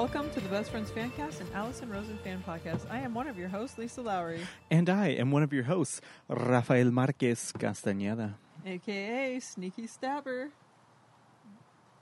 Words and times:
Welcome 0.00 0.30
to 0.30 0.40
the 0.40 0.48
Best 0.48 0.70
Friends 0.70 0.90
Fancast 0.90 1.40
and 1.40 1.48
Allison 1.54 1.90
Rosen 1.90 2.16
Fan 2.24 2.42
Podcast. 2.48 2.90
I 2.90 3.00
am 3.00 3.12
one 3.12 3.26
of 3.28 3.36
your 3.36 3.48
hosts, 3.48 3.76
Lisa 3.76 4.00
Lowry, 4.00 4.40
And 4.70 4.88
I 4.88 5.08
am 5.08 5.30
one 5.30 5.42
of 5.42 5.52
your 5.52 5.64
hosts, 5.64 6.00
Rafael 6.26 6.90
Marquez 6.90 7.52
Castañeda. 7.52 8.32
aka 8.64 9.38
Sneaky 9.40 9.86
Stabber. 9.86 10.48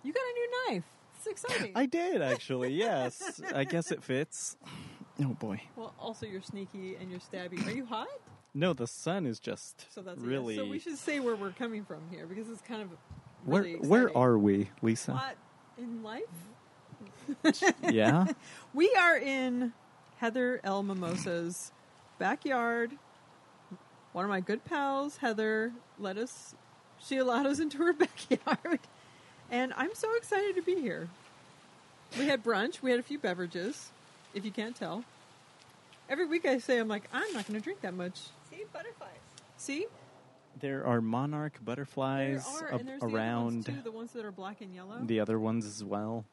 You 0.05 0.13
got 0.13 0.23
a 0.23 0.33
new 0.33 0.49
knife. 0.69 0.85
It's 1.17 1.27
exciting. 1.27 1.73
I 1.75 1.87
did 1.87 2.23
actually, 2.23 2.73
yes. 2.73 3.41
I 3.53 3.65
guess 3.65 3.91
it 3.91 4.05
fits. 4.05 4.57
Oh 5.21 5.35
boy. 5.35 5.61
well, 5.75 5.93
also 5.99 6.25
you're 6.25 6.41
sneaky 6.41 6.95
and 7.01 7.11
you're 7.11 7.19
stabby. 7.19 7.67
Are 7.67 7.73
you 7.73 7.85
hot? 7.85 8.07
No, 8.55 8.75
the 8.75 8.87
sun 8.87 9.27
is 9.27 9.41
just 9.41 9.93
So 9.93 10.03
that's 10.03 10.21
a 10.21 10.21
yes. 10.21 10.31
really. 10.31 10.55
So 10.55 10.67
we 10.67 10.79
should 10.79 10.99
say 10.99 11.19
where 11.19 11.35
we're 11.35 11.51
coming 11.51 11.85
from 11.85 12.03
here 12.13 12.29
because 12.29 12.49
it's 12.49 12.63
kind 12.63 12.81
of 12.81 12.91
where 13.45 13.63
really 13.63 13.75
where 13.81 14.03
exciting. 14.03 14.23
are 14.23 14.39
we, 14.39 14.71
Lisa? 14.83 15.15
What 15.15 15.37
in 15.77 16.05
life? 16.05 16.23
Yeah. 17.91 18.27
We 18.75 18.93
are 18.99 19.17
in 19.17 19.73
Heather 20.19 20.61
L. 20.65 20.83
Mimosa's 20.83 21.73
backyard. 22.19 22.93
One 24.13 24.25
of 24.25 24.31
my 24.31 24.41
good 24.41 24.65
pals, 24.65 25.19
Heather, 25.19 25.73
let 25.99 26.17
us. 26.17 26.55
She 27.01 27.17
allowed 27.19 27.47
us 27.47 27.61
into 27.61 27.79
her 27.79 27.93
backyard, 27.95 28.81
and 29.51 29.73
I'm 29.77 29.95
so 29.95 30.15
excited 30.17 30.57
to 30.57 30.63
be 30.63 30.75
here. 30.81 31.09
We 32.19 32.27
had 32.27 32.43
brunch. 32.43 32.83
We 32.83 32.91
had 32.91 32.99
a 32.99 33.03
few 33.05 33.19
beverages, 33.19 33.91
if 34.35 34.45
you 34.45 34.51
can't 34.51 34.75
tell. 34.75 35.05
Every 36.09 36.27
week 36.27 36.47
I 36.47 36.59
say 36.59 36.79
I'm 36.79 36.89
like 36.89 37.05
I'm 37.13 37.33
not 37.35 37.47
going 37.47 37.59
to 37.61 37.63
drink 37.65 37.83
that 37.83 37.95
much. 37.95 38.19
See 38.51 38.65
butterflies. 38.73 39.11
See, 39.59 39.87
There 40.61 40.85
are 40.87 41.01
monarch 41.01 41.53
there 41.55 41.63
butterflies 41.65 42.47
are, 42.63 42.73
up 42.75 42.81
and 42.81 42.89
there's 42.89 43.01
the 43.01 43.07
around 43.07 43.37
other 43.37 43.45
ones 43.45 43.67
too, 43.67 43.73
the 43.85 43.93
ones 43.93 44.13
that 44.13 44.25
are 44.25 44.33
black 44.33 44.61
and 44.63 44.75
yellow. 44.75 44.99
the 45.05 45.21
other 45.21 45.39
ones 45.39 45.67
as 45.67 45.85
well. 45.85 46.25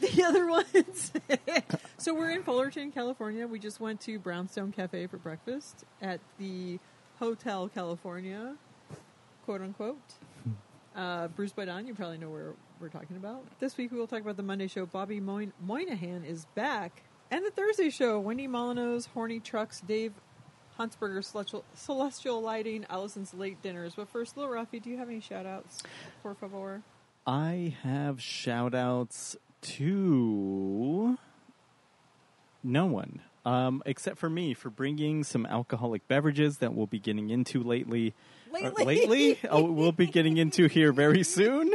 the 0.14 0.24
other 0.24 0.46
ones. 0.46 1.12
so 1.98 2.14
we're 2.14 2.30
in 2.30 2.42
Fullerton, 2.42 2.90
California. 2.90 3.46
We 3.46 3.58
just 3.58 3.80
went 3.80 4.00
to 4.02 4.18
Brownstone 4.18 4.72
Cafe 4.72 5.06
for 5.08 5.18
breakfast 5.18 5.84
at 6.00 6.20
the 6.38 6.78
Hotel 7.18 7.68
California, 7.68 8.54
quote 9.44 9.60
unquote. 9.60 9.98
Uh, 10.96 11.28
Bruce 11.28 11.52
by 11.52 11.66
Dawn, 11.66 11.86
you 11.86 11.94
probably 11.94 12.16
know 12.16 12.30
where 12.30 12.54
we're 12.80 12.88
talking 12.88 13.16
about. 13.16 13.44
This 13.60 13.76
week 13.76 13.92
we 13.92 13.98
will 13.98 14.06
talk 14.06 14.22
about 14.22 14.38
the 14.38 14.42
Monday 14.42 14.68
show. 14.68 14.86
Bobby 14.86 15.20
Moynihan 15.20 16.24
is 16.24 16.46
back. 16.54 17.02
And 17.30 17.44
the 17.44 17.50
Thursday 17.50 17.90
show, 17.90 18.18
Wendy 18.18 18.48
Molyneux's 18.48 19.06
Horny 19.06 19.38
Trucks, 19.38 19.82
Dave 19.82 20.14
Huntsberger's 20.78 21.26
Celestial, 21.26 21.64
Celestial 21.74 22.40
Lighting, 22.40 22.86
Allison's 22.88 23.34
Late 23.34 23.60
Dinners. 23.62 23.94
But 23.94 24.08
first, 24.08 24.36
Lil 24.36 24.48
Ruffy, 24.48 24.82
do 24.82 24.88
you 24.88 24.96
have 24.96 25.08
any 25.08 25.20
shout 25.20 25.44
outs, 25.44 25.82
por 26.22 26.34
favor? 26.34 26.82
I 27.26 27.76
have 27.82 28.20
shout 28.20 28.74
outs 28.74 29.36
to 29.62 31.18
no 32.62 32.86
one. 32.86 33.20
Um, 33.44 33.82
except 33.86 34.18
for 34.18 34.28
me 34.28 34.52
for 34.52 34.68
bringing 34.68 35.24
some 35.24 35.46
alcoholic 35.46 36.06
beverages 36.08 36.58
that 36.58 36.74
we'll 36.74 36.86
be 36.86 36.98
getting 36.98 37.30
into 37.30 37.62
lately. 37.62 38.14
or 38.52 38.60
Lately. 38.60 38.84
lately? 38.84 39.38
oh, 39.50 39.62
we'll 39.70 39.92
be 39.92 40.06
getting 40.06 40.36
into 40.36 40.66
here 40.66 40.92
very 40.92 41.22
soon. 41.22 41.72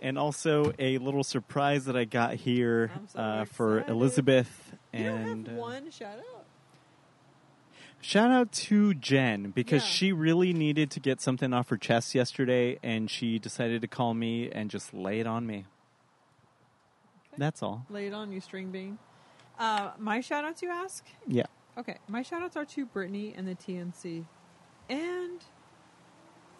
And 0.00 0.18
also 0.18 0.72
a 0.78 0.98
little 0.98 1.22
surprise 1.22 1.84
that 1.84 1.96
I 1.96 2.04
got 2.04 2.34
here 2.34 2.90
so 3.12 3.18
uh, 3.20 3.44
for. 3.44 3.84
Elizabeth. 3.88 4.72
You 4.92 5.00
and 5.10 5.48
uh, 5.48 5.52
one 5.52 5.90
shout 5.92 6.18
out? 6.18 6.44
Shout 8.00 8.30
out 8.32 8.52
to 8.52 8.92
Jen 8.94 9.50
because 9.50 9.82
Yeah. 9.82 9.88
she 9.88 10.12
really 10.12 10.52
needed 10.52 10.90
to 10.90 11.00
get 11.00 11.20
something 11.22 11.54
off 11.54 11.70
her 11.70 11.78
chest 11.78 12.14
yesterday, 12.14 12.78
and 12.82 13.08
she 13.10 13.38
decided 13.38 13.80
to 13.80 13.88
call 13.88 14.12
me 14.12 14.50
and 14.50 14.70
just 14.70 14.92
lay 14.92 15.20
it 15.20 15.26
on 15.26 15.46
me. 15.46 15.64
That's 17.38 17.62
all. 17.62 17.84
Lay 17.90 18.06
it 18.06 18.14
on 18.14 18.32
you, 18.32 18.40
string 18.40 18.70
bean. 18.70 18.98
Uh, 19.58 19.92
my 19.98 20.20
shout 20.20 20.44
outs, 20.44 20.62
you 20.62 20.70
ask? 20.70 21.04
Yeah. 21.26 21.46
Okay, 21.78 21.98
my 22.08 22.22
shout 22.22 22.42
outs 22.42 22.56
are 22.56 22.64
to 22.64 22.86
Brittany 22.86 23.34
and 23.36 23.46
the 23.48 23.54
TNC. 23.54 24.24
And 24.88 25.40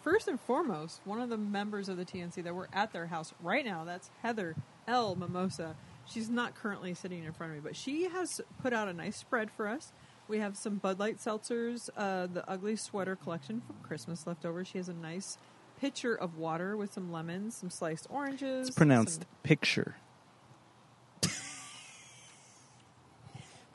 first 0.01 0.27
and 0.27 0.39
foremost, 0.39 1.01
one 1.05 1.19
of 1.21 1.29
the 1.29 1.37
members 1.37 1.89
of 1.89 1.97
the 1.97 2.05
TNC 2.05 2.43
that 2.43 2.55
we're 2.55 2.67
at 2.73 2.91
their 2.93 3.07
house 3.07 3.33
right 3.41 3.65
now, 3.65 3.83
that's 3.85 4.09
Heather 4.21 4.55
L. 4.87 5.15
Mimosa. 5.15 5.75
She's 6.05 6.29
not 6.29 6.55
currently 6.55 6.93
sitting 6.93 7.23
in 7.23 7.31
front 7.33 7.51
of 7.51 7.57
me, 7.57 7.61
but 7.63 7.75
she 7.75 8.03
has 8.09 8.39
put 8.61 8.73
out 8.73 8.87
a 8.87 8.93
nice 8.93 9.17
spread 9.17 9.49
for 9.51 9.67
us. 9.67 9.91
We 10.27 10.39
have 10.39 10.57
some 10.57 10.75
Bud 10.77 10.99
Light 10.99 11.17
seltzers, 11.17 11.89
uh, 11.97 12.27
the 12.27 12.47
Ugly 12.49 12.75
Sweater 12.77 13.15
collection 13.15 13.61
from 13.65 13.75
Christmas 13.83 14.25
left 14.27 14.45
over. 14.45 14.63
She 14.65 14.77
has 14.77 14.89
a 14.89 14.93
nice 14.93 15.37
pitcher 15.79 16.15
of 16.15 16.37
water 16.37 16.75
with 16.77 16.93
some 16.93 17.11
lemons, 17.11 17.55
some 17.57 17.69
sliced 17.69 18.07
oranges. 18.09 18.67
It's 18.69 18.75
pronounced 18.77 19.21
some- 19.21 19.27
picture. 19.43 19.95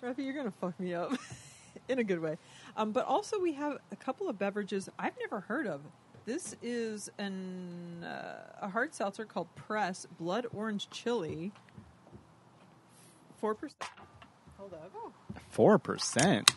Rafi, 0.02 0.24
you're 0.24 0.34
gonna 0.34 0.52
fuck 0.60 0.78
me 0.80 0.94
up 0.94 1.12
in 1.88 1.98
a 1.98 2.04
good 2.04 2.20
way. 2.20 2.38
Um, 2.76 2.92
but 2.92 3.06
also, 3.06 3.38
we 3.38 3.52
have 3.54 3.78
a 3.92 3.96
couple 3.96 4.28
of 4.28 4.38
beverages 4.38 4.88
I've 4.98 5.18
never 5.20 5.40
heard 5.40 5.66
of. 5.66 5.82
This 6.26 6.54
is 6.62 7.10
an 7.18 8.04
uh, 8.04 8.58
a 8.62 8.68
hard 8.68 8.94
seltzer 8.94 9.24
called 9.24 9.54
Press 9.54 10.06
Blood 10.18 10.46
Orange 10.54 10.88
Chili. 10.90 11.52
Four 13.38 13.54
percent. 13.54 13.82
Hold 14.58 14.74
up. 14.74 14.92
Four 15.50 15.78
percent. 15.78 16.54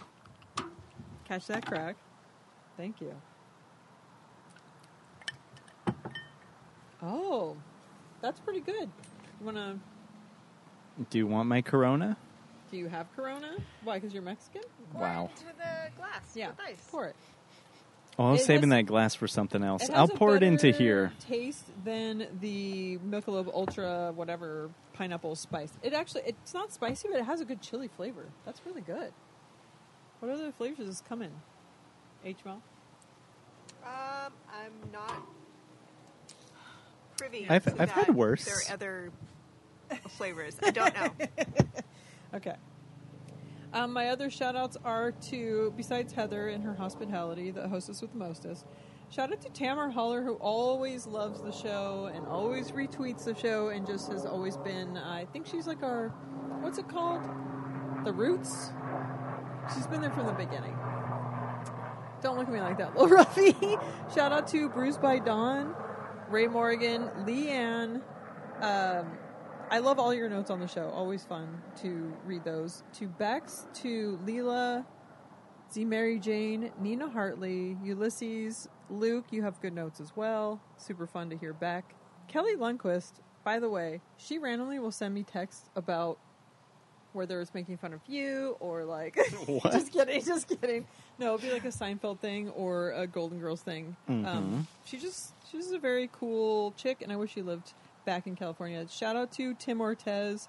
catch 1.26 1.48
that 1.48 1.66
crack. 1.66 1.96
Thank 2.78 3.02
you. 3.02 3.14
Oh, 7.02 7.58
that's 8.22 8.40
pretty 8.40 8.62
good. 8.62 8.90
You 9.40 9.46
wanna? 9.46 9.80
Do 11.10 11.18
you 11.18 11.28
want 11.28 11.50
my 11.50 11.62
Corona? 11.62 12.18
Do 12.74 12.80
you 12.80 12.88
have 12.88 13.06
Corona? 13.16 13.56
Why? 13.84 13.98
Because 14.00 14.16
you're 14.16 14.24
Mexican? 14.24 14.64
Wow. 14.96 15.30
Into 15.32 15.46
the 15.56 15.92
glass. 15.96 16.24
Yeah. 16.34 16.48
With 16.50 16.60
ice. 16.68 16.88
Pour 16.90 17.06
it. 17.06 17.16
Oh, 18.18 18.26
I 18.30 18.32
was 18.32 18.42
It 18.42 18.46
saving 18.46 18.72
has- 18.72 18.80
that 18.80 18.84
glass 18.88 19.14
for 19.14 19.28
something 19.28 19.64
else. 19.64 19.84
It 19.84 19.90
has 19.92 19.96
I'll 20.00 20.06
a 20.06 20.18
pour 20.18 20.36
it 20.36 20.42
into 20.42 20.72
better 20.72 20.78
here. 20.84 21.14
Taste 21.20 21.66
than 21.86 22.26
the 22.42 22.98
Michelob 23.08 23.54
Ultra, 23.54 24.12
whatever 24.16 24.72
pineapple 24.94 25.36
spice. 25.36 25.72
It 25.84 25.94
actually 25.94 26.24
it's 26.26 26.56
not 26.56 26.74
spicy, 26.74 27.10
but 27.12 27.20
it 27.20 27.26
has 27.26 27.42
a 27.42 27.46
good 27.46 27.62
chili 27.62 27.90
flavor. 27.96 28.26
That's 28.44 28.60
really 28.66 28.82
good. 28.82 29.14
What 30.20 30.32
other 30.32 30.52
flavors 30.52 30.78
does 30.80 30.88
this 30.88 31.04
come 31.08 31.22
in? 31.22 31.30
H 32.26 32.38
Mel. 32.44 32.60
Um, 33.86 34.34
I'm 34.52 34.92
not 34.92 35.22
privy. 37.18 37.46
I've- 37.48 37.70
to 37.70 37.80
I've 37.80 37.92
had 37.92 38.08
that. 38.08 38.16
worse. 38.16 38.46
There 38.46 38.56
are 38.56 38.74
other 38.74 39.12
flavors. 40.10 40.58
I 40.64 40.72
don't 40.72 40.96
know. 40.96 41.12
Okay. 42.34 42.56
Um, 43.74 43.92
my 43.92 44.10
other 44.10 44.30
shout 44.30 44.56
outs 44.56 44.78
are 44.86 45.12
to, 45.12 45.74
besides 45.76 46.14
Heather 46.14 46.48
and 46.50 46.64
her 46.64 46.76
hospitality, 46.76 47.50
the 47.50 47.68
hostess 47.68 48.02
with 48.02 48.12
the 48.12 48.18
mostest, 48.18 48.66
shout 49.10 49.32
out 49.32 49.42
to 49.42 49.50
Tamara 49.50 49.92
Holler, 49.92 50.24
who 50.24 50.36
always 50.36 51.08
loves 51.08 51.42
the 51.42 51.52
show 51.52 52.12
and 52.14 52.28
always 52.28 52.72
retweets 52.72 53.26
the 53.26 53.36
show 53.36 53.70
and 53.70 53.88
just 53.88 54.12
has 54.12 54.26
always 54.26 54.58
been, 54.58 54.98
I 54.98 55.26
think 55.26 55.48
she's 55.48 55.66
like 55.66 55.82
our, 55.82 56.10
what's 56.62 56.78
it 56.78 56.88
called? 56.88 57.24
The 58.06 58.14
Roots? 58.14 58.70
She's 59.74 59.88
been 59.88 60.02
there 60.02 60.12
from 60.12 60.28
the 60.28 60.34
beginning. 60.34 60.78
Don't 62.22 62.38
look 62.38 62.48
at 62.48 62.54
me 62.54 62.62
like 62.62 62.78
that, 62.78 62.96
little 62.98 63.18
Ruffy. 63.18 63.82
shout 64.14 64.32
out 64.32 64.48
to 64.50 64.70
Bruce 64.70 64.98
by 64.98 65.18
Dawn, 65.18 65.76
Ray 66.30 66.48
Morgan, 66.48 67.10
Leanne, 67.26 68.02
um, 68.62 69.18
I 69.70 69.80
love 69.80 70.00
all 70.00 70.14
your 70.14 70.30
notes 70.30 70.50
on 70.50 70.60
the 70.60 70.68
show. 70.68 70.90
Always 70.90 71.24
fun 71.24 71.62
to 71.82 72.14
read 72.26 72.44
those. 72.44 72.84
To 73.00 73.08
Bex, 73.08 73.66
to 73.76 74.20
Leela, 74.26 74.86
Z 75.74 75.86
Mary 75.86 76.20
Jane, 76.20 76.72
Nina 76.80 77.10
Hartley, 77.10 77.78
Ulysses, 77.84 78.68
Luke, 78.90 79.26
you 79.32 79.42
have 79.42 79.60
good 79.62 79.74
notes 79.74 80.00
as 80.00 80.16
well. 80.16 80.62
Super 80.78 81.08
fun 81.08 81.30
to 81.32 81.38
hear 81.38 81.54
back. 81.54 81.96
Kelly 82.28 82.56
Lundquist, 82.56 83.14
by 83.44 83.60
the 83.60 83.70
way, 83.70 84.02
she 84.18 84.38
randomly 84.38 84.80
will 84.80 84.92
send 84.92 85.14
me 85.14 85.24
texts 85.24 85.70
about 85.76 86.20
whether 87.14 87.40
it's 87.42 87.54
making 87.54 87.78
fun 87.78 87.94
of 87.94 88.02
you 88.08 88.58
or 88.60 88.84
like 88.86 89.18
What? 89.46 89.72
just 89.72 89.92
kidding, 89.92 90.24
just 90.24 90.48
kidding. 90.48 90.86
No, 91.20 91.36
it'd 91.36 91.48
be 91.48 91.54
like 91.54 91.66
a 91.66 91.70
Seinfeld 91.70 92.20
thing 92.20 92.50
or 92.50 92.92
a 92.92 93.08
Golden 93.08 93.40
Girls 93.40 93.62
thing. 93.62 93.96
Mm-hmm. 94.10 94.26
Um, 94.26 94.68
she 94.86 94.98
just 94.98 95.34
she's 95.52 95.72
a 95.72 95.80
very 95.80 96.10
cool 96.12 96.74
chick, 96.78 97.02
and 97.02 97.12
I 97.12 97.16
wish 97.16 97.34
she 97.34 97.42
lived 97.42 97.74
back 98.06 98.28
in 98.28 98.36
California. 98.36 98.86
Shout 98.90 99.16
out 99.16 99.32
to 99.34 99.54
Tim 99.54 99.80
Ortez, 99.80 100.48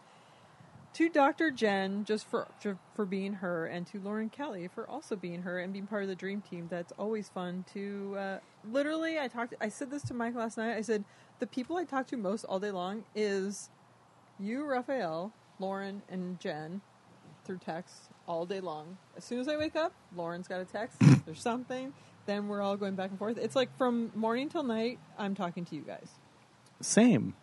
to 0.95 1.09
Dr. 1.09 1.51
Jen 1.51 2.05
just 2.05 2.27
for 2.27 2.47
for 2.95 3.05
being 3.05 3.35
her, 3.35 3.67
and 3.67 3.87
to 3.89 4.01
Lauren 4.01 4.31
Kelly 4.31 4.69
for 4.69 4.89
also 4.89 5.17
being 5.17 5.43
her 5.43 5.59
and 5.59 5.73
being 5.73 5.87
part 5.87 6.03
of 6.03 6.09
the 6.09 6.15
dream 6.15 6.41
team. 6.41 6.69
That's 6.71 6.93
always 6.99 7.29
fun 7.29 7.65
to. 7.75 8.17
Uh, 8.19 8.39
literally, 8.71 9.19
I 9.19 9.29
talked. 9.29 9.55
I 9.61 9.69
said 9.69 9.91
this 9.91 10.03
to 10.05 10.15
Mike 10.15 10.35
last 10.35 10.57
night. 10.57 10.77
I 10.77 10.83
said 10.83 11.05
the 11.41 11.47
people 11.47 11.77
I 11.77 11.85
talk 11.85 12.07
to 12.09 12.17
most 12.17 12.45
all 12.45 12.61
day 12.61 12.71
long 12.71 13.05
is 13.15 13.71
you, 14.39 14.65
Raphael, 14.65 15.33
Lauren, 15.59 16.03
and 16.09 16.39
Jen 16.41 16.81
through 17.45 17.59
text 17.59 17.95
all 18.27 18.47
day 18.47 18.61
long. 18.61 18.97
As 19.17 19.25
soon 19.25 19.41
as 19.41 19.49
I 19.49 19.57
wake 19.57 19.77
up, 19.77 19.93
Lauren's 20.15 20.49
got 20.49 20.61
a 20.61 20.65
text. 20.65 20.99
There's 21.27 21.43
something. 21.43 21.93
Then 22.27 22.49
we're 22.49 22.63
all 22.63 22.77
going 22.77 22.95
back 22.95 23.11
and 23.11 23.19
forth. 23.19 23.37
It's 23.37 23.55
like 23.55 23.77
from 23.77 24.11
morning 24.15 24.49
till 24.49 24.63
night. 24.63 24.99
I'm 25.19 25.35
talking 25.35 25.65
to 25.67 25.75
you 25.75 25.83
guys. 25.83 26.09
Same. 26.81 27.35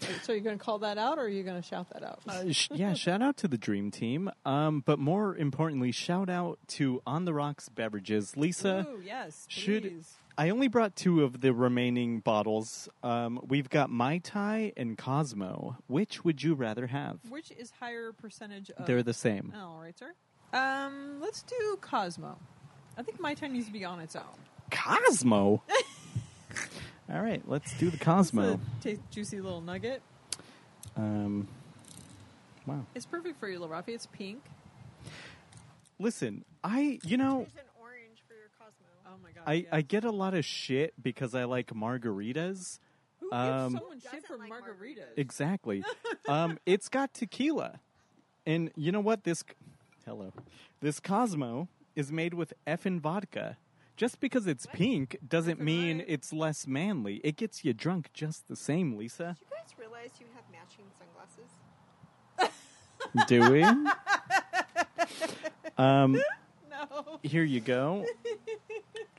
Yeah. 0.00 0.08
So 0.22 0.32
you're 0.32 0.42
going 0.42 0.58
to 0.58 0.64
call 0.64 0.78
that 0.80 0.98
out, 0.98 1.18
or 1.18 1.22
are 1.22 1.28
you 1.28 1.42
going 1.42 1.60
to 1.60 1.66
shout 1.66 1.88
that 1.92 2.02
out? 2.02 2.20
Uh, 2.28 2.52
sh- 2.52 2.68
yeah, 2.72 2.94
shout 2.94 3.22
out 3.22 3.36
to 3.38 3.48
the 3.48 3.58
Dream 3.58 3.90
Team. 3.90 4.30
Um, 4.44 4.82
but 4.84 4.98
more 4.98 5.36
importantly, 5.36 5.92
shout 5.92 6.28
out 6.28 6.58
to 6.68 7.00
On 7.06 7.24
the 7.24 7.32
Rocks 7.32 7.68
Beverages. 7.68 8.36
Lisa, 8.36 8.86
Ooh, 8.88 9.00
yes, 9.04 9.46
should 9.48 9.82
please. 9.84 10.14
I 10.38 10.50
only 10.50 10.68
brought 10.68 10.94
two 10.96 11.24
of 11.24 11.40
the 11.40 11.54
remaining 11.54 12.20
bottles. 12.20 12.90
Um, 13.02 13.40
we've 13.46 13.70
got 13.70 13.88
Mai 13.88 14.18
Tai 14.18 14.72
and 14.76 14.98
Cosmo. 14.98 15.78
Which 15.86 16.24
would 16.24 16.42
you 16.42 16.54
rather 16.54 16.86
have? 16.88 17.20
Which 17.30 17.50
is 17.52 17.72
higher 17.80 18.12
percentage 18.12 18.70
of? 18.70 18.86
They're 18.86 19.02
the 19.02 19.14
same. 19.14 19.54
All 19.56 19.80
right, 19.80 19.98
sir. 19.98 20.12
Um, 20.52 21.20
let's 21.22 21.42
do 21.42 21.78
Cosmo. 21.80 22.38
I 22.98 23.02
think 23.02 23.18
my 23.18 23.32
time 23.34 23.54
needs 23.54 23.66
to 23.66 23.72
be 23.72 23.84
on 23.84 24.00
its 24.00 24.14
own. 24.14 24.24
Cosmo. 24.70 25.62
All 27.12 27.20
right, 27.22 27.42
let's 27.46 27.72
do 27.78 27.88
the 27.90 27.98
Cosmo. 27.98 28.58
It's 28.78 28.86
a 28.86 28.96
ta- 28.96 29.02
juicy 29.10 29.40
little 29.40 29.60
nugget. 29.60 30.02
Um, 30.96 31.46
wow. 32.66 32.84
It's 32.94 33.06
perfect 33.06 33.38
for 33.38 33.48
you, 33.48 33.58
little 33.60 33.74
Rafi. 33.74 33.90
It's 33.90 34.06
pink. 34.06 34.42
Listen, 35.98 36.44
I 36.64 36.98
you 37.04 37.16
know 37.16 37.38
There's 37.38 37.54
an 37.54 37.70
orange 37.80 38.22
for 38.26 38.34
your 38.34 38.50
Cosmo. 38.58 38.86
Oh 39.06 39.16
my 39.22 39.30
god. 39.30 39.44
I 39.46 39.52
yes. 39.54 39.66
I 39.72 39.82
get 39.82 40.04
a 40.04 40.10
lot 40.10 40.34
of 40.34 40.44
shit 40.44 40.94
because 41.00 41.34
I 41.34 41.44
like 41.44 41.68
margaritas. 41.68 42.80
Who 43.20 43.32
um, 43.32 43.72
gives 43.72 43.80
someone 43.80 44.00
shit 44.00 44.12
Doesn't 44.12 44.26
for 44.26 44.36
like 44.36 44.50
margaritas? 44.50 44.98
margaritas? 44.98 45.16
Exactly. 45.18 45.84
um, 46.28 46.58
it's 46.66 46.88
got 46.88 47.14
tequila, 47.14 47.80
and 48.44 48.70
you 48.76 48.90
know 48.90 49.00
what? 49.00 49.24
This 49.24 49.44
hello, 50.04 50.32
this 50.80 50.98
Cosmo 50.98 51.68
is 51.94 52.10
made 52.10 52.34
with 52.34 52.52
effin' 52.66 53.00
vodka. 53.00 53.56
Just 53.96 54.20
because 54.20 54.46
it's 54.46 54.66
pink 54.66 55.16
doesn't 55.26 55.58
Effing 55.58 55.64
mean 55.64 55.98
right. 55.98 56.06
it's 56.08 56.32
less 56.32 56.66
manly. 56.66 57.20
It 57.24 57.36
gets 57.36 57.64
you 57.64 57.72
drunk 57.72 58.10
just 58.12 58.46
the 58.48 58.56
same, 58.56 58.96
Lisa. 58.96 59.36
Do 59.38 59.44
you 59.44 59.56
guys 59.56 59.74
realize 59.78 60.10
you 60.20 60.26
have 60.34 60.44
matching 60.52 60.84
sunglasses? 60.98 61.50
Do 63.28 63.50
we? 63.52 63.64
um, 65.78 66.20
no. 66.70 67.18
here 67.22 67.44
you 67.44 67.60
go. 67.60 68.04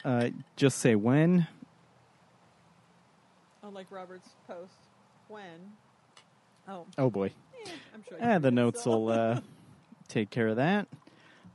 Uh, 0.05 0.29
just 0.55 0.77
say 0.77 0.95
when. 0.95 1.47
Unlike 3.63 3.87
Robert's 3.89 4.29
post. 4.47 4.77
When? 5.27 5.73
Oh, 6.65 6.85
Oh 6.97 7.09
boy. 7.09 7.31
eh, 7.65 7.69
I'm 7.93 8.03
sure. 8.07 8.17
Ah, 8.21 8.37
the 8.39 8.51
notes 8.51 8.83
so. 8.83 8.91
will 8.91 9.09
uh, 9.09 9.41
take 10.07 10.29
care 10.29 10.47
of 10.47 10.55
that. 10.57 10.87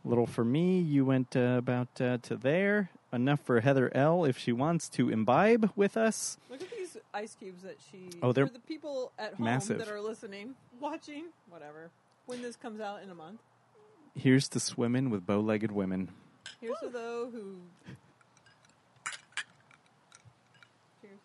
A 0.04 0.08
Little 0.08 0.26
for 0.26 0.44
me, 0.44 0.80
you 0.80 1.06
went 1.06 1.34
uh, 1.34 1.54
about 1.56 1.88
uh, 1.98 2.18
to 2.22 2.36
there. 2.36 2.90
Enough 3.12 3.40
for 3.40 3.60
Heather 3.60 3.94
L. 3.94 4.24
if 4.24 4.38
she 4.38 4.52
wants 4.52 4.88
to 4.90 5.10
imbibe 5.10 5.70
with 5.76 5.96
us. 5.98 6.38
Look 6.48 6.62
at 6.62 6.70
these 6.70 6.96
ice 7.12 7.36
cubes 7.38 7.62
that 7.62 7.76
she. 7.90 8.08
Oh, 8.22 8.32
they're 8.32 8.46
for 8.46 8.52
the 8.54 8.58
people 8.60 9.12
at 9.18 9.34
home 9.34 9.44
massive. 9.44 9.78
that 9.78 9.88
are 9.88 10.00
listening, 10.00 10.54
watching, 10.80 11.24
whatever. 11.50 11.90
When 12.24 12.40
this 12.40 12.56
comes 12.56 12.80
out 12.80 13.02
in 13.02 13.10
a 13.10 13.14
month, 13.14 13.40
Here's 14.14 14.48
to 14.50 14.60
swimming 14.60 15.10
with 15.10 15.26
bow-legged 15.26 15.72
women. 15.72 16.10
here's 16.60 16.78
to 16.80 16.88
those 16.88 17.32
who. 17.32 17.56
Cheers. 21.02 21.18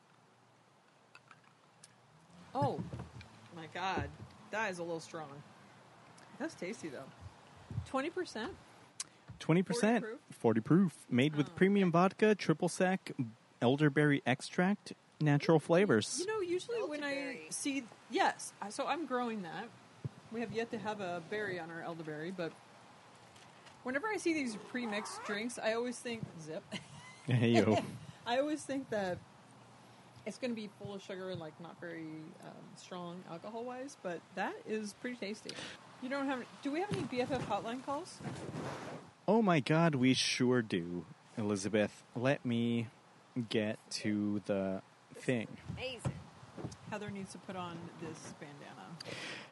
Oh, 2.56 2.80
my 3.56 3.68
God, 3.74 4.10
that 4.52 4.72
is 4.72 4.80
a 4.80 4.84
little 4.84 5.00
strong. 5.00 5.30
That's 6.40 6.54
tasty 6.56 6.90
though. 6.90 7.04
Twenty 7.86 8.10
percent. 8.10 8.52
Twenty 9.48 9.64
percent, 9.64 10.04
40 10.04 10.12
proof? 10.12 10.20
forty 10.38 10.60
proof, 10.60 10.94
made 11.10 11.38
with 11.38 11.48
Oh, 11.48 11.54
premium 11.56 11.90
vodka, 11.90 12.36
triple 12.36 12.68
sec, 12.68 13.14
elderberry 13.62 14.22
extract, 14.26 14.92
natural 15.22 15.58
flavors. 15.58 16.18
You 16.20 16.26
know, 16.28 16.42
usually 16.42 16.80
when 16.84 17.02
I 17.02 17.12
Elderberry. 17.16 17.48
see 17.50 17.84
yes, 18.10 18.52
I- 18.62 18.68
so 18.68 18.86
I'm 18.86 19.06
growing 19.06 19.44
that. 19.44 19.70
We 20.34 20.42
have 20.42 20.52
yet 20.52 20.70
to 20.72 20.78
have 20.78 21.00
a 21.00 21.22
berry 21.30 21.62
on 21.62 21.72
our 21.72 21.82
elderberry, 21.82 22.30
but 22.32 22.52
whenever 23.84 24.08
I 24.10 24.18
see 24.18 24.34
these 24.34 24.58
pre-mixed 24.70 25.24
drinks, 25.24 25.58
I 25.58 25.76
always 25.76 25.98
think 25.98 26.24
zip. 26.44 26.64
Hey 27.26 27.52
yo, 27.52 27.78
I 28.28 28.40
always 28.40 28.64
think 28.64 28.90
that 28.90 29.18
it's 30.26 30.38
going 30.38 30.52
to 30.52 30.56
be 30.56 30.70
full 30.78 30.94
of 30.94 31.02
sugar 31.02 31.30
and 31.30 31.40
like 31.40 31.54
not 31.62 31.80
very 31.80 32.04
um, 32.44 32.52
strong 32.76 33.24
alcohol 33.32 33.64
wise, 33.64 33.96
but 34.04 34.20
that 34.36 34.56
is 34.68 34.92
pretty 35.00 35.16
tasty. 35.16 35.52
You 36.02 36.10
don't 36.10 36.26
have? 36.28 36.44
Do 36.64 36.70
we 36.74 36.82
have 36.82 36.92
any 36.92 37.04
BFF 37.04 37.42
hotline 37.48 37.86
calls? 37.86 38.20
Oh 39.28 39.42
my 39.42 39.60
God, 39.60 39.96
we 39.96 40.14
sure 40.14 40.62
do, 40.62 41.06
Elizabeth. 41.38 42.04
Let 42.16 42.46
me 42.46 42.88
get 43.50 43.78
to 43.92 44.42
the 44.46 44.82
thing. 45.20 45.48
Amazing. 45.78 46.14
Heather 46.90 47.10
needs 47.10 47.34
to 47.34 47.38
put 47.40 47.56
on 47.56 47.78
this 48.02 48.34
bandana. 48.40 48.88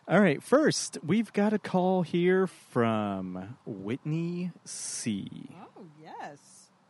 All 0.08 0.22
right, 0.22 0.42
first, 0.42 0.98
we've 1.06 1.32
got 1.34 1.54
a 1.54 1.60
call 1.60 2.04
here 2.04 2.48
from 2.48 3.58
Whitney 3.66 4.52
C. 4.64 5.50
Oh 5.78 5.86
yes, 6.02 6.38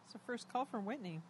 it's 0.06 0.14
the 0.14 0.20
first 0.26 0.52
call 0.52 0.66
from 0.66 0.86
Whitney. 0.86 1.22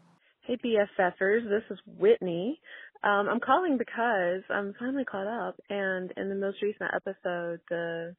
Hey 0.41 0.57
BFFers, 0.63 1.47
this 1.49 1.63
is 1.69 1.79
Whitney. 1.97 2.59
Um, 3.03 3.27
I'm 3.29 3.39
calling 3.39 3.77
because 3.77 4.41
I'm 4.49 4.73
finally 4.77 5.05
caught 5.05 5.27
up, 5.27 5.55
and 5.69 6.11
in 6.17 6.29
the 6.29 6.35
most 6.35 6.61
recent 6.61 6.91
episode, 6.93 7.59
the 7.69 8.15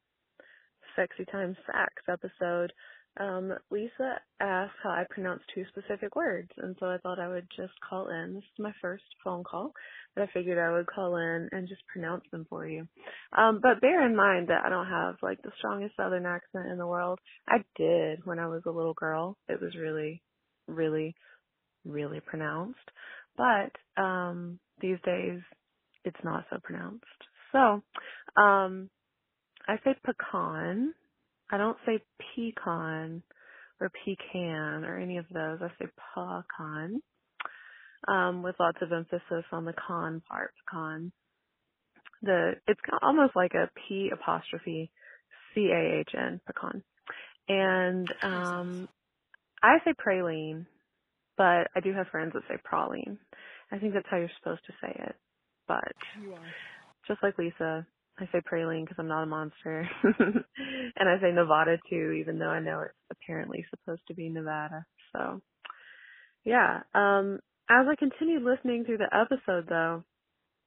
Sexy 0.95 1.25
Time 1.25 1.55
Facts 1.65 2.03
episode, 2.09 2.73
um, 3.19 3.53
Lisa 3.71 4.19
asked 4.41 4.75
how 4.83 4.91
I 4.91 5.05
pronounce 5.09 5.41
two 5.53 5.65
specific 5.69 6.15
words, 6.15 6.49
and 6.57 6.75
so 6.79 6.87
I 6.87 6.97
thought 6.99 7.19
I 7.19 7.29
would 7.29 7.47
just 7.55 7.73
call 7.87 8.09
in. 8.09 8.35
This 8.35 8.43
is 8.43 8.59
my 8.63 8.73
first 8.81 9.03
phone 9.23 9.43
call, 9.43 9.73
but 10.15 10.23
I 10.23 10.27
figured 10.33 10.57
I 10.59 10.71
would 10.73 10.87
call 10.87 11.17
in 11.17 11.49
and 11.51 11.67
just 11.67 11.81
pronounce 11.91 12.23
them 12.31 12.45
for 12.49 12.67
you. 12.67 12.87
Um, 13.37 13.59
but 13.61 13.81
bear 13.81 14.05
in 14.05 14.15
mind 14.15 14.49
that 14.49 14.65
I 14.65 14.69
don't 14.69 14.87
have 14.87 15.15
like 15.23 15.41
the 15.43 15.51
strongest 15.59 15.95
Southern 15.97 16.25
accent 16.25 16.67
in 16.71 16.77
the 16.77 16.87
world. 16.87 17.19
I 17.47 17.57
did 17.77 18.25
when 18.25 18.39
I 18.39 18.47
was 18.47 18.63
a 18.67 18.71
little 18.71 18.95
girl. 18.95 19.37
It 19.49 19.61
was 19.61 19.75
really, 19.75 20.21
really 20.67 21.15
really 21.85 22.19
pronounced. 22.19 22.79
But 23.37 23.71
um 24.01 24.59
these 24.81 24.97
days 25.05 25.39
it's 26.05 26.17
not 26.23 26.45
so 26.49 26.57
pronounced. 26.63 27.05
So, 27.51 27.81
um 28.41 28.89
I 29.67 29.77
say 29.83 29.95
pecan. 30.05 30.93
I 31.51 31.57
don't 31.57 31.77
say 31.85 31.99
pecan 32.35 33.23
or 33.81 33.91
pecan 34.05 34.85
or 34.85 34.97
any 34.97 35.17
of 35.17 35.25
those. 35.29 35.59
I 35.61 35.69
say 35.79 35.89
pecan. 36.15 37.01
Um 38.07 38.43
with 38.43 38.55
lots 38.59 38.79
of 38.81 38.91
emphasis 38.91 39.45
on 39.51 39.65
the 39.65 39.73
con 39.87 40.21
part, 40.29 40.53
pecan. 40.65 41.11
The 42.21 42.53
it's 42.67 42.81
almost 43.01 43.35
like 43.35 43.53
a 43.53 43.69
P 43.87 44.09
apostrophe 44.13 44.91
C 45.55 45.69
A 45.73 45.99
H 46.01 46.09
N 46.17 46.41
pecan. 46.47 46.83
And 47.49 48.09
um 48.23 48.89
I 49.63 49.77
say 49.85 49.93
praline 49.93 50.65
but 51.37 51.69
I 51.75 51.79
do 51.83 51.93
have 51.93 52.07
friends 52.07 52.33
that 52.33 52.43
say 52.49 52.55
praline. 52.71 53.17
I 53.71 53.79
think 53.79 53.93
that's 53.93 54.07
how 54.09 54.17
you're 54.17 54.29
supposed 54.39 54.65
to 54.67 54.73
say 54.81 54.91
it. 55.07 55.15
But 55.67 55.95
just 57.07 57.23
like 57.23 57.37
Lisa, 57.37 57.87
I 58.19 58.25
say 58.31 58.41
praline 58.41 58.83
because 58.83 58.97
I'm 58.99 59.07
not 59.07 59.23
a 59.23 59.27
monster. 59.27 59.87
and 60.03 61.09
I 61.09 61.19
say 61.21 61.31
Nevada 61.31 61.77
too, 61.89 62.11
even 62.19 62.39
though 62.39 62.49
I 62.49 62.59
know 62.59 62.81
it's 62.81 62.93
apparently 63.11 63.65
supposed 63.69 64.01
to 64.07 64.15
be 64.15 64.29
Nevada. 64.29 64.85
So, 65.13 65.41
yeah. 66.43 66.81
Um, 66.95 67.39
as 67.69 67.85
I 67.89 67.95
continued 67.97 68.43
listening 68.43 68.85
through 68.85 68.97
the 68.97 69.13
episode 69.13 69.67
though, 69.69 70.03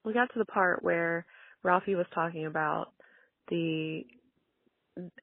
we 0.04 0.12
got 0.12 0.32
to 0.32 0.38
the 0.38 0.44
part 0.44 0.82
where 0.82 1.26
Ralphie 1.62 1.94
was 1.94 2.06
talking 2.14 2.46
about 2.46 2.92
the 3.48 4.02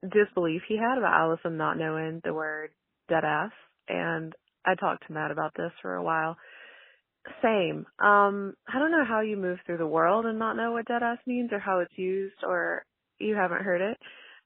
disbelief 0.02 0.62
he 0.68 0.78
had 0.78 0.98
about 0.98 1.14
Allison 1.14 1.58
not 1.58 1.78
knowing 1.78 2.22
the 2.24 2.34
word 2.34 2.72
dead 3.10 3.24
ass. 3.24 3.52
And 3.88 4.34
I 4.66 4.76
talked 4.76 5.08
to 5.08 5.14
Matt 5.14 5.32
about 5.32 5.54
this 5.56 5.72
for 5.82 5.96
a 5.96 6.04
while. 6.04 6.38
Same. 7.42 7.86
Um, 8.00 8.54
I 8.68 8.80
don't 8.80 8.92
know 8.92 9.06
how 9.08 9.22
you 9.22 9.38
move 9.38 9.60
through 9.66 9.78
the 9.78 9.88
world 9.88 10.26
and 10.26 10.40
not 10.40 10.56
know 10.56 10.72
what 10.72 10.88
dead 10.88 11.04
ass 11.04 11.18
means 11.26 11.52
or 11.52 11.60
how 11.60 11.80
it's 11.80 11.98
used 11.98 12.44
or 12.48 12.84
you 13.20 13.36
haven't 13.36 13.64
heard 13.64 13.82
it. 13.82 13.98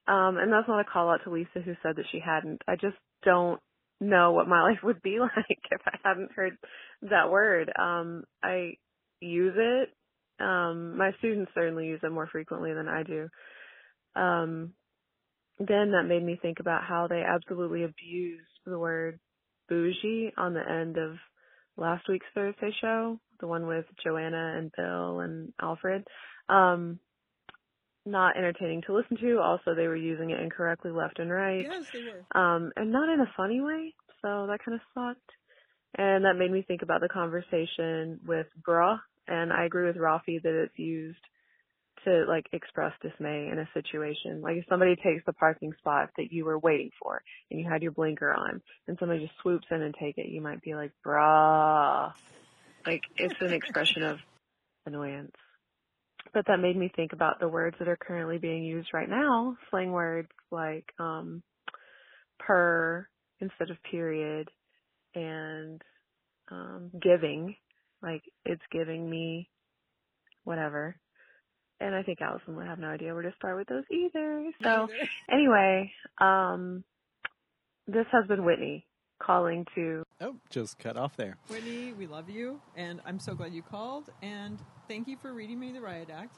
Um, 0.08 0.38
and 0.38 0.52
that's 0.52 0.68
not 0.68 0.82
a 0.82 0.90
call 0.92 1.10
out 1.10 1.20
to 1.24 1.32
Lisa 1.32 1.62
who 1.64 1.74
said 1.84 1.96
that 1.96 2.06
she 2.12 2.20
hadn't. 2.20 2.62
I 2.68 2.76
just 2.76 2.98
don't 3.24 3.60
know 4.00 4.32
what 4.32 4.48
my 4.48 4.62
life 4.70 4.80
would 4.84 5.02
be 5.02 5.20
like 5.20 5.60
if 5.72 5.82
I 5.86 5.98
hadn't 6.04 6.32
heard 6.34 6.58
that 7.04 7.30
word. 7.32 7.72
Um, 7.78 8.24
I 8.44 8.74
use 9.20 9.54
it. 9.58 9.90
Um, 10.44 10.98
my 10.98 11.12
students 11.20 11.52
certainly 11.54 11.88
use 11.88 12.00
it 12.04 12.12
more 12.12 12.28
frequently 12.28 12.74
than 12.74 12.88
I 12.88 13.04
do. 13.04 13.30
Um, 14.16 14.74
then 15.60 15.92
that 15.92 16.08
made 16.08 16.24
me 16.24 16.40
think 16.42 16.60
about 16.60 16.84
how 16.84 17.08
they 17.08 17.22
absolutely 17.22 17.84
abused 17.84 18.48
the 18.66 18.80
word 18.80 19.20
bougie 19.70 20.34
on 20.38 20.54
the 20.54 20.68
end 20.68 20.98
of 20.98 21.18
last 21.78 22.08
week's 22.08 22.26
Thursday 22.34 22.72
show, 22.82 23.20
the 23.40 23.48
one 23.48 23.68
with 23.68 23.86
Joanna 24.04 24.56
and 24.58 24.72
Bill 24.76 25.20
and 25.22 25.54
Alfred. 25.62 26.06
Um, 26.50 27.00
not 28.06 28.38
entertaining 28.38 28.82
to 28.88 28.96
listen 28.96 29.18
to. 29.18 29.40
Also, 29.40 29.76
they 29.76 29.88
were 29.88 29.96
using 29.96 30.32
it 30.32 30.40
incorrectly 30.40 30.92
left 30.92 31.20
and 31.20 31.32
right. 31.32 31.64
Yes, 31.64 31.86
they 31.94 32.00
were. 32.00 32.40
Um, 32.40 32.72
and 32.76 32.92
not 32.92 33.10
in 33.10 33.20
a 33.20 33.32
funny 33.38 33.62
way. 33.62 33.94
So 34.22 34.48
that 34.48 34.60
kind 34.64 34.76
of 34.76 34.82
sucked. 34.94 35.30
And 35.98 36.26
that 36.26 36.36
made 36.38 36.52
me 36.52 36.64
think 36.66 36.82
about 36.82 37.02
the 37.02 37.10
conversation 37.10 38.20
with 38.26 38.48
bruh. 38.68 39.00
And 39.28 39.52
I 39.54 39.66
agree 39.66 39.86
with 39.86 39.98
Rafi 39.98 40.42
that 40.42 40.64
it's 40.64 40.78
used 40.80 41.20
to 42.06 42.26
like 42.28 42.46
express 42.54 42.94
dismay 43.02 43.50
in 43.52 43.60
a 43.60 43.70
situation. 43.74 44.42
Like 44.42 44.58
if 44.58 44.66
somebody 44.70 44.96
takes 44.96 45.24
the 45.26 45.34
parking 45.34 45.74
spot 45.80 46.10
that 46.18 46.32
you 46.32 46.46
were 46.46 46.60
waiting 46.60 46.92
for 47.02 47.22
and 47.50 47.60
you 47.60 47.70
had 47.70 47.84
your 47.84 47.92
blinker 47.92 48.34
on 48.34 48.62
and 48.88 48.98
somebody 49.00 49.22
just 49.22 49.40
swoops 49.42 49.68
in 49.72 49.82
and 49.82 49.96
take 50.00 50.18
it, 50.18 50.30
you 50.30 50.42
might 50.42 50.62
be 50.62 50.76
like, 50.76 50.92
bruh. 51.06 52.12
Like 52.86 53.04
it's 53.16 53.40
an 53.42 53.54
expression 53.54 54.04
of 54.04 54.20
annoyance. 54.86 55.36
But 56.34 56.48
that 56.48 56.60
made 56.60 56.78
me 56.78 56.92
think 56.96 57.14
about 57.14 57.40
the 57.40 57.50
words 57.50 57.76
that 57.80 57.88
are 57.88 57.98
currently 57.98 58.38
being 58.38 58.64
used 58.64 58.90
right 58.94 59.10
now, 59.10 59.58
slang 59.70 59.92
words 59.92 60.30
like 60.50 60.86
um 61.00 61.44
per 62.40 63.08
instead 63.40 63.70
of 63.70 63.78
period 63.84 64.50
and 65.14 65.82
um 66.50 66.92
giving. 67.02 67.56
Like 68.02 68.24
it's 68.46 68.64
giving 68.72 69.08
me 69.10 69.50
whatever. 70.44 70.96
And 71.82 71.96
I 71.96 72.04
think 72.04 72.22
Allison 72.22 72.56
would 72.56 72.68
have 72.68 72.80
no 72.80 72.88
idea 72.90 73.14
where 73.14 73.24
to 73.24 73.34
start 73.38 73.58
with 73.58 73.68
those 73.68 73.84
either. 73.90 74.52
So 74.62 74.86
Neither. 74.86 75.10
anyway, 75.32 75.92
um 76.20 76.84
this 77.88 78.06
has 78.12 78.28
been 78.28 78.46
Whitney 78.46 78.86
calling 79.22 79.66
to 79.76 80.04
Oh, 80.22 80.36
just 80.50 80.78
cut 80.78 80.98
off 80.98 81.18
there. 81.18 81.38
Whitney, 81.50 81.94
we 81.94 82.06
love 82.06 82.30
you, 82.30 82.62
and 82.76 83.02
I'm 83.06 83.20
so 83.20 83.34
glad 83.34 83.54
you 83.54 83.64
called. 83.64 84.10
And 84.22 84.60
thank 84.88 85.08
you 85.08 85.18
for 85.18 85.34
reading 85.34 85.60
me 85.60 85.72
the 85.72 85.82
riot 85.82 86.10
act 86.14 86.38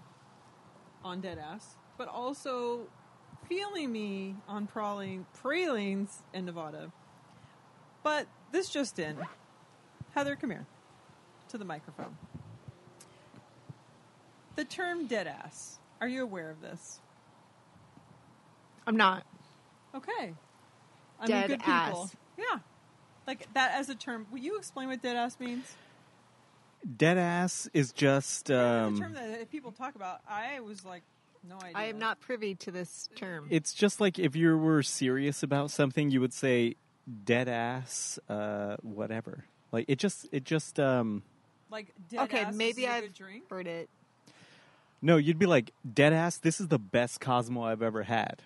on 1.04 1.22
Deadass, 1.22 1.76
but 1.98 2.08
also 2.08 2.88
feeling 3.50 3.92
me 3.92 4.36
on 4.48 4.68
prowling 4.68 5.26
pralines 5.34 6.24
in 6.34 6.46
Nevada. 6.46 6.94
But 8.04 8.28
this 8.54 8.70
just 8.70 9.00
in, 9.00 9.18
Heather, 10.12 10.36
come 10.38 10.52
here 10.52 10.66
to 11.50 11.58
the 11.58 11.66
microphone. 11.66 12.18
The 14.56 14.66
term 14.66 15.08
deadass. 15.08 15.78
Are 16.02 16.08
you 16.08 16.24
aware 16.24 16.50
of 16.50 16.62
this? 16.62 17.00
I'm 18.86 18.98
not. 18.98 19.26
Okay. 19.96 20.34
I 21.20 21.26
Dead 21.26 21.48
good 21.48 21.60
people. 21.60 21.74
ass. 21.74 22.16
Yeah. 22.38 22.60
Like 23.26 23.48
that 23.54 23.72
as 23.76 23.90
a 23.90 23.96
term. 23.96 24.28
Will 24.32 24.40
you 24.40 24.58
explain 24.58 24.90
what 24.90 25.02
dead 25.02 25.16
ass 25.16 25.40
means? 25.40 25.76
Dead 26.98 27.18
ass 27.18 27.70
is 27.74 27.94
just 27.94 28.50
it's 28.50 28.50
a 28.50 28.60
um, 28.60 29.00
term 29.00 29.14
that 29.14 29.50
people 29.50 29.72
talk 29.72 29.96
about. 29.96 30.20
I 30.28 30.60
was 30.60 30.84
like, 30.84 31.04
no 31.48 31.56
idea. 31.58 31.72
I 31.76 31.86
am 31.86 32.00
not 32.00 32.20
privy 32.20 32.56
to 32.56 32.72
this 32.72 33.10
term. 33.16 33.48
it's 33.50 33.74
just 33.74 34.02
like 34.02 34.20
if 34.20 34.36
you 34.36 34.58
were 34.58 34.84
serious 34.84 35.44
about 35.44 35.72
something, 35.72 36.12
you 36.12 36.20
would 36.20 36.34
say 36.34 36.76
dead 37.24 37.48
ass, 37.48 38.20
uh, 38.28 38.76
whatever. 38.82 39.46
Like 39.72 39.86
it 39.88 39.98
just, 40.00 40.28
it 40.32 40.44
just, 40.44 40.80
um, 40.80 41.24
like 41.70 41.94
dead 42.10 42.22
okay, 42.24 42.40
ass. 42.42 42.54
maybe 42.54 42.84
is 42.84 42.90
a 42.90 42.92
I've 42.92 43.04
good 43.04 43.14
drink. 43.14 43.50
heard 43.50 43.68
it. 43.68 43.90
No, 45.04 45.18
you'd 45.18 45.38
be 45.38 45.46
like 45.46 45.72
dead 45.94 46.14
ass. 46.14 46.38
This 46.38 46.60
is 46.60 46.70
the 46.70 46.80
best 46.80 47.20
Cosmo 47.22 47.64
I've 47.64 47.82
ever 47.84 48.04
had. 48.04 48.42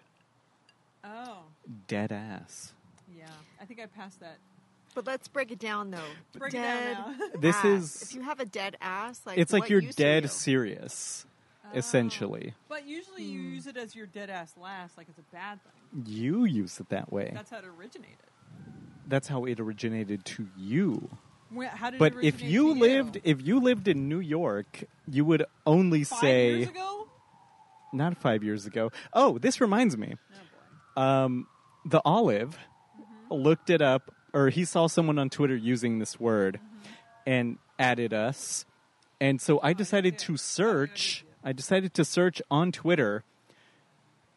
Oh, 1.04 1.40
Dead 1.88 2.12
ass. 2.12 2.74
yeah. 3.18 3.26
I 3.62 3.66
think 3.66 3.80
I 3.80 3.86
passed 3.86 4.20
that. 4.20 4.38
But 4.96 5.06
let's 5.06 5.28
break 5.28 5.52
it 5.52 5.60
down 5.60 5.92
though. 5.92 6.00
Break 6.38 6.54
it 6.54 6.58
dead 6.58 6.98
down 6.98 7.18
now. 7.20 7.26
This 7.40 7.56
ass. 7.58 7.66
is- 7.66 8.02
if 8.02 8.16
you 8.16 8.22
have 8.24 8.40
a 8.40 8.46
dead 8.46 8.76
ass, 8.82 9.22
like 9.26 9.38
it's 9.38 9.54
like 9.54 9.70
you're 9.70 9.82
dead 9.82 10.24
you? 10.24 10.30
serious, 10.30 11.26
Oh. 11.66 11.70
essentially. 11.78 12.54
But 12.68 12.88
usually 12.88 13.24
you 13.24 13.40
Hmm. 13.42 13.54
use 13.56 13.68
it 13.68 13.78
as 13.78 13.96
your 13.96 14.08
dead 14.08 14.30
ass 14.30 14.54
last, 14.60 14.98
like 14.98 15.08
it's 15.10 15.20
a 15.20 15.34
bad 15.36 15.60
thing. 15.64 16.04
You 16.06 16.44
use 16.46 16.80
it 16.80 16.90
that 16.90 17.12
way. 17.14 17.32
That's 17.34 17.50
how 17.52 17.58
it 17.60 17.66
originated. 17.66 18.18
That's 19.08 19.28
how 19.28 19.46
it 19.46 19.60
originated 19.60 20.26
to 20.26 20.48
you. 20.58 21.10
Wh- 21.56 21.66
How 21.66 21.90
did 21.90 22.00
But 22.00 22.14
if 22.24 22.42
you 22.42 22.74
to 22.74 22.80
lived, 22.80 23.22
if 23.24 23.46
you 23.46 23.60
lived 23.60 23.88
in 23.88 24.08
New 24.10 24.20
York, 24.20 24.84
you 25.10 25.26
would 25.26 25.46
only 25.66 26.04
five 26.04 26.20
say 26.20 26.50
years 26.58 26.70
ago, 26.70 27.08
not 27.94 28.18
five 28.18 28.44
years 28.44 28.66
ago. 28.66 28.92
Oh, 29.14 29.38
this 29.38 29.62
reminds 29.62 29.98
me. 29.98 30.16
oh. 30.96 31.02
Um, 31.02 31.48
the 31.86 32.02
olive 32.06 32.58
Mm-hmm. 33.30 33.34
looked 33.44 33.70
it 33.70 33.82
up, 33.82 34.14
or 34.34 34.50
he 34.50 34.64
saw 34.66 34.88
someone 34.88 35.20
on 35.20 35.30
Twitter 35.30 35.56
using 35.56 36.00
this 36.00 36.20
word 36.20 36.60
Mm-hmm. 36.60 36.90
and 37.26 37.58
added 37.80 38.14
us. 38.14 38.66
And 39.22 39.42
so 39.42 39.60
I 39.62 39.74
decided 39.74 40.18
did. 40.18 40.20
to 40.26 40.34
Oh, 40.34 40.36
search. 40.38 41.26
I 41.44 41.52
decided 41.54 41.94
to 41.96 42.04
search 42.06 42.42
on 42.52 42.72
Twitter, 42.72 43.24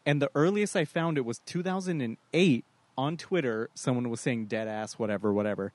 and 0.05 0.21
the 0.21 0.29
earliest 0.35 0.75
I 0.75 0.85
found 0.85 1.17
it 1.17 1.25
was 1.25 1.39
2008 1.39 2.65
on 2.97 3.17
Twitter. 3.17 3.69
Someone 3.73 4.09
was 4.09 4.21
saying 4.21 4.45
dead 4.45 4.67
ass, 4.67 4.93
whatever, 4.99 5.31
whatever. 5.33 5.71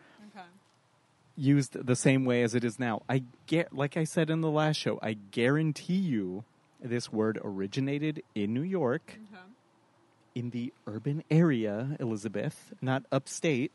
Okay. 1.38 1.42
Used 1.48 1.72
the 1.86 1.96
same 1.96 2.24
way 2.24 2.42
as 2.42 2.54
it 2.54 2.64
is 2.64 2.78
now. 2.78 3.02
I 3.08 3.24
get, 3.46 3.72
like 3.74 3.96
I 3.96 4.04
said 4.04 4.30
in 4.30 4.40
the 4.40 4.50
last 4.50 4.76
show, 4.76 4.98
I 5.02 5.14
guarantee 5.30 5.94
you, 5.96 6.44
this 6.80 7.12
word 7.12 7.38
originated 7.42 8.22
in 8.34 8.52
New 8.54 8.62
York 8.62 9.18
Okay. 9.32 9.42
in 10.34 10.50
the 10.50 10.72
urban 10.86 11.24
area, 11.30 11.96
Elizabeth, 12.00 12.72
not 12.80 13.04
upstate. 13.12 13.72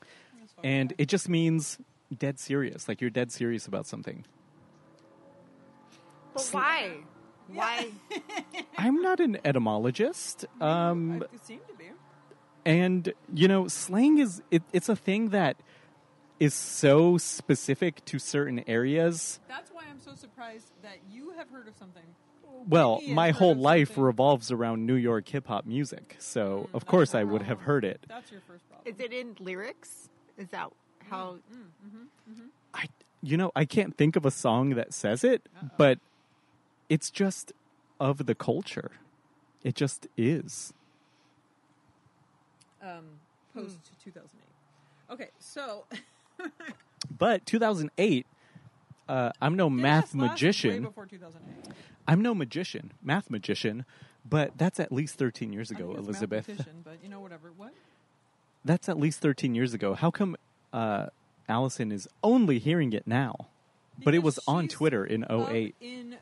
That's. 0.00 0.52
And 0.62 0.92
it 0.98 1.06
just 1.08 1.28
means 1.28 1.78
dead 2.16 2.38
serious, 2.38 2.88
like 2.88 3.00
you're 3.00 3.10
dead 3.10 3.32
serious 3.32 3.66
about 3.66 3.86
something. 3.86 4.24
But 6.34 6.48
why? 6.52 6.90
Why? 7.48 7.88
I'm 8.78 9.00
not 9.02 9.20
an 9.20 9.38
etymologist. 9.44 10.46
Um, 10.60 11.22
it 11.32 11.44
seemed 11.46 11.66
to 11.68 11.74
be. 11.74 11.84
and, 12.64 13.12
you 13.32 13.46
know, 13.48 13.68
slang 13.68 14.18
is, 14.18 14.42
it, 14.50 14.62
it's 14.72 14.88
a 14.88 14.96
thing 14.96 15.28
that 15.30 15.56
is 16.40 16.54
so 16.54 17.16
specific 17.18 18.04
to 18.06 18.18
certain 18.18 18.62
areas. 18.68 19.38
That's 19.48 19.70
why 19.70 19.82
I'm 19.90 20.00
so 20.00 20.14
surprised 20.14 20.66
that 20.82 20.98
you 21.10 21.30
have 21.36 21.48
heard 21.50 21.68
of 21.68 21.74
something. 21.76 22.02
Well, 22.68 22.94
Whitney 22.96 23.08
has 23.08 23.14
my 23.16 23.30
whole 23.30 23.54
life 23.54 23.88
something. 23.88 24.04
revolves 24.04 24.50
around 24.50 24.86
New 24.86 24.94
York 24.94 25.28
hip 25.28 25.46
hop 25.46 25.66
music. 25.66 26.16
So, 26.18 26.68
Mm, 26.70 26.74
of 26.74 26.86
course, 26.86 27.10
that's 27.12 27.20
I 27.20 27.24
would 27.24 27.42
have 27.42 27.60
heard 27.60 27.84
it. 27.84 28.04
That's 28.08 28.30
your 28.32 28.40
first 28.40 28.68
problem. 28.68 28.92
Is 28.94 29.00
it 29.00 29.12
in 29.12 29.36
lyrics? 29.38 30.08
Is 30.38 30.48
that 30.48 30.70
how? 31.08 31.36
Mm. 31.52 32.46
I, 32.72 32.86
you 33.22 33.36
know, 33.36 33.52
I 33.54 33.64
can't 33.64 33.96
think 33.96 34.16
of 34.16 34.24
a 34.26 34.30
song 34.30 34.70
that 34.70 34.92
says 34.94 35.24
it, 35.24 35.42
Uh-oh. 35.56 35.70
but 35.76 35.98
it's 36.88 37.10
just 37.10 37.52
of 38.00 38.26
the 38.26 38.34
culture. 38.34 38.90
It 39.62 39.74
just 39.74 40.06
is. 40.16 40.72
um, 42.82 43.04
post 43.54 43.78
2008? 44.04 45.14
Okay, 45.14 45.30
so 45.38 45.84
But 47.16 47.44
2008, 47.46 48.26
uh, 49.08 49.30
I'm 49.40 49.56
no 49.56 49.68
Deadass 49.68 49.72
math 49.74 50.02
Last 50.02 50.14
way 50.14 50.28
magician. 50.28 50.82
before 50.82 51.06
2008. 51.06 51.74
I'm 52.08 52.22
no 52.22 52.34
magician, 52.34 52.92
math 53.02 53.30
magician, 53.30 53.84
but 54.28 54.56
that's 54.56 54.80
at 54.80 54.90
least 54.90 55.16
13 55.16 55.52
years 55.52 55.70
I 55.70 55.76
ago, 55.76 55.88
think 55.88 55.98
it's 55.98 56.08
Elizabeth. 56.08 56.48
mathematician, 56.48 56.80
but 56.84 56.98
you 57.02 57.08
know 57.10 57.20
whatever. 57.20 57.52
What? 57.56 57.72
That's 58.64 58.88
at 58.88 58.98
least 58.98 59.20
13 59.20 59.54
years 59.54 59.74
ago. 59.74 59.94
How 59.94 60.10
come 60.10 60.34
uh, 60.72 61.06
Allison 61.48 61.92
is 61.92 62.08
only 62.22 62.58
hearing 62.58 62.92
it 62.94 63.06
now? 63.06 63.48
But 64.02 64.14
it 64.14 64.18
Because 64.22 64.36
was 64.38 64.44
on 64.48 64.64
she's 64.64 64.72
Twitter 64.72 65.04
in 65.04 65.24
up 65.24 65.50
08. 65.50 65.74
in 65.80 66.16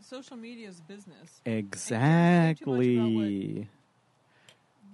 social 0.00 0.36
media's 0.36 0.80
business. 0.82 1.40
Exactly. 1.44 3.68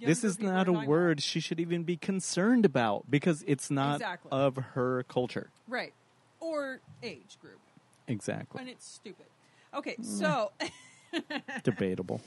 This 0.05 0.23
is 0.23 0.39
not 0.39 0.67
a 0.67 0.73
word 0.73 1.21
she 1.21 1.39
should 1.39 1.59
even 1.59 1.83
be 1.83 1.97
concerned 1.97 2.65
about 2.65 3.09
because 3.09 3.43
it's 3.47 3.69
not 3.71 3.95
Exactly. 3.95 4.29
of 4.31 4.55
her 4.73 5.03
culture. 5.03 5.49
right? 5.67 5.93
Or 6.39 6.79
age 7.01 7.37
group, 7.41 7.59
Exactly. 8.07 8.59
and 8.59 8.69
it's 8.69 8.85
stupid. 8.85 9.25
Okay, 9.73 9.95
so 10.01 10.51
Debatable. 11.63 12.17
do 12.17 12.23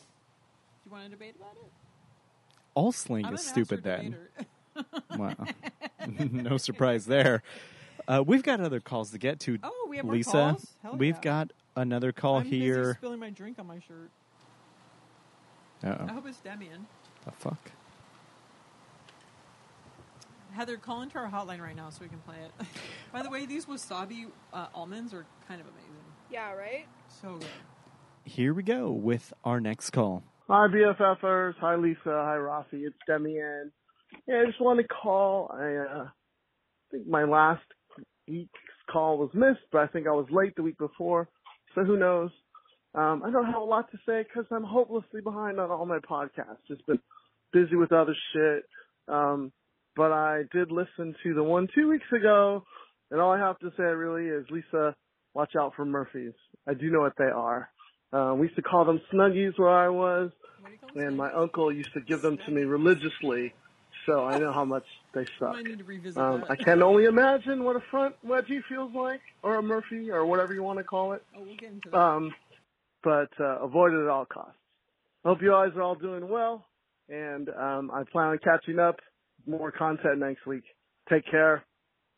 you 0.87 0.92
want 0.92 1.04
to 1.04 1.11
debate 1.11 1.35
about 1.37 1.52
it? 1.56 1.71
All 2.75 2.92
slang 2.92 3.25
I'm 3.26 3.35
is 3.35 3.47
stupid 3.47 3.83
then. 3.83 4.16
Wow. 5.16 5.35
no 6.30 6.56
surprise 6.56 7.06
there. 7.06 7.42
Uh, 8.09 8.23
we've 8.26 8.42
got 8.42 8.61
other 8.61 8.80
calls 8.80 9.11
to 9.11 9.18
get 9.18 9.40
to. 9.40 9.59
Oh, 9.62 9.87
we 9.88 9.97
have 9.97 10.06
Lisa. 10.06 10.56
we've 10.95 11.16
yeah. 11.16 11.21
got 11.23 11.52
another 11.75 12.12
call 12.12 12.38
I'm 12.38 12.45
here. 12.47 12.95
spilling 12.99 13.18
my 13.21 13.30
drink 13.30 13.59
on 13.59 13.66
my 13.66 13.80
shirt. 13.80 14.11
Uh 15.85 16.06
I 16.09 16.12
hope 16.12 16.26
it's 16.26 16.38
Demian. 16.38 16.85
The 17.26 17.33
fuck? 17.33 17.73
Heather, 20.52 20.78
call 20.78 21.02
into 21.02 21.18
our 21.18 21.28
hotline 21.30 21.61
right 21.61 21.76
now 21.76 21.90
so 21.90 21.99
we 22.00 22.09
can 22.09 22.21
play 22.21 22.37
it. 22.37 22.66
By 23.12 23.23
the 23.23 23.28
way, 23.28 23.45
these 23.45 23.66
wasabi 23.66 24.28
uh, 24.54 24.68
almonds 24.75 25.12
are 25.12 25.26
kind 25.47 25.61
of 25.61 25.66
amazing. 25.66 26.04
Yeah, 26.30 26.52
right. 26.52 26.87
So 27.21 27.35
good. 27.35 27.49
Here 28.25 28.54
we 28.54 28.62
go 28.62 28.90
with 28.90 29.35
our 29.45 29.61
next 29.61 29.90
call. 29.90 30.23
Hi 30.49 30.68
BFFers. 30.68 31.54
Hi 31.61 31.75
Lisa. 31.75 31.99
Hi 32.04 32.37
Rafi. 32.37 32.87
It's 32.87 32.97
Demian. 33.09 33.71
Yeah, 34.26 34.42
I 34.42 34.47
just 34.47 34.61
want 34.61 34.80
to 34.80 34.87
call. 34.87 35.50
I 35.52 35.75
uh, 35.75 36.09
think 36.90 37.06
my 37.06 37.25
last 37.25 37.64
week's 38.26 38.49
call 38.90 39.18
was 39.18 39.30
missed, 39.35 39.66
but 39.73 39.83
I 39.83 39.88
think 39.88 40.06
I 40.06 40.12
was 40.12 40.26
late 40.30 40.54
the 40.56 40.62
week 40.62 40.78
before. 40.78 41.28
So 41.75 41.85
who 41.85 41.99
knows? 41.99 42.30
Um, 42.95 43.23
I 43.25 43.30
don't 43.30 43.45
have 43.45 43.61
a 43.61 43.64
lot 43.64 43.90
to 43.90 43.99
say 44.06 44.23
because 44.23 44.47
I'm 44.50 44.64
hopelessly 44.64 45.21
behind 45.21 45.61
on 45.61 45.71
all 45.71 45.85
my 45.85 45.99
podcasts. 45.99 46.64
Just 46.66 46.87
been 46.87 46.99
busy 47.53 47.76
with 47.76 47.93
other 47.93 48.15
shit. 48.33 48.65
Um, 49.09 49.53
but 49.95 50.12
I 50.12 50.43
did 50.53 50.71
listen 50.71 51.15
to 51.23 51.35
the 51.35 51.43
one 51.43 51.69
two 51.75 51.88
weeks 51.88 52.07
ago, 52.15 52.65
and 53.11 53.21
all 53.21 53.33
I 53.33 53.38
have 53.38 53.59
to 53.61 53.71
say 53.76 53.85
really 53.85 54.26
is, 54.26 54.45
Lisa, 54.50 54.95
watch 55.35 55.53
out 55.59 55.75
for 55.75 55.85
Murphys. 55.85 56.35
I 56.69 56.75
do 56.75 56.91
know 56.91 57.00
what 57.00 57.15
they 57.19 57.25
are. 57.25 57.71
Uh, 58.12 58.35
we 58.35 58.47
used 58.47 58.57
to 58.57 58.62
call 58.62 58.85
them 58.85 59.00
Snuggies 59.12 59.59
where 59.59 59.71
I 59.71 59.88
was, 59.88 60.31
What 60.61 60.69
do 60.69 60.73
you 60.73 60.79
call 60.79 60.91
them? 60.95 61.07
and 61.09 61.17
my 61.17 61.33
uncle 61.33 61.73
used 61.73 61.93
to 61.95 62.00
give 62.00 62.23
them 62.23 62.38
to 62.47 62.50
me 62.53 62.62
religiously, 62.62 63.55
so 64.07 64.25
I 64.25 64.38
know 64.38 64.53
how 64.53 64.65
much 64.65 64.85
they 65.15 65.25
suck. 65.38 65.55
I, 65.57 65.62
need 65.62 65.79
to 65.79 65.85
revisit 65.85 66.17
Um, 66.23 66.43
that. 66.43 66.50
I 66.50 66.57
can 66.57 66.83
only 66.83 67.05
imagine 67.07 67.65
what 67.65 67.76
a 67.76 67.81
front 67.91 68.15
wedgie 68.26 68.62
feels 68.69 68.93
like, 68.95 69.21
or 69.43 69.57
a 69.57 69.62
Murphy, 69.62 70.11
or 70.11 70.25
whatever 70.26 70.53
you 70.55 70.62
want 70.62 70.79
to 70.79 70.85
call 70.85 71.12
it. 71.12 71.23
Oh, 71.37 71.43
we'll 71.43 71.57
get 71.57 71.73
into 71.73 71.91
that. 71.91 71.99
Um, 71.99 72.35
but 73.03 73.31
uh, 73.41 73.61
avoid 73.61 73.93
it 73.93 74.03
at 74.03 74.09
all 74.09 74.25
costs. 74.26 74.59
Hope 75.25 75.43
you 75.43 75.50
guys 75.50 75.71
are 75.76 75.83
all 75.83 75.95
doing 75.97 76.29
well, 76.29 76.65
and 77.08 77.48
um, 77.50 77.90
I 77.92 78.04
plan 78.10 78.28
on 78.28 78.38
catching 78.38 78.78
up. 78.78 78.96
More 79.46 79.70
content 79.70 80.18
next 80.18 80.46
week. 80.46 80.64
Take 81.08 81.25
care. 81.30 81.64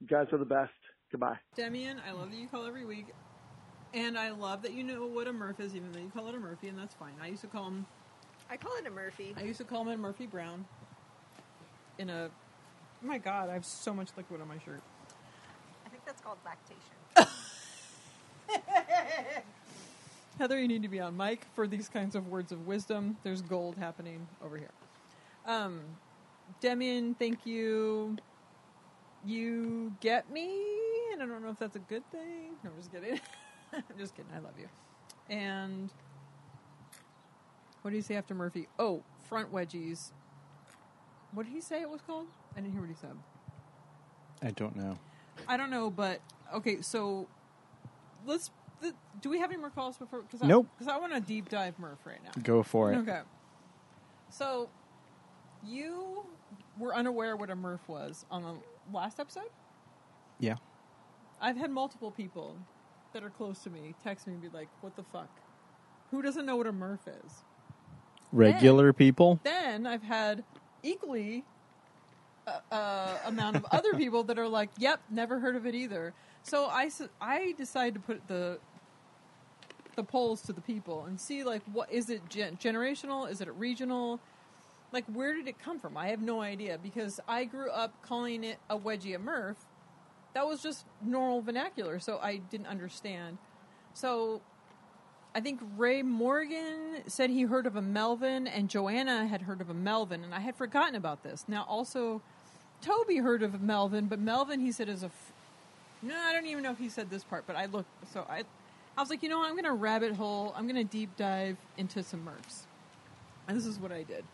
You 0.00 0.06
guys 0.06 0.26
are 0.32 0.38
the 0.38 0.44
best. 0.44 0.72
Goodbye. 1.10 1.36
Demian, 1.56 1.96
I 2.06 2.12
love 2.12 2.30
that 2.30 2.38
you 2.38 2.48
call 2.48 2.66
every 2.66 2.86
week. 2.86 3.06
And 3.94 4.18
I 4.18 4.30
love 4.30 4.62
that 4.62 4.72
you 4.72 4.82
know 4.82 5.06
what 5.06 5.26
a 5.26 5.32
Murph 5.32 5.60
is, 5.60 5.74
even 5.74 5.92
though 5.92 5.98
you 5.98 6.10
call 6.14 6.28
it 6.28 6.34
a 6.34 6.38
Murphy, 6.38 6.68
and 6.68 6.78
that's 6.78 6.94
fine. 6.94 7.14
I 7.22 7.28
used 7.28 7.40
to 7.42 7.46
call 7.48 7.66
him, 7.68 7.86
I 8.50 8.56
call 8.56 8.72
it 8.76 8.86
a 8.86 8.90
Murphy. 8.90 9.34
I 9.36 9.42
used 9.42 9.58
to 9.58 9.64
call 9.64 9.82
him 9.82 9.88
a 9.88 9.96
Murphy 9.96 10.26
Brown. 10.26 10.66
In 11.98 12.10
a, 12.10 12.30
oh 13.02 13.06
my 13.06 13.18
God, 13.18 13.48
I 13.48 13.54
have 13.54 13.64
so 13.64 13.94
much 13.94 14.08
liquid 14.16 14.40
on 14.40 14.48
my 14.48 14.58
shirt. 14.64 14.82
I 15.86 15.88
think 15.88 16.04
that's 16.04 16.20
called 16.20 16.38
lactation. 16.44 17.32
Heather, 20.38 20.60
you 20.60 20.68
need 20.68 20.82
to 20.82 20.88
be 20.88 21.00
on 21.00 21.16
mic 21.16 21.46
for 21.56 21.66
these 21.66 21.88
kinds 21.88 22.14
of 22.14 22.28
words 22.28 22.52
of 22.52 22.64
wisdom. 22.64 23.16
There's 23.24 23.42
gold 23.42 23.76
happening 23.76 24.28
over 24.40 24.56
here. 24.56 24.70
Um, 25.44 25.80
Demian, 26.62 27.18
thank 27.18 27.44
you. 27.44 28.16
You 29.26 29.92
get 30.00 30.30
me, 30.30 30.48
and 31.12 31.20
I 31.20 31.26
don't 31.26 31.42
know 31.42 31.50
if 31.50 31.58
that's 31.58 31.74
a 31.74 31.80
good 31.80 32.08
thing. 32.12 32.52
No, 32.62 32.70
I'm 32.70 32.76
just 32.76 32.92
kidding. 32.92 33.20
I'm 33.72 33.82
just 33.98 34.14
kidding. 34.14 34.30
I 34.32 34.38
love 34.38 34.54
you. 34.56 34.68
And 35.28 35.90
what 37.82 37.90
did 37.90 37.96
he 37.96 38.02
say 38.02 38.14
after 38.14 38.32
Murphy? 38.32 38.68
Oh, 38.78 39.02
front 39.28 39.52
wedgies. 39.52 40.12
What 41.32 41.46
did 41.46 41.52
he 41.52 41.60
say 41.60 41.82
it 41.82 41.90
was 41.90 42.00
called? 42.00 42.26
I 42.52 42.60
didn't 42.60 42.72
hear 42.72 42.80
what 42.80 42.90
he 42.90 42.96
said. 42.96 43.16
I 44.40 44.52
don't 44.52 44.76
know. 44.76 44.98
I 45.48 45.56
don't 45.56 45.70
know, 45.70 45.90
but 45.90 46.20
okay. 46.54 46.80
So 46.80 47.26
let's. 48.24 48.52
Th- 48.80 48.94
Do 49.20 49.30
we 49.30 49.38
have 49.38 49.50
any 49.50 49.60
more 49.60 49.70
calls 49.70 49.96
before? 49.96 50.22
Cause 50.30 50.42
Nope. 50.42 50.66
Because 50.78 50.92
I, 50.92 50.98
want 50.98 51.12
to 51.14 51.20
deep 51.20 51.48
dive 51.48 51.78
Murph 51.78 52.04
right 52.04 52.22
now. 52.22 52.30
Go 52.42 52.62
for 52.62 52.92
it. 52.92 52.96
Okay. 52.98 53.20
So 54.30 54.68
you 55.66 56.24
were 56.78 56.94
unaware 56.94 57.36
what 57.36 57.50
a 57.50 57.56
Murph 57.56 57.88
was 57.88 58.24
on 58.30 58.42
the 58.42 58.54
last 58.96 59.18
episode. 59.20 59.50
Yeah. 60.38 60.56
I've 61.40 61.56
had 61.56 61.70
multiple 61.70 62.10
people 62.10 62.56
that 63.12 63.22
are 63.22 63.30
close 63.30 63.60
to 63.60 63.70
me 63.70 63.94
text 64.02 64.26
me 64.26 64.34
and 64.34 64.42
be 64.42 64.48
like, 64.48 64.68
"What 64.80 64.96
the 64.96 65.02
fuck? 65.02 65.28
Who 66.10 66.22
doesn't 66.22 66.46
know 66.46 66.56
what 66.56 66.66
a 66.66 66.72
Murph 66.72 67.06
is?" 67.06 67.44
Regular 68.32 68.92
people. 68.92 69.40
Then 69.42 69.86
I've 69.86 70.02
had 70.02 70.44
equally 70.82 71.44
uh, 72.46 72.74
uh, 72.74 73.18
amount 73.26 73.56
of 73.56 73.66
other 73.70 73.94
people 73.94 74.24
that 74.24 74.38
are 74.38 74.48
like, 74.48 74.70
"Yep, 74.78 75.00
never 75.10 75.38
heard 75.40 75.56
of 75.56 75.66
it 75.66 75.74
either." 75.74 76.12
So 76.42 76.66
I 76.66 76.90
I 77.20 77.52
decided 77.56 77.94
to 77.94 78.00
put 78.00 78.26
the 78.28 78.58
the 79.96 80.04
polls 80.04 80.42
to 80.42 80.52
the 80.52 80.60
people 80.60 81.04
and 81.06 81.20
see 81.20 81.42
like 81.42 81.62
what 81.72 81.90
is 81.92 82.08
it 82.10 82.28
gen- 82.28 82.56
generational? 82.56 83.30
Is 83.30 83.40
it 83.40 83.52
regional? 83.54 84.20
Like 84.92 85.04
where 85.06 85.34
did 85.34 85.48
it 85.48 85.58
come 85.58 85.78
from? 85.78 85.96
I 85.96 86.08
have 86.08 86.22
no 86.22 86.40
idea 86.40 86.78
because 86.82 87.20
I 87.28 87.44
grew 87.44 87.70
up 87.70 87.92
calling 88.02 88.44
it 88.44 88.58
a 88.70 88.78
wedgie 88.78 89.14
a 89.14 89.18
Murph. 89.18 89.66
That 90.34 90.46
was 90.46 90.62
just 90.62 90.84
normal 91.02 91.40
vernacular, 91.40 91.98
so 91.98 92.18
I 92.22 92.36
didn't 92.36 92.66
understand. 92.66 93.38
So 93.94 94.40
I 95.34 95.40
think 95.40 95.60
Ray 95.76 96.02
Morgan 96.02 97.02
said 97.06 97.30
he 97.30 97.42
heard 97.42 97.66
of 97.66 97.76
a 97.76 97.82
Melvin, 97.82 98.46
and 98.46 98.68
Joanna 98.68 99.26
had 99.26 99.42
heard 99.42 99.60
of 99.60 99.70
a 99.70 99.74
Melvin, 99.74 100.24
and 100.24 100.34
I 100.34 100.40
had 100.40 100.56
forgotten 100.56 100.94
about 100.94 101.22
this. 101.22 101.44
Now, 101.46 101.64
also, 101.68 102.22
Toby 102.80 103.18
heard 103.18 103.42
of 103.42 103.54
a 103.54 103.58
Melvin, 103.58 104.06
but 104.06 104.18
Melvin 104.18 104.60
he 104.60 104.72
said 104.72 104.88
is 104.88 105.02
a. 105.02 105.10
F- 105.98 106.08
no, 106.08 106.16
I 106.16 106.32
don't 106.32 106.46
even 106.46 106.62
know 106.62 106.70
if 106.72 106.78
he 106.78 106.88
said 106.88 107.10
this 107.10 107.24
part, 107.24 107.44
but 107.46 107.56
I 107.56 107.66
looked. 107.66 107.88
So 108.12 108.26
I, 108.28 108.42
I 108.96 109.00
was 109.00 109.10
like, 109.10 109.22
you 109.22 109.28
know, 109.28 109.38
what? 109.38 109.46
I'm 109.48 109.52
going 109.54 109.64
to 109.64 109.72
rabbit 109.72 110.14
hole. 110.14 110.52
I'm 110.56 110.64
going 110.64 110.76
to 110.76 110.84
deep 110.84 111.16
dive 111.16 111.56
into 111.76 112.02
some 112.02 112.24
Murphs, 112.24 112.66
and 113.46 113.56
this 113.56 113.66
is 113.66 113.78
what 113.78 113.92
I 113.92 114.02
did. 114.02 114.24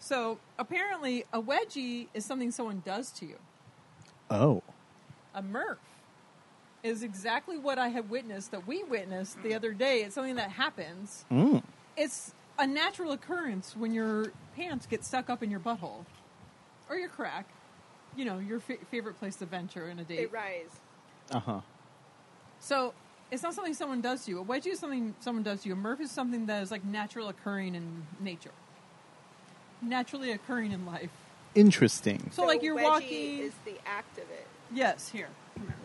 So 0.00 0.38
apparently, 0.58 1.24
a 1.32 1.40
wedgie 1.42 2.06
is 2.14 2.24
something 2.24 2.50
someone 2.50 2.82
does 2.84 3.10
to 3.12 3.26
you. 3.26 3.36
Oh. 4.30 4.62
A 5.34 5.42
Murph 5.42 5.78
is 6.82 7.02
exactly 7.02 7.58
what 7.58 7.78
I 7.78 7.88
had 7.88 8.08
witnessed 8.08 8.52
that 8.52 8.66
we 8.66 8.84
witnessed 8.84 9.42
the 9.42 9.54
other 9.54 9.72
day. 9.72 10.02
It's 10.02 10.14
something 10.14 10.36
that 10.36 10.50
happens 10.52 11.24
Mm. 11.30 11.62
it's 11.96 12.32
a 12.56 12.66
natural 12.66 13.10
occurrence 13.12 13.76
when 13.76 13.92
your 13.92 14.26
pants 14.56 14.86
get 14.86 15.04
stuck 15.04 15.28
up 15.28 15.42
in 15.42 15.50
your 15.50 15.58
butthole 15.60 16.04
or 16.88 16.96
your 16.96 17.08
crack. 17.08 17.46
You 18.16 18.24
know, 18.24 18.38
your 18.38 18.60
fa- 18.60 18.78
favorite 18.90 19.18
place 19.18 19.36
to 19.36 19.46
venture 19.46 19.88
in 19.88 19.98
a 19.98 20.04
They 20.04 20.16
date. 20.18 20.32
rise. 20.32 20.70
Uh 21.30 21.40
huh. 21.40 21.60
So 22.60 22.94
it's 23.30 23.42
not 23.42 23.54
something 23.54 23.74
someone 23.74 24.00
does 24.00 24.24
to 24.24 24.30
you. 24.30 24.40
A 24.40 24.44
wedgie 24.44 24.68
is 24.68 24.78
something 24.78 25.14
someone 25.20 25.42
does 25.42 25.62
to 25.62 25.68
you. 25.68 25.74
A 25.74 25.76
Murph 25.76 26.00
is 26.00 26.10
something 26.10 26.46
that 26.46 26.62
is 26.62 26.70
like 26.70 26.84
natural 26.84 27.28
occurring 27.28 27.74
in 27.74 28.06
nature, 28.20 28.50
naturally 29.82 30.32
occurring 30.32 30.72
in 30.72 30.86
life. 30.86 31.10
Interesting. 31.54 32.30
So, 32.32 32.44
like 32.44 32.62
you're 32.62 32.76
wedgie 32.76 32.84
walking. 32.84 33.38
is 33.40 33.52
the 33.64 33.74
act 33.86 34.18
of 34.18 34.24
it. 34.30 34.46
Yes, 34.72 35.08
here. 35.08 35.28
Come 35.56 35.66
here. 35.66 35.76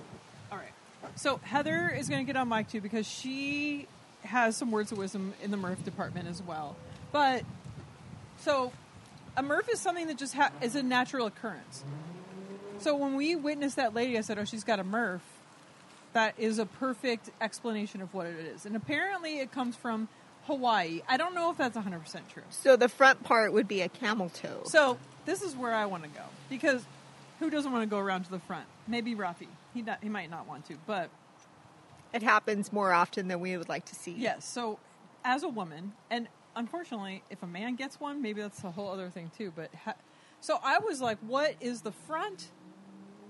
All 0.51 0.57
right. 0.57 0.67
So 1.15 1.37
Heather 1.43 1.89
is 1.89 2.09
going 2.09 2.25
to 2.25 2.27
get 2.31 2.39
on 2.39 2.49
mic 2.49 2.69
too 2.69 2.81
because 2.81 3.07
she 3.07 3.87
has 4.23 4.55
some 4.55 4.71
words 4.71 4.91
of 4.91 4.97
wisdom 4.97 5.33
in 5.41 5.51
the 5.51 5.57
Murph 5.57 5.83
department 5.83 6.27
as 6.27 6.41
well. 6.41 6.75
But 7.11 7.43
so 8.39 8.71
a 9.35 9.43
Murph 9.43 9.69
is 9.69 9.79
something 9.79 10.07
that 10.07 10.17
just 10.17 10.33
ha- 10.33 10.51
is 10.61 10.75
a 10.75 10.83
natural 10.83 11.27
occurrence. 11.27 11.83
So 12.79 12.95
when 12.95 13.15
we 13.15 13.35
witnessed 13.35 13.75
that 13.75 13.93
lady, 13.93 14.17
I 14.17 14.21
said, 14.21 14.37
"Oh, 14.37 14.45
she's 14.45 14.63
got 14.63 14.79
a 14.79 14.83
Murph." 14.83 15.32
That 16.13 16.35
is 16.37 16.59
a 16.59 16.65
perfect 16.65 17.29
explanation 17.41 18.01
of 18.01 18.13
what 18.13 18.27
it 18.27 18.35
is, 18.37 18.65
and 18.65 18.75
apparently 18.75 19.39
it 19.39 19.51
comes 19.51 19.75
from 19.75 20.07
Hawaii. 20.45 21.01
I 21.07 21.17
don't 21.17 21.33
know 21.33 21.49
if 21.51 21.57
that's 21.57 21.75
100 21.75 21.99
percent 21.99 22.29
true. 22.29 22.43
So 22.51 22.75
the 22.75 22.89
front 22.89 23.23
part 23.23 23.51
would 23.53 23.67
be 23.67 23.81
a 23.81 23.89
camel 23.89 24.29
toe. 24.29 24.61
So 24.65 24.97
this 25.25 25.41
is 25.41 25.55
where 25.55 25.73
I 25.73 25.85
want 25.87 26.03
to 26.03 26.09
go 26.09 26.23
because 26.49 26.85
who 27.39 27.49
doesn't 27.49 27.71
want 27.71 27.83
to 27.83 27.89
go 27.89 27.97
around 27.99 28.25
to 28.25 28.31
the 28.31 28.39
front? 28.39 28.65
Maybe 28.87 29.15
Rafi. 29.15 29.47
He 29.73 29.81
not, 29.81 29.99
he 30.03 30.09
might 30.09 30.29
not 30.29 30.47
want 30.47 30.65
to, 30.67 30.75
but 30.85 31.09
it 32.13 32.21
happens 32.21 32.71
more 32.71 32.93
often 32.93 33.27
than 33.27 33.39
we 33.39 33.57
would 33.57 33.69
like 33.69 33.85
to 33.85 33.95
see. 33.95 34.11
yes. 34.11 34.45
So 34.45 34.77
as 35.25 35.41
a 35.41 35.49
woman, 35.49 35.93
and 36.11 36.27
unfortunately, 36.55 37.23
if 37.31 37.41
a 37.41 37.47
man 37.47 37.75
gets 37.75 37.99
one, 37.99 38.21
maybe 38.21 38.41
that's 38.41 38.63
a 38.63 38.69
whole 38.71 38.89
other 38.91 39.09
thing 39.09 39.31
too. 39.35 39.51
But 39.55 39.71
ha- 39.83 39.95
so 40.41 40.59
I 40.63 40.77
was 40.77 41.01
like, 41.01 41.17
what 41.25 41.55
is 41.59 41.81
the 41.81 41.91
front 41.91 42.49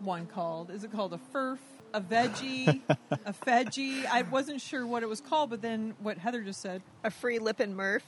one 0.02 0.26
called? 0.26 0.70
Is 0.70 0.84
it 0.84 0.92
called 0.92 1.14
a 1.14 1.20
furf? 1.34 1.60
A 1.94 2.02
veggie, 2.02 2.82
a 2.90 3.34
veggie. 3.46 4.06
I 4.08 4.24
wasn't 4.24 4.62
sure 4.62 4.86
what 4.86 5.04
it 5.04 5.10
was 5.10 5.22
called, 5.22 5.52
but 5.52 5.62
then 5.62 5.94
what 6.02 6.18
Heather 6.18 6.42
just 6.42 6.60
said, 6.62 6.82
A 7.04 7.12
free 7.12 7.38
lip 7.40 7.60
and 7.60 7.76
Murph. 7.78 8.04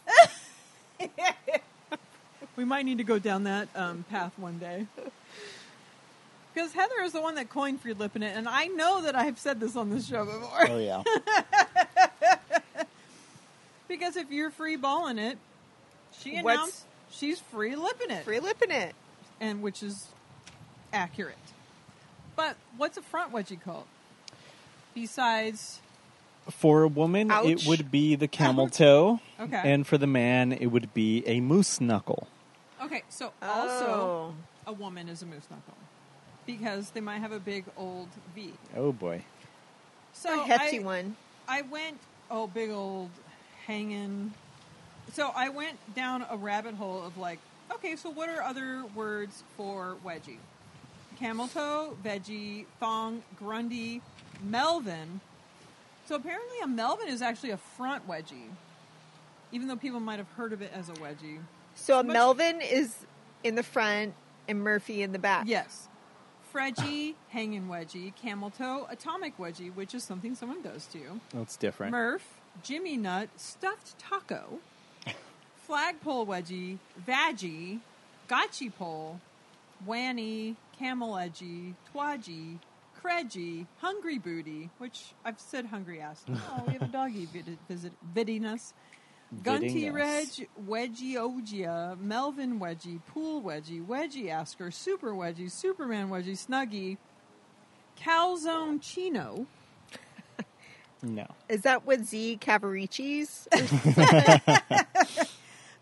we 2.55 2.65
might 2.65 2.85
need 2.85 2.97
to 2.97 3.03
go 3.03 3.19
down 3.19 3.43
that 3.43 3.67
um, 3.75 4.03
path 4.09 4.33
one 4.37 4.57
day. 4.57 4.87
Because 6.53 6.71
Heather 6.73 7.01
is 7.03 7.11
the 7.11 7.21
one 7.21 7.35
that 7.35 7.49
coined 7.49 7.81
free 7.81 7.93
lipping 7.93 8.23
it, 8.23 8.35
and 8.35 8.47
I 8.47 8.67
know 8.67 9.01
that 9.03 9.15
I've 9.15 9.37
said 9.37 9.59
this 9.59 9.75
on 9.75 9.89
this 9.89 10.07
show 10.07 10.25
before. 10.25 10.67
Oh 10.69 10.79
yeah. 10.79 11.03
Because 13.87 14.17
if 14.17 14.31
you're 14.31 14.49
free 14.49 14.75
balling 14.77 15.19
it, 15.19 15.37
she 16.19 16.41
What's- 16.41 16.57
announced 16.57 16.83
she's 17.11 17.39
free 17.39 17.75
lipping 17.75 18.09
it, 18.09 18.25
Free 18.25 18.39
lipping 18.39 18.71
it. 18.71 18.93
and 19.39 19.61
which 19.61 19.83
is 19.83 20.07
accurate. 20.91 21.37
But 22.35 22.57
what's 22.77 22.97
a 22.97 23.01
front 23.01 23.31
wedgie 23.31 23.61
called? 23.61 23.85
Besides, 24.93 25.79
For 26.49 26.83
a 26.83 26.87
woman, 26.87 27.31
Ouch. 27.31 27.45
it 27.47 27.65
would 27.67 27.89
be 27.91 28.15
the 28.15 28.27
camel 28.27 28.69
toe. 28.69 29.19
Okay. 29.39 29.61
And 29.63 29.85
for 29.87 29.97
the 29.97 30.07
man, 30.07 30.51
it 30.53 30.67
would 30.67 30.93
be 30.93 31.23
a 31.25 31.39
moose 31.41 31.81
knuckle. 31.81 32.27
okay, 32.83 33.03
so 33.09 33.31
also 33.41 33.85
Oh. 33.85 34.33
a 34.67 34.73
woman 34.73 35.09
is 35.09 35.21
a 35.23 35.25
moose 35.25 35.47
knuckle 35.49 35.73
because 36.45 36.91
they 36.91 37.01
might 37.01 37.19
have 37.19 37.31
a 37.31 37.39
big 37.39 37.65
old 37.75 38.09
V. 38.35 38.53
Oh 38.75 38.91
boy. 38.91 39.23
So 40.13 40.41
a 40.41 40.45
hefty 40.45 40.79
I, 40.79 40.83
one. 40.83 41.15
I 41.47 41.61
went, 41.63 41.97
oh, 42.29 42.47
big 42.47 42.69
old 42.69 43.09
hanging. 43.65 44.33
So 45.13 45.31
I 45.35 45.49
went 45.49 45.77
down 45.95 46.25
a 46.29 46.37
rabbit 46.37 46.75
hole 46.75 47.03
of 47.03 47.17
like, 47.17 47.39
okay, 47.71 47.95
so 47.95 48.09
what 48.11 48.29
are 48.29 48.41
other 48.43 48.83
words 48.93 49.43
for 49.57 49.95
wedgie? 50.05 50.37
Camel 51.15 51.47
toe, 51.47 51.97
veggie, 52.03 52.65
thong, 52.79 53.23
grundy, 53.37 54.01
Melvin. 54.43 55.21
So 56.07 56.15
apparently 56.15 56.59
a 56.63 56.67
Melvin 56.67 57.07
is 57.07 57.21
actually 57.21 57.51
a 57.51 57.57
front 57.57 58.07
wedgie, 58.07 58.49
even 59.51 59.67
though 59.67 59.75
people 59.75 59.99
might 59.99 60.19
have 60.19 60.31
heard 60.37 60.53
of 60.53 60.61
it 60.61 60.71
as 60.73 60.89
a 60.89 60.93
wedgie. 60.93 61.39
So 61.75 61.99
a 61.99 62.03
much- 62.03 62.13
Melvin 62.13 62.61
is 62.61 62.95
in 63.43 63.55
the 63.55 63.63
front 63.63 64.13
and 64.47 64.61
Murphy 64.61 65.01
in 65.01 65.11
the 65.11 65.19
back. 65.19 65.45
Yes. 65.47 65.87
Fredgie, 66.53 67.15
hanging 67.29 67.67
wedgie, 67.67 68.15
camel 68.15 68.49
toe, 68.49 68.87
atomic 68.89 69.37
wedgie, 69.37 69.73
which 69.73 69.93
is 69.93 70.03
something 70.03 70.35
someone 70.35 70.61
does 70.61 70.85
to 70.87 70.97
you. 70.97 71.19
That's 71.33 71.57
different. 71.57 71.91
Murph, 71.91 72.39
Jimmy 72.63 72.95
Nut 72.95 73.27
stuffed 73.35 73.99
taco, 73.99 74.59
flagpole 75.67 76.25
wedgie, 76.25 76.77
veggie, 77.05 77.79
gotchi 78.29 78.73
pole, 78.73 79.19
wanny, 79.85 80.55
camel 80.77 81.17
edgy, 81.17 81.75
twaji, 81.93 82.59
credgy, 83.01 83.65
hungry 83.79 84.17
booty, 84.17 84.69
which 84.77 85.13
I've 85.23 85.39
said 85.39 85.67
hungry 85.67 86.01
ass. 86.01 86.23
Oh, 86.29 86.63
we 86.67 86.73
have 86.73 86.81
a 86.83 86.87
doggy 86.87 87.25
vid- 87.25 87.57
visit 87.69 87.93
viding 88.13 88.45
us. 88.45 88.73
Gunty 89.43 89.67
Viding 89.69 89.93
Reg, 89.93 90.27
us. 90.27 90.41
Wedgie 90.67 91.15
Ogia, 91.15 91.97
Melvin 91.99 92.59
Wedgie, 92.59 92.99
Pool 93.07 93.41
Wedgie, 93.41 93.85
Wedgie 93.85 94.29
Asker, 94.29 94.71
Super 94.71 95.11
Wedgie, 95.13 95.49
Superman 95.51 96.09
Wedgie, 96.09 96.37
Snuggie, 96.37 96.97
Calzone 97.99 98.81
Chino, 98.81 99.45
No. 101.03 101.27
Is 101.49 101.61
that 101.61 101.85
with 101.85 102.05
Z 102.05 102.37
Cavariccis? 102.41 103.47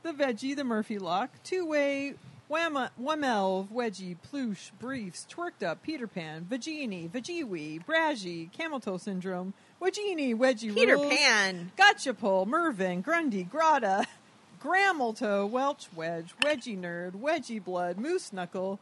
the 0.03 0.13
Veggie, 0.13 0.55
the 0.55 0.63
Murphy 0.63 0.99
Lock, 0.99 1.29
Two 1.43 1.65
Way, 1.65 2.15
Whamelv, 2.53 3.69
Wedgie, 3.69 4.15
Ploosh, 4.31 4.71
Briefs, 4.79 5.25
Twerked 5.29 5.63
Up, 5.63 5.81
Peter 5.81 6.05
Pan, 6.05 6.45
Vagini, 6.49 7.09
Vagiwi, 7.09 7.83
Bragi, 7.83 8.49
Camel 8.55 8.79
Toe 8.79 8.97
Syndrome, 8.97 9.53
Wedgini, 9.81 10.35
Wedgie 10.35 10.73
Peter 10.73 10.95
Rules, 10.95 11.15
Pan. 11.17 11.71
Gotcha 11.75 12.13
Pole, 12.13 12.45
Mervyn, 12.45 13.01
Grundy, 13.01 13.43
Grata, 13.43 14.05
Gramelto, 14.61 15.49
Welch 15.49 15.87
Wedge, 15.95 16.33
Wedgie 16.41 16.79
Nerd, 16.79 17.13
Wedgie 17.13 17.63
Blood, 17.63 17.97
Moose 17.97 18.31
Knuckle, 18.31 18.79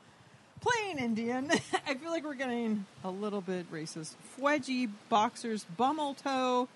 Plain 0.60 1.00
Indian. 1.00 1.50
I 1.88 1.96
feel 1.96 2.12
like 2.12 2.26
we're 2.26 2.34
getting 2.34 2.86
a 3.04 3.10
little 3.10 3.42
bit 3.42 3.72
racist. 3.72 4.16
Wedgie, 4.40 4.90
Boxers, 5.10 5.66
Bummel 5.78 6.16
Toe, 6.16 6.68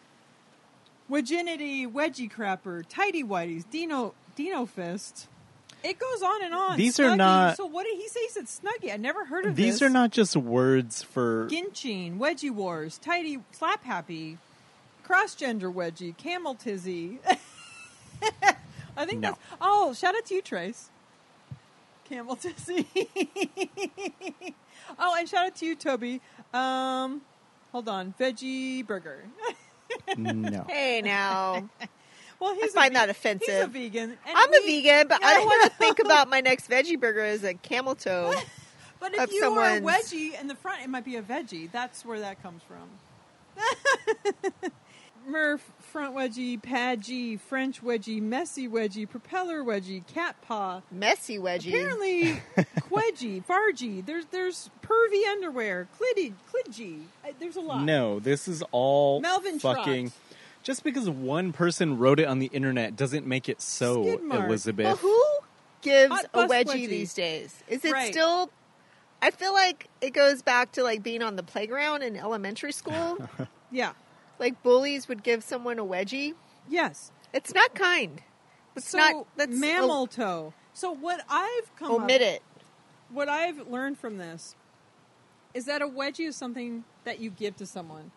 Wedginity, 1.11 1.91
Wedgie 1.91 2.31
Crapper, 2.31 2.83
Tidy 2.87 3.23
Whiteys, 3.23 3.69
Dino, 3.69 4.13
Dino 4.35 4.65
Fist. 4.65 5.27
It 5.87 5.99
goes 5.99 6.21
on 6.23 6.43
and 6.43 6.53
on. 6.53 6.77
These 6.77 6.99
are 6.99 7.15
not- 7.15 7.57
So 7.57 7.65
what 7.65 7.83
did 7.85 7.95
he 7.97 8.07
say? 8.07 8.21
He 8.21 8.29
said 8.29 8.45
Snuggie. 8.45 8.91
I 8.93 8.97
never 8.97 9.25
heard 9.25 9.45
of 9.45 9.55
These 9.55 9.75
this. 9.75 9.81
are 9.83 9.89
not 9.89 10.09
just 10.11 10.35
words 10.35 11.03
for. 11.03 11.47
Ginching, 11.49 12.17
Wedgie 12.17 12.49
Wars, 12.51 12.97
Tidy 12.97 13.39
Slap 13.51 13.83
Happy, 13.83 14.37
Cross 15.03 15.35
Gender 15.35 15.71
Wedgie, 15.71 16.17
Camel 16.17 16.55
Tizzy. 16.55 17.19
I 18.97 19.05
think 19.05 19.19
No. 19.19 19.29
that's. 19.29 19.41
Oh, 19.61 19.93
shout 19.93 20.15
out 20.15 20.25
to 20.25 20.33
you, 20.35 20.41
Trace. 20.41 20.89
Camel 22.09 22.35
Tizzy. 22.35 22.87
oh, 24.99 25.15
and 25.17 25.27
shout 25.29 25.47
out 25.47 25.55
to 25.57 25.65
you, 25.65 25.75
Toby. 25.75 26.21
Um, 26.53 27.21
hold 27.71 27.89
on, 27.89 28.13
Veggie 28.19 28.85
Burger. 28.85 29.23
no. 30.17 30.65
Hey 30.69 31.01
now. 31.03 31.69
Well, 32.45 32.55
he's 32.55 32.71
a 32.71 32.73
find 32.75 32.91
ve- 32.93 32.95
that 32.95 33.07
He's 33.09 33.15
a 33.15 33.19
offensive. 33.19 33.69
vegan. 33.71 34.09
and 34.11 34.17
I'm 34.37 34.53
a 34.53 34.59
vegan, 34.65 35.07
but 35.07 35.23
I 35.23 35.33
don't 35.33 35.45
want 35.45 35.63
to 35.63 35.69
think 35.77 35.99
about 35.99 36.29
my 36.29 36.41
next 36.41 36.69
veggie 36.69 36.99
burger 36.99 37.21
as 37.21 37.43
a 37.43 37.53
camel 37.53 37.95
toe. 37.95 38.33
But 38.97 39.13
if 39.13 39.19
of 39.25 39.31
you 39.33 39.43
are 39.43 39.61
a 39.61 39.75
someone's- 39.75 39.85
wedgie 40.13 40.39
in 40.39 40.47
the 40.47 40.55
front, 40.55 40.81
it 40.81 40.89
might 40.89 41.03
be 41.03 41.17
a 41.17 41.21
veggie. 41.21 41.69
That's 41.71 42.05
where 42.05 42.19
that 42.21 42.41
comes 42.41 42.61
from. 42.63 42.89
Murph, 45.27 45.71
front 45.79 46.15
wedgie, 46.15 46.59
padgy, 46.61 47.39
French 47.39 47.81
wedgie, 47.83 48.21
messy 48.21 48.67
wedgie, 48.67 49.09
propeller 49.09 49.63
wedgie, 49.63 50.05
cat 50.07 50.35
paw. 50.43 50.81
Messy 50.91 51.39
wedgie. 51.39 51.69
Apparently, 51.69 52.41
quedgy, 52.79 53.43
fargy. 53.43 54.01
There's 54.01 54.25
there's 54.27 54.69
pervy 54.83 55.25
underwear, 55.27 55.87
cliddy, 55.99 56.33
clidgy. 56.53 57.01
There's 57.39 57.55
a 57.55 57.61
lot. 57.61 57.83
No, 57.83 58.19
this 58.19 58.47
is 58.47 58.63
all 58.71 59.19
Melvin 59.19 59.57
fucking. 59.59 60.09
Trot. 60.11 60.19
Just 60.65 60.83
because 60.83 61.07
one 61.09 61.53
person 61.53 61.97
wrote 61.97 62.19
it 62.19 62.27
on 62.27 62.39
the 62.39 62.47
internet 62.47 62.95
doesn't 62.97 63.25
make 63.25 63.47
it 63.47 63.61
so, 63.61 64.01
Skid. 64.03 64.19
Elizabeth. 64.31 64.85
Well, 64.85 64.95
who 64.97 65.23
gives 65.81 66.11
Hot 66.11 66.25
a 66.33 66.47
wedgie, 66.47 66.65
wedgie. 66.65 66.89
these 66.89 67.13
days? 67.13 67.63
Is 67.67 67.85
it 67.85 67.91
Right. 67.93 68.11
still? 68.11 68.49
I 69.21 69.29
feel 69.31 69.53
like 69.53 69.87
it 70.01 70.09
goes 70.11 70.41
back 70.41 70.71
to 70.73 70.83
like 70.83 71.03
being 71.03 71.21
on 71.21 71.35
the 71.35 71.43
playground 71.43 72.01
in 72.01 72.17
elementary 72.17 72.71
school. 72.73 73.17
Yeah. 73.71 73.91
like 74.39 74.61
bullies 74.63 75.07
would 75.07 75.21
give 75.23 75.43
someone 75.43 75.79
a 75.79 75.83
wedgie. 75.83 76.33
Yes. 76.69 77.11
It's 77.33 77.53
not 77.53 77.73
kind. 77.75 78.21
It's 78.75 78.89
so 78.89 78.97
not. 78.97 79.27
That's 79.37 79.51
mammal 79.55 80.07
toe. 80.07 80.53
So 80.73 80.91
what 80.91 81.21
I've 81.29 81.75
come 81.77 81.91
o- 81.91 81.95
up 81.97 82.01
omit 82.03 82.21
it. 82.21 82.41
what 83.09 83.27
I've 83.29 83.67
learned 83.67 83.97
from 83.99 84.17
this 84.17 84.55
is 85.53 85.65
that 85.65 85.81
a 85.81 85.87
wedgie 85.87 86.27
is 86.27 86.35
something 86.35 86.85
that 87.03 87.19
you 87.19 87.29
give 87.29 87.55
to 87.57 87.65
someone. 87.65 88.11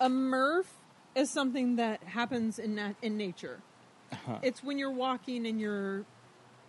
A 0.00 0.08
murph 0.08 0.78
is 1.14 1.30
something 1.30 1.76
that 1.76 2.02
happens 2.04 2.58
in 2.58 2.74
na- 2.74 2.94
in 3.02 3.16
nature. 3.16 3.60
Uh-huh. 4.12 4.38
It's 4.42 4.62
when 4.62 4.78
you're 4.78 4.90
walking 4.90 5.46
in 5.46 5.58
your 5.58 6.04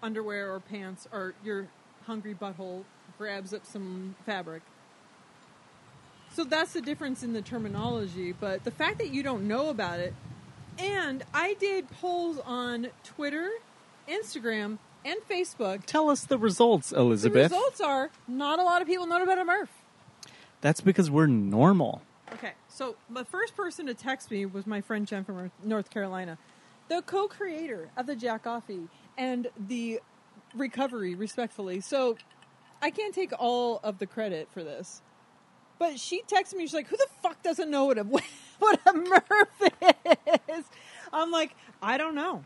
underwear 0.02 0.52
or 0.54 0.60
pants 0.60 1.08
or 1.12 1.34
your 1.44 1.68
hungry 2.06 2.34
butthole 2.34 2.84
grabs 3.18 3.54
up 3.54 3.66
some 3.66 4.16
fabric. 4.26 4.62
So 6.32 6.44
that's 6.44 6.74
the 6.74 6.82
difference 6.82 7.22
in 7.24 7.34
the 7.34 7.42
terminology, 7.42 8.32
but 8.32 8.64
the 8.64 8.72
fact 8.72 8.98
that 8.98 9.10
you 9.10 9.22
don't 9.22 9.48
know 9.48 9.70
about 9.70 10.00
it 10.00 10.14
and 10.80 11.24
I 11.34 11.54
did 11.54 11.90
polls 11.92 12.40
on 12.46 12.88
Twitter, 13.04 13.50
Instagram, 14.10 14.80
and 15.06 15.20
Facebook 15.30 15.86
Tell 15.86 16.10
us 16.10 16.24
the 16.24 16.38
results, 16.38 16.92
Elizabeth. 16.92 17.52
the 17.52 17.56
results 17.56 17.82
are 17.82 18.10
not 18.28 18.60
a 18.60 18.64
lot 18.64 18.82
of 18.82 18.88
people 18.88 19.06
know 19.06 19.22
about 19.22 19.38
a 19.38 19.46
Murph. 19.46 19.70
That's 20.62 20.82
because 20.82 21.12
we're 21.12 21.28
normal. 21.28 22.02
Okay, 22.34 22.54
so 22.68 22.96
the 23.10 23.26
first 23.26 23.56
person 23.56 23.86
to 23.86 23.94
text 23.94 24.32
me 24.32 24.46
was 24.46 24.66
my 24.66 24.82
friend 24.82 25.08
Jen 25.08 25.24
from 25.24 25.52
North 25.64 25.90
Carolina, 25.92 26.38
the 26.88 27.04
co-creator 27.04 27.90
of 27.96 28.08
the 28.08 28.16
Jack 28.16 28.46
Offie 28.46 28.88
and 29.18 29.48
the 29.56 30.00
recovery, 30.56 31.14
respectfully. 31.14 31.80
So 31.80 32.18
I 32.82 32.90
can't 32.90 33.14
take 33.14 33.32
all 33.38 33.80
of 33.84 34.00
the 34.00 34.08
credit 34.08 34.50
for 34.52 34.64
this, 34.64 35.02
but 35.78 36.00
she 36.00 36.24
texted 36.24 36.56
me. 36.56 36.64
She's 36.64 36.74
like, 36.74 36.88
"Who 36.88 36.98
the 36.98 37.08
fuck 37.22 37.44
doesn't 37.44 37.70
know 37.70 37.86
what 37.86 38.00
a 38.00 38.04
what 38.60 38.80
a 38.86 38.94
Murph 38.94 39.72
is?" 40.50 40.66
I'm 41.12 41.32
like, 41.32 41.56
"I 41.82 41.98
don't 41.98 42.16
know." 42.16 42.44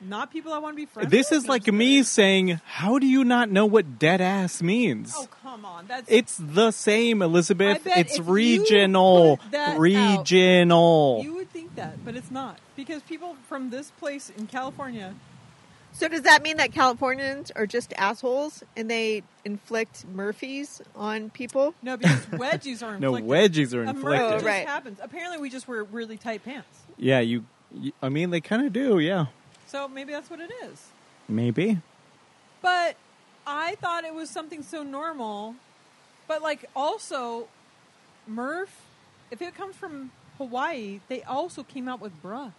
Not 0.00 0.30
people 0.30 0.52
I 0.52 0.58
want 0.58 0.74
to 0.74 0.76
be 0.76 0.86
friends. 0.86 1.10
This 1.10 1.30
with. 1.30 1.40
is 1.40 1.48
like 1.48 1.66
me 1.66 2.02
saying, 2.02 2.60
"How 2.64 2.98
do 2.98 3.06
you 3.06 3.24
not 3.24 3.50
know 3.50 3.66
what 3.66 3.98
dead 3.98 4.20
ass 4.20 4.62
means?" 4.62 5.12
Oh 5.16 5.28
come 5.62 5.64
on, 5.70 5.86
that's 5.86 6.10
It's 6.10 6.36
the 6.40 6.70
same, 6.70 7.22
Elizabeth. 7.22 7.82
It's 7.86 8.18
if 8.18 8.26
you 8.26 8.32
regional. 8.32 9.40
out- 9.54 9.78
Regional. 9.78 11.20
You 11.22 11.34
would 11.34 11.50
think 11.50 11.74
that, 11.76 12.04
but 12.04 12.16
it's 12.16 12.30
not 12.30 12.58
because 12.76 13.02
people 13.02 13.36
from 13.48 13.70
this 13.70 13.90
place 13.92 14.30
in 14.36 14.46
California. 14.46 15.14
So 15.92 16.06
does 16.06 16.22
that 16.22 16.42
mean 16.42 16.58
that 16.58 16.70
Californians 16.72 17.50
are 17.56 17.66
just 17.66 17.92
assholes 17.96 18.62
and 18.76 18.88
they 18.90 19.22
inflict 19.44 20.04
Murphys 20.06 20.80
on 20.94 21.30
people? 21.30 21.74
No, 21.82 21.96
because 21.96 22.24
wedgies 22.26 22.86
are 22.86 22.98
no, 23.00 23.16
inflicted. 23.16 23.52
wedgies 23.54 23.74
are 23.74 23.82
A 23.82 23.86
Murph 23.86 23.96
inflicted. 23.96 24.42
Oh, 24.42 24.46
right. 24.46 24.66
happens. 24.66 24.98
Apparently, 25.02 25.38
we 25.38 25.50
just 25.50 25.66
wear 25.66 25.82
really 25.82 26.16
tight 26.16 26.44
pants. 26.44 26.68
Yeah, 26.98 27.18
you, 27.20 27.44
you. 27.74 27.92
I 28.02 28.10
mean, 28.10 28.30
they 28.30 28.40
kind 28.40 28.64
of 28.64 28.72
do. 28.72 28.98
Yeah, 29.00 29.26
So 29.66 29.88
maybe 29.88 30.12
that's 30.12 30.30
what 30.30 30.40
it 30.40 30.52
is. 30.64 30.86
maybe. 31.28 31.78
But 32.62 32.96
I 33.50 33.76
thought 33.76 34.04
it 34.04 34.14
was 34.14 34.28
something 34.28 34.62
so 34.62 34.82
normal. 34.82 35.54
But 36.28 36.42
like 36.42 36.66
also, 36.76 37.48
Murph, 38.26 38.82
if 39.30 39.40
it 39.40 39.54
comes 39.54 39.74
from 39.74 40.10
Hawaii, 40.36 41.00
they 41.08 41.22
also 41.22 41.62
came 41.62 41.88
out 41.88 42.00
with 42.00 42.22
bruh. 42.22 42.52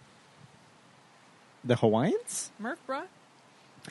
The 1.64 1.76
Hawaiians. 1.76 2.50
Murph 2.58 2.80
bruh. 2.88 3.04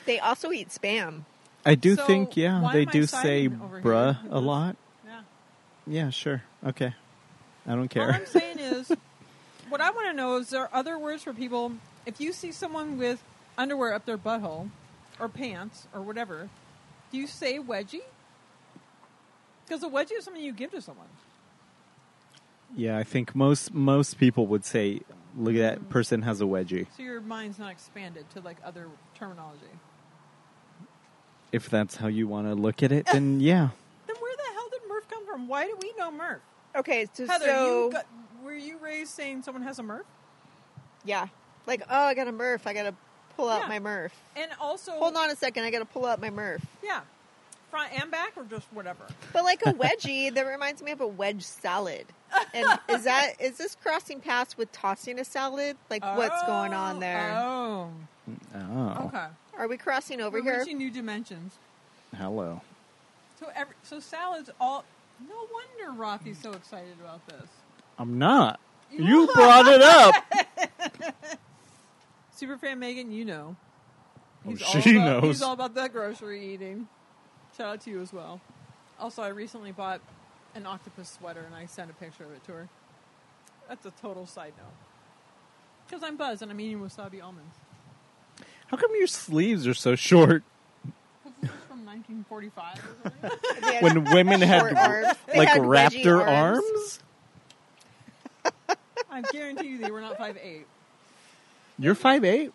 They 0.04 0.18
also 0.18 0.52
eat 0.52 0.68
spam. 0.68 1.22
I 1.64 1.74
do 1.74 1.96
So, 1.96 2.06
think, 2.06 2.36
yeah, 2.36 2.68
they 2.72 2.84
do 2.84 3.06
say 3.06 3.48
siding 3.48 3.60
over 3.62 3.80
"bruh" 3.80 4.20
here? 4.20 4.30
a 4.30 4.40
lot. 4.40 4.76
Yeah. 5.06 5.20
Yeah, 5.86 6.10
sure. 6.10 6.42
Okay, 6.66 6.94
I 7.66 7.70
don't 7.70 7.80
All 7.80 7.88
care. 7.88 8.10
I'm 8.12 8.26
saying 8.26 8.58
is, 8.60 8.92
what 9.68 9.80
I 9.80 9.90
want 9.90 10.06
to 10.08 10.12
know 10.12 10.36
is 10.36 10.50
there 10.50 10.62
are 10.62 10.70
other 10.72 10.98
words 10.98 11.22
for 11.22 11.32
people. 11.32 11.72
If 12.06 12.20
you 12.20 12.32
see 12.32 12.52
someone 12.52 12.98
with 12.98 13.22
underwear 13.58 13.92
up 13.94 14.04
their 14.06 14.18
butthole, 14.18 14.70
or 15.18 15.28
pants, 15.28 15.86
or 15.94 16.00
whatever, 16.02 16.48
do 17.10 17.18
you 17.18 17.26
say 17.26 17.58
wedgie? 17.58 18.00
Because 19.66 19.82
a 19.82 19.88
wedgie 19.88 20.18
is 20.18 20.24
something 20.24 20.42
you 20.42 20.52
give 20.52 20.70
to 20.72 20.80
someone. 20.80 21.06
yeah, 22.76 22.98
I 22.98 23.04
think 23.04 23.34
most 23.34 23.72
most 23.74 24.18
people 24.18 24.46
would 24.48 24.64
say, 24.64 25.00
"Look 25.36 25.54
at 25.54 25.60
that 25.60 25.88
person 25.90 26.22
has 26.22 26.40
a 26.40 26.44
wedgie." 26.44 26.86
So 26.96 27.02
your 27.02 27.20
mind's 27.20 27.58
not 27.58 27.70
expanded 27.70 28.28
to 28.30 28.40
like 28.40 28.56
other 28.64 28.88
terminology. 29.14 29.66
If 31.52 31.68
that's 31.68 31.96
how 31.96 32.06
you 32.06 32.28
want 32.28 32.46
to 32.46 32.54
look 32.54 32.82
at 32.82 32.92
it, 32.92 33.06
then 33.12 33.40
yeah. 33.40 33.70
Then 34.06 34.16
where 34.20 34.36
the 34.36 34.52
hell 34.54 34.68
did 34.70 34.80
Murph 34.88 35.08
come 35.08 35.26
from? 35.26 35.48
Why 35.48 35.66
do 35.66 35.76
we 35.82 35.92
know 35.98 36.10
Murph? 36.12 36.42
Okay, 36.76 37.06
so, 37.12 37.26
Heather, 37.26 37.46
so 37.46 37.86
you 37.86 37.92
got, 37.92 38.06
were 38.44 38.54
you 38.54 38.78
raised 38.78 39.10
saying 39.10 39.42
someone 39.42 39.64
has 39.64 39.78
a 39.80 39.82
Murph? 39.82 40.06
yeah, 41.04 41.26
like 41.66 41.82
oh, 41.90 42.02
I 42.04 42.14
got 42.14 42.28
a 42.28 42.32
Murph. 42.32 42.66
I 42.66 42.72
got 42.72 42.84
to 42.84 42.94
pull 43.40 43.48
out 43.48 43.62
Yeah. 43.62 43.68
my 43.68 43.78
Murph. 43.78 44.12
And 44.36 44.50
also, 44.60 44.92
Hold 44.92 45.16
on 45.16 45.30
a 45.30 45.36
second. 45.36 45.64
I 45.64 45.70
got 45.70 45.80
to 45.80 45.84
pull 45.84 46.06
out 46.06 46.20
my 46.20 46.30
Murph. 46.30 46.64
Yeah. 46.82 47.00
front 47.70 47.92
and 48.00 48.10
back, 48.10 48.32
or 48.36 48.44
just 48.44 48.66
whatever? 48.72 49.04
But 49.32 49.44
like 49.44 49.62
a 49.62 49.72
wedgie, 49.74 50.32
that 50.34 50.42
reminds 50.42 50.82
me 50.82 50.90
of 50.92 51.00
a 51.00 51.06
wedge 51.06 51.42
salad. 51.42 52.06
And 52.54 52.66
is 52.88 53.04
that 53.04 53.34
is 53.40 53.56
this 53.58 53.76
crossing 53.82 54.20
paths 54.20 54.56
with 54.58 54.70
tossing 54.72 55.18
a 55.18 55.24
salad? 55.24 55.76
Like 55.88 56.02
what's 56.02 56.42
going 56.46 56.74
on 56.74 56.96
oh, 56.96 57.00
there? 57.00 57.32
Oh, 57.36 57.90
Oh, 58.54 59.04
okay. 59.06 59.26
Are 59.58 59.66
we 59.66 59.76
crossing 59.76 60.20
over 60.20 60.38
We're 60.38 60.44
here? 60.44 60.58
reaching 60.60 60.78
new 60.78 60.90
dimensions. 60.90 61.58
hello. 62.16 62.60
So 63.40 63.48
every 63.56 63.74
so 63.82 63.98
salads 64.00 64.50
all. 64.60 64.84
No 65.28 65.34
wonder 65.52 66.00
Rothy's 66.00 66.38
so 66.38 66.52
excited 66.52 66.94
about 67.02 67.26
this. 67.26 67.48
I'm 67.98 68.18
not. 68.18 68.58
You 68.90 69.28
brought 69.34 69.66
it 69.66 69.82
up. 69.82 70.14
Superfan 72.40 72.78
Megan, 72.78 73.12
you 73.12 73.24
know. 73.24 73.56
Oh, 74.46 74.50
all 74.50 74.80
she 74.80 74.96
about, 74.96 75.04
knows. 75.04 75.22
He's 75.24 75.42
all 75.42 75.52
about 75.52 75.74
that 75.74 75.92
grocery 75.92 76.54
eating. 76.54 76.88
Shout 77.56 77.68
out 77.74 77.80
to 77.82 77.90
you 77.90 78.00
as 78.00 78.12
well. 78.12 78.40
Also, 78.98 79.22
I 79.22 79.28
recently 79.28 79.72
bought 79.72 80.00
an 80.54 80.66
octopus 80.66 81.10
sweater 81.10 81.40
and 81.44 81.54
I 81.54 81.66
sent 81.66 81.90
a 81.90 81.94
picture 81.94 82.24
of 82.24 82.32
it 82.32 82.44
to 82.44 82.52
her. 82.52 82.68
That's 83.68 83.84
a 83.86 83.92
total 84.02 84.26
side 84.26 84.52
note. 84.56 84.66
Because 85.86 86.02
I'm 86.02 86.16
Buzz 86.16 86.42
and 86.42 86.50
I'm 86.50 86.60
eating 86.60 86.80
wasabi 86.80 87.22
almonds. 87.22 87.56
How 88.68 88.76
come 88.76 88.90
your 88.96 89.06
sleeves 89.06 89.66
are 89.66 89.74
so 89.74 89.94
short? 89.96 90.42
This 91.42 91.50
is 91.50 91.56
from 91.68 91.84
1945 91.84 92.74
or 92.74 92.80
something. 93.02 93.38
They 93.60 93.74
had 93.74 93.82
When 93.82 94.04
women 94.04 94.40
had 94.40 94.74
arms. 94.74 95.18
Like 95.34 95.48
had 95.48 95.62
wedgie 95.62 96.02
raptor 96.04 96.26
arms. 96.26 97.00
arms? 98.44 98.54
I 99.10 99.22
guarantee 99.32 99.68
you 99.68 99.78
they 99.78 99.90
were 99.90 100.00
not 100.00 100.18
5'8. 100.18 100.64
You're 101.80 101.94
five 101.96 102.24
eight. 102.24 102.52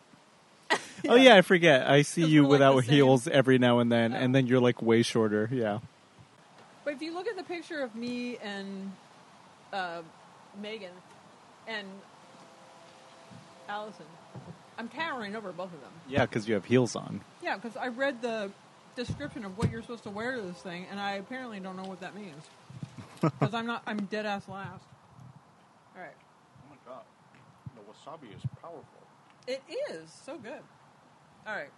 Oh 1.07 1.13
yeah, 1.15 1.35
I 1.35 1.41
forget. 1.41 1.87
I 1.87 2.01
see 2.01 2.25
you 2.25 2.41
we're, 2.43 2.47
like, 2.47 2.51
without 2.51 2.83
same. 2.85 2.93
heels 2.95 3.27
every 3.27 3.59
now 3.59 3.77
and 3.79 3.91
then, 3.91 4.11
Oh. 4.13 4.17
and 4.17 4.33
then 4.33 4.47
you're 4.47 4.59
like 4.59 4.81
way 4.81 5.03
shorter. 5.03 5.47
Yeah. 5.51 5.79
But 6.83 6.93
if 6.93 7.01
you 7.01 7.13
look 7.13 7.27
at 7.27 7.35
the 7.37 7.43
picture 7.43 7.81
of 7.81 7.93
me 7.95 8.37
and 8.37 8.91
uh, 9.71 10.01
Megan 10.59 10.89
and 11.67 11.85
Allison, 13.69 14.05
I'm 14.79 14.87
towering 14.89 15.35
over 15.35 15.51
both 15.51 15.73
of 15.73 15.81
them. 15.81 15.91
Yeah, 16.07 16.25
because 16.25 16.47
you 16.47 16.55
have 16.55 16.65
heels 16.65 16.95
on. 16.95 17.21
Yeah, 17.43 17.55
because 17.57 17.77
I 17.77 17.89
read 17.89 18.21
the 18.23 18.49
description 18.95 19.45
of 19.45 19.57
what 19.59 19.71
you're 19.71 19.81
supposed 19.83 20.03
to 20.03 20.09
wear 20.09 20.35
to 20.37 20.41
this 20.41 20.57
thing, 20.57 20.87
and 20.89 20.99
I 20.99 21.13
apparently 21.13 21.59
don't 21.59 21.77
know 21.77 21.83
what 21.87 21.99
that 22.01 22.15
means. 22.15 22.43
Because 23.21 23.53
I'm 23.53 23.65
not, 23.65 23.81
I'm 23.87 24.05
dead 24.05 24.25
ass 24.25 24.47
last. 24.47 24.83
All 25.95 26.01
right. 26.01 26.11
Oh 26.63 26.69
my 26.69 26.75
god, 26.91 27.03
the 27.75 27.81
wasabi 27.81 28.35
is 28.35 28.41
powerful. 28.61 28.94
It 29.47 29.61
is 29.91 30.09
so 30.25 30.37
good. 30.37 30.61
All 31.47 31.53
right. 31.55 31.69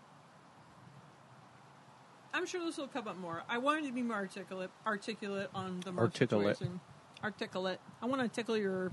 I'm 2.33 2.45
sure 2.45 2.61
this 2.63 2.77
will 2.77 2.87
come 2.87 3.07
up 3.07 3.17
more. 3.17 3.43
I 3.49 3.57
wanted 3.57 3.85
to 3.87 3.91
be 3.93 4.01
more 4.03 4.17
articulate, 4.17 4.69
articulate 4.85 5.49
on 5.55 5.79
the 5.81 5.91
Murph 5.91 6.03
Articulate. 6.13 6.57
situation. 6.57 6.79
Articulate. 7.23 7.79
I 8.01 8.05
want 8.05 8.21
to 8.21 8.27
tickle 8.27 8.55
your 8.57 8.91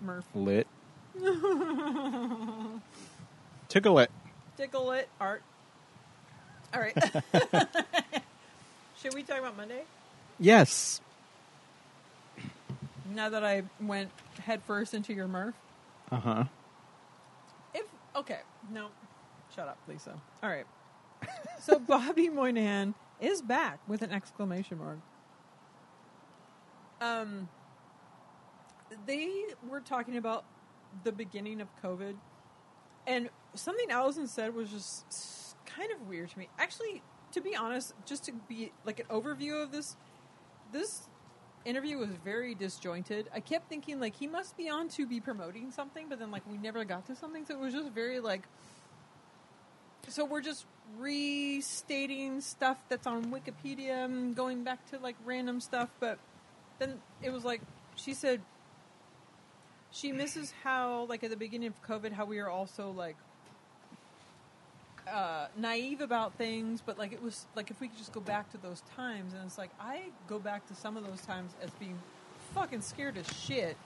Murph. 0.00 0.26
Lit. 0.34 0.66
Tickle 3.68 3.98
it. 3.98 4.10
Tickle 4.56 4.92
it, 4.92 5.08
art. 5.20 5.42
All 6.74 6.80
right. 6.80 6.94
Should 9.00 9.14
we 9.14 9.22
talk 9.22 9.38
about 9.38 9.56
Monday? 9.56 9.82
Yes. 10.38 11.00
Now 13.14 13.28
that 13.30 13.44
I 13.44 13.62
went 13.80 14.10
headfirst 14.44 14.94
into 14.94 15.12
your 15.14 15.28
Murph. 15.28 15.54
Uh 16.10 16.20
huh. 16.20 16.44
Okay, 18.14 18.40
no, 18.70 18.88
shut 19.54 19.68
up, 19.68 19.78
Lisa. 19.88 20.20
All 20.42 20.50
right. 20.50 20.66
So 21.60 21.78
Bobby 21.78 22.28
Moynihan 22.28 22.92
is 23.20 23.40
back 23.40 23.78
with 23.86 24.02
an 24.02 24.10
exclamation 24.10 24.78
mark. 24.78 24.98
Um, 27.00 27.48
they 29.06 29.30
were 29.68 29.78
talking 29.78 30.16
about 30.16 30.44
the 31.04 31.12
beginning 31.12 31.60
of 31.60 31.68
COVID, 31.80 32.16
and 33.06 33.30
something 33.54 33.92
Allison 33.92 34.26
said 34.26 34.56
was 34.56 34.70
just 34.70 35.56
kind 35.66 35.92
of 35.92 36.08
weird 36.08 36.30
to 36.30 36.38
me. 36.40 36.48
Actually, 36.58 37.00
to 37.30 37.40
be 37.40 37.54
honest, 37.54 37.94
just 38.04 38.24
to 38.24 38.32
be 38.32 38.72
like 38.84 38.98
an 38.98 39.06
overview 39.06 39.62
of 39.62 39.70
this, 39.70 39.96
this 40.72 41.02
interview 41.64 41.98
was 41.98 42.10
very 42.24 42.54
disjointed. 42.54 43.28
I 43.34 43.40
kept 43.40 43.68
thinking 43.68 44.00
like 44.00 44.16
he 44.16 44.26
must 44.26 44.56
be 44.56 44.68
on 44.68 44.88
to 44.90 45.06
be 45.06 45.20
promoting 45.20 45.70
something, 45.70 46.06
but 46.08 46.18
then 46.18 46.30
like 46.30 46.42
we 46.50 46.58
never 46.58 46.84
got 46.84 47.06
to 47.06 47.16
something, 47.16 47.44
so 47.44 47.54
it 47.54 47.60
was 47.60 47.72
just 47.72 47.90
very 47.90 48.20
like. 48.20 48.42
So 50.08 50.24
we're 50.24 50.40
just 50.40 50.66
restating 50.98 52.40
stuff 52.40 52.78
that's 52.88 53.06
on 53.06 53.32
Wikipedia 53.32 54.04
and 54.04 54.34
going 54.34 54.64
back 54.64 54.90
to 54.90 54.98
like 54.98 55.16
random 55.24 55.60
stuff, 55.60 55.88
but 56.00 56.18
then 56.78 57.00
it 57.22 57.32
was 57.32 57.44
like 57.44 57.60
she 57.94 58.14
said 58.14 58.40
she 59.90 60.10
misses 60.10 60.52
how 60.64 61.06
like 61.08 61.22
at 61.22 61.30
the 61.30 61.36
beginning 61.36 61.68
of 61.68 61.82
COVID 61.82 62.12
how 62.12 62.24
we 62.24 62.38
were 62.38 62.50
also 62.50 62.90
like 62.90 63.16
uh, 65.10 65.46
naive 65.56 66.00
about 66.00 66.34
things, 66.34 66.82
but 66.84 66.98
like 66.98 67.12
it 67.12 67.22
was 67.22 67.46
like 67.54 67.70
if 67.70 67.80
we 67.80 67.88
could 67.88 67.98
just 67.98 68.12
go 68.12 68.20
back 68.20 68.50
to 68.52 68.58
those 68.58 68.82
times, 68.96 69.32
and 69.34 69.42
it's 69.44 69.58
like 69.58 69.70
I 69.80 70.02
go 70.28 70.38
back 70.38 70.66
to 70.68 70.74
some 70.74 70.96
of 70.96 71.06
those 71.06 71.20
times 71.22 71.52
as 71.62 71.70
being 71.72 71.98
fucking 72.54 72.80
scared 72.82 73.16
as 73.16 73.26
shit. 73.38 73.76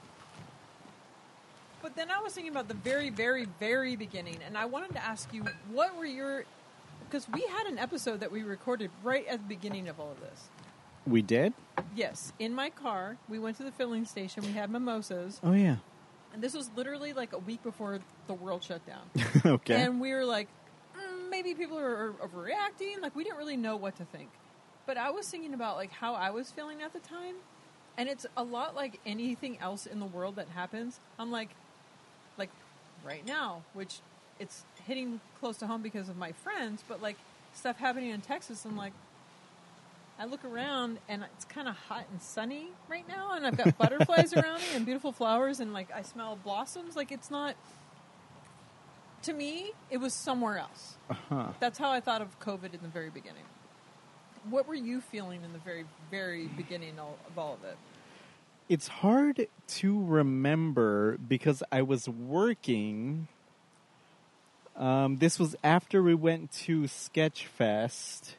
But 1.83 1.95
then 1.95 2.11
I 2.11 2.21
was 2.23 2.33
thinking 2.33 2.51
about 2.53 2.69
the 2.69 2.75
very, 2.75 3.11
very, 3.11 3.47
very 3.61 3.97
beginning, 3.97 4.39
and 4.47 4.57
I 4.59 4.65
wanted 4.65 4.93
to 4.93 5.05
ask 5.05 5.33
you, 5.33 5.45
what 5.71 5.97
were 5.97 6.07
your? 6.07 6.45
Because 7.05 7.27
we 7.33 7.43
had 7.43 7.67
an 7.67 7.79
episode 7.79 8.21
that 8.21 8.33
we 8.33 8.43
recorded 8.43 8.91
right 9.05 9.27
at 9.29 9.39
the 9.39 9.47
beginning 9.49 9.89
of 9.89 10.01
all 10.01 10.11
of 10.11 10.21
this. 10.21 10.49
We 11.07 11.23
did. 11.23 11.53
Yes, 11.95 12.33
in 12.41 12.53
my 12.55 12.71
car, 12.71 13.17
we 13.29 13.39
went 13.39 13.57
to 13.59 13.63
the 13.63 13.71
filling 13.71 14.05
station. 14.07 14.43
We 14.43 14.53
had 14.53 14.71
mimosas, 14.71 15.41
Oh 15.45 15.53
yeah. 15.53 15.77
and 16.35 16.43
this 16.43 16.53
was 16.55 16.69
literally 16.75 17.13
like 17.13 17.33
a 17.33 17.39
week 17.39 17.63
before 17.63 18.01
the 18.27 18.35
world 18.35 18.65
shut 18.65 18.81
down. 18.87 19.03
okay. 19.47 19.83
And 19.83 20.01
we 20.01 20.13
were 20.13 20.25
like, 20.25 20.49
maybe 21.31 21.55
people 21.55 21.79
are 21.79 22.13
overreacting. 22.23 23.01
Like 23.01 23.15
we 23.17 23.25
didn't 23.25 23.39
really 23.39 23.57
know 23.57 23.77
what 23.77 23.97
to 23.97 24.05
think. 24.05 24.31
But 24.87 24.97
I 24.97 25.11
was 25.11 25.29
thinking 25.29 25.55
about 25.55 25.77
like 25.77 25.93
how 25.93 26.15
I 26.15 26.31
was 26.31 26.51
feeling 26.51 26.83
at 26.83 26.93
the 26.93 27.01
time, 27.01 27.37
and 27.97 28.09
it's 28.09 28.27
a 28.37 28.43
lot 28.43 28.75
like 28.77 29.01
anything 29.07 29.59
else 29.61 29.87
in 29.87 30.01
the 30.01 30.07
world 30.07 30.37
that 30.37 30.49
happens. 30.49 31.01
I'm 31.19 31.31
like, 31.33 31.51
like 32.39 32.51
right 33.05 33.27
now, 33.27 33.63
which 33.75 34.01
it's 34.39 34.65
hitting 34.87 35.21
close 35.41 35.57
to 35.59 35.67
home 35.67 35.83
because 35.83 36.09
of 36.09 36.17
my 36.17 36.33
friends, 36.33 36.85
but 36.89 37.03
like 37.03 37.17
stuff 37.55 37.79
happening 37.79 38.11
in 38.11 38.21
Texas. 38.21 38.65
I'm 38.65 38.77
like. 38.77 38.93
I 40.19 40.25
look 40.25 40.47
around 40.47 40.99
and 41.11 41.25
it's 41.35 41.45
kind 41.45 41.69
of 41.69 41.77
hot 41.77 42.07
and 42.11 42.23
sunny 42.23 42.69
right 42.89 43.07
now, 43.07 43.35
and 43.35 43.47
I've 43.47 43.57
got 43.59 43.77
butterflies 43.77 44.33
around 44.37 44.61
me 44.61 44.67
and 44.75 44.87
beautiful 44.87 45.13
flowers, 45.13 45.61
and 45.61 45.75
like 45.75 45.91
I 45.93 46.01
smell 46.01 46.39
blossoms. 46.43 46.97
Like 46.97 47.13
it's 47.13 47.31
not 47.31 47.55
to 49.23 49.33
me, 49.33 49.73
it 49.91 49.99
was 49.99 50.15
somewhere 50.15 50.59
else. 50.59 50.97
uh-huh. 51.11 51.49
That's 51.61 51.79
how 51.79 51.91
I 51.91 52.01
thought 52.01 52.23
of 52.23 52.39
COVID 52.41 52.75
in 52.75 52.81
the 52.83 52.89
very 52.89 53.11
beginning. 53.11 53.45
What 54.49 54.69
were 54.69 54.75
you 54.75 55.01
feeling 55.01 55.43
in 55.43 55.53
the 55.53 55.59
very, 55.59 55.85
very 56.11 56.47
beginning 56.47 56.99
of 56.99 57.37
all 57.37 57.55
of 57.55 57.65
it? 57.65 57.77
It's 58.69 58.89
hard 58.89 59.47
to 59.69 60.05
remember 60.05 61.19
because 61.19 61.63
I 61.71 61.83
was 61.83 62.09
working. 62.09 63.29
Um, 64.77 65.19
this 65.19 65.39
was 65.39 65.57
after 65.63 66.03
we 66.03 66.15
went 66.15 66.53
to 66.53 66.83
Sketchfest. 66.83 68.35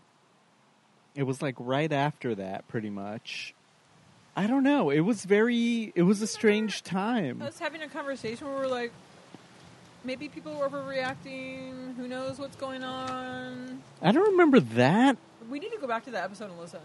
It 1.16 1.24
was 1.24 1.42
like 1.42 1.56
right 1.58 1.92
after 1.92 2.36
that, 2.36 2.68
pretty 2.68 2.90
much. 2.90 3.54
I 4.36 4.46
don't 4.46 4.63
know. 4.63 4.92
It 4.92 5.00
was 5.00 5.26
very. 5.26 5.92
It 5.96 6.04
was 6.04 6.22
a 6.22 6.28
strange 6.28 6.84
time. 6.84 7.42
I 7.42 7.46
was 7.46 7.58
having 7.58 7.82
a 7.82 7.88
conversation 7.88 8.48
where 8.48 8.58
we're 8.58 8.68
like, 8.68 8.92
maybe 10.08 10.30
people 10.30 10.56
were 10.56 10.67
overreacting. 10.70 11.96
Who 11.98 12.08
knows 12.08 12.39
what's 12.39 12.56
going 12.56 12.84
on? 12.84 13.84
I 14.02 14.12
don't 14.12 14.32
remember 14.32 14.60
that, 14.62 15.17
We 15.50 15.60
need 15.60 15.72
to 15.72 15.78
go 15.78 15.86
back 15.88 16.06
to 16.06 16.12
that 16.12 16.24
episode 16.24 16.50
and 16.50 16.60
listen. 16.60 16.80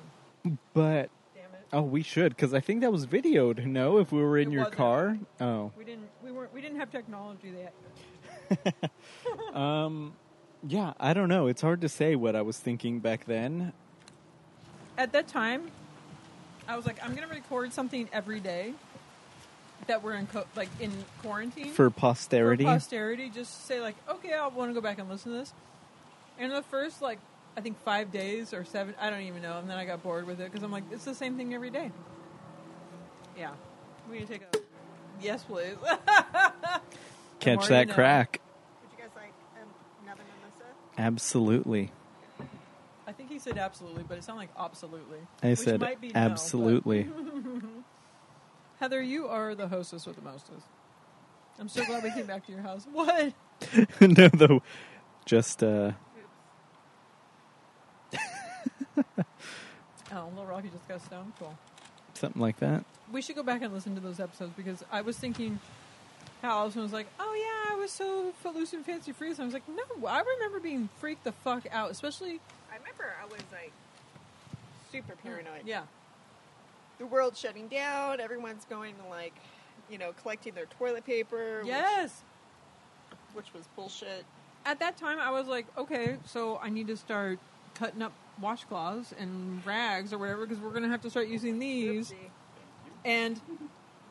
but 0.74 1.08
Damn 1.34 1.44
it. 1.54 1.66
oh, 1.72 1.82
we 1.82 2.02
should 2.02 2.34
because 2.36 2.52
I 2.52 2.60
think 2.60 2.80
that 2.82 2.92
was 2.92 3.06
videoed. 3.06 3.64
No, 3.64 3.98
if 3.98 4.12
we 4.12 4.20
were 4.22 4.36
in 4.36 4.48
It 4.48 4.52
your 4.52 4.62
wasn't. 4.64 4.76
car. 4.76 5.18
Oh, 5.40 5.72
We 5.78 5.84
didn't. 5.84 6.08
We 6.22 6.32
weren't. 6.32 6.52
We 6.52 6.60
didn't 6.60 6.78
have 6.80 6.90
technology 6.90 7.54
yet. 8.52 8.74
um, 9.54 10.12
yeah. 10.66 10.92
I 11.00 11.14
don't 11.14 11.28
know. 11.28 11.46
It's 11.46 11.62
hard 11.62 11.80
to 11.82 11.88
say 11.88 12.16
what 12.16 12.36
I 12.36 12.42
was 12.42 12.58
thinking 12.58 12.98
back 12.98 13.24
then. 13.26 13.72
At 14.98 15.12
that 15.12 15.26
time, 15.28 15.70
I 16.68 16.76
was 16.76 16.84
like, 16.86 17.02
I'm 17.04 17.14
gonna 17.14 17.28
record 17.28 17.72
something 17.72 18.08
every 18.12 18.40
day 18.40 18.74
that 19.92 20.02
we're 20.02 20.14
in 20.14 20.26
co- 20.26 20.46
like 20.56 20.70
in 20.80 20.90
quarantine 21.20 21.70
For 21.72 21.90
posterity, 21.90 22.64
for 22.64 22.70
posterity, 22.70 23.28
just 23.28 23.66
say 23.66 23.82
like, 23.82 23.94
okay, 24.08 24.32
I 24.32 24.46
want 24.46 24.70
to 24.70 24.74
go 24.74 24.80
back 24.80 24.98
and 24.98 25.08
listen 25.08 25.32
to 25.32 25.38
this. 25.38 25.52
And 26.38 26.50
the 26.50 26.62
first 26.62 27.02
like, 27.02 27.18
I 27.58 27.60
think 27.60 27.78
five 27.82 28.10
days 28.10 28.54
or 28.54 28.64
seven, 28.64 28.94
I 28.98 29.10
don't 29.10 29.20
even 29.20 29.42
know. 29.42 29.58
And 29.58 29.68
then 29.68 29.76
I 29.76 29.84
got 29.84 30.02
bored 30.02 30.26
with 30.26 30.40
it 30.40 30.50
because 30.50 30.64
I'm 30.64 30.72
like, 30.72 30.84
it's 30.90 31.04
the 31.04 31.14
same 31.14 31.36
thing 31.36 31.52
every 31.52 31.68
day. 31.68 31.90
Yeah, 33.36 33.50
we 34.10 34.18
need 34.18 34.28
to 34.28 34.32
take 34.32 34.42
a 34.42 34.58
yes, 35.20 35.44
please. 35.44 35.76
catch 37.40 37.58
already 37.58 37.68
that 37.68 37.88
know. 37.88 37.94
crack. 37.94 38.40
Would 38.80 38.98
you 38.98 39.04
guys 39.04 39.14
like 39.14 39.34
um, 39.60 39.68
another 40.04 40.22
mimosa? 40.40 40.64
Absolutely. 40.96 41.92
I 43.06 43.12
think 43.12 43.28
he 43.28 43.38
said 43.38 43.58
absolutely, 43.58 44.04
but 44.08 44.16
it 44.16 44.24
sounded 44.24 44.40
like 44.40 44.50
absolutely. 44.58 45.18
I 45.42 45.50
which 45.50 45.58
said 45.58 45.80
might 45.80 46.00
be 46.00 46.08
no, 46.08 46.20
absolutely. 46.20 47.10
Heather, 48.82 49.00
you 49.00 49.28
are 49.28 49.54
the 49.54 49.68
hostess 49.68 50.06
with 50.06 50.16
the 50.16 50.22
mostest. 50.22 50.66
I'm 51.60 51.68
so 51.68 51.84
glad 51.84 52.02
we 52.02 52.10
came 52.10 52.26
back 52.26 52.44
to 52.46 52.52
your 52.52 52.62
house. 52.62 52.84
What? 52.92 53.32
no, 54.00 54.26
though, 54.26 54.60
just 55.24 55.62
uh, 55.62 55.92
Oh, 60.12 60.28
little 60.30 60.46
Rocky 60.46 60.68
just 60.70 60.88
got 60.88 61.00
stoned. 61.00 61.32
Cool. 61.38 61.56
something 62.14 62.42
like 62.42 62.58
that. 62.58 62.84
We 63.12 63.22
should 63.22 63.36
go 63.36 63.44
back 63.44 63.62
and 63.62 63.72
listen 63.72 63.94
to 63.94 64.00
those 64.00 64.18
episodes 64.18 64.52
because 64.56 64.82
I 64.90 65.02
was 65.02 65.16
thinking 65.16 65.60
how 66.42 66.58
Allison 66.58 66.82
was 66.82 66.92
like, 66.92 67.06
"Oh 67.20 67.34
yeah, 67.38 67.76
I 67.76 67.78
was 67.78 67.92
so 67.92 68.32
footloose 68.42 68.72
and 68.72 68.84
fancy 68.84 69.12
free." 69.12 69.32
So 69.32 69.44
I 69.44 69.46
was 69.46 69.54
like, 69.54 69.68
"No, 69.68 70.08
I 70.08 70.22
remember 70.22 70.58
being 70.58 70.88
freaked 70.98 71.22
the 71.22 71.30
fuck 71.30 71.68
out, 71.70 71.92
especially 71.92 72.40
I 72.72 72.78
remember 72.78 73.14
I 73.22 73.26
was 73.26 73.42
like 73.52 73.70
super 74.90 75.14
paranoid. 75.22 75.62
yeah, 75.66 75.82
The 77.02 77.08
world's 77.08 77.40
shutting 77.40 77.66
down. 77.66 78.20
Everyone's 78.20 78.64
going 78.66 78.94
to 78.94 79.08
like, 79.08 79.34
you 79.90 79.98
know, 79.98 80.12
collecting 80.22 80.54
their 80.54 80.66
toilet 80.66 81.04
paper. 81.04 81.60
yes." 81.64 82.22
Which, 83.34 83.52
was 83.52 83.64
bullshit. 83.74 84.24
At 84.64 84.78
that 84.78 84.96
time, 84.96 85.18
I 85.18 85.32
was 85.32 85.48
like, 85.48 85.66
"Okay, 85.76 86.18
so 86.24 86.60
I 86.62 86.68
need 86.68 86.86
to 86.86 86.96
start 86.96 87.40
cutting 87.74 88.02
up 88.02 88.12
washcloths 88.40 89.12
and 89.18 89.66
rags 89.66 90.12
or 90.12 90.18
whatever 90.18 90.46
because 90.46 90.62
we're 90.62 90.70
gonna 90.70 90.90
have 90.90 91.00
to 91.00 91.10
start 91.10 91.26
using 91.26 91.58
these." 91.58 92.14
And 93.04 93.40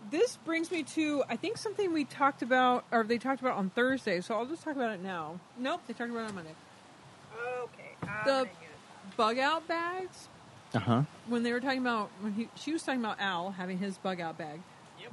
this 0.10 0.36
brings 0.36 0.70
me 0.70 0.84
to, 0.84 1.24
I 1.30 1.38
think, 1.38 1.58
something 1.58 1.94
we 1.94 2.04
talked 2.04 2.42
about, 2.42 2.84
or 2.92 3.06
they 3.06 3.18
talked 3.18 3.40
about 3.40 3.56
on 3.56 3.70
Thursday. 3.70 4.20
So 4.20 4.36
I'll 4.36 4.46
just 4.46 4.64
talk 4.64 4.76
about 4.76 4.92
it 4.92 5.02
now. 5.02 5.40
Nope, 5.58 5.80
they 5.88 5.94
talked 5.94 6.12
about 6.12 6.26
it 6.26 6.30
on 6.30 6.36
Monday. 6.36 6.56
Okay. 7.58 7.96
I'm 8.04 8.26
The- 8.26 8.50
Bug 9.16 9.38
out 9.38 9.66
bags. 9.66 10.28
Uh 10.74 10.80
huh. 10.80 11.02
When 11.28 11.44
they 11.44 11.52
were 11.52 11.60
talking 11.60 11.80
about 11.82 12.10
when 12.22 12.34
he, 12.34 12.48
she 12.56 12.72
was 12.74 12.84
talking 12.84 13.02
about 13.02 13.20
Al 13.20 13.52
having 13.52 13.78
his 13.80 13.98
bug 13.98 14.22
out 14.22 14.38
bag. 14.38 14.62
Yep. 15.02 15.12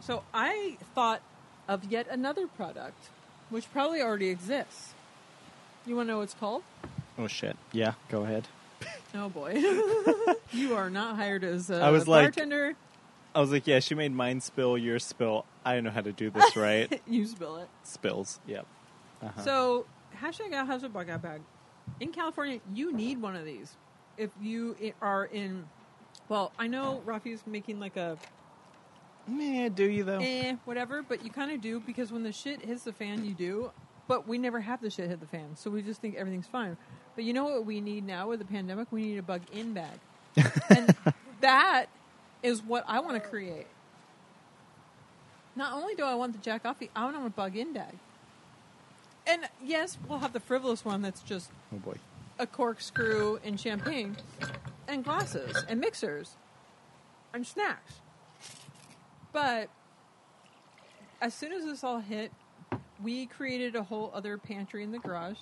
So 0.00 0.22
I 0.32 0.76
thought 0.94 1.20
of 1.68 1.84
yet 1.84 2.06
another 2.10 2.46
product, 2.46 3.08
which 3.50 3.70
probably 3.72 4.00
already 4.00 4.28
exists. 4.28 4.94
You 5.86 5.96
want 5.96 6.08
to 6.08 6.12
know 6.12 6.16
what 6.18 6.24
it's 6.24 6.34
called? 6.34 6.62
Oh 7.18 7.26
shit. 7.26 7.56
Yeah, 7.72 7.94
go 8.08 8.22
ahead. 8.24 8.48
Oh 9.16 9.28
boy, 9.28 9.54
you 10.50 10.74
are 10.74 10.90
not 10.90 11.14
hired 11.14 11.44
as 11.44 11.70
a 11.70 11.76
I 11.80 11.90
was 11.90 12.08
like- 12.08 12.24
bartender. 12.24 12.74
I 13.32 13.40
was 13.40 13.52
like, 13.52 13.64
yeah, 13.66 13.78
she 13.78 13.94
made 13.94 14.12
mine 14.12 14.40
spill, 14.40 14.76
yours 14.76 15.04
spill. 15.04 15.44
I 15.64 15.74
don't 15.74 15.84
know 15.84 15.90
how 15.90 16.00
to 16.00 16.10
do 16.12 16.30
this 16.30 16.56
right. 16.56 17.00
you 17.06 17.24
spill 17.26 17.56
it. 17.58 17.68
Spills. 17.84 18.40
Yep. 18.46 18.66
Uh-huh. 19.22 19.42
So 19.42 19.86
hashtag 20.20 20.52
Al 20.52 20.66
has 20.66 20.82
a 20.82 20.88
bug 20.88 21.10
out 21.10 21.22
bag. 21.22 21.42
In 22.00 22.10
California, 22.10 22.58
you 22.72 22.92
need 22.92 23.22
one 23.22 23.36
of 23.36 23.44
these 23.44 23.74
if 24.16 24.30
you 24.40 24.76
are 25.00 25.24
in. 25.26 25.64
Well, 26.28 26.52
I 26.58 26.66
know 26.66 27.02
Rafi's 27.04 27.42
making 27.46 27.80
like 27.80 27.96
a 27.96 28.16
man, 29.26 29.72
do 29.72 29.84
you 29.84 30.04
though? 30.04 30.20
eh 30.20 30.56
whatever, 30.64 31.02
but 31.02 31.24
you 31.24 31.30
kind 31.30 31.50
of 31.52 31.60
do 31.60 31.80
because 31.80 32.12
when 32.12 32.22
the 32.22 32.32
shit 32.32 32.64
hits 32.64 32.84
the 32.84 32.92
fan, 32.92 33.24
you 33.24 33.34
do. 33.34 33.70
But 34.06 34.28
we 34.28 34.36
never 34.36 34.60
have 34.60 34.82
the 34.82 34.90
shit 34.90 35.08
hit 35.08 35.20
the 35.20 35.26
fan, 35.26 35.56
so 35.56 35.70
we 35.70 35.80
just 35.80 36.00
think 36.00 36.16
everything's 36.16 36.46
fine. 36.46 36.76
But 37.14 37.24
you 37.24 37.32
know 37.32 37.44
what 37.44 37.64
we 37.64 37.80
need 37.80 38.06
now 38.06 38.28
with 38.28 38.38
the 38.38 38.44
pandemic? 38.44 38.88
We 38.90 39.02
need 39.02 39.18
a 39.18 39.22
bug 39.22 39.40
in 39.52 39.72
bag, 39.72 39.98
and 40.68 40.94
that 41.40 41.86
is 42.42 42.62
what 42.62 42.84
I 42.86 43.00
want 43.00 43.22
to 43.22 43.26
create. 43.26 43.66
Not 45.56 45.72
only 45.72 45.94
do 45.94 46.04
I 46.04 46.14
want 46.14 46.32
the 46.32 46.38
Jack 46.38 46.64
Coffee, 46.64 46.90
I 46.94 47.04
want 47.04 47.26
a 47.26 47.30
bug 47.30 47.56
in 47.56 47.72
bag. 47.72 47.94
And 49.26 49.48
yes, 49.64 49.96
we'll 50.06 50.18
have 50.18 50.32
the 50.34 50.40
frivolous 50.40 50.84
one 50.84 51.00
that's 51.00 51.22
just 51.22 51.50
Oh 51.72 51.78
boy. 51.78 51.94
A 52.38 52.46
corkscrew 52.46 53.38
and 53.44 53.58
champagne 53.58 54.16
and 54.88 55.04
glasses 55.04 55.64
and 55.68 55.80
mixers 55.80 56.36
and 57.32 57.46
snacks. 57.46 58.00
But 59.32 59.68
as 61.20 61.34
soon 61.34 61.52
as 61.52 61.64
this 61.64 61.82
all 61.84 62.00
hit, 62.00 62.32
we 63.02 63.26
created 63.26 63.74
a 63.76 63.82
whole 63.82 64.10
other 64.14 64.38
pantry 64.38 64.82
in 64.82 64.92
the 64.92 64.98
garage. 64.98 65.38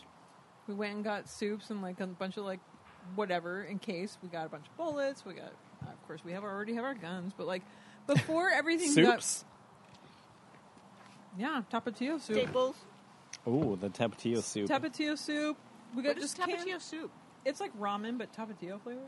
We 0.66 0.74
went 0.74 0.94
and 0.94 1.04
got 1.04 1.28
soups 1.28 1.70
and 1.70 1.82
like 1.82 2.00
a 2.00 2.06
bunch 2.06 2.36
of 2.36 2.44
like 2.44 2.60
whatever 3.14 3.64
in 3.64 3.78
case 3.78 4.16
we 4.22 4.28
got 4.28 4.46
a 4.46 4.48
bunch 4.48 4.66
of 4.68 4.76
bullets. 4.76 5.24
We 5.24 5.34
got, 5.34 5.52
of 5.82 6.06
course, 6.06 6.24
we 6.24 6.32
have 6.32 6.44
already 6.44 6.74
have 6.74 6.84
our 6.84 6.94
guns, 6.94 7.32
but 7.36 7.46
like 7.46 7.62
before 8.06 8.50
everything 8.54 8.90
Soups. 8.90 9.44
got 11.36 11.40
yeah 11.40 11.62
tapatio 11.72 12.20
soup, 12.20 12.36
Staples. 12.36 12.76
Oh, 13.46 13.76
the 13.76 13.88
tapatio 13.88 14.42
soup. 14.42 14.68
tapatio 14.68 15.18
soup. 15.18 15.56
We 15.94 16.02
got 16.02 16.10
What 16.10 16.18
is 16.18 16.24
just 16.24 16.36
canned- 16.38 16.52
tapatio 16.66 16.80
soup? 16.80 17.10
It's 17.44 17.60
like 17.60 17.76
ramen, 17.78 18.18
but 18.18 18.32
tapatio 18.32 18.80
flavor. 18.80 19.00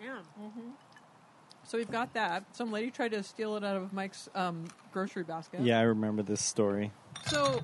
Damn. 0.00 0.22
So 1.64 1.78
we've 1.78 1.90
got 1.90 2.12
that. 2.14 2.44
Some 2.54 2.70
lady 2.70 2.90
tried 2.90 3.12
to 3.12 3.22
steal 3.22 3.56
it 3.56 3.64
out 3.64 3.76
of 3.76 3.92
Mike's 3.92 4.28
um, 4.34 4.64
grocery 4.92 5.22
basket. 5.24 5.60
yeah, 5.60 5.78
I 5.78 5.82
remember 5.82 6.22
this 6.22 6.42
story. 6.42 6.92
So 7.26 7.60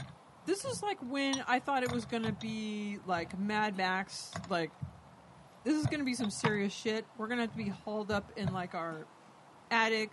this 0.47 0.65
is 0.65 0.83
like 0.83 0.99
when 1.03 1.43
I 1.47 1.59
thought 1.59 1.83
it 1.83 1.93
was 1.93 2.05
going 2.07 2.23
to 2.23 2.33
be 2.33 2.99
like 3.07 3.39
Mad 3.39 3.77
Max. 3.77 4.31
Like 4.49 4.71
this 5.65 5.75
is 5.75 5.87
going 5.87 6.01
to 6.01 6.05
be 6.07 6.15
some 6.15 6.31
serious 6.31 6.73
shit. 6.73 7.05
We're 7.19 7.27
going 7.27 7.39
to 7.39 7.43
have 7.43 7.53
to 7.53 7.59
be 7.59 7.69
hauled 7.69 8.11
up 8.11 8.33
in 8.37 8.53
like 8.53 8.75
our 8.75 9.07
attic. 9.71 10.13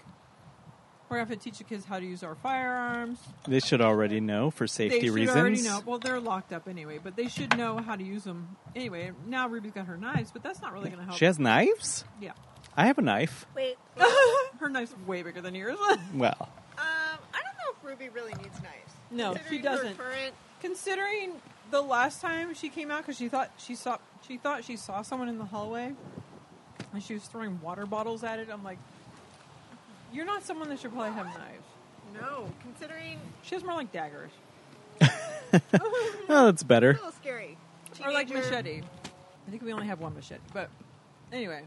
We're 1.10 1.18
going 1.18 1.28
to 1.28 1.34
have 1.34 1.40
to 1.40 1.44
teach 1.50 1.58
the 1.60 1.64
kids 1.64 1.86
how 1.86 2.00
to 2.00 2.06
use 2.06 2.22
our 2.24 2.36
firearms. 2.36 3.18
They 3.48 3.60
should 3.62 3.80
already 3.82 4.20
know 4.20 4.52
for 4.52 4.68
safety 4.68 5.10
reasons. 5.10 5.14
they 5.14 5.34
should 5.34 5.44
reasons. 5.44 5.68
already 5.68 5.82
know. 5.86 5.90
Well, 5.90 6.00
they're 6.00 6.20
locked 6.20 6.52
up 6.52 6.68
anyway, 6.68 7.00
but 7.02 7.16
they 7.16 7.28
should 7.30 7.58
know 7.58 7.78
how 7.78 7.96
to 7.96 8.04
use 8.04 8.26
them 8.26 8.58
anyway. 8.76 9.12
Now 9.26 9.48
Ruby's 9.48 9.72
got 9.72 9.86
her 9.86 9.96
knives, 9.98 10.32
but 10.32 10.44
that's 10.44 10.62
not 10.62 10.74
really 10.74 10.90
going 10.90 11.00
to 11.00 11.06
help. 11.06 11.18
She 11.18 11.26
has 11.26 11.40
knives? 11.40 12.04
yeah. 12.22 12.32
I 12.76 12.86
have 12.86 12.98
a 13.00 13.02
knife. 13.02 13.46
Wait. 13.56 13.76
her 14.60 14.70
knife's 14.70 14.94
way 15.08 15.24
bigger 15.24 15.42
than 15.42 15.56
yours. 15.56 15.78
Well, 16.14 16.36
Um, 16.78 17.18
I 17.34 17.42
don't 17.42 17.56
know 17.58 17.72
if 17.72 17.84
Ruby 17.84 18.10
really 18.10 18.34
needs 18.34 18.62
knives. 18.62 18.94
No, 19.10 19.34
she 19.34 19.60
Considering 19.60 19.64
her 19.64 19.64
doesn't. 19.64 19.98
Current, 19.98 20.34
Considering 20.62 21.32
the 21.72 21.82
last 21.82 22.22
time 22.22 22.54
she 22.54 22.70
came 22.70 22.92
out, 22.92 23.00
because 23.00 23.18
she 23.18 23.30
thought 23.30 23.50
she 23.58 23.74
saw 23.76 23.98
she 24.28 24.38
thought 24.38 24.64
she 24.64 24.76
saw 24.78 25.02
someone 25.02 25.28
in 25.30 25.38
the 25.40 25.46
hallway, 25.46 25.94
and 26.94 27.02
she 27.04 27.14
was 27.16 27.24
throwing 27.24 27.60
water 27.62 27.86
bottles 27.86 28.24
at 28.24 28.40
it. 28.40 28.50
I'm 28.52 28.64
like, 28.64 28.78
you're 30.14 30.26
not 30.26 30.44
someone 30.44 30.70
that 30.70 30.80
should 30.80 30.92
probably 30.94 31.12
have 31.14 31.26
knives. 31.28 31.66
no, 32.22 32.52
considering 32.62 33.20
She 33.44 33.56
has 33.56 33.64
more 33.64 33.74
like 33.76 33.92
daggers 33.92 34.32
oh, 36.30 36.46
that's 36.46 36.62
a 36.62 36.66
better. 36.66 36.94
little 36.94 37.12
scary. 37.12 37.58
or 38.04 38.12
like 38.12 38.28
Teenager. 38.28 38.50
machete. 38.50 38.82
I 39.48 39.50
think 39.52 39.62
we 39.64 39.72
only 39.72 39.88
have 39.88 40.00
one 40.00 40.14
machete, 40.16 40.42
but 40.54 40.70
anyway, 41.32 41.62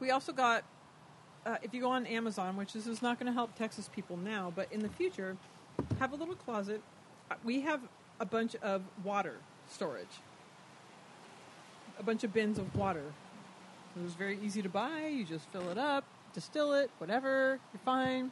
we 0.00 0.10
also 0.10 0.32
got. 0.32 0.62
Uh, 1.46 1.56
if 1.62 1.74
you 1.74 1.80
go 1.80 1.90
on 1.90 2.06
Amazon, 2.06 2.56
which 2.56 2.72
this 2.72 2.86
is 2.86 3.02
not 3.02 3.18
going 3.18 3.26
to 3.26 3.32
help 3.32 3.54
Texas 3.56 3.90
people 3.94 4.16
now, 4.16 4.52
but 4.54 4.70
in 4.72 4.80
the 4.80 4.88
future, 4.88 5.36
have 5.98 6.12
a 6.12 6.16
little 6.16 6.34
closet. 6.36 6.80
Uh, 7.30 7.34
We 7.44 7.60
have 7.62 7.80
a 8.20 8.24
bunch 8.24 8.54
of 8.56 8.82
water 9.02 9.36
storage, 9.68 10.06
a 11.98 12.02
bunch 12.02 12.22
of 12.24 12.32
bins 12.32 12.58
of 12.58 12.74
water. 12.76 13.02
It 13.96 14.02
was 14.02 14.12
very 14.14 14.38
easy 14.42 14.62
to 14.62 14.68
buy. 14.68 15.06
You 15.08 15.24
just 15.24 15.48
fill 15.50 15.68
it 15.70 15.78
up, 15.78 16.04
distill 16.34 16.74
it, 16.74 16.90
whatever. 16.98 17.58
You're 17.72 17.80
fine. 17.84 18.30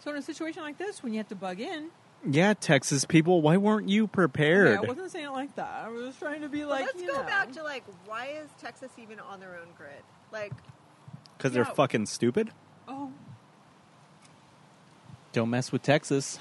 So 0.00 0.10
in 0.10 0.16
a 0.18 0.22
situation 0.22 0.62
like 0.62 0.76
this, 0.78 1.02
when 1.02 1.12
you 1.12 1.18
have 1.18 1.28
to 1.28 1.36
bug 1.36 1.60
in, 1.60 1.88
Yeah, 2.28 2.54
Texas 2.54 3.04
people, 3.04 3.40
why 3.40 3.56
weren't 3.56 3.88
you 3.88 4.06
prepared? 4.08 4.66
Okay, 4.68 4.76
I 4.84 4.88
wasn't 4.88 5.10
saying 5.12 5.26
it 5.26 5.30
like 5.30 5.54
that. 5.56 5.84
I 5.84 5.88
was 5.88 6.06
just 6.06 6.18
trying 6.18 6.42
to 6.42 6.48
be 6.48 6.60
But 6.62 6.68
like, 6.70 6.86
let's 6.86 7.00
you 7.00 7.08
go 7.08 7.20
know. 7.20 7.26
back 7.26 7.52
to 7.52 7.62
like, 7.62 7.84
why 8.06 8.26
is 8.42 8.48
Texas 8.60 8.90
even 8.98 9.18
on 9.20 9.40
their 9.40 9.56
own 9.56 9.68
grid? 9.76 10.02
Like, 10.32 10.52
Because 11.38 11.52
they're 11.52 11.64
Yeah. 11.64 11.72
fucking 11.72 12.06
stupid. 12.06 12.50
Oh, 12.88 13.10
Don't 15.32 15.50
mess 15.50 15.72
with 15.72 15.82
Texas. 15.82 16.38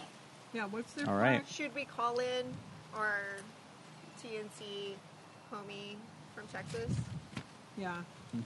yeah. 0.54 0.66
What's 0.66 0.91
their 0.93 1.08
All 1.10 1.16
right. 1.16 1.41
flag? 1.43 1.47
should 1.47 1.74
we 1.74 1.86
call 1.86 2.20
in 2.20 2.45
our 2.95 3.20
TNC 4.22 4.95
homie 5.52 5.95
from 6.36 6.45
Texas 6.47 6.91
Yeah, 7.78 8.02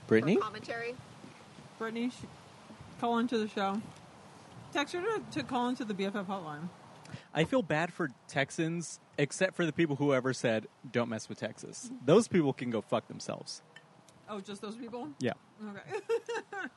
Brittany? 0.06 0.36
for 0.36 0.42
commentary? 0.42 0.94
Brittany, 1.78 2.10
sh- 2.10 2.24
call 3.00 3.18
into 3.18 3.38
the 3.38 3.48
show. 3.48 3.80
Text 4.72 4.94
her 4.94 5.00
to, 5.00 5.22
to 5.38 5.42
call 5.42 5.68
into 5.68 5.84
the 5.84 5.94
BFF 5.94 6.26
hotline. 6.26 6.68
I 7.34 7.44
feel 7.44 7.62
bad 7.62 7.92
for 7.92 8.10
Texans, 8.28 8.98
except 9.16 9.54
for 9.56 9.64
the 9.64 9.72
people 9.72 9.96
who 9.96 10.12
ever 10.12 10.32
said, 10.32 10.66
don't 10.90 11.08
mess 11.08 11.28
with 11.28 11.38
Texas. 11.38 11.90
Those 12.04 12.28
people 12.28 12.52
can 12.52 12.70
go 12.70 12.80
fuck 12.80 13.06
themselves. 13.08 13.62
Oh, 14.28 14.40
just 14.40 14.60
those 14.60 14.76
people. 14.76 15.08
Yeah. 15.20 15.32
Okay. 15.64 16.00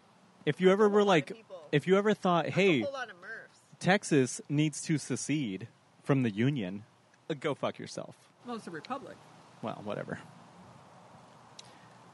If 0.45 0.61
you 0.61 0.71
ever 0.71 0.87
were 0.87 1.03
like, 1.03 1.33
if 1.73 1.85
you 1.85 1.97
ever 1.97 2.13
thought, 2.13 2.47
hey, 2.47 2.79
a 2.79 2.83
whole 2.85 2.93
lot 2.93 3.09
of 3.09 3.17
Murphs. 3.19 3.59
Texas 3.77 4.39
needs 4.47 4.81
to 4.83 4.97
secede 4.97 5.67
from 6.01 6.23
the 6.23 6.31
Union, 6.31 6.85
uh, 7.29 7.33
go 7.39 7.53
fuck 7.53 7.77
yourself. 7.77 8.15
well, 8.47 8.55
it's 8.55 8.65
a 8.65 8.71
republic. 8.71 9.17
Well, 9.61 9.81
whatever. 9.83 10.17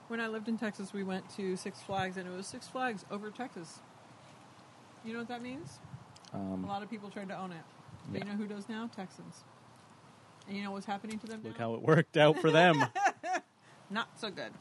When 0.07 0.19
I 0.19 0.27
lived 0.27 0.47
in 0.47 0.57
Texas, 0.57 0.93
we 0.93 1.03
went 1.03 1.27
to 1.35 1.55
Six 1.55 1.81
Flags, 1.81 2.17
and 2.17 2.27
it 2.27 2.35
was 2.35 2.45
Six 2.45 2.67
Flags 2.67 3.05
over 3.09 3.31
Texas. 3.31 3.79
You 5.03 5.13
know 5.13 5.19
what 5.19 5.27
that 5.29 5.41
means? 5.41 5.79
A 6.33 6.37
Um, 6.37 6.67
lot 6.67 6.83
of 6.83 6.89
people 6.89 7.09
tried 7.09 7.29
to 7.29 7.37
own 7.37 7.51
it. 7.51 7.63
But 8.11 8.19
you 8.19 8.25
know 8.31 8.35
who 8.37 8.45
does 8.47 8.69
now? 8.69 8.87
Texans. 8.95 9.43
And 10.47 10.55
you 10.55 10.63
know 10.63 10.71
what's 10.71 10.85
happening 10.85 11.17
to 11.19 11.25
them 11.27 11.41
look 11.43 11.57
now? 11.57 11.65
how 11.69 11.73
it 11.75 11.81
worked 11.81 12.17
out 12.17 12.37
for 12.39 12.51
them. 12.51 12.85
not 13.89 14.09
so 14.19 14.29
good. 14.29 14.51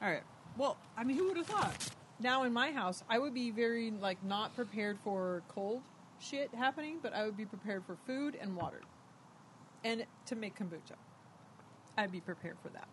All 0.00 0.08
right. 0.10 0.22
Well, 0.56 0.78
I 0.96 1.04
mean, 1.04 1.18
who 1.18 1.28
would 1.28 1.36
have 1.36 1.46
thought? 1.46 1.88
Now 2.18 2.44
in 2.44 2.52
my 2.52 2.70
house, 2.72 3.02
I 3.10 3.18
would 3.18 3.34
be 3.34 3.50
very 3.50 3.90
like 3.90 4.22
not 4.24 4.54
prepared 4.56 4.98
for 5.04 5.42
cold 5.48 5.82
shit 6.18 6.54
happening, 6.54 6.98
but 7.02 7.12
I 7.12 7.24
would 7.24 7.36
be 7.36 7.44
prepared 7.44 7.84
for 7.84 7.96
food 8.06 8.38
and 8.40 8.56
water, 8.56 8.80
and 9.82 10.06
to 10.26 10.36
make 10.36 10.56
kombucha. 10.56 10.96
I'd 11.98 12.12
be 12.12 12.20
prepared 12.20 12.56
for 12.62 12.68
that. 12.70 12.88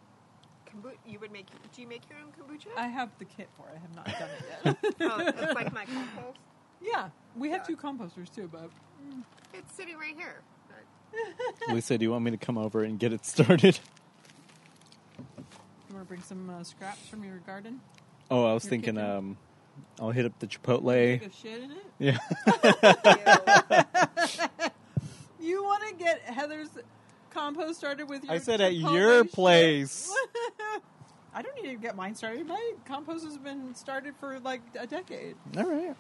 Kombu- 0.74 0.95
you 1.05 1.19
would 1.19 1.32
make. 1.32 1.47
Do 1.76 1.82
you 1.82 1.88
make 1.88 2.01
your 2.09 2.19
own 2.19 2.32
kombucha? 2.32 2.67
I 2.78 2.88
have 2.88 3.09
the 3.19 3.26
kit 3.26 3.49
for 3.57 3.67
it. 3.67 3.76
I 3.76 3.80
have 3.80 3.95
not 3.95 4.05
done 4.05 4.30
it 4.30 4.43
yet. 4.63 4.95
oh, 5.11 5.43
it's 5.43 5.53
like 5.55 5.74
my 5.74 5.86
compost. 5.86 6.38
yeah, 6.82 7.09
we 7.36 7.49
have 7.49 7.59
Yeah. 7.61 7.76
two 7.76 7.78
composters 7.78 8.34
too, 8.34 8.49
but 8.51 8.69
It's 9.53 9.74
sitting 9.74 9.97
right 9.97 10.15
here. 10.15 10.41
Lisa, 11.74 11.97
do 11.97 12.05
you 12.05 12.11
want 12.11 12.24
me 12.24 12.32
to 12.32 12.38
come 12.38 12.57
over 12.57 12.84
and 12.84 12.97
get 12.97 13.11
it 13.11 13.26
started? 13.26 13.78
you 15.19 15.26
want 15.95 16.05
to 16.05 16.07
bring 16.07 16.22
some 16.22 16.49
uh, 16.49 16.63
scraps 16.63 17.05
from 17.09 17.24
your 17.26 17.38
garden? 17.39 17.82
Oh, 18.30 18.45
I 18.45 18.53
was 18.53 18.63
Your 18.63 18.69
thinking 18.69 18.95
kitchen? 18.95 19.09
um, 19.09 19.38
I'll 19.99 20.11
hit 20.11 20.26
up 20.26 20.39
the 20.39 20.47
Take 20.47 20.61
Chipotle. 20.63 21.28
a 21.28 21.32
shit 21.34 21.63
in 21.63 21.72
it. 21.72 21.86
Yeah. 21.99 22.17
You 25.39 25.63
want 25.63 25.84
to 25.89 25.95
get 25.95 26.22
Heather's 26.22 26.69
compost 27.32 27.80
started 27.80 28.07
with 28.09 28.24
your 28.24 28.34
I 28.34 28.38
said 28.38 28.61
at 28.61 28.76
your 28.76 29.24
place. 29.26 30.09
I 31.34 31.41
don't 31.41 31.55
need 31.61 31.69
to 31.71 31.75
get 31.77 31.95
mine 31.95 32.15
started. 32.15 32.45
My 32.47 32.73
compost 32.86 33.23
has 33.25 33.38
been 33.38 33.73
started 33.75 34.15
for 34.19 34.39
like 34.39 34.61
a 34.79 34.86
decade. 34.86 35.36
All 35.57 35.63
right. 35.65 35.95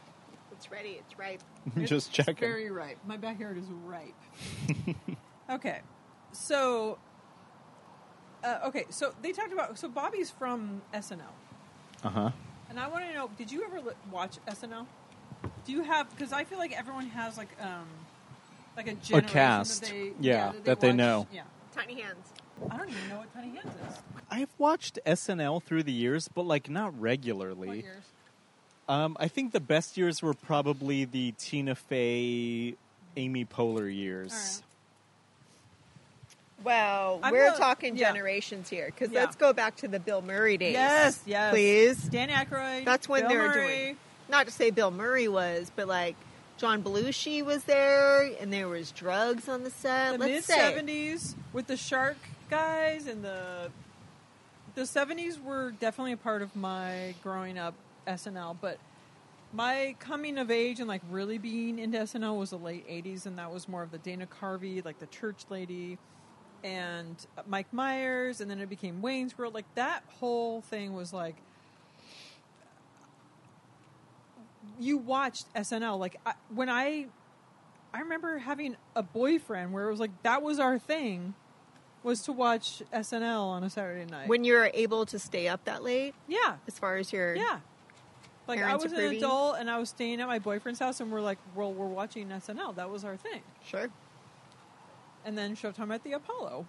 It's 0.51 0.69
ready. 0.69 0.99
It's 0.99 1.17
ripe. 1.17 1.41
Just 1.85 2.07
It's 2.07 2.07
checking. 2.09 2.35
very 2.35 2.69
ripe. 2.69 2.97
My 3.07 3.17
backyard 3.17 3.57
is 3.57 3.65
ripe. 3.85 4.13
okay, 5.49 5.79
so 6.33 6.97
uh, 8.43 8.59
okay, 8.65 8.85
so 8.89 9.13
they 9.21 9.31
talked 9.31 9.53
about 9.53 9.77
so 9.77 9.87
Bobby's 9.87 10.29
from 10.31 10.81
SNL, 10.93 11.21
Uh 12.03 12.09
huh. 12.09 12.31
and 12.69 12.79
I 12.79 12.87
want 12.87 13.05
to 13.05 13.13
know: 13.13 13.29
Did 13.37 13.51
you 13.51 13.63
ever 13.63 13.79
li- 13.81 13.93
watch 14.11 14.37
SNL? 14.47 14.85
Do 15.65 15.71
you 15.71 15.83
have? 15.83 16.09
Because 16.11 16.31
I 16.33 16.43
feel 16.43 16.57
like 16.59 16.77
everyone 16.77 17.07
has 17.07 17.37
like 17.37 17.49
um 17.61 17.87
like 18.75 18.87
a 18.87 18.93
generation 18.95 19.29
cast. 19.29 19.81
that 19.81 19.89
they 19.91 20.11
Yeah, 20.19 20.53
that 20.63 20.79
they 20.79 20.89
watch- 20.89 20.95
know. 20.97 21.27
Yeah, 21.31 21.43
Tiny 21.75 22.01
hands. 22.01 22.33
I 22.69 22.77
don't 22.77 22.89
even 22.89 23.09
know 23.09 23.17
what 23.17 23.33
Tiny 23.33 23.49
Hands 23.49 23.65
is. 23.65 23.97
I've 24.29 24.49
watched 24.57 24.99
SNL 25.05 25.61
through 25.63 25.83
the 25.83 25.91
years, 25.91 26.27
but 26.27 26.43
like 26.45 26.69
not 26.69 26.93
What 26.93 27.01
regularly. 27.01 27.81
years? 27.81 28.03
Um, 28.87 29.15
I 29.19 29.27
think 29.27 29.51
the 29.53 29.59
best 29.59 29.97
years 29.97 30.21
were 30.21 30.33
probably 30.33 31.05
the 31.05 31.31
Tina 31.37 31.75
Fey, 31.75 32.75
Amy 33.15 33.45
Poehler 33.45 33.93
years. 33.93 34.31
All 34.33 34.37
right. 34.39 34.61
Well, 36.63 37.19
I'm 37.23 37.31
we're 37.33 37.45
gonna- 37.47 37.57
talking 37.57 37.95
yeah. 37.97 38.09
generations 38.11 38.69
here 38.69 38.85
because 38.87 39.11
Yeah. 39.11 39.21
let's 39.21 39.35
go 39.35 39.51
back 39.53 39.77
to 39.77 39.87
the 39.87 39.99
Bill 39.99 40.21
Murray 40.21 40.57
days. 40.57 40.73
Yes, 40.73 41.19
yes. 41.25 41.51
please. 41.51 41.97
Dan 42.03 42.29
Aykroyd. 42.29 42.85
That's 42.85 43.09
when 43.09 43.21
Bill 43.21 43.29
they 43.29 43.37
were 43.37 43.47
Murray. 43.47 43.67
doing. 43.85 43.97
Not 44.29 44.45
to 44.45 44.51
say 44.51 44.69
Bill 44.69 44.91
Murray 44.91 45.27
was, 45.27 45.71
but 45.75 45.87
like 45.87 46.15
John 46.57 46.83
Belushi 46.83 47.43
was 47.43 47.63
there, 47.63 48.31
and 48.39 48.53
there 48.53 48.67
was 48.67 48.91
drugs 48.91 49.49
on 49.49 49.63
the 49.63 49.71
set. 49.71 50.13
the 50.13 50.17
let's 50.19 50.31
mid 50.31 50.43
say 50.43 50.53
seventies 50.55 51.35
with 51.51 51.65
the 51.67 51.77
shark 51.77 52.17
guys 52.51 53.07
and 53.07 53.23
the 53.23 53.71
the 54.75 54.85
seventies 54.85 55.39
were 55.39 55.71
definitely 55.79 56.11
a 56.11 56.17
part 56.17 56.41
of 56.41 56.55
my 56.55 57.15
growing 57.23 57.57
up 57.57 57.73
SNL, 58.05 58.57
but 58.61 58.77
my 59.53 59.95
coming 59.99 60.37
of 60.37 60.51
age 60.51 60.79
and 60.79 60.87
like 60.87 61.01
really 61.09 61.37
being 61.37 61.79
into 61.79 61.97
SNL 61.97 62.37
was 62.37 62.51
the 62.51 62.57
late 62.57 62.85
eighties, 62.87 63.25
and 63.25 63.37
that 63.37 63.51
was 63.51 63.67
more 63.67 63.81
of 63.83 63.91
the 63.91 63.97
Dana 63.97 64.27
Carvey, 64.27 64.83
like 64.83 64.99
the 64.99 65.07
church 65.07 65.45
lady, 65.49 65.97
and 66.63 67.25
Mike 67.47 67.71
Myers, 67.73 68.41
and 68.41 68.51
then 68.51 68.59
it 68.59 68.69
became 68.69 69.01
Wayne's 69.01 69.37
World. 69.37 69.53
Like 69.53 69.73
that 69.75 70.03
whole 70.19 70.61
thing 70.61 70.93
was 70.93 71.11
like. 71.13 71.37
You 74.79 74.97
watched 74.97 75.51
SNL 75.53 75.99
like 75.99 76.17
I, 76.25 76.33
when 76.53 76.69
I 76.69 77.07
I 77.93 77.99
remember 77.99 78.37
having 78.39 78.75
a 78.95 79.03
boyfriend 79.03 79.73
where 79.73 79.87
it 79.87 79.91
was 79.91 79.99
like 79.99 80.23
that 80.23 80.41
was 80.41 80.59
our 80.59 80.77
thing 80.77 81.33
was 82.03 82.21
to 82.23 82.31
watch 82.31 82.81
SNL 82.93 83.43
on 83.43 83.63
a 83.63 83.69
Saturday 83.69 84.09
night. 84.09 84.27
when 84.27 84.43
you 84.43 84.53
were 84.53 84.71
able 84.73 85.05
to 85.05 85.19
stay 85.19 85.47
up 85.47 85.63
that 85.65 85.83
late, 85.83 86.13
yeah, 86.27 86.55
as 86.67 86.77
far 86.79 86.97
as 86.97 87.11
your 87.13 87.35
yeah. 87.35 87.59
Like 88.47 88.59
I 88.59 88.63
Parents 88.63 88.83
was 88.85 88.93
an 88.93 88.99
adult 89.15 89.57
and 89.59 89.69
I 89.69 89.77
was 89.77 89.89
staying 89.89 90.19
at 90.19 90.27
my 90.27 90.39
boyfriend's 90.39 90.79
house 90.79 90.99
and 90.99 91.11
we're 91.11 91.21
like, 91.21 91.37
well, 91.55 91.71
we're 91.71 91.85
watching 91.85 92.27
SNL. 92.29 92.75
That 92.75 92.89
was 92.89 93.05
our 93.05 93.15
thing. 93.15 93.41
sure. 93.63 93.89
And 95.23 95.37
then 95.37 95.55
Showtime 95.55 95.93
at 95.93 96.03
the 96.03 96.13
Apollo. 96.13 96.65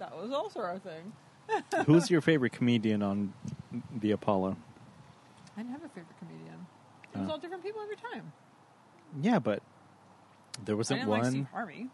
That 0.00 0.16
was 0.20 0.32
also 0.32 0.60
our 0.60 0.78
thing. 0.78 1.12
Who's 1.86 2.10
your 2.10 2.20
favorite 2.20 2.52
comedian 2.52 3.02
on 3.02 3.32
the 4.00 4.10
Apollo? 4.10 4.56
I 5.56 5.60
didn't 5.62 5.72
have 5.72 5.84
a 5.84 5.88
favorite 5.88 6.18
comedian. 6.18 6.66
It 7.04 7.08
oh. 7.16 7.20
was 7.20 7.28
Oh. 7.28 7.32
all 7.32 7.38
different 7.38 7.62
people 7.62 7.80
every 7.80 7.96
time. 7.96 8.32
Yeah, 9.22 9.38
but 9.38 9.62
there 10.64 10.76
wasn't 10.76 11.00
didn't 11.00 11.10
like 11.10 11.22
one. 11.22 11.30
Steve 11.30 11.46
Harvey. 11.52 11.88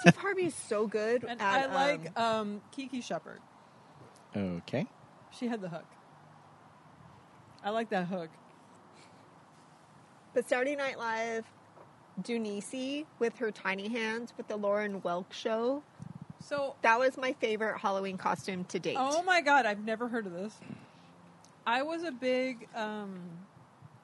Steve 0.00 0.16
Harvey 0.16 0.46
is 0.46 0.54
so 0.54 0.86
good. 0.86 1.24
And 1.24 1.40
at, 1.40 1.70
I 1.70 1.74
like 1.74 2.18
um, 2.18 2.24
um, 2.24 2.60
Kiki 2.72 3.00
Shepard. 3.00 3.40
okay. 4.36 4.86
She 5.30 5.46
had 5.46 5.60
the 5.60 5.68
hook. 5.68 5.84
I 7.62 7.70
like 7.70 7.90
that 7.90 8.06
hook. 8.06 8.30
but 10.32 10.48
Saturday 10.48 10.76
Night 10.76 10.98
Live, 10.98 11.44
Dooneese 12.22 13.04
with 13.18 13.36
her 13.38 13.50
tiny 13.50 13.88
hands 13.88 14.32
with 14.36 14.48
the 14.48 14.56
Lawrence 14.56 15.02
Welk 15.04 15.32
show. 15.32 15.82
So 16.44 16.76
That 16.82 16.98
was 16.98 17.16
my 17.16 17.32
favorite 17.34 17.78
Halloween 17.78 18.16
costume 18.16 18.64
to 18.66 18.78
date. 18.78 18.96
Oh 18.98 19.22
my 19.22 19.40
god, 19.40 19.66
I've 19.66 19.84
never 19.84 20.08
heard 20.08 20.26
of 20.26 20.32
this. 20.32 20.54
I 21.66 21.82
was 21.82 22.02
a 22.04 22.12
big 22.12 22.68
um, 22.74 23.18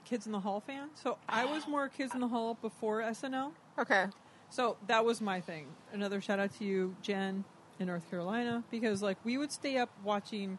Kids 0.05 0.26
in 0.26 0.32
the 0.32 0.41
Hall 0.41 0.61
fan, 0.61 0.91
so 0.95 1.16
I 1.28 1.45
was 1.45 1.66
more 1.68 1.89
Kids 1.89 2.14
in 2.14 2.20
the 2.20 2.28
Hall 2.28 2.59
before 2.61 3.01
SNL. 3.01 3.53
Okay. 3.78 4.07
So 4.51 4.76
that 4.86 5.05
was 5.05 5.20
my 5.20 5.40
thing. 5.40 5.66
Another 5.92 6.20
shout 6.20 6.38
out 6.38 6.57
to 6.59 6.64
you, 6.64 6.95
Jen, 7.03 7.45
in 7.78 7.86
North 7.86 8.09
Carolina, 8.11 8.62
because 8.70 9.03
like 9.03 9.16
we 9.24 9.36
would 9.36 9.53
stay 9.53 9.76
up 9.78 9.90
watching 10.05 10.59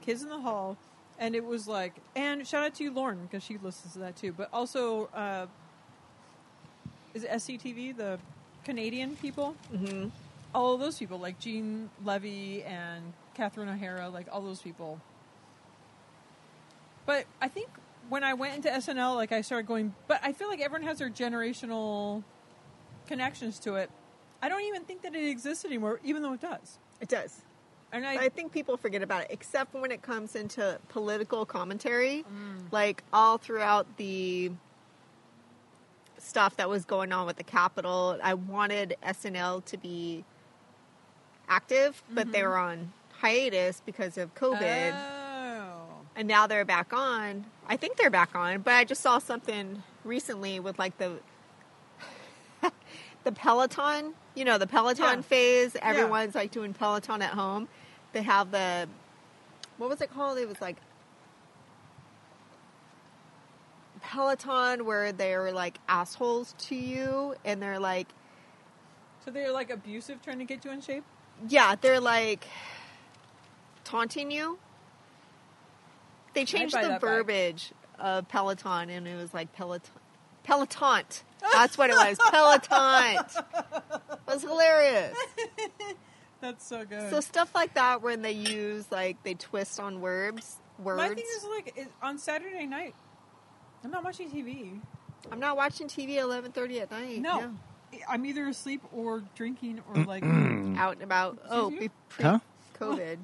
Kids 0.00 0.22
in 0.22 0.28
the 0.28 0.40
Hall, 0.40 0.76
and 1.18 1.34
it 1.34 1.44
was 1.44 1.68
like, 1.68 1.94
and 2.16 2.46
shout 2.46 2.64
out 2.64 2.74
to 2.76 2.84
you, 2.84 2.90
Lauren, 2.90 3.20
because 3.22 3.42
she 3.42 3.58
listens 3.58 3.92
to 3.94 4.00
that 4.00 4.16
too. 4.16 4.32
But 4.32 4.48
also, 4.52 5.06
uh, 5.14 5.46
is 7.14 7.24
it 7.24 7.30
SCTV 7.30 7.96
the 7.96 8.18
Canadian 8.64 9.16
people? 9.16 9.54
hmm 9.70 10.08
all 10.54 10.74
of 10.74 10.80
those 10.80 10.98
people, 10.98 11.18
like 11.18 11.38
Gene 11.38 11.90
Levy 12.04 12.62
and 12.62 13.12
Catherine 13.34 13.68
O'Hara, 13.68 14.08
like 14.08 14.26
all 14.32 14.40
those 14.40 14.60
people. 14.62 15.00
But 17.06 17.26
I 17.40 17.48
think 17.48 17.68
when 18.08 18.24
I 18.24 18.34
went 18.34 18.56
into 18.56 18.68
SNL, 18.68 19.14
like 19.14 19.32
I 19.32 19.40
started 19.42 19.66
going, 19.66 19.94
but 20.06 20.20
I 20.22 20.32
feel 20.32 20.48
like 20.48 20.60
everyone 20.60 20.86
has 20.86 20.98
their 20.98 21.10
generational 21.10 22.22
connections 23.08 23.58
to 23.60 23.74
it. 23.76 23.90
I 24.40 24.48
don't 24.48 24.62
even 24.62 24.84
think 24.84 25.02
that 25.02 25.14
it 25.16 25.28
exists 25.28 25.64
anymore, 25.64 25.98
even 26.04 26.22
though 26.22 26.34
it 26.34 26.40
does. 26.40 26.78
It 27.00 27.08
does. 27.08 27.42
And 27.92 28.06
I, 28.06 28.24
I 28.24 28.28
think 28.28 28.52
people 28.52 28.76
forget 28.76 29.02
about 29.02 29.22
it, 29.22 29.28
except 29.30 29.74
when 29.74 29.90
it 29.90 30.02
comes 30.02 30.36
into 30.36 30.78
political 30.90 31.44
commentary. 31.46 32.24
Mm. 32.30 32.70
Like 32.70 33.02
all 33.12 33.38
throughout 33.38 33.86
the 33.96 34.52
stuff 36.18 36.56
that 36.56 36.68
was 36.68 36.84
going 36.84 37.12
on 37.12 37.26
with 37.26 37.36
the 37.36 37.44
Capitol, 37.44 38.18
I 38.22 38.34
wanted 38.34 38.96
SNL 39.02 39.64
to 39.66 39.76
be 39.78 40.24
active, 41.48 42.02
but 42.10 42.30
they 42.32 42.40
Mhm. 42.40 42.48
were 42.48 42.58
on 42.58 42.92
hiatus 43.20 43.82
because 43.84 44.18
of 44.18 44.34
COVID. 44.34 44.92
Oh. 44.94 45.14
and 46.16 46.26
now 46.26 46.48
they're 46.48 46.64
back 46.64 46.92
on. 46.92 47.44
I 47.68 47.76
think 47.76 47.96
they're 47.96 48.10
back 48.10 48.34
on, 48.34 48.62
but 48.62 48.74
I 48.74 48.82
just 48.82 49.00
saw 49.00 49.20
something 49.20 49.84
recently 50.04 50.58
with 50.58 50.76
like 50.76 50.98
the 50.98 51.20
the 53.28 53.32
Peloton. 53.38 54.14
You 54.34 54.44
know, 54.46 54.56
the 54.56 54.66
Peloton 54.66 55.04
Yeah. 55.18 55.20
phase. 55.20 55.76
Everyone's 55.82 56.34
like 56.34 56.50
doing 56.50 56.72
Peloton 56.72 57.20
at 57.20 57.32
home. 57.34 57.68
They 58.12 58.22
have 58.22 58.50
the 58.50 58.88
what 59.76 59.90
was 59.90 60.00
it 60.00 60.10
called? 60.12 60.38
It 60.38 60.48
was 60.48 60.60
like 60.62 60.76
Peloton 64.00 64.86
where 64.86 65.12
they're 65.12 65.52
like 65.52 65.78
assholes 65.88 66.54
to 66.58 66.74
you 66.74 67.34
and 67.44 67.60
they're 67.60 67.78
like 67.78 68.08
So 69.24 69.30
they're 69.30 69.52
like 69.52 69.70
abusive, 69.70 70.22
trying 70.22 70.38
to 70.38 70.44
get 70.44 70.64
you 70.64 70.70
in 70.70 70.80
shape. 70.80 71.04
yeah, 71.48 71.74
they're 71.80 72.00
like 72.00 72.46
taunting 73.84 74.30
you. 74.30 74.58
They 76.34 76.44
changed 76.44 76.74
the 76.74 76.98
verbiage 77.00 77.72
of 77.98 78.28
Peloton, 78.28 78.90
and 78.90 79.06
it 79.08 79.16
was 79.16 79.34
like 79.34 79.52
Peloton. 79.52 79.90
Peloton. 80.48 81.04
That's 81.52 81.76
what 81.78 81.90
it 81.90 81.94
was. 81.94 82.18
Peloton. 82.30 83.24
It 84.10 84.18
was 84.26 84.42
hilarious. 84.42 85.16
That's 86.40 86.64
so 86.66 86.84
good. 86.84 87.10
So 87.10 87.20
stuff 87.20 87.54
like 87.54 87.74
that, 87.74 88.00
when 88.02 88.22
they 88.22 88.32
use 88.32 88.86
like 88.90 89.22
they 89.24 89.34
twist 89.34 89.78
on 89.80 90.00
words. 90.00 90.56
Words. 90.78 90.96
My 90.98 91.08
thing 91.08 91.18
is 91.36 91.44
like 91.44 91.72
it, 91.76 91.88
on 92.00 92.18
Saturday 92.18 92.64
night, 92.66 92.94
I'm 93.84 93.90
not 93.90 94.04
watching 94.04 94.30
TV. 94.30 94.80
I'm 95.32 95.40
not 95.40 95.56
watching 95.56 95.88
TV 95.88 96.16
at 96.18 96.24
11:30 96.24 96.80
at 96.82 96.90
night. 96.90 97.20
No. 97.20 97.50
I'm 98.08 98.24
either 98.26 98.46
asleep 98.48 98.82
or 98.92 99.22
drinking 99.34 99.80
or 99.88 100.04
like 100.04 100.22
out 100.22 100.94
and 100.94 101.02
about. 101.02 101.38
Oh, 101.50 101.70
be 101.70 101.90
pre 102.08 102.24
Huh? 102.24 102.38
COVID. 102.78 103.18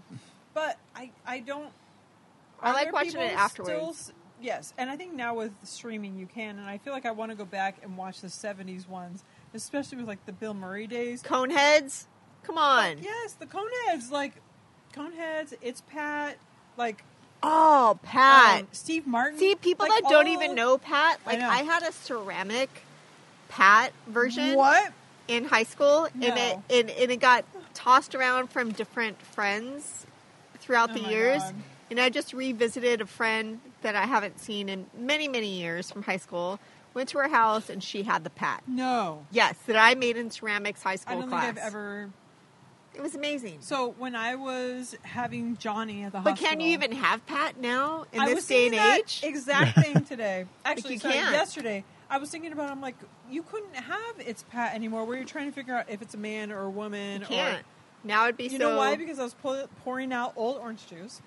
but 0.53 0.77
I 0.97 1.11
I 1.27 1.41
don't. 1.41 1.71
I 2.61 2.73
like 2.73 2.93
watching 2.93 3.21
it 3.21 3.35
afterwards. 3.37 4.11
s- 4.11 4.13
yes, 4.45 4.73
and 4.79 4.91
I 4.91 4.97
think 4.97 5.15
now 5.15 5.35
with 5.35 5.53
streaming 5.65 6.17
you 6.19 6.27
can, 6.27 6.59
and 6.59 6.69
I 6.69 6.79
feel 6.79 6.93
like 6.93 7.07
I 7.07 7.11
want 7.11 7.31
to 7.33 7.37
go 7.37 7.45
back 7.45 7.79
and 7.83 7.97
watch 7.97 8.21
the 8.21 8.29
'70s 8.29 8.89
ones, 8.89 9.25
especially 9.55 9.99
with 9.99 10.07
like 10.09 10.25
the 10.27 10.33
Bill 10.33 10.55
Murray 10.55 10.87
days. 10.87 11.23
Coneheads, 11.23 12.05
come 12.45 12.59
on. 12.59 12.99
Yes, 13.03 13.33
the 13.33 13.47
Coneheads, 13.47 14.11
like 14.11 14.35
Coneheads. 14.95 15.55
It's 15.63 15.81
Pat, 15.83 16.37
like 16.77 17.03
Oh, 17.43 17.99
Pat. 18.03 18.61
um, 18.63 18.69
Steve 18.73 19.07
Martin. 19.07 19.39
See, 19.39 19.55
people 19.55 19.87
like, 19.89 20.03
that 20.03 20.11
don't 20.11 20.27
all- 20.27 20.33
even 20.33 20.55
know 20.55 20.79
Pat, 20.79 21.21
I 21.27 21.31
like 21.31 21.39
know. 21.41 21.49
I, 21.49 21.59
had 21.63 21.83
a 21.83 21.93
ceramic 21.93 22.71
Pat 23.49 23.93
version 24.07 24.55
what. 24.55 24.93
in 25.29 25.45
high 25.45 25.65
school, 25.65 26.05
and 26.15 26.23
it 26.25 26.59
and, 26.71 26.91
and 26.91 27.11
it 27.11 27.21
got 27.21 27.45
tossed 27.75 28.15
around 28.15 28.49
from 28.51 28.73
different 28.73 29.21
friends 29.21 30.07
throughout 30.59 30.91
Oh 30.91 30.95
the 30.95 31.01
years. 31.11 31.43
God. 31.43 31.55
And 31.91 32.01
I 32.01 32.09
just 32.09 32.33
revisited 32.33 33.01
a 33.01 33.07
friend 33.07 33.61
that 33.83 33.95
I 33.95 34.07
haven't 34.07 34.41
seen 34.41 34.69
in 34.69 34.87
many, 34.99 35.29
many 35.29 35.49
years 35.61 35.91
from 35.91 36.03
high 36.03 36.17
school. 36.17 36.59
Went 36.95 37.09
to 37.11 37.19
her 37.19 37.29
house 37.29 37.69
and 37.69 37.83
she 37.83 38.05
had 38.05 38.23
the 38.25 38.31
Pat. 38.31 38.63
No, 38.69 39.27
Yes, 39.33 39.57
that 39.67 39.77
I 39.77 39.95
made 39.97 40.17
in 40.17 40.31
ceramics 40.31 40.83
high 40.83 40.97
school 40.97 41.17
I 41.17 41.21
don't 41.21 41.29
class. 41.29 41.47
think 41.47 41.59
I've 41.59 41.65
ever. 41.65 42.11
It 42.95 43.03
was 43.03 43.17
amazing. 43.17 43.57
So 43.61 43.95
when 43.99 44.15
I 44.15 44.37
was 44.37 44.95
having 45.03 45.57
Johnny 45.57 46.05
at 46.05 46.13
the 46.13 46.21
But 46.21 46.31
hospital, 46.31 46.51
can 46.51 46.61
you 46.61 46.69
even 46.69 46.93
have 46.93 47.27
Pat 47.27 47.59
now 47.61 48.05
in 48.13 48.21
I 48.21 48.27
this 48.27 48.35
was 48.37 48.47
day 48.47 48.67
and 48.67 48.71
thinking 48.75 48.79
that 48.89 48.99
age? 49.01 49.21
Exact 49.25 49.79
thing 49.83 50.05
today. 50.05 50.47
Actually, 50.65 50.95
you 50.95 50.99
sorry, 51.01 51.15
can't. 51.15 51.33
yesterday 51.33 51.85
I 52.09 52.19
was 52.19 52.31
thinking 52.31 52.53
about. 52.53 52.69
it, 52.69 52.73
I'm 52.73 52.81
like, 52.81 52.95
you 53.29 53.43
couldn't 53.43 53.75
have 53.75 54.15
it's 54.21 54.45
Pat 54.45 54.75
anymore. 54.77 55.05
Where 55.05 55.17
you're 55.17 55.27
trying 55.27 55.47
to 55.47 55.53
figure 55.53 55.75
out 55.75 55.87
if 55.91 56.01
it's 56.03 56.15
a 56.15 56.19
man 56.19 56.53
or 56.53 56.63
a 56.63 56.71
woman. 56.71 57.23
You 57.23 57.27
can't. 57.27 57.59
Or, 57.59 57.65
now 58.05 58.25
it'd 58.25 58.37
be 58.37 58.45
you 58.45 58.51
so. 58.51 58.59
know 58.59 58.77
why? 58.77 58.95
Because 58.95 59.19
I 59.19 59.25
was 59.25 59.35
pull, 59.35 59.67
pouring 59.83 60.13
out 60.13 60.33
old 60.37 60.59
orange 60.59 60.87
juice 60.87 61.21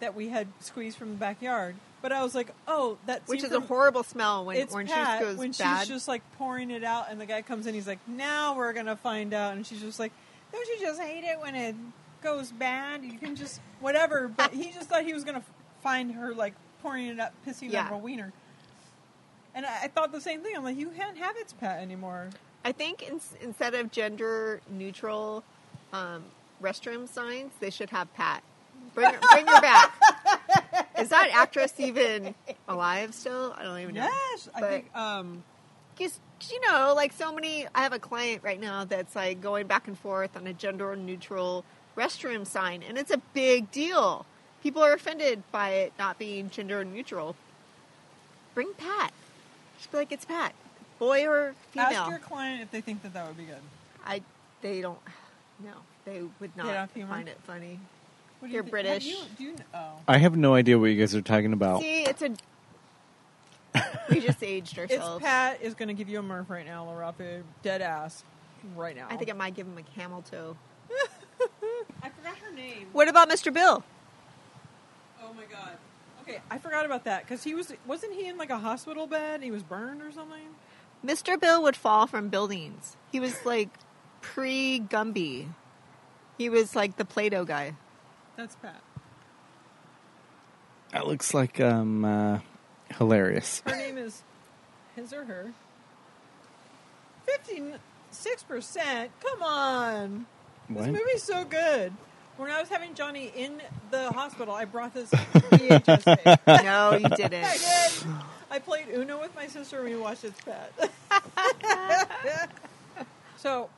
that 0.00 0.14
we 0.14 0.28
had 0.28 0.48
squeezed 0.60 0.96
from 0.98 1.10
the 1.10 1.16
backyard. 1.16 1.76
But 2.02 2.12
I 2.12 2.22
was 2.22 2.34
like, 2.34 2.50
oh, 2.66 2.96
that 3.06 3.22
which 3.28 3.44
is 3.44 3.52
a 3.52 3.60
horrible 3.60 4.02
smell 4.02 4.46
when 4.46 4.56
It's 4.56 4.72
orange 4.72 4.90
Pat 4.90 5.20
juice 5.20 5.28
goes 5.28 5.36
when 5.38 5.52
bad. 5.52 5.80
she's 5.80 5.88
just 5.88 6.08
like 6.08 6.22
pouring 6.38 6.70
it 6.70 6.82
out, 6.82 7.06
and 7.10 7.20
the 7.20 7.26
guy 7.26 7.42
comes 7.42 7.66
in. 7.66 7.74
He's 7.74 7.86
like, 7.86 7.98
"Now 8.08 8.56
we're 8.56 8.72
gonna 8.72 8.96
find 8.96 9.34
out," 9.34 9.52
and 9.54 9.66
she's 9.66 9.80
just 9.82 9.98
like, 10.00 10.12
"Don't 10.50 10.66
you 10.68 10.78
just 10.80 10.98
hate 11.00 11.24
it 11.24 11.38
when 11.40 11.54
it 11.54 11.74
goes 12.22 12.52
bad? 12.52 13.04
You 13.04 13.18
can 13.18 13.36
just 13.36 13.60
whatever." 13.80 14.28
But 14.28 14.52
he 14.54 14.72
just 14.72 14.88
thought 14.88 15.04
he 15.04 15.12
was 15.12 15.24
gonna 15.24 15.42
find 15.82 16.12
her 16.12 16.32
like 16.34 16.54
pouring 16.82 17.06
it 17.08 17.20
up, 17.20 17.34
pissing 17.46 17.70
Yeah. 17.70 17.84
over 17.86 17.96
a 17.96 17.98
wiener. 17.98 18.32
And 19.54 19.66
I, 19.66 19.82
I 19.82 19.88
thought 19.88 20.10
the 20.12 20.20
same 20.22 20.40
thing. 20.40 20.56
I'm 20.56 20.64
like, 20.64 20.78
you 20.78 20.88
can't 20.96 21.18
have 21.18 21.34
it's 21.36 21.52
Pat 21.52 21.80
anymore. 21.80 22.30
I 22.64 22.72
think 22.72 23.02
in, 23.02 23.20
instead 23.42 23.74
of 23.74 23.90
gender 23.90 24.60
neutral 24.70 25.44
um, 25.92 26.24
restroom 26.62 27.08
signs, 27.08 27.52
they 27.60 27.68
should 27.70 27.90
have 27.90 28.12
Pat. 28.14 28.42
Bring, 28.94 29.12
her- 29.12 29.20
bring 29.32 29.46
her 29.46 29.60
back. 29.60 29.92
Is 30.98 31.08
that 31.10 31.30
actress 31.32 31.72
even 31.78 32.34
alive 32.68 33.14
still? 33.14 33.54
I 33.56 33.62
don't 33.62 33.78
even 33.80 33.94
know. 33.94 34.04
Yes, 34.32 34.48
I 34.54 34.60
But- 34.60 34.70
think. 34.70 34.96
Um, 34.96 35.44
Because, 35.96 36.18
you 36.50 36.60
know, 36.66 36.92
like 36.96 37.12
so 37.12 37.32
many, 37.34 37.66
I 37.74 37.80
have 37.82 37.92
a 37.92 37.98
client 37.98 38.42
right 38.42 38.60
now 38.60 38.84
that's 38.84 39.14
like 39.14 39.40
going 39.40 39.66
back 39.66 39.86
and 39.88 39.98
forth 39.98 40.36
on 40.36 40.46
a 40.46 40.52
gender 40.52 40.94
neutral 40.96 41.64
restroom 41.96 42.46
sign, 42.46 42.82
and 42.82 42.96
it's 42.96 43.10
a 43.10 43.18
big 43.34 43.70
deal. 43.70 44.24
People 44.62 44.82
are 44.82 44.92
offended 44.94 45.42
by 45.52 45.70
it 45.70 45.92
not 45.98 46.18
being 46.18 46.48
gender 46.50 46.84
neutral. 46.84 47.34
Bring 48.54 48.72
Pat. 48.74 49.12
Just 49.78 49.90
be 49.90 49.98
like, 49.98 50.12
it's 50.12 50.24
Pat. 50.24 50.54
Boy 50.98 51.26
or 51.26 51.54
female. 51.72 51.88
ask 51.92 52.10
your 52.10 52.18
client 52.18 52.60
if 52.62 52.70
they 52.70 52.80
think 52.82 53.02
that 53.02 53.14
that 53.14 53.26
would 53.26 53.36
be 53.38 53.44
good. 53.44 53.56
I 54.04 54.22
they 54.62 54.80
don't 54.82 54.98
no 55.64 55.72
they 56.04 56.20
would 56.40 56.54
not 56.56 56.66
They 56.66 56.72
don't 56.72 56.80
have 56.80 56.92
humor? 56.92 57.08
find 57.14 57.28
it 57.28 57.38
funny. 57.46 57.80
What 58.40 58.48
do 58.48 58.54
You're 58.54 58.64
you 58.64 58.70
think? 58.70 58.70
British. 58.70 59.10
Have 59.10 59.28
you, 59.28 59.36
do 59.36 59.44
you, 59.44 59.56
oh. 59.74 59.92
I 60.08 60.18
have 60.18 60.36
no 60.36 60.54
idea 60.54 60.78
what 60.78 60.86
you 60.86 60.98
guys 60.98 61.14
are 61.14 61.22
talking 61.22 61.52
about. 61.52 61.82
See, 61.82 62.02
it's 62.02 62.22
a 62.22 62.30
we 64.10 64.20
just 64.20 64.42
aged 64.42 64.76
It's 64.78 64.92
ourselves. 64.94 65.22
Pat 65.22 65.60
is 65.62 65.74
going 65.74 65.88
to 65.88 65.94
give 65.94 66.08
you 66.08 66.18
a 66.18 66.22
Murph 66.22 66.50
right 66.50 66.66
now, 66.66 66.86
Larafe. 66.86 67.42
Dead 67.62 67.82
ass. 67.82 68.24
Right 68.74 68.96
now. 68.96 69.06
I 69.08 69.16
think 69.16 69.30
I 69.30 69.34
might 69.34 69.54
give 69.54 69.66
him 69.66 69.78
a 69.78 69.82
camel 69.82 70.22
toe. 70.22 70.56
I 72.02 72.08
forgot 72.08 72.36
her 72.38 72.52
name. 72.54 72.88
What 72.92 73.08
about 73.08 73.30
Mr. 73.30 73.52
Bill? 73.52 73.84
Oh 75.22 75.32
my 75.32 75.44
god. 75.44 75.76
Okay, 76.22 76.40
I 76.50 76.58
forgot 76.58 76.84
about 76.84 77.04
that 77.04 77.22
because 77.22 77.42
he 77.42 77.54
was 77.54 77.72
wasn't 77.86 78.14
he 78.14 78.28
in 78.28 78.36
like 78.36 78.50
a 78.50 78.58
hospital 78.58 79.06
bed? 79.06 79.42
He 79.42 79.50
was 79.50 79.62
burned 79.62 80.02
or 80.02 80.12
something. 80.12 80.48
Mr. 81.04 81.40
Bill 81.40 81.62
would 81.62 81.76
fall 81.76 82.06
from 82.06 82.28
buildings. 82.28 82.96
He 83.10 83.20
was 83.20 83.44
like 83.46 83.70
pre 84.20 84.80
Gumby. 84.80 85.46
He 86.36 86.48
was 86.48 86.74
like 86.74 86.96
the 86.96 87.04
Play-Doh 87.04 87.44
guy. 87.44 87.74
That's 88.40 88.56
Pat. 88.56 88.80
That 90.92 91.06
looks 91.06 91.34
like 91.34 91.60
um 91.60 92.06
uh, 92.06 92.38
hilarious. 92.96 93.62
Her 93.66 93.76
name 93.76 93.98
is 93.98 94.22
his 94.96 95.12
or 95.12 95.26
her. 95.26 95.52
Fifty 97.26 97.62
six 98.10 98.42
percent. 98.42 99.10
Come 99.22 99.42
on. 99.42 100.26
What? 100.68 100.86
This 100.86 100.92
movie's 101.00 101.22
so 101.22 101.44
good. 101.44 101.92
When 102.38 102.50
I 102.50 102.58
was 102.60 102.70
having 102.70 102.94
Johnny 102.94 103.30
in 103.36 103.60
the 103.90 104.10
hospital, 104.10 104.54
I 104.54 104.64
brought 104.64 104.94
this 104.94 105.10
VHS 105.10 106.04
tape. 106.46 106.64
No, 106.64 106.92
you 106.94 107.08
didn't. 107.10 107.30
did. 107.42 108.06
I 108.50 108.58
played 108.58 108.86
Uno 108.88 109.20
with 109.20 109.34
my 109.36 109.48
sister 109.48 109.80
and 109.80 109.90
we 109.90 109.96
watched 109.96 110.24
It's 110.24 110.40
Pet. 110.46 110.72
so, 113.36 113.68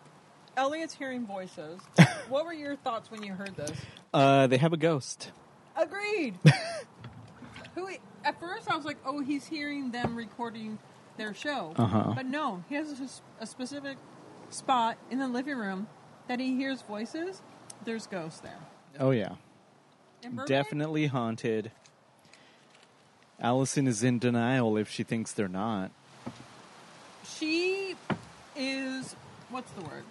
Elliot's 0.56 0.94
hearing 0.94 1.26
voices. 1.26 1.80
What 2.28 2.46
were 2.46 2.52
your 2.54 2.76
thoughts 2.76 3.10
when 3.10 3.22
you 3.22 3.34
heard 3.34 3.54
this? 3.56 3.72
Uh, 4.14 4.46
they 4.46 4.56
have 4.56 4.72
a 4.72 4.76
ghost. 4.78 5.32
Agreed. 5.76 6.38
Who? 7.74 7.88
At 8.24 8.38
first, 8.40 8.70
I 8.70 8.76
was 8.76 8.84
like, 8.86 8.96
"Oh, 9.04 9.20
he's 9.20 9.46
hearing 9.46 9.90
them 9.90 10.16
recording 10.16 10.78
their 11.18 11.34
show," 11.34 11.74
Uh-huh. 11.76 12.12
but 12.14 12.24
no, 12.24 12.64
he 12.70 12.76
has 12.76 12.98
a, 13.00 13.04
s- 13.04 13.20
a 13.40 13.46
specific 13.46 13.98
spot 14.50 14.96
in 15.10 15.18
the 15.18 15.28
living 15.28 15.56
room 15.58 15.88
that 16.28 16.38
he 16.40 16.56
hears 16.56 16.80
voices. 16.82 17.42
There's 17.84 18.06
ghosts 18.06 18.40
there. 18.40 18.60
Oh 18.98 19.10
yeah, 19.10 19.34
In 20.22 20.30
Burbank? 20.30 20.48
definitely 20.48 21.06
haunted. 21.08 21.70
Allison 23.40 23.86
is 23.88 24.02
in 24.02 24.18
denial 24.20 24.76
if 24.78 24.88
she 24.88 25.02
thinks 25.02 25.32
they're 25.32 25.48
not. 25.48 25.90
She 27.26 27.94
is 28.56 29.16
what's 29.50 29.70
the 29.72 29.82
word? 29.82 30.04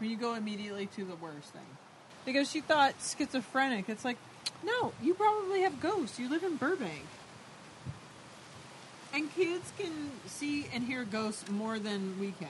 When 0.00 0.10
you 0.10 0.16
go 0.16 0.34
immediately 0.34 0.86
to 0.96 1.04
the 1.04 1.14
worst 1.16 1.50
thing. 1.52 1.66
Because 2.24 2.50
she 2.50 2.60
thought 2.62 2.94
schizophrenic. 3.00 3.88
It's 3.88 4.04
like, 4.04 4.16
no, 4.64 4.92
you 5.02 5.14
probably 5.14 5.60
have 5.60 5.80
ghosts. 5.80 6.18
You 6.18 6.28
live 6.30 6.42
in 6.42 6.56
Burbank. 6.56 7.04
And 9.12 9.32
kids 9.34 9.72
can 9.78 10.10
see 10.26 10.66
and 10.72 10.84
hear 10.84 11.04
ghosts 11.04 11.50
more 11.50 11.78
than 11.78 12.18
we 12.18 12.32
can. 12.32 12.48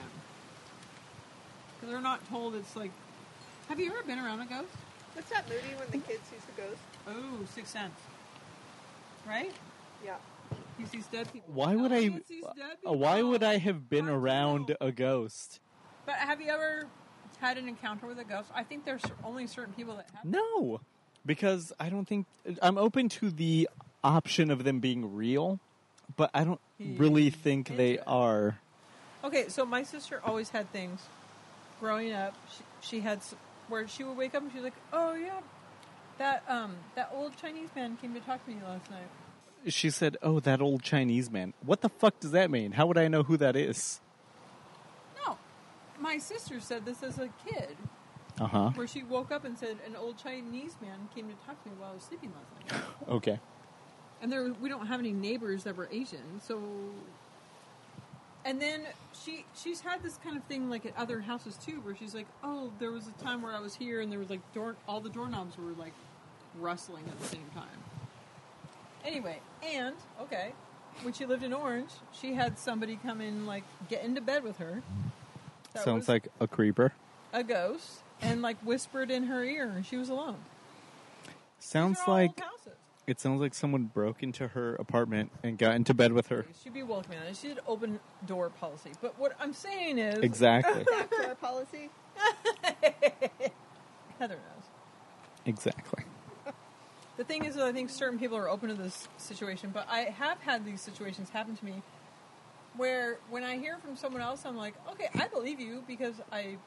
Because 1.75 1.93
they're 1.93 2.01
not 2.01 2.27
told 2.29 2.55
it's 2.55 2.75
like. 2.75 2.91
Have 3.67 3.79
you 3.79 3.91
ever 3.91 4.03
been 4.03 4.19
around 4.19 4.39
a 4.41 4.45
ghost? 4.45 4.67
What's 5.13 5.29
that 5.29 5.47
movie 5.49 5.75
when 5.77 5.89
the 5.91 5.97
kids 6.07 6.21
sees 6.29 6.41
the 6.55 6.61
ghost? 6.61 6.81
Oh, 7.07 7.45
Sixth 7.53 7.73
Sense. 7.73 7.93
Right? 9.27 9.51
Yeah. 10.05 10.15
He 10.77 10.85
sees 10.85 11.05
dead 11.07 11.31
people. 11.33 11.53
Why 11.53 11.75
would 11.75 11.91
I? 11.91 12.07
Dead 12.09 12.21
uh, 12.87 12.93
Why 12.93 13.21
would 13.21 13.43
I 13.43 13.57
have 13.57 13.89
been 13.89 14.07
Aren't 14.07 14.23
around 14.23 14.69
you? 14.69 14.75
a 14.79 14.91
ghost? 14.91 15.59
But 16.05 16.15
have 16.15 16.41
you 16.41 16.49
ever 16.49 16.87
had 17.41 17.57
an 17.57 17.67
encounter 17.67 18.07
with 18.07 18.19
a 18.19 18.23
ghost? 18.23 18.49
I 18.55 18.63
think 18.63 18.85
there's 18.85 19.01
only 19.23 19.47
certain 19.47 19.73
people 19.73 19.95
that 19.97 20.05
have. 20.13 20.25
No, 20.25 20.79
because 21.25 21.73
I 21.79 21.89
don't 21.89 22.07
think 22.07 22.25
I'm 22.61 22.77
open 22.77 23.09
to 23.09 23.29
the 23.29 23.67
option 24.03 24.49
of 24.49 24.63
them 24.63 24.79
being 24.79 25.13
real, 25.15 25.59
but 26.15 26.29
I 26.33 26.43
don't 26.43 26.61
really 26.79 27.29
think 27.29 27.75
they 27.75 27.99
are. 27.99 28.59
Okay, 29.23 29.49
so 29.49 29.65
my 29.65 29.83
sister 29.83 30.21
always 30.23 30.49
had 30.49 30.71
things. 30.71 31.01
Growing 31.79 32.13
up, 32.13 32.35
she, 32.55 32.63
she 32.81 32.99
had 33.01 33.17
s- 33.19 33.35
where 33.67 33.87
she 33.87 34.03
would 34.03 34.15
wake 34.17 34.33
up 34.35 34.43
and 34.43 34.51
she's 34.51 34.61
like, 34.63 34.73
"Oh 34.93 35.13
yeah, 35.15 35.39
that 36.19 36.43
um 36.47 36.75
that 36.95 37.09
old 37.13 37.35
Chinese 37.37 37.69
man 37.75 37.97
came 38.01 38.13
to 38.13 38.19
talk 38.19 38.43
to 38.45 38.51
me 38.51 38.57
last 38.63 38.89
night." 38.89 39.09
She 39.67 39.89
said, 39.91 40.17
"Oh, 40.23 40.39
that 40.39 40.61
old 40.61 40.81
Chinese 40.83 41.29
man. 41.31 41.53
What 41.63 41.81
the 41.81 41.89
fuck 41.89 42.19
does 42.19 42.31
that 42.31 42.49
mean? 42.51 42.73
How 42.73 42.85
would 42.87 42.97
I 42.97 43.07
know 43.07 43.23
who 43.23 43.37
that 43.37 43.55
is?" 43.55 43.99
My 46.01 46.17
sister 46.17 46.59
said 46.59 46.83
this 46.83 47.03
as 47.03 47.19
a 47.19 47.29
kid, 47.47 47.77
Uh 48.39 48.47
huh. 48.47 48.69
where 48.75 48.87
she 48.87 49.03
woke 49.03 49.31
up 49.31 49.45
and 49.45 49.57
said, 49.57 49.77
"An 49.85 49.95
old 49.95 50.17
Chinese 50.17 50.75
man 50.81 51.07
came 51.15 51.27
to 51.29 51.35
talk 51.45 51.61
to 51.63 51.69
me 51.69 51.75
while 51.79 51.91
I 51.91 51.93
was 51.93 52.03
sleeping 52.03 52.33
last 52.33 52.73
night." 52.73 52.83
Okay. 53.07 53.39
and 54.21 54.31
there 54.31 54.51
we 54.61 54.67
don't 54.69 54.87
have 54.87 54.99
any 54.99 55.11
neighbors 55.13 55.63
that 55.63 55.75
were 55.77 55.87
Asian, 55.91 56.39
so. 56.41 56.59
And 58.43 58.59
then 58.59 58.87
she 59.13 59.45
she's 59.55 59.81
had 59.81 60.01
this 60.01 60.17
kind 60.23 60.35
of 60.35 60.43
thing 60.45 60.67
like 60.69 60.85
at 60.87 60.97
other 60.97 61.21
houses 61.21 61.57
too, 61.57 61.79
where 61.81 61.95
she's 61.95 62.15
like, 62.15 62.25
"Oh, 62.43 62.71
there 62.79 62.91
was 62.91 63.05
a 63.07 63.11
time 63.23 63.43
where 63.43 63.53
I 63.53 63.59
was 63.59 63.75
here, 63.75 64.01
and 64.01 64.11
there 64.11 64.17
was 64.19 64.31
like 64.31 64.41
door 64.53 64.75
all 64.87 64.99
the 65.01 65.09
doorknobs 65.09 65.55
were 65.57 65.73
like 65.73 65.93
rustling 66.59 67.03
at 67.07 67.19
the 67.19 67.27
same 67.27 67.45
time." 67.53 67.67
Anyway, 69.05 69.39
and 69.63 69.95
okay, 70.19 70.53
when 71.03 71.13
she 71.13 71.25
lived 71.27 71.43
in 71.43 71.53
Orange, 71.53 71.91
she 72.11 72.33
had 72.33 72.57
somebody 72.57 72.95
come 73.03 73.21
in 73.21 73.45
like 73.45 73.63
get 73.89 74.03
into 74.03 74.21
bed 74.21 74.43
with 74.43 74.57
her. 74.57 74.81
That 75.73 75.83
Sounds 75.83 76.01
was 76.03 76.09
like 76.09 76.27
a 76.39 76.47
creeper. 76.47 76.93
a 77.33 77.43
ghost, 77.43 78.01
and 78.21 78.41
like 78.41 78.57
whispered 78.59 79.09
in 79.11 79.23
her 79.23 79.43
ear, 79.43 79.69
and 79.69 79.85
she 79.85 79.97
was 79.97 80.09
alone. 80.09 80.37
Sounds 81.59 81.99
are 81.99 82.09
all 82.09 82.13
like 82.15 82.39
houses. 82.39 82.73
it 83.07 83.19
sounds 83.19 83.39
like 83.39 83.53
someone 83.53 83.83
broke 83.85 84.21
into 84.23 84.49
her 84.49 84.75
apartment 84.75 85.31
and 85.43 85.57
got 85.57 85.75
into 85.75 85.93
bed 85.93 86.11
with 86.11 86.27
her. 86.27 86.45
She'd 86.63 86.73
be 86.73 86.83
welcoming 86.83 87.19
on 87.19 87.27
it. 87.27 87.37
She 87.37 87.47
did 87.49 87.59
open 87.67 87.99
door 88.25 88.49
policy. 88.49 88.91
But 89.01 89.17
what 89.19 89.33
I'm 89.39 89.53
saying 89.53 89.97
is, 89.99 90.19
Exactly. 90.23 90.83
Backdoor 90.91 91.35
policy. 91.35 91.89
Heather 94.19 94.35
knows. 94.35 94.65
exactly. 95.45 96.03
The 97.17 97.23
thing 97.25 97.45
is, 97.45 97.55
that 97.55 97.65
I 97.65 97.71
think 97.71 97.89
certain 97.89 98.17
people 98.17 98.37
are 98.37 98.49
open 98.49 98.69
to 98.69 98.75
this 98.75 99.07
situation, 99.17 99.69
but 99.73 99.87
I 99.89 99.99
have 100.01 100.39
had 100.39 100.65
these 100.65 100.81
situations 100.81 101.29
happen 101.29 101.55
to 101.55 101.65
me 101.65 101.81
where 102.77 103.17
when 103.29 103.43
I 103.43 103.57
hear 103.57 103.77
from 103.77 103.95
someone 103.95 104.21
else, 104.21 104.45
I'm 104.45 104.57
like, 104.57 104.73
okay, 104.91 105.09
I 105.15 105.27
believe 105.27 105.59
you 105.59 105.83
because 105.87 106.15
I 106.31 106.57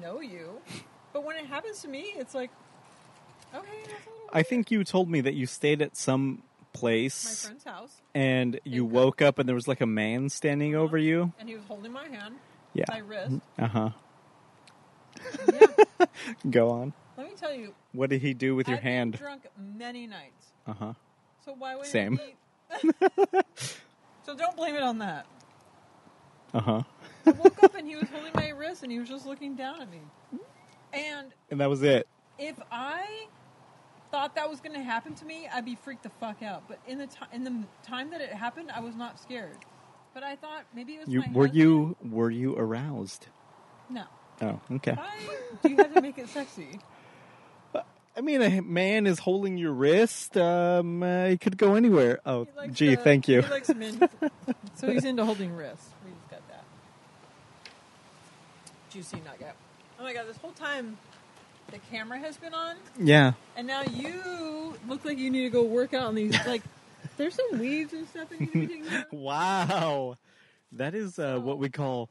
know 0.00 0.20
you. 0.20 0.60
But 1.12 1.24
when 1.24 1.36
it 1.36 1.46
happens 1.46 1.80
to 1.82 1.88
me, 1.88 2.12
it's 2.16 2.34
like, 2.34 2.50
okay, 3.54 3.68
that's 3.84 4.06
a 4.06 4.10
little 4.10 4.28
I 4.32 4.42
think 4.42 4.70
you 4.70 4.82
told 4.84 5.08
me 5.10 5.20
that 5.20 5.34
you 5.34 5.46
stayed 5.46 5.82
at 5.82 5.96
some 5.96 6.42
place, 6.72 7.44
my 7.44 7.48
friend's 7.48 7.64
house, 7.64 7.92
and 8.14 8.58
you 8.64 8.84
woke 8.84 9.20
up 9.20 9.38
and 9.38 9.46
there 9.48 9.54
was 9.54 9.68
like 9.68 9.80
a 9.82 9.86
man 9.86 10.28
standing 10.30 10.74
over 10.74 10.96
you. 10.96 11.32
and 11.38 11.48
he 11.48 11.54
was 11.54 11.64
holding 11.68 11.92
my 11.92 12.08
hand, 12.08 12.36
Yeah. 12.72 12.84
my 12.88 12.98
wrist. 12.98 13.34
Uh 13.58 13.66
huh. 13.68 13.90
yeah, 15.52 16.06
Go 16.50 16.70
on. 16.70 16.92
let 17.18 17.26
me 17.26 17.32
tell 17.36 17.52
you, 17.54 17.74
What 17.92 18.08
did 18.10 18.22
he 18.22 18.32
do 18.34 18.54
with 18.56 18.68
your 18.68 18.78
I've 18.78 18.82
been 18.82 18.92
hand? 18.92 19.18
drunk 19.18 19.42
many 19.76 20.06
nights. 20.06 20.46
Uh 20.66 20.72
huh. 20.72 20.92
So 21.44 21.54
why 21.58 21.76
would 21.76 21.86
Same. 21.86 22.18
He... 22.80 22.90
so 24.24 24.34
don't 24.34 24.56
blame 24.56 24.74
it 24.76 24.82
on 24.82 24.98
that. 24.98 25.26
Uh 26.54 26.60
huh. 26.60 26.82
I 27.26 27.30
woke 27.30 27.62
up 27.62 27.74
and 27.74 27.86
he 27.88 27.96
was 27.96 28.08
holding 28.10 28.32
my 28.34 28.48
wrist 28.50 28.82
and 28.82 28.90
he 28.92 28.98
was 28.98 29.08
just 29.08 29.26
looking 29.26 29.54
down 29.54 29.80
at 29.80 29.90
me. 29.90 30.00
And 30.92 31.28
And 31.50 31.60
that 31.60 31.70
was 31.70 31.82
it. 31.82 32.06
if 32.38 32.56
I 32.70 33.26
thought 34.10 34.34
that 34.34 34.50
was 34.50 34.60
going 34.60 34.74
to 34.74 34.82
happen 34.82 35.14
to 35.14 35.24
me, 35.24 35.48
I'd 35.52 35.64
be 35.64 35.74
freaked 35.76 36.02
the 36.02 36.10
fuck 36.20 36.42
out. 36.42 36.64
But 36.68 36.78
in 36.86 36.98
the 36.98 37.06
time 37.06 37.28
in 37.32 37.44
the 37.44 37.64
time 37.82 38.10
that 38.10 38.20
it 38.20 38.32
happened, 38.32 38.70
I 38.74 38.80
was 38.80 38.94
not 38.94 39.18
scared. 39.20 39.56
But 40.14 40.22
I 40.22 40.36
thought 40.36 40.64
maybe 40.74 40.94
it 40.94 41.00
was 41.06 41.08
You 41.08 41.20
my 41.20 41.28
were 41.32 41.46
you 41.46 41.96
were 42.10 42.30
you 42.30 42.54
aroused? 42.56 43.28
No. 43.88 44.04
Oh, 44.42 44.60
okay. 44.72 44.92
Why 44.92 45.10
do 45.62 45.68
you 45.70 45.76
have 45.76 45.94
to 45.94 46.00
make 46.02 46.18
it 46.18 46.28
sexy? 46.28 46.80
I 48.14 48.20
mean, 48.20 48.42
a 48.42 48.60
man 48.60 49.06
is 49.06 49.20
holding 49.20 49.56
your 49.56 49.72
wrist. 49.72 50.36
Um, 50.36 51.02
uh, 51.02 51.28
he 51.28 51.38
could 51.38 51.56
go 51.56 51.76
anywhere. 51.76 52.20
Oh, 52.26 52.44
He 52.44 52.50
likes 52.58 52.74
gee, 52.74 52.94
thank 52.96 53.26
you. 53.26 53.40
He 53.40 53.48
likes 53.50 53.74
men. 53.74 54.06
so 54.74 54.90
he's 54.92 55.06
into 55.06 55.24
holding 55.24 55.54
wrists. 55.54 55.88
We 56.04 56.10
just 56.10 56.28
got 56.30 56.46
that. 56.48 56.64
Juicy 58.92 59.20
nugget. 59.24 59.54
Oh 59.98 60.02
my 60.04 60.12
god! 60.12 60.26
This 60.28 60.36
whole 60.36 60.52
time, 60.52 60.96
the 61.70 61.78
camera 61.90 62.18
has 62.18 62.36
been 62.36 62.52
on, 62.54 62.76
Yeah. 62.98 63.32
and 63.56 63.66
now 63.66 63.82
you 63.82 64.74
look 64.88 65.04
like 65.04 65.18
you 65.18 65.30
need 65.30 65.42
to 65.42 65.50
go 65.50 65.62
work 65.62 65.94
out 65.94 66.04
on 66.04 66.14
these. 66.14 66.36
Like, 66.46 66.62
there's 67.16 67.34
some 67.34 67.58
weeds 67.58 67.92
and 67.92 68.08
stuff 68.08 68.28
that 68.30 68.40
need 68.40 68.52
to 68.52 68.58
be 68.58 68.66
taken 68.66 68.86
care 68.86 69.00
of. 69.00 69.12
Wow. 69.12 70.16
That 70.72 70.94
is 70.94 71.18
uh, 71.18 71.38
what 71.38 71.58
we 71.58 71.68
call 71.68 72.10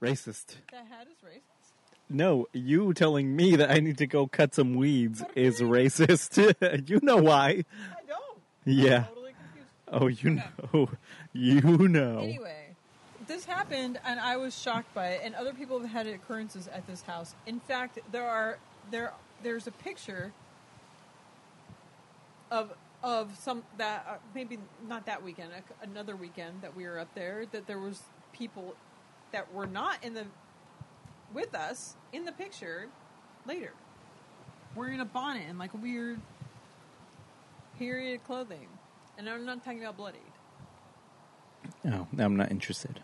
racist. 0.00 0.56
That 0.72 0.86
hat 0.88 1.06
is 1.10 1.16
racist. 1.26 1.42
No, 2.08 2.46
you 2.52 2.92
telling 2.94 3.34
me 3.34 3.56
that 3.56 3.70
I 3.70 3.80
need 3.80 3.98
to 3.98 4.06
go 4.06 4.26
cut 4.28 4.54
some 4.54 4.74
weeds 4.74 5.24
is 5.34 5.60
racist. 5.60 6.88
you 6.88 7.00
know 7.02 7.16
why. 7.16 7.48
I 7.50 8.06
don't. 8.06 8.38
Yeah. 8.64 8.96
I'm 8.98 9.04
totally 9.06 9.34
confused. 9.34 9.68
Oh, 9.88 10.06
you 10.06 10.30
know. 10.30 10.88
You 11.32 11.60
know. 11.88 12.18
Anyway, 12.20 12.65
this 13.26 13.44
happened, 13.44 13.98
and 14.04 14.20
I 14.20 14.36
was 14.36 14.58
shocked 14.58 14.92
by 14.94 15.08
it. 15.08 15.20
And 15.24 15.34
other 15.34 15.52
people 15.52 15.80
have 15.80 15.90
had 15.90 16.06
occurrences 16.06 16.68
at 16.68 16.86
this 16.86 17.02
house. 17.02 17.34
In 17.46 17.60
fact, 17.60 17.98
there 18.12 18.26
are 18.26 18.58
there 18.90 19.12
there's 19.42 19.66
a 19.66 19.72
picture 19.72 20.32
of 22.50 22.72
of 23.02 23.36
some 23.38 23.62
that 23.78 24.06
uh, 24.08 24.14
maybe 24.34 24.58
not 24.88 25.06
that 25.06 25.22
weekend, 25.22 25.50
a- 25.52 25.84
another 25.84 26.16
weekend 26.16 26.62
that 26.62 26.74
we 26.76 26.84
were 26.84 26.98
up 26.98 27.14
there. 27.14 27.44
That 27.52 27.66
there 27.66 27.78
was 27.78 28.02
people 28.32 28.74
that 29.32 29.52
were 29.52 29.66
not 29.66 30.02
in 30.04 30.14
the 30.14 30.26
with 31.32 31.54
us 31.54 31.96
in 32.12 32.24
the 32.24 32.32
picture 32.32 32.86
later, 33.46 33.72
wearing 34.74 35.00
a 35.00 35.04
bonnet 35.04 35.44
and 35.48 35.58
like 35.58 35.70
weird 35.74 36.20
period 37.78 38.24
clothing. 38.24 38.68
And 39.18 39.28
I'm 39.28 39.44
not 39.44 39.64
talking 39.64 39.80
about 39.80 39.96
bloodied. 39.96 40.20
Oh, 41.86 42.06
I'm 42.18 42.36
not 42.36 42.50
interested. 42.50 43.00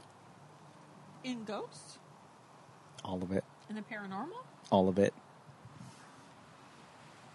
In 1.25 1.45
ghosts? 1.45 1.99
All 3.05 3.23
of 3.23 3.33
it. 3.33 3.45
In 3.69 3.77
the 3.77 3.83
paranormal? 3.83 4.43
All 4.71 4.89
of 4.89 4.99
it. 4.99 5.15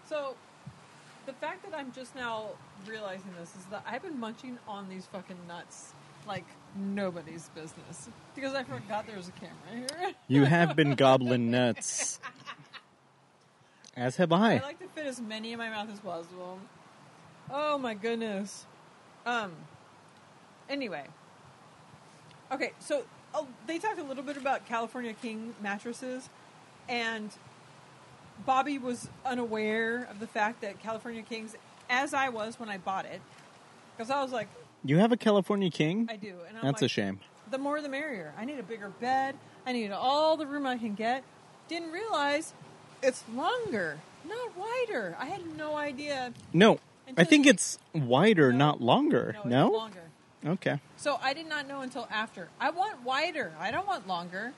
So, 0.08 0.34
the 1.26 1.32
fact 1.34 1.68
that 1.68 1.76
I'm 1.78 1.92
just 1.92 2.14
now 2.14 2.46
realizing 2.86 3.30
this 3.38 3.50
is 3.56 3.64
that 3.70 3.84
I've 3.86 4.02
been 4.02 4.18
munching 4.18 4.58
on 4.66 4.88
these 4.88 5.06
fucking 5.06 5.36
nuts 5.46 5.92
like 6.26 6.44
nobody's 6.76 7.48
business. 7.54 8.08
Because 8.34 8.54
I 8.54 8.62
forgot 8.64 9.06
there 9.06 9.16
was 9.16 9.28
a 9.28 9.32
camera 9.32 9.88
here. 10.00 10.12
You 10.28 10.44
have 10.44 10.76
been 10.76 10.94
gobbling 10.94 11.50
nuts. 11.50 12.20
As 13.96 14.16
have 14.16 14.30
I 14.32 14.54
I. 14.54 14.58
like 14.58 14.78
to 14.78 14.86
fit 14.88 15.06
as 15.06 15.20
many 15.20 15.52
in 15.52 15.58
my 15.58 15.70
mouth 15.70 15.90
as 15.90 16.00
possible. 16.00 16.58
Oh 17.50 17.78
my 17.78 17.94
goodness. 17.94 18.66
Um. 19.26 19.52
Anyway. 20.68 21.04
Okay, 22.52 22.72
so 22.78 23.04
Oh, 23.34 23.46
they 23.66 23.78
talked 23.78 23.98
a 23.98 24.02
little 24.02 24.22
bit 24.24 24.36
about 24.36 24.66
California 24.66 25.12
King 25.12 25.54
mattresses, 25.62 26.28
and 26.88 27.30
Bobby 28.46 28.78
was 28.78 29.08
unaware 29.24 30.06
of 30.10 30.20
the 30.20 30.26
fact 30.26 30.60
that 30.62 30.80
California 30.82 31.22
Kings, 31.22 31.54
as 31.90 32.14
I 32.14 32.28
was 32.30 32.58
when 32.58 32.68
I 32.68 32.78
bought 32.78 33.04
it, 33.04 33.20
because 33.96 34.10
I 34.10 34.22
was 34.22 34.32
like, 34.32 34.48
You 34.84 34.98
have 34.98 35.12
a 35.12 35.16
California 35.16 35.70
King? 35.70 36.08
I 36.10 36.16
do, 36.16 36.34
and 36.48 36.56
I'm 36.56 36.64
That's 36.64 36.80
like, 36.82 36.86
a 36.86 36.88
shame. 36.88 37.20
the 37.50 37.58
more 37.58 37.80
the 37.80 37.88
merrier. 37.88 38.32
I 38.38 38.44
need 38.44 38.58
a 38.58 38.62
bigger 38.62 38.88
bed. 38.88 39.36
I 39.66 39.72
need 39.72 39.90
all 39.90 40.36
the 40.36 40.46
room 40.46 40.66
I 40.66 40.78
can 40.78 40.94
get. 40.94 41.22
Didn't 41.68 41.92
realize 41.92 42.54
it's 43.02 43.22
longer, 43.34 43.98
not 44.26 44.56
wider. 44.56 45.16
I 45.18 45.26
had 45.26 45.56
no 45.56 45.76
idea. 45.76 46.32
No, 46.52 46.78
I 47.16 47.24
think 47.24 47.46
it's 47.46 47.78
wider, 47.92 48.52
No. 48.52 48.58
not 48.58 48.80
longer. 48.80 49.36
No, 49.44 49.50
No? 49.68 49.76
longer. 49.76 50.02
Okay. 50.46 50.80
So 50.96 51.18
I 51.22 51.34
did 51.34 51.48
not 51.48 51.66
know 51.66 51.80
until 51.80 52.06
after. 52.10 52.48
I 52.60 52.70
want 52.70 53.02
wider. 53.02 53.52
I 53.58 53.70
don't 53.70 53.86
want 53.86 54.06
longer. 54.06 54.52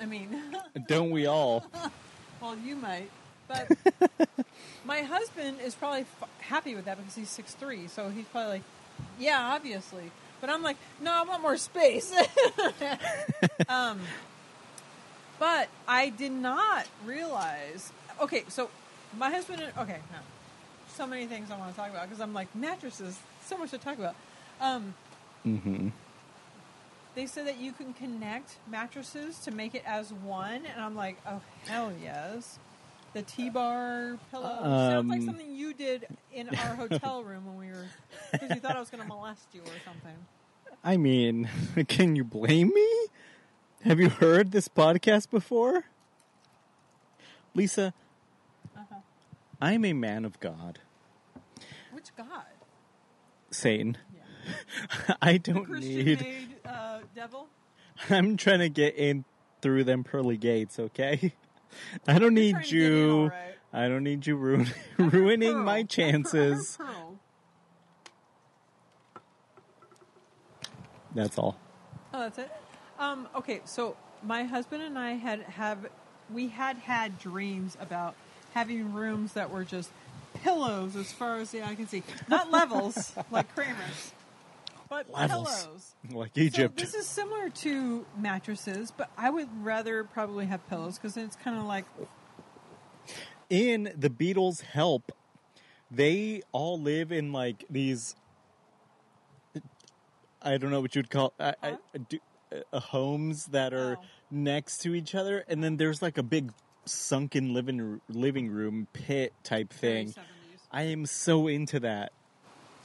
I 0.00 0.06
mean, 0.06 0.28
Don't 0.88 1.10
we 1.10 1.26
all? 1.26 1.64
well, 2.40 2.56
you 2.56 2.76
might, 2.76 3.10
but 3.48 3.70
my 4.84 5.00
husband 5.02 5.58
is 5.60 5.74
probably 5.74 6.00
f- 6.00 6.28
happy 6.40 6.74
with 6.74 6.84
that 6.86 6.98
because 6.98 7.14
he's 7.14 7.30
six 7.30 7.54
three. 7.54 7.86
So 7.88 8.08
he's 8.10 8.26
probably 8.26 8.50
like, 8.52 8.62
yeah, 9.18 9.40
obviously. 9.54 10.10
But 10.40 10.50
I'm 10.50 10.62
like, 10.62 10.76
no, 11.00 11.12
I 11.12 11.22
want 11.22 11.42
more 11.42 11.56
space. 11.56 12.12
um, 13.68 14.00
but 15.38 15.68
I 15.88 16.10
did 16.10 16.32
not 16.32 16.86
realize. 17.04 17.92
Okay, 18.20 18.44
so 18.48 18.70
my 19.16 19.30
husband. 19.30 19.62
And, 19.62 19.72
okay, 19.78 20.00
no, 20.12 20.18
so 20.88 21.06
many 21.06 21.26
things 21.26 21.50
I 21.50 21.58
want 21.58 21.70
to 21.72 21.76
talk 21.76 21.90
about 21.90 22.04
because 22.04 22.20
I'm 22.20 22.34
like 22.34 22.54
mattresses. 22.54 23.18
So 23.44 23.56
much 23.56 23.70
to 23.70 23.78
talk 23.78 23.98
about. 23.98 24.14
Um, 24.60 24.94
Mm-hmm. 25.46 25.88
they 27.14 27.26
said 27.26 27.46
that 27.46 27.58
you 27.58 27.72
can 27.72 27.94
connect 27.94 28.56
mattresses 28.68 29.38
to 29.40 29.50
make 29.50 29.74
it 29.74 29.82
as 29.86 30.12
one, 30.12 30.66
and 30.66 30.82
I'm 30.82 30.96
like, 30.96 31.16
oh 31.26 31.40
hell 31.66 31.92
yes. 32.02 32.58
The 33.14 33.22
T-bar 33.22 34.18
pillow 34.30 34.58
sounds 34.62 35.08
like 35.08 35.20
Um, 35.20 35.26
something 35.26 35.54
you 35.54 35.72
did 35.72 36.06
in 36.34 36.48
our 36.50 36.74
hotel 36.76 37.24
room 37.24 37.46
when 37.46 37.56
we 37.56 37.72
were 37.74 37.86
because 38.32 38.50
you 38.50 38.56
thought 38.60 38.76
I 38.76 38.80
was 38.80 38.90
going 38.90 39.02
to 39.02 39.08
molest 39.08 39.46
you 39.54 39.62
or 39.62 39.72
something. 39.86 40.16
I 40.84 40.98
mean, 40.98 41.48
can 41.88 42.14
you 42.16 42.24
blame 42.24 42.68
me? 42.74 43.06
Have 43.84 43.98
you 44.00 44.10
heard 44.10 44.52
this 44.52 44.68
podcast 44.68 45.30
before? 45.30 45.84
Lisa, 47.54 47.94
Uh-huh. 48.76 48.96
I'm 49.62 49.84
a 49.86 49.94
man 49.94 50.26
of 50.26 50.38
God. 50.40 50.80
Which 51.92 52.14
God? 52.18 52.44
Satan. 53.50 53.96
I 55.22 55.38
don't 55.38 55.64
Christian 55.64 55.96
need. 55.96 56.20
made 56.20 56.48
uh, 56.64 57.00
devil. 57.14 57.48
I'm 58.10 58.36
trying 58.36 58.60
to 58.60 58.68
get 58.68 58.96
in 58.96 59.24
through 59.62 59.84
them 59.84 60.04
pearly 60.04 60.36
gates, 60.36 60.78
okay? 60.78 61.32
I 62.08 62.18
don't 62.18 62.34
need 62.34 62.52
trying 62.52 62.64
to 62.64 62.76
in, 62.76 62.82
you. 62.82 63.26
right. 63.28 63.54
I 63.72 63.88
don't 63.88 64.04
need 64.04 64.26
you 64.26 64.36
ruin, 64.36 64.70
ruining 64.98 65.58
my 65.58 65.82
chances. 65.82 66.78
That's 71.14 71.38
all. 71.38 71.58
Oh, 72.12 72.20
that's 72.20 72.38
it. 72.38 72.50
Um, 72.98 73.28
okay, 73.34 73.60
so 73.64 73.96
my 74.22 74.44
husband 74.44 74.82
and 74.82 74.98
I 74.98 75.12
had 75.12 75.40
have 75.42 75.86
we 76.32 76.48
had 76.48 76.76
had 76.78 77.18
dreams 77.18 77.76
about 77.80 78.14
having 78.54 78.92
rooms 78.92 79.32
that 79.34 79.50
were 79.50 79.64
just 79.64 79.90
pillows 80.34 80.96
as 80.96 81.12
far 81.12 81.36
as 81.38 81.50
the 81.50 81.62
eye 81.62 81.74
can 81.74 81.88
see, 81.88 82.02
not 82.28 82.50
levels 82.50 83.12
like 83.30 83.54
Kramer's, 83.54 84.12
but 84.88 85.10
Levels. 85.12 85.48
pillows. 85.56 85.92
Like 86.10 86.32
So 86.36 86.40
Egypt. 86.42 86.76
this 86.76 86.94
is 86.94 87.06
similar 87.06 87.48
to 87.50 88.06
mattresses, 88.18 88.92
but 88.96 89.10
I 89.18 89.28
would 89.28 89.48
rather 89.64 90.04
probably 90.04 90.46
have 90.46 90.66
pillows 90.68 90.98
because 90.98 91.16
it's 91.16 91.34
kind 91.36 91.58
of 91.58 91.64
like 91.64 91.84
in 93.50 93.92
the 93.96 94.08
Beatles' 94.10 94.62
Help, 94.62 95.10
they 95.90 96.42
all 96.52 96.80
live 96.80 97.10
in 97.10 97.32
like 97.32 97.64
these. 97.68 98.14
I 100.42 100.58
don't 100.58 100.70
know 100.70 100.80
what 100.80 100.94
you'd 100.94 101.10
call 101.10 101.32
I, 101.40 101.54
I, 101.62 101.76
do, 102.08 102.18
uh, 102.72 102.78
homes 102.80 103.46
that 103.46 103.72
are 103.74 103.96
Oh. 104.00 104.04
next 104.30 104.78
to 104.82 104.94
each 104.94 105.14
other, 105.14 105.44
and 105.48 105.62
then 105.64 105.76
there's 105.76 106.02
like 106.02 106.18
a 106.18 106.22
big 106.22 106.52
sunken 106.84 107.52
living 107.52 108.00
living 108.08 108.48
room 108.48 108.86
pit 108.92 109.32
type 109.42 109.72
thing. 109.72 110.14
I 110.70 110.82
am 110.82 111.06
so 111.06 111.48
into 111.48 111.80
that. 111.80 112.12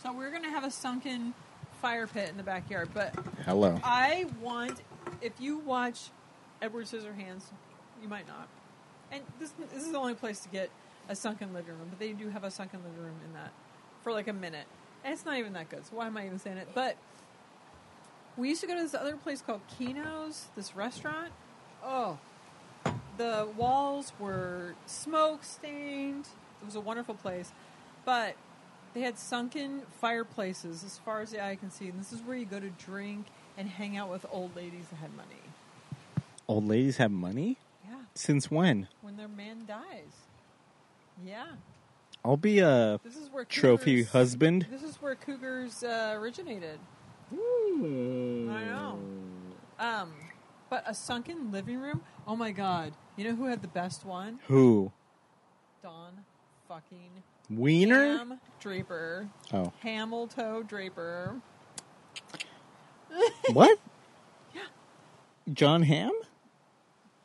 So 0.02 0.12
we're 0.12 0.32
gonna 0.32 0.50
have 0.50 0.64
a 0.64 0.72
sunken 0.72 1.34
fire 1.82 2.08
pit 2.08 2.30
in 2.30 2.38
the 2.38 2.44
backyard, 2.44 2.90
but 2.94 3.14
Hello. 3.46 3.80
I 3.84 4.28
want 4.40 4.82
if 5.22 5.34
you 5.40 5.58
watch 5.58 6.10
Edward 6.62 6.86
Scissorhands, 6.86 7.44
you 8.02 8.08
might 8.08 8.28
not. 8.28 8.48
And 9.12 9.24
this 9.40 9.52
this 9.74 9.84
is 9.84 9.92
the 9.92 9.98
only 9.98 10.14
place 10.14 10.40
to 10.42 10.50
get 10.50 10.70
a 11.10 11.16
sunken 11.16 11.54
living 11.54 11.78
room, 11.78 11.88
but 11.90 12.00
they 12.00 12.14
do 12.14 12.30
have 12.30 12.44
a 12.44 12.52
sunken 12.52 12.80
living 12.84 13.04
room 13.04 13.20
in 13.26 13.34
that 13.34 13.52
for 14.04 14.12
like 14.12 14.28
a 14.28 14.34
minute, 14.34 14.68
and 15.04 15.14
it's 15.14 15.26
not 15.26 15.38
even 15.38 15.54
that 15.54 15.70
good. 15.70 15.86
So 15.86 15.96
why 15.96 16.08
am 16.08 16.18
I 16.18 16.26
even 16.26 16.40
saying 16.40 16.58
it? 16.58 16.70
But 16.74 16.98
we 18.38 18.50
used 18.50 18.62
to 18.62 18.68
go 18.68 18.76
to 18.76 18.82
this 18.82 18.94
other 18.94 19.18
place 19.18 19.42
called 19.42 19.62
Kino's, 19.78 20.46
this 20.56 20.76
restaurant. 20.76 21.32
Oh, 21.84 22.20
the 23.18 23.48
walls 23.58 24.14
were 24.20 24.76
smoke 24.86 25.44
stained. 25.44 26.28
It 26.62 26.66
was 26.66 26.76
a 26.76 26.80
wonderful 26.80 27.16
place, 27.16 27.52
but 28.06 28.36
they 28.94 29.02
had 29.02 29.18
sunken 29.18 29.84
fireplaces 30.00 30.84
as 30.84 30.98
far 30.98 31.22
as 31.22 31.32
the 31.32 31.44
eye 31.44 31.56
can 31.56 31.72
see. 31.72 31.88
And 31.90 32.00
this 32.00 32.12
is 32.12 32.22
where 32.22 32.36
you 32.36 32.46
go 32.46 32.60
to 32.60 32.70
drink 32.70 33.28
and 33.58 33.70
hang 33.70 33.98
out 33.98 34.10
with 34.10 34.26
old 34.32 34.56
ladies 34.56 34.86
that 34.90 34.98
had 34.98 35.16
money. 35.16 35.42
Old 36.48 36.68
ladies 36.68 36.98
have 36.98 37.12
money? 37.12 37.58
Yeah, 37.88 37.96
Since 38.16 38.52
when? 38.52 38.88
when 39.02 39.18
their 39.18 39.28
man 39.28 39.66
dies. 39.68 40.28
Yeah, 41.26 41.46
I'll 42.26 42.38
be 42.38 42.60
a 42.60 43.00
this 43.04 43.16
is 43.16 43.30
where 43.30 43.46
trophy 43.46 44.04
husband. 44.04 44.68
This 44.72 44.84
is 44.84 44.96
where 45.02 45.16
cougars 45.16 45.84
uh, 45.84 46.16
originated. 46.18 46.80
I 47.32 47.36
know. 48.66 49.00
Um, 49.80 50.14
but 50.70 50.84
a 50.88 50.94
sunken 50.94 51.52
living 51.52 51.80
room. 51.80 52.02
Oh 52.28 52.36
my 52.36 52.52
god! 52.52 52.94
You 53.18 53.26
know 53.26 53.36
who 53.36 53.46
had 53.46 53.62
the 53.62 53.68
best 53.68 54.06
one? 54.06 54.40
Who? 54.48 54.92
Don 55.84 56.14
fucking 56.68 57.24
Wiener? 57.58 58.18
Ham 58.18 58.40
Draper. 58.60 59.28
Oh. 59.54 59.72
Hamilton 59.80 60.64
Draper. 60.68 61.36
What? 63.52 63.78
Yeah. 64.56 64.62
Jon 65.52 65.84
Hamm? 65.84 66.14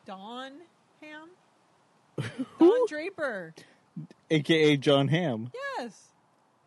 Don 0.05 0.53
Ham. 1.01 1.29
Don 2.59 2.87
Draper. 2.89 3.55
AKA 4.31 4.79
Jon 4.79 5.09
Hamm. 5.09 5.53
Yes. 5.79 6.09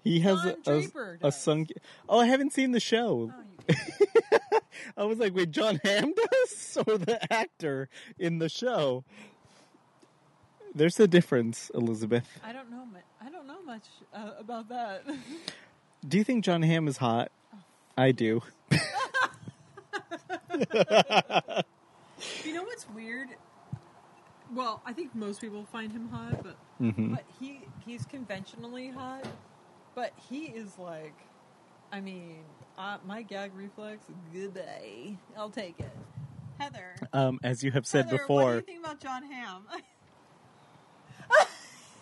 He 0.04 0.22
has 0.22 0.42
Don 0.42 0.48
a, 0.48 0.52
a, 0.52 0.82
Draper 0.82 1.20
a 1.22 1.32
sunk. 1.32 1.74
Oh, 2.08 2.20
I 2.20 2.28
haven't 2.28 2.54
seen 2.54 2.72
the 2.72 2.80
show. 2.80 3.34
Oh, 3.70 4.60
I 4.98 5.04
was 5.04 5.20
like, 5.20 5.36
wait, 5.36 5.52
Jon 5.52 5.82
Hamm 5.84 6.14
does? 6.14 6.78
Or 6.88 6.98
the 6.98 7.20
actor 7.34 7.90
in 8.18 8.40
the 8.40 8.48
show? 8.50 9.04
There's 10.74 11.00
a 11.00 11.08
difference, 11.08 11.72
Elizabeth. 11.74 12.28
I 12.44 12.54
don't 12.54 12.70
know. 12.70 12.86
mu- 12.86 13.00
I 13.26 13.30
don't 13.30 13.48
know 13.48 13.62
much 13.64 13.86
uh, 14.14 14.32
about 14.40 14.70
that. 14.70 15.04
Do 16.08 16.18
you 16.18 16.24
think 16.24 16.46
Jon 16.46 16.62
Hamm 16.62 16.88
is 16.88 16.98
hot? 16.98 17.32
I 17.98 18.12
do. 18.12 18.42
you 22.46 22.54
know 22.54 22.64
what's 22.64 22.88
weird? 22.96 23.30
Well, 24.54 24.82
I 24.86 24.94
think 24.94 25.14
most 25.16 25.42
people 25.42 25.66
find 25.72 25.92
him 25.92 26.10
hot, 26.10 26.42
but 26.44 26.56
hmm 26.80 27.14
but 27.14 27.24
he 27.40 27.62
he's 27.86 28.06
conventionally 28.06 28.90
hot. 28.90 29.28
But 29.96 30.14
he 30.30 30.46
is 30.46 30.78
like, 30.78 31.14
I 31.92 32.00
mean, 32.00 32.44
uh, 32.78 32.98
my 33.06 33.22
gag 33.22 33.52
reflex. 33.56 34.04
Goodbye. 34.34 35.18
I'll 35.38 35.50
take 35.50 35.80
it. 35.80 35.92
Heather. 36.60 36.96
Um, 37.14 37.40
as 37.44 37.64
you 37.64 37.72
have 37.72 37.86
said 37.88 38.06
Heather, 38.06 38.18
What 38.18 38.20
do 38.20 38.24
before, 38.24 38.56
you 38.56 38.62
think 38.62 38.80
about 38.86 39.00
Jon 39.02 39.24
Hamm? 39.24 39.66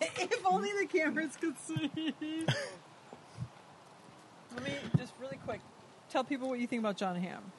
if 0.00 0.46
only 0.46 0.70
the 0.80 0.86
cameras 0.86 1.36
could 1.40 1.58
see. 1.58 1.90
Let 4.54 4.64
me 4.64 4.72
just 4.96 5.12
really 5.20 5.38
quick 5.44 5.60
tell 6.10 6.24
people 6.24 6.48
what 6.48 6.58
you 6.58 6.66
think 6.66 6.80
about 6.80 6.96
Jon 6.96 7.16
Hamm. 7.16 7.52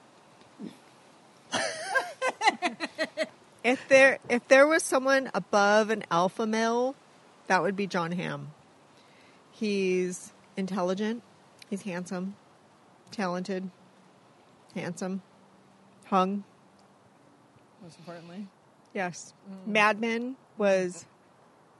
If 3.62 3.88
there 3.90 4.20
if 4.30 4.48
there 4.48 4.66
was 4.66 4.84
someone 4.84 5.30
above 5.34 5.90
an 5.90 6.04
alpha 6.10 6.48
male, 6.48 6.96
that 7.48 7.62
would 7.62 7.76
be 7.76 7.88
Jon 7.88 8.14
Hamm. 8.14 8.52
He's 9.52 10.32
intelligent, 10.56 11.24
he's 11.70 11.82
handsome, 11.82 12.36
talented, 13.12 13.70
handsome, 14.74 15.22
hung. 16.06 16.46
Most 17.84 18.00
importantly, 18.00 18.48
Yes. 18.94 19.34
Mm. 19.50 19.68
Mad 19.68 20.00
Men 20.00 20.36
was 20.58 21.06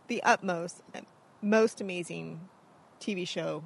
the 0.10 0.22
utmost 0.24 0.82
most 1.41 1.80
amazing 1.80 2.41
TV 2.99 3.26
show 3.26 3.64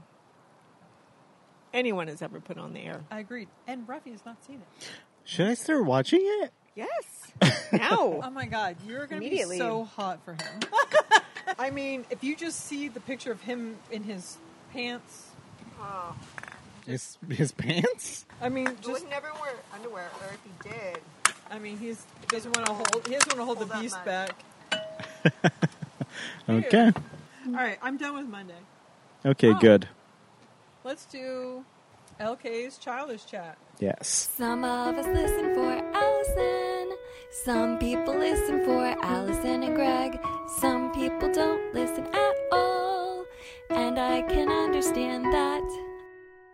anyone 1.74 2.08
has 2.08 2.22
ever 2.22 2.39
put 2.39 2.58
on 2.60 2.74
the 2.74 2.82
air. 2.82 3.02
I 3.10 3.20
agreed. 3.20 3.48
And 3.66 3.88
Rafi 3.88 4.12
has 4.12 4.24
not 4.26 4.44
seen 4.46 4.58
it. 4.62 4.88
should 5.24 5.48
I 5.48 5.56
start 5.56 5.84
watching 5.86 6.22
it? 6.22 6.52
Yes. 6.76 6.89
Oh 7.91 8.30
my 8.30 8.46
god, 8.46 8.76
you're 8.88 9.08
going 9.08 9.20
to 9.20 9.28
be 9.28 9.41
Immediately. 9.41 9.58
so 9.58 9.84
hot 9.86 10.20
for 10.24 10.34
him. 10.34 10.60
I 11.60 11.72
mean, 11.72 12.06
if 12.12 12.24
you 12.24 12.36
just 12.36 12.60
see 12.66 12.88
the 12.88 13.00
picture 13.00 13.32
of 13.32 13.41
him 13.41 13.78
in 13.91 14.04
his 14.04 14.38
pants, 14.72 15.30
Oh. 15.82 16.16
His 16.86 17.18
his 17.30 17.52
pants? 17.52 18.26
I 18.39 18.50
mean, 18.50 18.68
He 18.68 18.74
just 18.76 19.02
would 19.02 19.10
never 19.10 19.30
wear 19.41 19.54
underwear, 19.74 20.08
or 20.22 20.28
if 20.34 20.39
he 20.44 20.70
did, 20.70 21.00
I 21.50 21.58
mean, 21.58 21.78
he's 21.80 22.06
he 22.22 22.28
doesn't 22.28 22.56
want 22.56 22.68
to 22.68 22.74
hold. 22.74 23.08
He 23.08 23.14
doesn't 23.14 23.36
want 23.36 23.39
to 23.39 23.46
hold, 23.46 23.58
Hold 23.58 23.70
the 23.70 23.80
beast 23.82 24.06
back. 24.06 24.36
Okay. 26.49 26.91
All 27.47 27.53
right, 27.53 27.78
I'm 27.82 27.97
done 27.97 28.16
with 28.16 28.28
Monday. 28.28 28.61
Okay, 29.26 29.49
Oh. 29.51 29.59
good. 29.59 29.88
Let's 30.84 31.05
do 31.05 31.64
LK's 32.20 32.78
childish 32.78 33.26
chat. 33.26 33.57
Yes. 33.80 34.30
Some 34.38 34.64
of 34.64 34.97
us 34.97 35.07
listen 35.07 35.55
for 35.55 35.97
Allison. 35.97 36.97
Some 37.45 37.80
people 37.80 38.16
listen 38.16 38.64
for 38.66 38.95
Allison 39.03 39.64
and 39.64 39.76
Greg. 39.76 40.20
Some 40.59 40.91
people 40.91 41.32
don't 41.32 41.74
listen 41.74 42.05
at 42.14 42.36
all. 42.51 43.26
And 43.70 43.97
I 43.97 44.22
can 44.24 44.49
understand 44.49 45.26
that. 45.34 45.64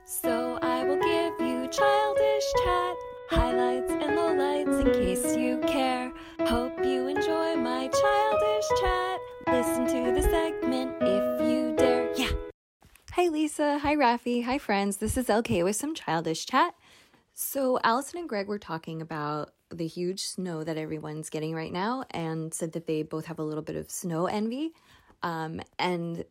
So 0.06 0.58
I 0.62 0.69
Listen 9.80 10.14
to 10.14 10.22
the 10.22 10.28
segment 10.28 10.92
if 11.00 11.42
you 11.50 11.74
dare. 11.78 12.12
Yeah. 12.14 12.32
Hi, 13.14 13.30
Lisa. 13.30 13.80
Hi, 13.80 13.96
Rafi. 13.96 14.44
Hi, 14.44 14.58
friends. 14.58 14.98
This 14.98 15.16
is 15.16 15.28
LK 15.28 15.64
with 15.64 15.78
some 15.78 15.96
childish 15.96 16.46
chat. 16.46 16.76
So, 17.34 17.80
Allison 17.82 18.20
and 18.20 18.28
Greg 18.30 18.48
were 18.48 18.60
talking 18.60 19.02
about 19.02 19.54
the 19.70 19.88
huge 19.88 20.24
snow 20.24 20.66
that 20.66 20.78
everyone's 20.78 21.30
getting 21.30 21.56
right 21.56 21.72
now 21.72 22.04
and 22.12 22.54
said 22.54 22.74
that 22.74 22.88
they 22.88 23.04
both 23.04 23.28
have 23.28 23.40
a 23.40 23.44
little 23.44 23.64
bit 23.64 23.78
of 23.78 23.90
snow 23.90 24.26
envy. 24.26 24.74
Um, 25.24 25.62
and 25.78 26.26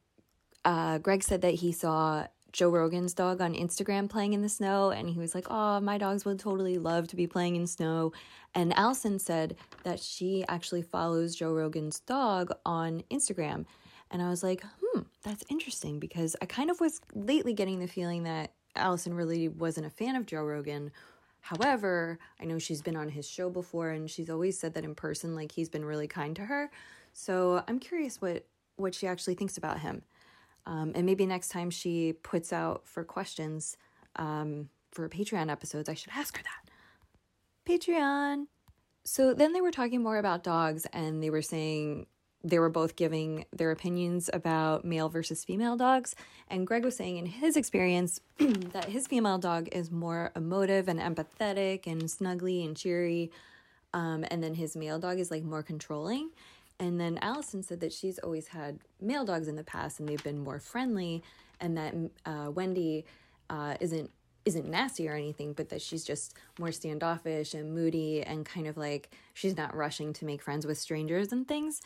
uh, 0.66 0.98
Greg 0.98 1.22
said 1.22 1.40
that 1.40 1.54
he 1.54 1.72
saw 1.72 2.26
Joe 2.52 2.70
Rogan's 2.70 3.14
dog 3.14 3.40
on 3.40 3.54
Instagram 3.54 4.08
playing 4.08 4.32
in 4.32 4.42
the 4.42 4.48
snow, 4.48 4.90
and 4.90 5.08
he 5.08 5.18
was 5.18 5.34
like, 5.34 5.46
Oh, 5.50 5.80
my 5.80 5.98
dogs 5.98 6.24
would 6.24 6.38
totally 6.38 6.78
love 6.78 7.08
to 7.08 7.16
be 7.16 7.26
playing 7.26 7.56
in 7.56 7.66
snow. 7.66 8.12
And 8.54 8.76
Allison 8.76 9.18
said 9.18 9.56
that 9.84 10.00
she 10.00 10.44
actually 10.48 10.82
follows 10.82 11.36
Joe 11.36 11.52
Rogan's 11.52 12.00
dog 12.00 12.50
on 12.64 13.02
Instagram. 13.10 13.66
And 14.10 14.22
I 14.22 14.30
was 14.30 14.42
like, 14.42 14.62
hmm, 14.82 15.00
that's 15.22 15.44
interesting 15.50 15.98
because 15.98 16.34
I 16.40 16.46
kind 16.46 16.70
of 16.70 16.80
was 16.80 17.00
lately 17.14 17.52
getting 17.52 17.78
the 17.78 17.86
feeling 17.86 18.22
that 18.24 18.52
Allison 18.74 19.14
really 19.14 19.48
wasn't 19.48 19.86
a 19.86 19.90
fan 19.90 20.16
of 20.16 20.26
Joe 20.26 20.44
Rogan. 20.44 20.90
However, 21.40 22.18
I 22.40 22.44
know 22.44 22.58
she's 22.58 22.82
been 22.82 22.96
on 22.96 23.10
his 23.10 23.28
show 23.28 23.50
before 23.50 23.90
and 23.90 24.10
she's 24.10 24.30
always 24.30 24.58
said 24.58 24.74
that 24.74 24.84
in 24.84 24.94
person, 24.94 25.34
like 25.34 25.52
he's 25.52 25.68
been 25.68 25.84
really 25.84 26.08
kind 26.08 26.34
to 26.36 26.46
her. 26.46 26.70
So 27.12 27.62
I'm 27.68 27.78
curious 27.78 28.20
what, 28.20 28.46
what 28.76 28.94
she 28.94 29.06
actually 29.06 29.34
thinks 29.34 29.58
about 29.58 29.80
him. 29.80 30.02
Um, 30.68 30.92
and 30.94 31.06
maybe 31.06 31.24
next 31.24 31.48
time 31.48 31.70
she 31.70 32.12
puts 32.12 32.52
out 32.52 32.86
for 32.86 33.02
questions 33.02 33.78
um, 34.16 34.68
for 34.90 35.08
Patreon 35.08 35.50
episodes, 35.50 35.88
I 35.88 35.94
should 35.94 36.12
ask 36.14 36.36
her 36.36 36.42
that. 36.42 36.70
Patreon. 37.68 38.46
So 39.02 39.32
then 39.32 39.54
they 39.54 39.62
were 39.62 39.70
talking 39.70 40.02
more 40.02 40.18
about 40.18 40.44
dogs 40.44 40.86
and 40.92 41.22
they 41.22 41.30
were 41.30 41.40
saying 41.40 42.06
they 42.44 42.58
were 42.58 42.68
both 42.68 42.96
giving 42.96 43.46
their 43.50 43.70
opinions 43.70 44.28
about 44.32 44.84
male 44.84 45.08
versus 45.08 45.42
female 45.42 45.76
dogs. 45.76 46.14
And 46.48 46.66
Greg 46.66 46.84
was 46.84 46.96
saying 46.96 47.16
in 47.16 47.26
his 47.26 47.56
experience 47.56 48.20
that 48.38 48.90
his 48.90 49.06
female 49.06 49.38
dog 49.38 49.68
is 49.72 49.90
more 49.90 50.32
emotive 50.36 50.86
and 50.86 51.00
empathetic 51.00 51.86
and 51.86 52.02
snuggly 52.02 52.64
and 52.64 52.76
cheery. 52.76 53.30
Um, 53.94 54.26
and 54.30 54.42
then 54.42 54.54
his 54.54 54.76
male 54.76 54.98
dog 54.98 55.18
is 55.18 55.30
like 55.30 55.42
more 55.42 55.62
controlling. 55.62 56.30
And 56.80 57.00
then 57.00 57.18
Allison 57.22 57.62
said 57.62 57.80
that 57.80 57.92
she's 57.92 58.18
always 58.18 58.48
had 58.48 58.78
male 59.00 59.24
dogs 59.24 59.48
in 59.48 59.56
the 59.56 59.64
past 59.64 59.98
and 59.98 60.08
they've 60.08 60.22
been 60.22 60.38
more 60.38 60.60
friendly, 60.60 61.22
and 61.60 61.76
that 61.76 61.94
uh, 62.24 62.50
Wendy 62.50 63.04
uh, 63.50 63.74
isn't 63.80 64.10
isn't 64.44 64.66
nasty 64.66 65.06
or 65.06 65.14
anything, 65.14 65.52
but 65.52 65.68
that 65.68 65.82
she's 65.82 66.04
just 66.04 66.34
more 66.58 66.72
standoffish 66.72 67.52
and 67.52 67.74
moody 67.74 68.22
and 68.22 68.46
kind 68.46 68.66
of 68.66 68.78
like 68.78 69.10
she's 69.34 69.56
not 69.56 69.76
rushing 69.76 70.12
to 70.14 70.24
make 70.24 70.40
friends 70.40 70.66
with 70.66 70.78
strangers 70.78 71.32
and 71.32 71.46
things. 71.46 71.82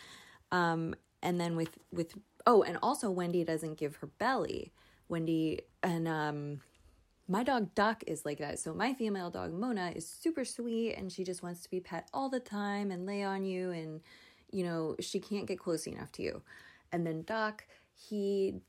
Um, 0.52 0.94
and 1.22 1.40
then 1.40 1.56
with 1.56 1.78
with 1.92 2.14
oh, 2.46 2.62
and 2.62 2.78
also 2.82 3.10
Wendy 3.10 3.44
doesn't 3.44 3.78
give 3.78 3.96
her 3.96 4.06
belly. 4.18 4.72
Wendy 5.08 5.62
and 5.82 6.06
um, 6.06 6.60
my 7.28 7.42
dog 7.42 7.74
Doc 7.74 8.04
is 8.06 8.24
like 8.24 8.38
that. 8.38 8.58
So 8.58 8.74
my 8.74 8.94
female 8.94 9.30
dog 9.30 9.52
Mona 9.52 9.92
is 9.94 10.06
super 10.06 10.44
sweet 10.44 10.94
and 10.94 11.10
she 11.10 11.24
just 11.24 11.42
wants 11.42 11.62
to 11.62 11.70
be 11.70 11.80
pet 11.80 12.08
all 12.12 12.28
the 12.28 12.40
time 12.40 12.90
and 12.90 13.06
lay 13.06 13.22
on 13.22 13.44
you 13.44 13.70
and 13.70 14.00
you 14.52 14.64
know, 14.64 14.94
she 15.00 15.18
can't 15.18 15.46
get 15.46 15.58
close 15.58 15.86
enough 15.86 16.12
to 16.12 16.22
you. 16.22 16.42
And 16.92 17.06
then 17.06 17.22
Doc, 17.22 17.64
he 17.94 18.60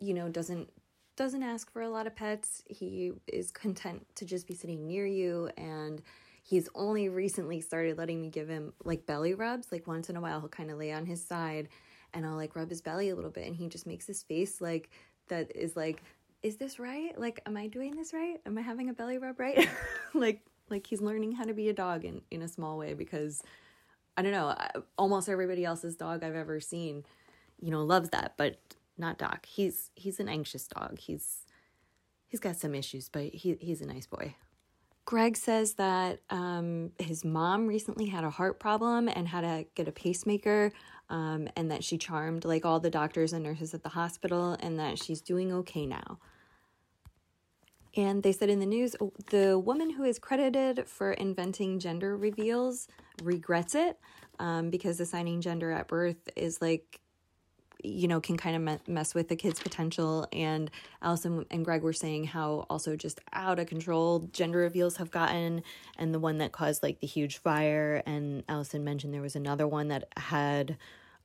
you 0.00 0.14
know, 0.14 0.28
doesn't 0.28 0.70
doesn't 1.16 1.42
ask 1.42 1.72
for 1.72 1.82
a 1.82 1.88
lot 1.88 2.06
of 2.06 2.14
pets. 2.14 2.62
He 2.68 3.12
is 3.26 3.50
content 3.50 4.06
to 4.14 4.24
just 4.24 4.46
be 4.46 4.54
sitting 4.54 4.86
near 4.86 5.04
you 5.04 5.50
and 5.56 6.00
he's 6.44 6.68
only 6.76 7.08
recently 7.08 7.60
started 7.60 7.98
letting 7.98 8.22
me 8.22 8.30
give 8.30 8.48
him 8.48 8.72
like 8.84 9.04
belly 9.04 9.34
rubs. 9.34 9.72
Like 9.72 9.86
once 9.88 10.08
in 10.08 10.16
a 10.16 10.20
while 10.20 10.38
he'll 10.40 10.48
kind 10.48 10.70
of 10.70 10.78
lay 10.78 10.92
on 10.92 11.06
his 11.06 11.24
side 11.24 11.68
and 12.14 12.24
I'll 12.24 12.36
like 12.36 12.54
rub 12.54 12.70
his 12.70 12.80
belly 12.80 13.08
a 13.08 13.16
little 13.16 13.32
bit 13.32 13.46
and 13.46 13.56
he 13.56 13.66
just 13.66 13.86
makes 13.86 14.06
his 14.06 14.22
face 14.22 14.60
like 14.60 14.90
that 15.28 15.54
is 15.56 15.76
like 15.76 16.02
is 16.40 16.56
this 16.56 16.78
right? 16.78 17.18
Like 17.18 17.40
am 17.46 17.56
I 17.56 17.66
doing 17.66 17.96
this 17.96 18.14
right? 18.14 18.40
Am 18.46 18.56
I 18.56 18.60
having 18.60 18.88
a 18.88 18.94
belly 18.94 19.18
rub 19.18 19.40
right? 19.40 19.68
like 20.14 20.40
like 20.70 20.86
he's 20.86 21.00
learning 21.00 21.32
how 21.32 21.44
to 21.44 21.54
be 21.54 21.68
a 21.68 21.74
dog 21.74 22.04
in 22.04 22.22
in 22.30 22.42
a 22.42 22.48
small 22.48 22.78
way 22.78 22.94
because 22.94 23.42
I 24.18 24.22
don't 24.22 24.32
know, 24.32 24.52
almost 24.98 25.28
everybody 25.28 25.64
else's 25.64 25.94
dog 25.94 26.24
I've 26.24 26.34
ever 26.34 26.58
seen, 26.58 27.04
you 27.60 27.70
know, 27.70 27.84
loves 27.84 28.10
that, 28.10 28.34
but 28.36 28.58
not 28.98 29.16
Doc. 29.16 29.46
He's 29.46 29.92
he's 29.94 30.18
an 30.18 30.28
anxious 30.28 30.66
dog. 30.66 30.98
He's 30.98 31.44
he's 32.26 32.40
got 32.40 32.56
some 32.56 32.74
issues, 32.74 33.08
but 33.08 33.26
he 33.26 33.56
he's 33.60 33.80
a 33.80 33.86
nice 33.86 34.06
boy. 34.08 34.34
Greg 35.04 35.36
says 35.36 35.74
that 35.74 36.18
um, 36.30 36.90
his 36.98 37.24
mom 37.24 37.68
recently 37.68 38.06
had 38.06 38.24
a 38.24 38.30
heart 38.30 38.58
problem 38.58 39.08
and 39.08 39.28
had 39.28 39.42
to 39.42 39.64
get 39.76 39.86
a 39.86 39.92
pacemaker, 39.92 40.72
um, 41.08 41.48
and 41.54 41.70
that 41.70 41.84
she 41.84 41.96
charmed 41.96 42.44
like 42.44 42.66
all 42.66 42.80
the 42.80 42.90
doctors 42.90 43.32
and 43.32 43.44
nurses 43.44 43.72
at 43.72 43.84
the 43.84 43.88
hospital, 43.90 44.56
and 44.58 44.80
that 44.80 44.98
she's 44.98 45.20
doing 45.20 45.52
okay 45.52 45.86
now. 45.86 46.18
And 47.96 48.22
they 48.22 48.32
said 48.32 48.50
in 48.50 48.60
the 48.60 48.66
news, 48.66 48.94
the 49.30 49.58
woman 49.58 49.90
who 49.90 50.04
is 50.04 50.18
credited 50.18 50.86
for 50.86 51.12
inventing 51.12 51.78
gender 51.78 52.16
reveals 52.16 52.88
regrets 53.22 53.74
it 53.74 53.98
um, 54.38 54.70
because 54.70 55.00
assigning 55.00 55.40
gender 55.40 55.72
at 55.72 55.88
birth 55.88 56.28
is 56.36 56.60
like 56.60 57.00
you 57.82 58.08
know, 58.08 58.20
can 58.20 58.36
kind 58.36 58.68
of 58.68 58.88
mess 58.88 59.14
with 59.14 59.28
the 59.28 59.36
kid's 59.36 59.60
potential. 59.60 60.26
And 60.32 60.70
Allison 61.02 61.44
and 61.50 61.64
Greg 61.64 61.82
were 61.82 61.92
saying 61.92 62.24
how 62.24 62.66
also 62.68 62.96
just 62.96 63.20
out 63.32 63.58
of 63.58 63.66
control 63.66 64.28
gender 64.32 64.58
reveals 64.58 64.96
have 64.96 65.10
gotten, 65.10 65.62
and 65.96 66.12
the 66.12 66.18
one 66.18 66.38
that 66.38 66.52
caused 66.52 66.82
like 66.82 67.00
the 67.00 67.06
huge 67.06 67.38
fire. 67.38 68.02
And 68.06 68.42
Allison 68.48 68.84
mentioned 68.84 69.14
there 69.14 69.22
was 69.22 69.36
another 69.36 69.66
one 69.66 69.88
that 69.88 70.08
had 70.16 70.76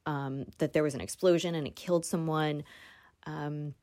um, 0.06 0.46
that 0.60 0.74
there 0.74 0.84
was 0.84 0.96
an 0.96 1.02
explosion 1.02 1.56
and 1.56 1.66
it 1.66 1.76
killed 1.76 2.06
someone. 2.06 2.64
Um, 3.26 3.74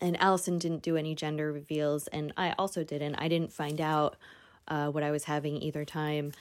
and 0.00 0.20
Allison 0.20 0.58
didn't 0.58 0.82
do 0.82 0.96
any 0.96 1.14
gender 1.14 1.52
reveals, 1.52 2.06
and 2.08 2.32
I 2.36 2.54
also 2.58 2.84
didn't. 2.84 3.16
I 3.16 3.28
didn't 3.28 3.52
find 3.52 3.80
out 3.80 4.16
uh, 4.68 4.88
what 4.88 5.02
I 5.02 5.10
was 5.10 5.24
having 5.24 5.60
either 5.62 5.84
time. 5.84 6.32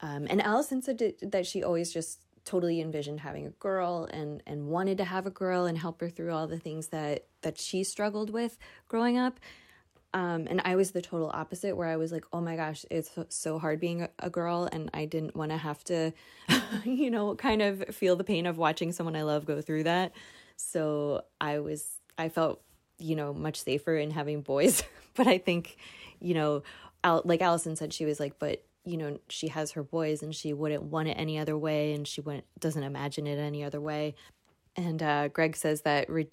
Um, 0.00 0.26
and 0.28 0.40
Allison 0.42 0.82
said 0.82 1.14
that 1.22 1.46
she 1.46 1.62
always 1.62 1.92
just 1.92 2.20
totally 2.44 2.80
envisioned 2.80 3.20
having 3.20 3.46
a 3.46 3.50
girl 3.50 4.08
and 4.10 4.42
and 4.46 4.66
wanted 4.68 4.98
to 4.98 5.04
have 5.04 5.26
a 5.26 5.30
girl 5.30 5.66
and 5.66 5.76
help 5.76 6.00
her 6.00 6.08
through 6.08 6.32
all 6.32 6.46
the 6.46 6.58
things 6.58 6.88
that 6.88 7.26
that 7.42 7.58
she 7.58 7.84
struggled 7.84 8.30
with 8.30 8.56
growing 8.88 9.18
up 9.18 9.38
um, 10.12 10.46
and 10.50 10.60
I 10.64 10.74
was 10.74 10.90
the 10.90 11.02
total 11.02 11.30
opposite 11.32 11.76
where 11.76 11.86
I 11.86 11.96
was 11.96 12.10
like, 12.10 12.24
oh 12.32 12.40
my 12.40 12.56
gosh, 12.56 12.84
it's 12.90 13.16
so 13.28 13.58
hard 13.58 13.78
being 13.78 14.08
a 14.18 14.30
girl. 14.30 14.68
And 14.70 14.90
I 14.92 15.04
didn't 15.04 15.36
want 15.36 15.52
to 15.52 15.56
have 15.56 15.84
to, 15.84 16.12
you 16.84 17.10
know, 17.10 17.34
kind 17.36 17.62
of 17.62 17.94
feel 17.94 18.16
the 18.16 18.24
pain 18.24 18.46
of 18.46 18.58
watching 18.58 18.92
someone 18.92 19.14
I 19.14 19.22
love 19.22 19.46
go 19.46 19.60
through 19.60 19.84
that. 19.84 20.12
So 20.56 21.22
I 21.40 21.60
was, 21.60 21.86
I 22.18 22.28
felt, 22.28 22.60
you 23.00 23.16
know, 23.16 23.32
much 23.34 23.62
safer 23.62 23.96
in 23.96 24.10
having 24.10 24.42
boys. 24.42 24.82
but 25.14 25.26
I 25.26 25.38
think, 25.38 25.76
you 26.20 26.34
know, 26.34 26.62
like 27.24 27.40
Allison 27.40 27.76
said, 27.76 27.92
she 27.92 28.04
was 28.04 28.20
like, 28.20 28.38
but 28.38 28.62
you 28.82 28.96
know 28.96 29.18
she 29.28 29.48
has 29.48 29.72
her 29.72 29.82
boys 29.82 30.22
and 30.22 30.34
she 30.34 30.54
wouldn't 30.54 30.82
want 30.84 31.06
it 31.06 31.12
any 31.12 31.38
other 31.38 31.56
way 31.56 31.92
and 31.92 32.08
she 32.08 32.22
wouldn't 32.22 32.46
doesn't 32.58 32.82
imagine 32.82 33.26
it 33.26 33.36
any 33.36 33.62
other 33.62 33.80
way. 33.80 34.14
And 34.74 35.02
uh, 35.02 35.28
greg 35.28 35.54
says 35.54 35.82
that 35.82 36.08
re- 36.08 36.30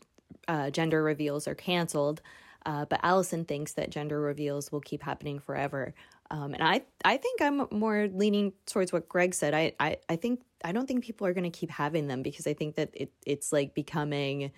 uh, 0.48 0.70
gender 0.70 1.04
reveals 1.04 1.46
are 1.48 1.56
canceled 1.56 2.22
uh, 2.68 2.86
but 2.86 3.00
allison 3.02 3.46
thinks 3.46 3.74
that 3.74 3.90
gender 3.90 4.20
reveals 4.20 4.72
will 4.72 4.82
keep 4.82 5.02
happening 5.02 5.40
forever. 5.40 5.94
Um, 6.30 6.54
and 6.54 6.62
i 6.62 6.82
i 7.06 7.16
think 7.16 7.42
i'm 7.42 7.68
more 7.72 8.10
leaning 8.12 8.52
towards 8.66 8.92
what 8.92 9.08
greg 9.08 9.34
said. 9.34 9.54
I 9.54 9.72
i, 9.80 9.98
I 10.10 10.18
think 10.18 10.42
i 10.66 10.74
don't 10.74 10.86
think 10.86 11.06
people 11.06 11.26
are 11.26 11.34
going 11.34 11.50
to 11.50 11.58
keep 11.58 11.72
having 11.72 12.08
them 12.08 12.22
because 12.22 12.46
i 12.46 12.54
think 12.54 12.76
that 12.76 12.90
it, 12.94 13.14
it's 13.26 13.54
like 13.54 13.74
becoming 13.74 14.52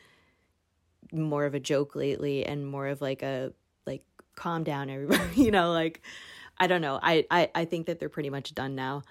more 1.11 1.45
of 1.45 1.53
a 1.53 1.59
joke 1.59 1.95
lately 1.95 2.45
and 2.45 2.65
more 2.65 2.87
of 2.87 3.01
like 3.01 3.21
a 3.23 3.53
like 3.85 4.03
calm 4.35 4.63
down 4.63 4.89
everybody 4.89 5.21
you 5.41 5.51
know 5.51 5.71
like 5.71 6.01
I 6.59 6.67
don't 6.67 6.81
know. 6.81 6.99
I, 7.01 7.25
I, 7.31 7.49
I 7.55 7.65
think 7.65 7.87
that 7.87 7.99
they're 7.99 8.09
pretty 8.09 8.29
much 8.29 8.53
done 8.53 8.75
now. 8.75 9.03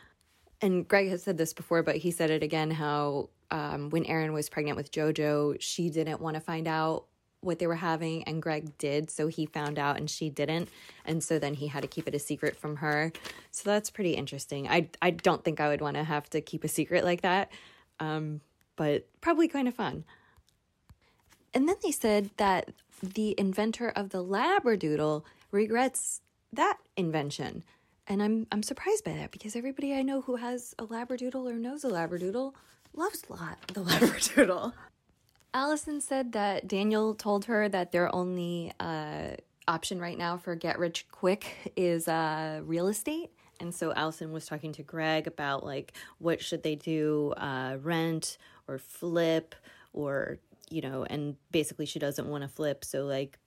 And 0.60 0.86
Greg 0.86 1.08
has 1.08 1.22
said 1.22 1.38
this 1.38 1.52
before, 1.54 1.82
but 1.82 1.96
he 1.96 2.10
said 2.10 2.30
it 2.30 2.42
again 2.42 2.70
how 2.70 3.30
um, 3.50 3.90
when 3.90 4.04
Erin 4.04 4.32
was 4.32 4.48
pregnant 4.48 4.76
with 4.76 4.92
JoJo, 4.92 5.56
she 5.60 5.88
didn't 5.88 6.20
want 6.20 6.34
to 6.34 6.40
find 6.40 6.68
out 6.68 7.06
what 7.40 7.60
they 7.60 7.68
were 7.68 7.76
having, 7.76 8.24
and 8.24 8.42
Greg 8.42 8.76
did. 8.78 9.10
So 9.10 9.28
he 9.28 9.46
found 9.46 9.78
out 9.78 9.96
and 9.96 10.10
she 10.10 10.28
didn't. 10.28 10.68
And 11.04 11.22
so 11.22 11.38
then 11.38 11.54
he 11.54 11.68
had 11.68 11.82
to 11.82 11.88
keep 11.88 12.08
it 12.08 12.14
a 12.14 12.18
secret 12.18 12.56
from 12.56 12.76
her. 12.76 13.12
So 13.52 13.70
that's 13.70 13.90
pretty 13.90 14.14
interesting. 14.14 14.68
I, 14.68 14.88
I 15.00 15.10
don't 15.10 15.44
think 15.44 15.60
I 15.60 15.68
would 15.68 15.80
want 15.80 15.96
to 15.96 16.04
have 16.04 16.28
to 16.30 16.40
keep 16.40 16.64
a 16.64 16.68
secret 16.68 17.04
like 17.04 17.22
that, 17.22 17.50
um, 18.00 18.40
but 18.74 19.06
probably 19.20 19.46
kind 19.46 19.68
of 19.68 19.74
fun. 19.74 20.04
And 21.58 21.68
then 21.68 21.74
they 21.82 21.90
said 21.90 22.30
that 22.36 22.70
the 23.02 23.34
inventor 23.36 23.88
of 23.88 24.10
the 24.10 24.22
Labradoodle 24.22 25.24
regrets 25.50 26.20
that 26.52 26.78
invention. 26.96 27.64
And 28.06 28.22
I'm 28.22 28.46
I'm 28.52 28.62
surprised 28.62 29.02
by 29.02 29.14
that 29.14 29.32
because 29.32 29.56
everybody 29.56 29.92
I 29.92 30.02
know 30.02 30.20
who 30.20 30.36
has 30.36 30.76
a 30.78 30.86
labradoodle 30.86 31.50
or 31.50 31.54
knows 31.54 31.82
a 31.82 31.88
labradoodle 31.88 32.54
loves 32.94 33.28
lot 33.28 33.58
the 33.74 33.80
labradoodle. 33.90 34.72
Allison 35.52 36.00
said 36.00 36.30
that 36.30 36.68
Daniel 36.68 37.16
told 37.16 37.46
her 37.46 37.68
that 37.68 37.90
their 37.90 38.14
only 38.14 38.70
uh, 38.78 39.30
option 39.66 39.98
right 39.98 40.16
now 40.16 40.36
for 40.36 40.54
get 40.54 40.78
rich 40.78 41.06
quick 41.10 41.72
is 41.74 42.06
uh, 42.06 42.60
real 42.62 42.86
estate. 42.86 43.32
And 43.58 43.74
so 43.74 43.92
Allison 43.94 44.30
was 44.30 44.46
talking 44.46 44.70
to 44.74 44.84
Greg 44.84 45.26
about 45.26 45.66
like 45.66 45.92
what 46.20 46.40
should 46.40 46.62
they 46.62 46.76
do, 46.76 47.34
uh, 47.36 47.78
rent 47.82 48.38
or 48.68 48.78
flip 48.78 49.56
or 49.92 50.38
you 50.70 50.80
know, 50.80 51.04
and 51.08 51.36
basically 51.50 51.86
she 51.86 51.98
doesn't 51.98 52.26
want 52.28 52.42
to 52.42 52.48
flip, 52.48 52.84
so 52.84 53.04
like 53.04 53.38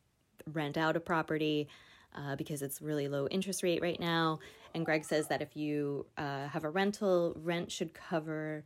rent 0.46 0.78
out 0.78 0.96
a 0.96 1.00
property 1.00 1.68
uh, 2.16 2.36
because 2.36 2.62
it's 2.62 2.82
really 2.82 3.08
low 3.08 3.28
interest 3.28 3.64
rate 3.64 3.82
right 3.82 4.00
now. 4.00 4.40
And 4.74 4.86
Greg 4.86 5.04
says 5.04 5.28
that 5.28 5.42
if 5.42 5.56
you 5.56 6.06
uh, 6.18 6.48
have 6.48 6.64
a 6.64 6.70
rental, 6.70 7.34
rent 7.36 7.72
should 7.72 7.94
cover 7.94 8.64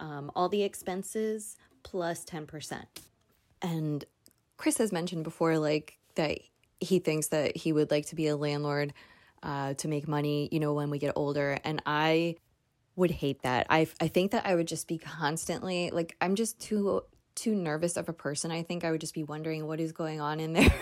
um, 0.00 0.30
all 0.34 0.48
the 0.48 0.62
expenses 0.62 1.56
plus 1.82 2.24
10%. 2.24 2.84
And 3.62 4.04
Chris 4.56 4.78
has 4.78 4.92
mentioned 4.92 5.24
before, 5.24 5.58
like, 5.58 5.98
that 6.14 6.38
he 6.80 6.98
thinks 6.98 7.28
that 7.28 7.56
he 7.56 7.72
would 7.72 7.90
like 7.90 8.06
to 8.06 8.14
be 8.14 8.28
a 8.28 8.36
landlord 8.36 8.92
uh, 9.42 9.74
to 9.74 9.88
make 9.88 10.06
money, 10.06 10.48
you 10.52 10.60
know, 10.60 10.74
when 10.74 10.90
we 10.90 10.98
get 10.98 11.12
older. 11.16 11.58
And 11.64 11.82
I 11.86 12.36
would 12.96 13.10
hate 13.10 13.42
that. 13.42 13.66
I, 13.70 13.88
I 14.00 14.08
think 14.08 14.32
that 14.32 14.46
I 14.46 14.54
would 14.54 14.68
just 14.68 14.88
be 14.88 14.98
constantly, 14.98 15.90
like, 15.90 16.16
I'm 16.20 16.34
just 16.34 16.60
too 16.60 17.02
too 17.38 17.54
nervous 17.54 17.96
of 17.96 18.08
a 18.08 18.12
person. 18.12 18.50
I 18.50 18.62
think 18.62 18.84
I 18.84 18.90
would 18.90 19.00
just 19.00 19.14
be 19.14 19.24
wondering 19.24 19.66
what 19.66 19.80
is 19.80 19.92
going 19.92 20.20
on 20.20 20.40
in 20.40 20.52
there. 20.52 20.74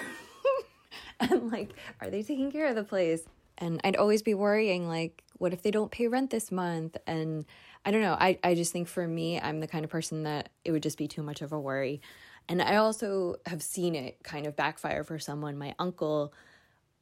and 1.20 1.50
like, 1.50 1.74
are 2.00 2.10
they 2.10 2.22
taking 2.22 2.50
care 2.50 2.68
of 2.68 2.74
the 2.74 2.84
place? 2.84 3.22
And 3.58 3.80
I'd 3.84 3.96
always 3.96 4.22
be 4.22 4.34
worrying, 4.34 4.86
like, 4.86 5.22
what 5.38 5.52
if 5.52 5.62
they 5.62 5.70
don't 5.70 5.90
pay 5.90 6.08
rent 6.08 6.30
this 6.30 6.52
month? 6.52 6.96
And 7.06 7.46
I 7.84 7.90
don't 7.90 8.02
know. 8.02 8.16
I, 8.18 8.38
I 8.42 8.54
just 8.54 8.72
think 8.72 8.88
for 8.88 9.06
me, 9.06 9.40
I'm 9.40 9.60
the 9.60 9.66
kind 9.66 9.84
of 9.84 9.90
person 9.90 10.24
that 10.24 10.50
it 10.64 10.72
would 10.72 10.82
just 10.82 10.98
be 10.98 11.08
too 11.08 11.22
much 11.22 11.40
of 11.40 11.52
a 11.52 11.58
worry. 11.58 12.02
And 12.48 12.60
I 12.60 12.76
also 12.76 13.36
have 13.46 13.62
seen 13.62 13.94
it 13.94 14.22
kind 14.22 14.46
of 14.46 14.56
backfire 14.56 15.04
for 15.04 15.18
someone. 15.18 15.56
My 15.56 15.74
uncle 15.78 16.32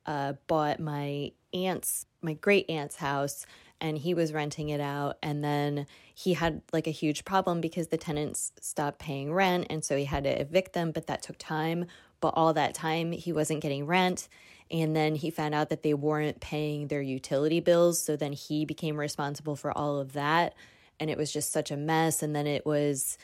uh, 0.06 0.34
bought 0.46 0.80
my 0.80 1.32
aunt's, 1.52 2.06
my 2.22 2.34
great 2.34 2.68
aunt's 2.68 2.96
house, 2.96 3.46
and 3.80 3.98
he 3.98 4.14
was 4.14 4.32
renting 4.32 4.68
it 4.68 4.80
out. 4.80 5.18
And 5.22 5.42
then 5.44 5.86
he 6.14 6.34
had 6.34 6.62
like 6.72 6.86
a 6.86 6.90
huge 6.92 7.24
problem 7.24 7.60
because 7.60 7.88
the 7.88 7.96
tenants 7.96 8.52
stopped 8.60 8.98
paying 8.98 9.32
rent. 9.32 9.66
And 9.70 9.84
so 9.84 9.96
he 9.96 10.04
had 10.04 10.24
to 10.24 10.40
evict 10.40 10.72
them, 10.72 10.92
but 10.92 11.06
that 11.06 11.22
took 11.22 11.36
time 11.38 11.86
but 12.24 12.32
all 12.38 12.54
that 12.54 12.72
time 12.72 13.12
he 13.12 13.34
wasn't 13.34 13.60
getting 13.60 13.84
rent. 13.84 14.30
And 14.70 14.96
then 14.96 15.14
he 15.14 15.28
found 15.28 15.54
out 15.54 15.68
that 15.68 15.82
they 15.82 15.92
weren't 15.92 16.40
paying 16.40 16.88
their 16.88 17.02
utility 17.02 17.60
bills. 17.60 18.00
So 18.00 18.16
then 18.16 18.32
he 18.32 18.64
became 18.64 18.96
responsible 18.96 19.56
for 19.56 19.76
all 19.76 19.98
of 19.98 20.14
that. 20.14 20.54
and 20.98 21.10
it 21.10 21.18
was 21.18 21.30
just 21.30 21.52
such 21.52 21.70
a 21.70 21.76
mess. 21.76 22.22
And 22.22 22.34
then 22.34 22.46
it 22.46 22.64
was, 22.64 23.18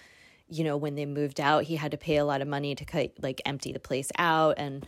you 0.51 0.65
know, 0.65 0.77
when 0.77 0.97
they 0.97 1.07
moved 1.07 1.41
out, 1.41 1.65
he 1.65 1.77
had 1.77 1.93
to 1.93 1.97
pay 1.97 2.17
a 2.19 2.27
lot 2.27 2.43
of 2.43 2.49
money 2.49 2.75
to 2.75 2.85
cut, 2.85 3.13
like 3.23 3.41
empty 3.47 3.73
the 3.73 3.81
place 3.81 4.11
out. 4.19 4.57
And 4.59 4.85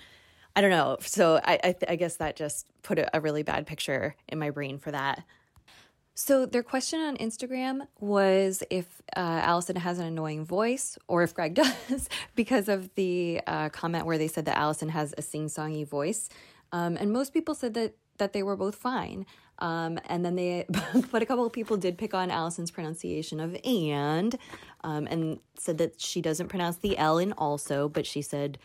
I 0.55 0.61
don't 0.61 0.71
know. 0.71 0.99
So 1.01 1.41
I, 1.43 1.59
I, 1.65 1.75
I 1.89 1.97
guess 1.97 2.17
that 2.17 2.37
just 2.37 2.67
put 2.83 2.99
a, 2.99 3.17
a 3.17 3.21
really 3.23 3.45
bad 3.45 3.67
picture 3.67 4.15
in 4.29 4.39
my 4.39 4.51
brain 4.51 4.79
for 4.79 4.91
that. 4.91 5.25
So 6.15 6.45
their 6.45 6.63
question 6.63 7.01
on 7.01 7.17
Instagram 7.17 7.87
was 7.99 8.63
if 8.71 9.01
uh, 9.17 9.21
Allison 9.21 9.77
has 9.77 9.99
an 9.99 10.07
annoying 10.07 10.45
voice 10.45 10.99
or 11.09 11.23
if 11.23 11.35
Greg 11.35 11.55
does, 11.63 12.09
because 12.35 12.69
of 12.69 12.95
the 12.95 13.41
uh, 13.47 13.71
comment 13.71 14.07
where 14.07 14.19
they 14.19 14.29
said 14.29 14.45
that 14.45 14.59
Allison 14.59 14.91
has 14.91 15.15
a 15.17 15.23
sing-songy 15.23 15.87
voice, 15.87 16.29
um, 16.73 16.97
and 16.97 17.13
most 17.13 17.33
people 17.33 17.55
said 17.55 17.75
that 17.75 17.95
that 18.19 18.33
they 18.33 18.43
were 18.43 18.57
both 18.57 18.77
fine. 18.77 19.27
Um, 19.59 19.99
and 20.07 20.25
then 20.25 20.37
they, 20.37 20.67
but 21.11 21.23
a 21.23 21.27
couple 21.27 21.47
of 21.47 21.53
people 21.53 21.77
did 21.77 21.97
pick 21.99 22.15
on 22.15 22.31
Allison's 22.31 22.71
pronunciation 22.71 23.41
of 23.41 23.57
and, 23.65 24.37
um, 24.83 25.07
and 25.11 25.41
said 25.59 25.79
that 25.79 26.01
she 26.01 26.21
doesn't 26.21 26.49
pronounce 26.49 26.77
the 26.77 26.97
L 26.99 27.19
in 27.19 27.33
also, 27.33 27.89
but 27.89 28.07
she 28.07 28.23
said 28.23 28.59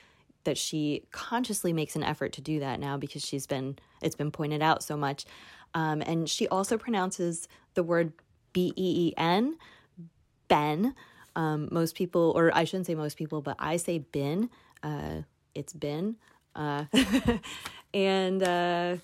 that 0.44 0.58
she 0.58 1.04
consciously 1.12 1.74
makes 1.74 1.96
an 1.96 2.04
effort 2.04 2.34
to 2.34 2.42
do 2.42 2.60
that 2.60 2.80
now 2.80 2.98
because 2.98 3.22
she's 3.22 3.46
been 3.46 3.78
it's 4.02 4.16
been 4.16 4.32
pointed 4.32 4.62
out 4.62 4.82
so 4.84 4.96
much. 4.96 5.26
Um, 5.74 6.02
and 6.02 6.30
she 6.30 6.48
also 6.48 6.78
pronounces 6.78 7.48
the 7.74 7.84
word 7.84 8.14
B 8.54 8.74
E 8.76 9.10
E 9.10 9.14
N, 9.18 9.58
Ben. 10.48 10.96
Um, 11.36 11.70
most 11.72 11.96
people, 11.96 12.34
or 12.36 12.52
I 12.56 12.64
shouldn't 12.64 12.88
say 12.88 12.96
most 12.96 13.16
people, 13.18 13.42
but 13.42 13.56
I 13.60 13.78
say 13.78 14.00
bin. 14.00 14.50
Uh, 14.82 15.22
it's 15.54 15.74
bin. 15.74 16.16
Uh, 16.56 16.86
and 17.94 18.42
uh, 18.42 18.98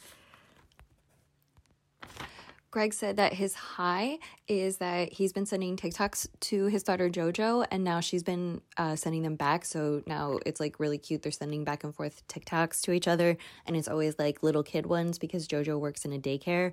Greg 2.74 2.92
said 2.92 3.18
that 3.18 3.34
his 3.34 3.54
high 3.54 4.18
is 4.48 4.78
that 4.78 5.14
he's 5.14 5.32
been 5.32 5.46
sending 5.46 5.78
TikToks 5.78 6.28
to 6.40 6.66
his 6.66 6.82
daughter 6.82 7.08
JoJo, 7.08 7.68
and 7.70 7.84
now 7.84 8.00
she's 8.00 8.24
been 8.24 8.62
uh, 8.78 8.96
sending 8.96 9.22
them 9.22 9.36
back. 9.36 9.64
So 9.64 10.02
now 10.08 10.40
it's 10.44 10.60
like 10.60 10.80
really 10.80 10.98
cute. 10.98 11.22
They're 11.22 11.32
sending 11.32 11.64
back 11.64 11.84
and 11.84 11.94
forth 11.94 12.28
TikToks 12.28 12.82
to 12.82 12.92
each 12.92 13.08
other, 13.08 13.38
and 13.68 13.78
it's 13.78 13.88
always 13.88 14.18
like 14.18 14.42
little 14.42 14.64
kid 14.64 14.88
ones 14.88 15.20
because 15.20 15.48
JoJo 15.48 15.80
works 15.80 16.04
in 16.04 16.14
a 16.14 16.18
daycare. 16.18 16.72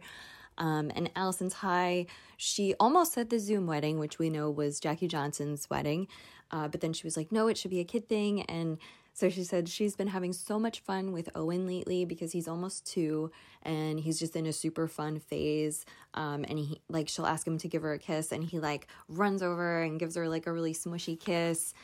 Um, 0.57 0.91
and 0.95 1.11
Allison's 1.17 1.53
high, 1.53 2.07
she 2.39 2.75
almost 2.81 3.13
said 3.13 3.29
the 3.29 3.39
Zoom 3.39 3.67
wedding, 3.67 3.99
which 3.99 4.19
we 4.19 4.31
know 4.31 4.51
was 4.51 4.81
Jackie 4.81 5.07
Johnson's 5.07 5.69
wedding, 5.69 6.09
uh, 6.51 6.67
but 6.69 6.81
then 6.81 6.95
she 6.95 7.07
was 7.07 7.19
like, 7.19 7.31
no, 7.31 7.47
it 7.47 7.59
should 7.59 7.71
be 7.71 7.81
a 7.81 7.85
kid 7.85 8.09
thing. 8.09 8.41
And 8.45 8.79
so 9.21 9.29
she 9.29 9.45
said 9.45 9.69
she's 9.69 9.95
been 9.95 10.07
having 10.07 10.33
so 10.33 10.59
much 10.59 10.81
fun 10.81 11.13
with 11.13 11.29
Owen 11.35 11.67
lately 11.67 12.07
because 12.07 12.33
he's 12.33 12.49
almost 12.49 12.87
two 12.87 13.31
and 13.63 14.01
he's 14.01 14.19
just 14.19 14.35
in 14.35 14.47
a 14.47 14.53
super 14.53 14.89
fun 14.89 15.19
phase. 15.19 15.85
Um, 16.15 16.47
and 16.49 16.59
he 16.59 16.81
like 16.89 17.07
she'll 17.07 17.27
ask 17.27 17.47
him 17.47 17.59
to 17.59 17.69
give 17.69 17.83
her 17.83 17.93
a 17.93 17.99
kiss 17.99 18.33
and 18.33 18.43
he 18.43 18.59
like 18.59 18.87
runs 19.09 19.43
over 19.43 19.83
and 19.83 20.01
gives 20.01 20.17
her 20.17 20.27
like 20.27 20.47
a 20.47 20.53
really 20.53 20.73
smushy 20.73 21.21
kiss. 21.21 21.75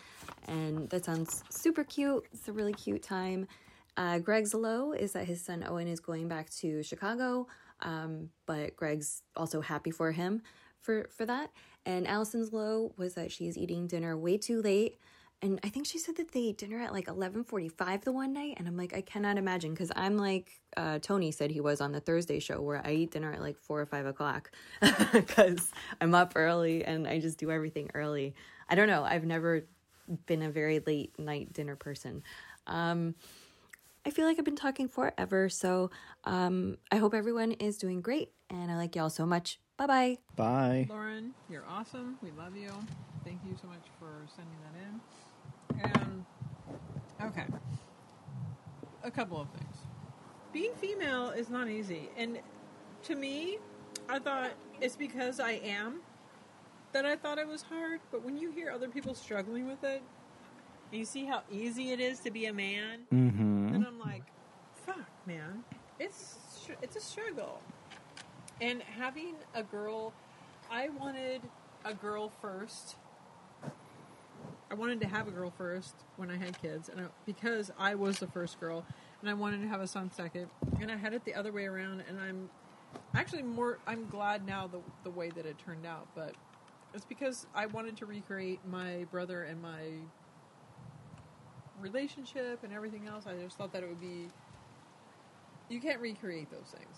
And 0.49 0.89
that 0.89 1.05
sounds 1.05 1.45
super 1.51 1.84
cute. 1.84 2.24
It's 2.32 2.49
a 2.49 2.55
really 2.55 2.72
cute 2.72 3.03
time. 3.03 3.47
Uh, 3.99 4.18
Greg's 4.18 4.55
low 4.55 4.93
is 4.93 5.12
that 5.12 5.26
his 5.26 5.45
son 5.45 5.62
Owen 5.68 5.89
is 5.89 6.01
going 6.01 6.28
back 6.28 6.49
to 6.61 6.82
Chicago, 6.82 7.49
um, 7.82 8.30
but 8.47 8.76
Greg's 8.76 9.22
also 9.37 9.61
happy 9.61 9.91
for 9.91 10.11
him 10.11 10.41
for 10.80 11.07
for 11.14 11.26
that. 11.26 11.51
And 11.84 12.07
Allison's 12.07 12.55
low 12.55 12.95
was 12.97 13.12
that 13.12 13.30
she's 13.30 13.59
eating 13.59 13.89
dinner 13.89 14.16
way 14.16 14.39
too 14.39 14.62
late 14.62 14.97
and 15.43 15.61
I 15.62 15.68
think 15.68 15.87
she 15.87 15.99
said 15.99 16.16
that 16.16 16.32
they 16.32 16.49
ate 16.49 16.59
dinner 16.59 16.80
at 16.80 16.93
like 16.93 17.07
11:45 17.07 18.03
the 18.03 18.12
one 18.12 18.32
night 18.32 18.55
and 18.59 18.66
I'm 18.66 18.76
like 18.76 18.95
I 18.95 19.01
cannot 19.01 19.39
imagine 19.39 19.72
because 19.72 19.93
I'm 19.95 20.16
like 20.16 20.61
uh, 20.76 20.99
Tony 21.01 21.30
said 21.30 21.51
he 21.51 21.61
was 21.61 21.80
on 21.80 21.93
the 21.93 22.01
Thursday 22.01 22.39
show 22.39 22.61
where 22.61 22.84
I 22.84 22.93
eat 22.93 23.11
dinner 23.12 23.32
at 23.32 23.41
like 23.41 23.59
4 23.59 23.80
or 23.80 23.87
5 23.87 24.07
o'clock 24.07 24.51
because 25.12 25.70
I'm 26.01 26.14
up 26.14 26.32
early 26.37 26.84
and 26.84 27.07
I 27.07 27.20
just 27.20 27.39
do 27.39 27.51
everything 27.51 27.91
early 27.95 28.34
I 28.68 28.74
don't 28.74 28.89
know 28.89 29.05
I've 29.05 29.24
never 29.24 29.66
been 30.26 30.43
a 30.43 30.51
very 30.51 30.80
late 30.80 31.18
night 31.18 31.53
dinner 31.53 31.76
person 31.76 32.22
um, 32.66 33.14
I 34.05 34.11
feel 34.11 34.26
like 34.26 34.39
I've 34.39 34.45
been 34.45 34.57
talking 34.57 34.89
forever 34.89 35.49
so 35.49 35.91
um, 36.24 36.78
I 36.91 36.97
hope 36.97 37.14
everyone 37.14 37.53
is 37.53 37.76
doing 37.76 38.01
great 38.01 38.32
and 38.51 38.70
I 38.70 38.76
like 38.76 38.97
y'all 38.97 39.11
so 39.11 39.26
much 39.26 39.61
bye 39.76 39.87
bye 39.87 40.18
Bye. 40.37 40.87
Lauren, 40.91 41.32
you're 41.49 41.64
awesome. 41.66 42.18
We 42.22 42.30
love 42.32 42.55
you. 42.55 42.70
Thank 43.24 43.41
you 43.49 43.57
so 43.61 43.68
much 43.68 43.87
for 43.99 44.26
sending 44.37 44.55
that 44.62 44.78
in. 44.78 45.01
And 45.82 46.24
okay, 47.22 47.44
a 49.02 49.10
couple 49.10 49.40
of 49.40 49.48
things. 49.50 49.76
Being 50.52 50.72
female 50.80 51.30
is 51.30 51.50
not 51.50 51.68
easy, 51.68 52.08
and 52.16 52.38
to 53.04 53.14
me, 53.14 53.58
I 54.08 54.18
thought 54.18 54.52
it's 54.80 54.96
because 54.96 55.38
I 55.40 55.52
am 55.52 56.00
that 56.92 57.04
I 57.04 57.16
thought 57.16 57.38
it 57.38 57.46
was 57.46 57.62
hard. 57.62 58.00
But 58.10 58.24
when 58.24 58.36
you 58.36 58.50
hear 58.50 58.70
other 58.70 58.88
people 58.88 59.14
struggling 59.14 59.66
with 59.66 59.84
it, 59.84 60.02
and 60.90 60.98
you 60.98 61.04
see 61.04 61.24
how 61.26 61.42
easy 61.52 61.92
it 61.92 62.00
is 62.00 62.20
to 62.20 62.30
be 62.30 62.46
a 62.46 62.52
man, 62.52 63.00
Mm-hmm. 63.12 63.74
and 63.74 63.86
I'm 63.86 63.98
like, 63.98 64.22
fuck, 64.86 65.06
man, 65.26 65.62
it's 65.98 66.36
it's 66.82 66.96
a 66.96 67.00
struggle. 67.00 67.60
And 68.60 68.80
having 68.82 69.34
a 69.54 69.62
girl, 69.62 70.14
I 70.70 70.88
wanted 70.88 71.42
a 71.84 71.92
girl 71.92 72.32
first. 72.40 72.96
I 74.70 74.74
wanted 74.74 75.00
to 75.02 75.06
have 75.06 75.28
a 75.28 75.30
girl 75.30 75.52
first 75.56 75.94
when 76.16 76.30
I 76.30 76.36
had 76.36 76.60
kids, 76.60 76.88
and 76.88 77.00
I, 77.00 77.04
because 77.24 77.70
I 77.78 77.94
was 77.94 78.18
the 78.18 78.26
first 78.26 78.58
girl, 78.58 78.84
and 79.20 79.30
I 79.30 79.34
wanted 79.34 79.62
to 79.62 79.68
have 79.68 79.80
a 79.80 79.86
son 79.86 80.10
second, 80.10 80.48
and 80.80 80.90
I 80.90 80.96
had 80.96 81.14
it 81.14 81.24
the 81.24 81.34
other 81.34 81.52
way 81.52 81.66
around, 81.66 82.02
and 82.08 82.18
I'm 82.18 82.50
actually 83.14 83.42
more. 83.42 83.78
I'm 83.86 84.08
glad 84.08 84.44
now 84.44 84.66
the 84.66 84.80
the 85.04 85.10
way 85.10 85.30
that 85.30 85.46
it 85.46 85.56
turned 85.58 85.86
out, 85.86 86.08
but 86.16 86.34
it's 86.94 87.04
because 87.04 87.46
I 87.54 87.66
wanted 87.66 87.96
to 87.98 88.06
recreate 88.06 88.60
my 88.66 89.06
brother 89.12 89.44
and 89.44 89.62
my 89.62 89.84
relationship 91.80 92.64
and 92.64 92.72
everything 92.72 93.06
else. 93.06 93.24
I 93.26 93.34
just 93.34 93.56
thought 93.56 93.72
that 93.72 93.84
it 93.84 93.88
would 93.88 94.00
be. 94.00 94.28
You 95.68 95.80
can't 95.80 96.00
recreate 96.00 96.50
those 96.50 96.72
things 96.76 96.96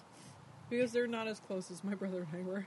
because 0.71 0.93
they're 0.93 1.07
not 1.07 1.27
as 1.27 1.41
close 1.41 1.71
as 1.71 1.85
my 1.85 1.95
brother 1.97 2.27
and 2.33 2.43
I 2.43 2.49
were. 2.49 2.67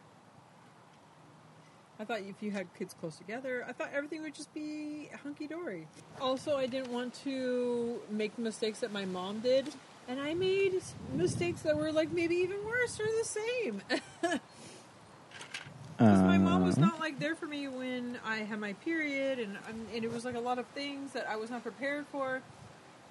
I 2.02 2.04
thought 2.04 2.22
if 2.22 2.42
you 2.42 2.50
had 2.50 2.66
kids 2.80 2.96
close 3.00 3.16
together, 3.16 3.64
I 3.68 3.74
thought 3.74 3.92
everything 3.94 4.24
would 4.24 4.34
just 4.34 4.52
be 4.56 5.12
hunky 5.22 5.46
dory. 5.46 5.88
Also, 6.20 6.58
I 6.58 6.66
didn't 6.66 6.92
want 6.92 7.14
to 7.26 8.02
make 8.10 8.36
the 8.36 8.42
mistakes 8.42 8.80
that 8.80 8.92
my 8.92 9.06
mom 9.06 9.42
did, 9.42 9.68
and 10.08 10.20
I 10.20 10.34
made 10.34 10.82
mistakes 11.14 11.62
that 11.62 11.78
were 11.78 11.92
like 11.92 12.12
maybe 12.12 12.38
even 12.38 12.66
worse 12.66 13.00
or 13.00 13.06
the 13.06 13.24
same. 13.24 13.82
Because 15.98 16.24
my 16.24 16.40
mom 16.40 16.66
was 16.66 16.78
not 16.80 17.00
like 17.00 17.20
there 17.20 17.36
for 17.36 17.46
me 17.46 17.68
when 17.68 18.18
I 18.26 18.38
had 18.38 18.60
my 18.60 18.74
period, 18.74 19.38
and 19.38 19.56
um, 19.70 19.86
and 19.94 20.04
it 20.04 20.12
was 20.12 20.26
like 20.26 20.34
a 20.34 20.40
lot 20.40 20.58
of 20.58 20.66
things 20.70 21.12
that 21.12 21.30
I 21.30 21.36
was 21.36 21.52
not 21.52 21.62
prepared 21.62 22.08
for, 22.08 22.42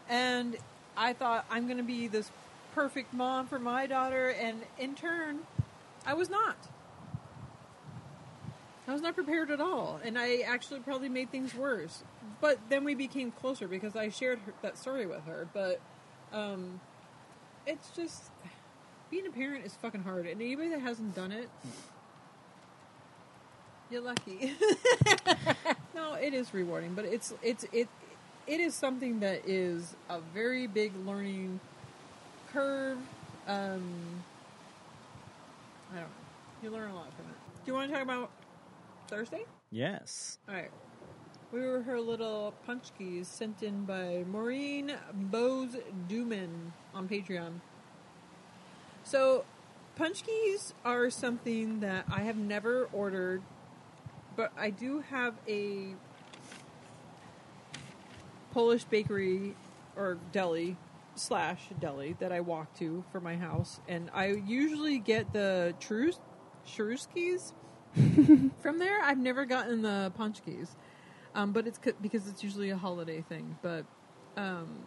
and 0.08 0.56
I 0.96 1.12
thought 1.12 1.46
I'm 1.48 1.66
going 1.66 1.76
to 1.76 1.84
be 1.84 2.08
this 2.08 2.32
perfect 2.74 3.14
mom 3.14 3.46
for 3.46 3.60
my 3.60 3.86
daughter, 3.86 4.30
and 4.30 4.62
in 4.76 4.96
turn, 4.96 5.38
I 6.04 6.14
was 6.14 6.28
not. 6.28 6.56
I 8.90 8.92
was 8.92 9.02
not 9.02 9.14
prepared 9.14 9.52
at 9.52 9.60
all, 9.60 10.00
and 10.02 10.18
I 10.18 10.38
actually 10.38 10.80
probably 10.80 11.08
made 11.08 11.30
things 11.30 11.54
worse. 11.54 12.02
But 12.40 12.58
then 12.70 12.82
we 12.82 12.96
became 12.96 13.30
closer 13.30 13.68
because 13.68 13.94
I 13.94 14.08
shared 14.08 14.40
her, 14.40 14.52
that 14.62 14.76
story 14.76 15.06
with 15.06 15.24
her. 15.26 15.46
But 15.54 15.80
um, 16.32 16.80
it's 17.68 17.90
just 17.90 18.32
being 19.08 19.28
a 19.28 19.30
parent 19.30 19.64
is 19.64 19.76
fucking 19.76 20.02
hard, 20.02 20.26
and 20.26 20.42
anybody 20.42 20.70
that 20.70 20.80
hasn't 20.80 21.14
done 21.14 21.30
it, 21.30 21.48
you're 23.92 24.00
lucky. 24.00 24.54
no, 25.94 26.14
it 26.14 26.34
is 26.34 26.52
rewarding, 26.52 26.94
but 26.94 27.04
it's 27.04 27.32
it's 27.44 27.64
it 27.72 27.86
it 28.48 28.58
is 28.58 28.74
something 28.74 29.20
that 29.20 29.48
is 29.48 29.94
a 30.08 30.18
very 30.34 30.66
big 30.66 30.90
learning 31.06 31.60
curve. 32.52 32.98
Um, 33.46 33.84
I 35.92 35.94
don't 35.94 36.02
know. 36.02 36.08
You 36.64 36.70
learn 36.70 36.90
a 36.90 36.94
lot 36.96 37.14
from 37.14 37.26
it. 37.26 37.36
Do 37.64 37.70
you 37.70 37.74
want 37.74 37.88
to 37.88 37.94
talk 37.94 38.02
about 38.02 38.30
Thursday? 39.10 39.44
Yes. 39.70 40.38
All 40.48 40.54
right. 40.54 40.70
We 41.52 41.60
were 41.60 41.82
her 41.82 42.00
little 42.00 42.54
paczki 42.66 43.26
sent 43.26 43.62
in 43.62 43.84
by 43.84 44.24
Maureen 44.30 44.92
Bose 45.12 45.76
Duman 46.08 46.70
on 46.94 47.08
Patreon. 47.08 47.60
So, 49.02 49.44
paczki 49.98 50.72
are 50.84 51.10
something 51.10 51.80
that 51.80 52.04
I 52.08 52.20
have 52.20 52.36
never 52.36 52.88
ordered, 52.92 53.42
but 54.36 54.52
I 54.56 54.70
do 54.70 55.00
have 55.00 55.34
a 55.48 55.96
Polish 58.52 58.84
bakery 58.84 59.56
or 59.96 60.18
deli 60.30 60.76
slash 61.16 61.62
deli 61.80 62.14
that 62.20 62.30
I 62.30 62.40
walk 62.40 62.74
to 62.78 63.04
for 63.10 63.20
my 63.20 63.36
house, 63.36 63.80
and 63.88 64.08
I 64.14 64.28
usually 64.28 64.98
get 64.98 65.32
the 65.32 65.74
Trus 65.80 66.20
Shruskis 66.64 67.52
from 68.60 68.78
there. 68.78 69.00
I've 69.02 69.18
never 69.18 69.44
gotten 69.44 69.82
the 69.82 70.12
paczki, 70.18 70.66
um, 71.34 71.52
but 71.52 71.66
it's 71.66 71.78
c- 71.82 71.92
because 72.00 72.28
it's 72.28 72.42
usually 72.42 72.70
a 72.70 72.76
holiday 72.76 73.22
thing. 73.22 73.58
But 73.62 73.84
um, 74.36 74.84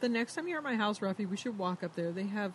the 0.00 0.08
next 0.08 0.34
time 0.34 0.48
you're 0.48 0.58
at 0.58 0.64
my 0.64 0.76
house, 0.76 0.98
Rafi, 1.00 1.28
we 1.28 1.36
should 1.36 1.58
walk 1.58 1.82
up 1.82 1.94
there. 1.94 2.12
They 2.12 2.26
have 2.26 2.52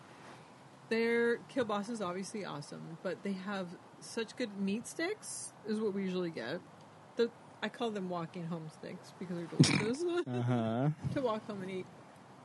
Their 0.89 1.37
kielbasa 1.53 1.91
is 1.91 2.01
obviously 2.01 2.45
awesome, 2.45 2.97
but 3.03 3.21
they 3.23 3.33
have 3.33 3.67
such 3.99 4.35
good 4.35 4.59
meat 4.59 4.87
sticks. 4.87 5.53
Is 5.67 5.79
what 5.79 5.93
we 5.93 6.03
usually 6.03 6.31
get. 6.31 6.59
The 7.15 7.29
I 7.61 7.69
call 7.69 7.91
them 7.91 8.09
walking 8.09 8.45
home 8.47 8.69
sticks 8.69 9.13
because 9.19 9.35
they're 9.37 9.45
delicious 9.47 10.03
Uh 10.27 10.41
huh. 10.41 10.89
to 11.13 11.21
walk 11.21 11.45
home 11.47 11.61
and 11.61 11.69
eat. 11.71 11.85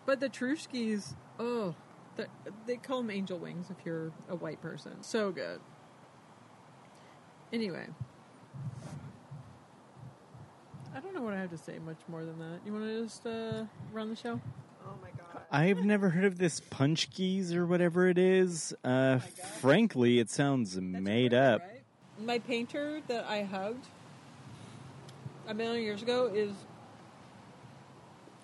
But 0.07 0.21
the 0.21 0.29
Trushkis, 0.29 1.15
oh, 1.39 1.75
the, 2.17 2.27
they 2.67 2.77
call 2.77 2.99
them 2.99 3.11
angel 3.11 3.39
wings 3.39 3.71
if 3.71 3.77
you're 3.87 4.13
a 4.29 4.35
white 4.37 4.61
person. 4.61 5.03
So 5.03 5.31
good. 5.33 5.61
Anyway, 7.55 7.87
I 10.93 10.99
don't 10.99 11.15
know 11.15 11.23
what 11.23 11.35
I 11.35 11.39
have 11.39 11.51
to 11.51 11.57
say 11.57 11.79
much 11.87 12.01
more 12.09 12.25
than 12.25 12.37
that. 12.41 12.59
You 12.67 12.73
want 12.73 12.85
to 12.85 13.05
just 13.05 13.25
uh, 13.25 13.63
run 13.93 14.11
the 14.11 14.17
show? 14.17 14.41
Oh 14.85 14.95
my 15.01 15.11
god. 15.11 15.43
I've 15.53 15.85
never 15.85 16.11
heard 16.11 16.25
of 16.25 16.37
this 16.37 16.59
paczki 16.59 17.55
or 17.55 17.65
whatever 17.65 18.09
it 18.09 18.19
is. 18.19 18.75
Uh, 18.83 19.21
frankly, 19.61 20.19
it 20.19 20.31
sounds 20.31 20.77
made 20.81 21.33
up. 21.33 21.63
My 22.19 22.41
painter 22.41 23.01
that 23.07 23.25
I 23.27 23.45
hugged 23.45 23.87
a 25.47 25.55
million 25.55 25.85
years 25.85 26.03
ago 26.03 26.33
is 26.35 26.51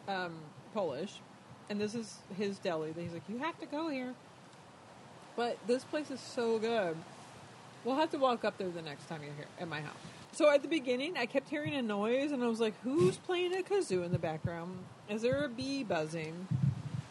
um, 0.07 0.35
Polish, 0.73 1.15
and 1.69 1.81
this 1.81 1.97
is 1.97 2.19
his 2.39 2.61
deli. 2.61 2.95
He's 2.97 3.13
like, 3.13 3.29
you 3.29 3.39
have 3.39 3.59
to 3.59 3.67
go 3.67 3.89
here. 3.89 4.15
But 5.35 5.59
this 5.67 5.83
place 5.83 6.13
is 6.13 6.21
so 6.21 6.61
good. 6.61 6.97
We'll 7.85 7.97
have 7.97 8.11
to 8.11 8.19
walk 8.19 8.45
up 8.45 8.59
there 8.59 8.69
the 8.69 8.83
next 8.83 9.09
time 9.09 9.23
you're 9.23 9.33
here 9.35 9.47
at 9.61 9.69
my 9.69 9.81
house. 9.81 9.95
So 10.33 10.51
at 10.51 10.63
the 10.63 10.69
beginning, 10.69 11.17
I 11.17 11.27
kept 11.27 11.49
hearing 11.49 11.75
a 11.75 11.83
noise, 11.83 12.31
and 12.31 12.43
I 12.43 12.47
was 12.47 12.61
like, 12.61 12.75
"Who's 12.83 13.17
playing 13.17 13.53
a 13.55 13.63
kazoo 13.63 14.05
in 14.05 14.13
the 14.13 14.19
background? 14.19 14.79
Is 15.09 15.23
there 15.23 15.45
a 15.45 15.49
bee 15.49 15.83
buzzing?" 15.83 16.47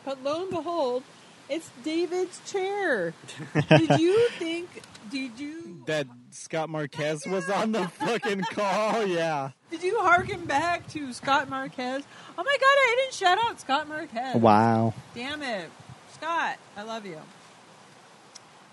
But 0.05 0.23
lo 0.23 0.43
and 0.43 0.49
behold, 0.51 1.03
it's 1.49 1.69
David's 1.83 2.39
chair. 2.49 3.13
Did 3.69 3.99
you 3.99 4.29
think? 4.39 4.83
Did 5.09 5.39
you? 5.39 5.81
That 5.85 6.07
Scott 6.31 6.69
Marquez 6.69 7.25
was 7.27 7.49
on 7.49 7.71
the 7.71 7.87
fucking 7.87 8.41
call. 8.41 9.05
Yeah. 9.05 9.51
Did 9.71 9.83
you 9.83 9.99
harken 9.99 10.45
back 10.45 10.87
to 10.89 11.11
Scott 11.13 11.49
Marquez? 11.49 12.03
Oh 12.37 12.43
my 12.43 12.57
god, 12.57 12.63
I 12.63 12.95
didn't 12.99 13.13
shout 13.15 13.37
out 13.45 13.59
Scott 13.59 13.89
Marquez. 13.89 14.35
Wow. 14.35 14.93
Damn 15.13 15.41
it. 15.41 15.69
Scott, 16.13 16.57
I 16.77 16.83
love 16.83 17.05
you. 17.05 17.19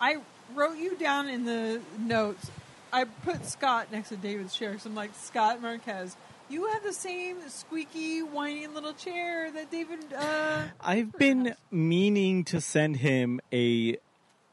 I 0.01 0.18
wrote 0.55 0.76
you 0.78 0.97
down 0.97 1.28
in 1.28 1.44
the 1.44 1.80
notes. 1.99 2.51
I 2.92 3.05
put 3.05 3.44
Scott 3.47 3.88
next 3.92 4.11
to 4.11 4.16
David's 4.16 4.55
chair 4.55 4.70
because 4.70 4.86
I'm 4.86 4.94
like, 4.94 5.11
Scott 5.14 5.61
Marquez, 5.61 6.16
you 6.49 6.66
have 6.66 6.82
the 6.82 6.92
same 6.92 7.36
squeaky, 7.49 8.20
whiny 8.20 8.66
little 8.66 8.92
chair 8.92 9.51
that 9.51 9.70
David. 9.70 10.12
Uh, 10.12 10.64
I've 10.80 11.12
been 11.12 11.55
meaning 11.70 12.44
to 12.44 12.61
send 12.61 12.97
him 12.99 13.40
a 13.53 13.99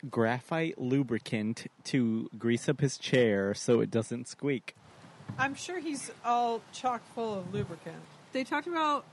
graphite 0.09 0.79
lubricant 0.79 1.67
to 1.85 2.29
grease 2.37 2.67
up 2.67 2.81
his 2.81 2.97
chair 2.97 3.53
so 3.53 3.79
it 3.79 3.89
doesn't 3.89 4.27
squeak. 4.27 4.75
I'm 5.37 5.55
sure 5.55 5.79
he's 5.79 6.11
all 6.25 6.61
chock 6.73 7.01
full 7.15 7.39
of 7.39 7.53
lubricant. 7.53 8.01
They 8.33 8.43
talked 8.43 8.67
about 8.67 9.05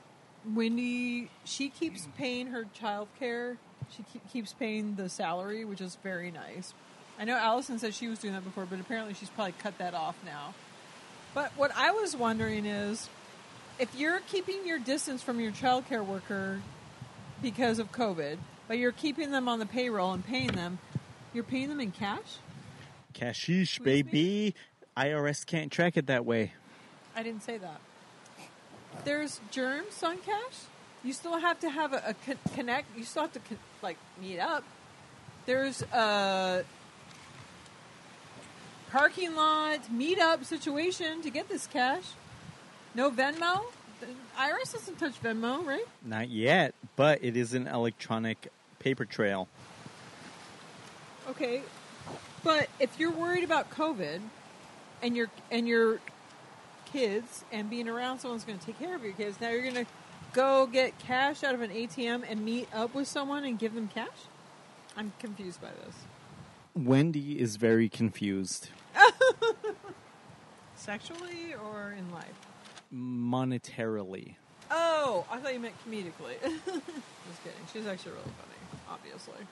Wendy. 0.54 1.30
She 1.44 1.68
keeps 1.68 2.08
paying 2.16 2.48
her 2.48 2.64
child 2.74 3.08
care. 3.18 3.58
She 3.96 4.04
keep, 4.12 4.32
keeps 4.32 4.52
paying 4.52 4.96
the 4.96 5.08
salary, 5.08 5.64
which 5.64 5.80
is 5.80 5.96
very 6.02 6.30
nice. 6.30 6.74
I 7.18 7.24
know 7.24 7.36
Allison 7.36 7.78
said 7.78 7.94
she 7.94 8.08
was 8.08 8.18
doing 8.18 8.34
that 8.34 8.44
before, 8.44 8.66
but 8.66 8.80
apparently 8.80 9.14
she's 9.14 9.30
probably 9.30 9.52
cut 9.58 9.76
that 9.78 9.94
off 9.94 10.16
now. 10.24 10.54
But 11.34 11.52
what 11.56 11.70
I 11.76 11.90
was 11.90 12.16
wondering 12.16 12.66
is 12.66 13.08
if 13.78 13.94
you're 13.94 14.20
keeping 14.20 14.66
your 14.66 14.78
distance 14.78 15.22
from 15.22 15.40
your 15.40 15.52
child 15.52 15.86
care 15.88 16.02
worker 16.02 16.60
because 17.42 17.78
of 17.78 17.92
COVID, 17.92 18.38
but 18.68 18.78
you're 18.78 18.92
keeping 18.92 19.30
them 19.30 19.48
on 19.48 19.58
the 19.58 19.66
payroll 19.66 20.12
and 20.12 20.24
paying 20.24 20.52
them, 20.52 20.78
you're 21.32 21.44
paying 21.44 21.68
them 21.68 21.80
in 21.80 21.90
cash? 21.90 22.38
Cashish, 23.12 23.78
baby. 23.80 24.54
IRS 24.96 25.46
can't 25.46 25.70
track 25.70 25.96
it 25.96 26.06
that 26.06 26.24
way. 26.24 26.52
I 27.14 27.22
didn't 27.22 27.42
say 27.42 27.58
that. 27.58 27.80
There's 29.04 29.40
germs 29.50 30.02
on 30.02 30.18
cash. 30.18 30.66
You 31.02 31.12
still 31.12 31.38
have 31.38 31.60
to 31.60 31.70
have 31.70 31.92
a, 31.92 32.02
a 32.08 32.14
con- 32.26 32.38
connect. 32.54 32.96
You 32.96 33.04
still 33.04 33.22
have 33.22 33.32
to 33.32 33.40
con- 33.40 33.58
like 33.82 33.96
meet 34.20 34.38
up. 34.38 34.64
There's 35.46 35.82
a 35.82 36.64
parking 38.90 39.34
lot 39.34 39.80
meetup 39.92 40.44
situation 40.44 41.22
to 41.22 41.30
get 41.30 41.48
this 41.48 41.66
cash. 41.66 42.04
No 42.94 43.10
Venmo. 43.10 43.62
IRS 44.38 44.72
doesn't 44.72 44.98
touch 44.98 45.22
Venmo, 45.22 45.64
right? 45.64 45.84
Not 46.04 46.30
yet, 46.30 46.74
but 46.96 47.22
it 47.22 47.36
is 47.36 47.54
an 47.54 47.66
electronic 47.66 48.48
paper 48.78 49.04
trail. 49.04 49.48
Okay, 51.28 51.62
but 52.42 52.68
if 52.78 52.98
you're 52.98 53.10
worried 53.10 53.44
about 53.44 53.70
COVID 53.70 54.20
and 55.02 55.16
your 55.16 55.28
and 55.50 55.68
your 55.68 56.00
kids 56.86 57.44
and 57.52 57.70
being 57.70 57.88
around 57.88 58.18
someone's 58.18 58.44
going 58.44 58.58
to 58.58 58.66
take 58.66 58.78
care 58.78 58.96
of 58.96 59.04
your 59.04 59.12
kids, 59.12 59.40
now 59.40 59.50
you're 59.50 59.62
going 59.62 59.74
to 59.74 59.86
go 60.32 60.66
get 60.66 60.98
cash 60.98 61.42
out 61.44 61.54
of 61.54 61.60
an 61.60 61.70
ATM 61.70 62.24
and 62.28 62.44
meet 62.44 62.68
up 62.74 62.94
with 62.94 63.08
someone 63.08 63.44
and 63.44 63.58
give 63.58 63.74
them 63.74 63.88
cash. 63.88 64.08
I'm 64.96 65.12
confused 65.18 65.60
by 65.60 65.68
this. 65.84 65.94
Wendy 66.74 67.40
is 67.40 67.56
very 67.56 67.88
confused. 67.88 68.70
Sexually 70.74 71.54
or 71.54 71.94
in 71.96 72.10
life? 72.12 72.34
Monetarily. 72.92 74.34
Oh, 74.70 75.24
I 75.30 75.38
thought 75.38 75.52
you 75.52 75.60
meant 75.60 75.74
comedically. 75.86 76.40
Just 76.42 77.44
kidding. 77.44 77.60
She's 77.72 77.86
actually 77.86 78.12
really 78.12 78.24
funny, 78.24 78.82
obviously. 78.88 79.46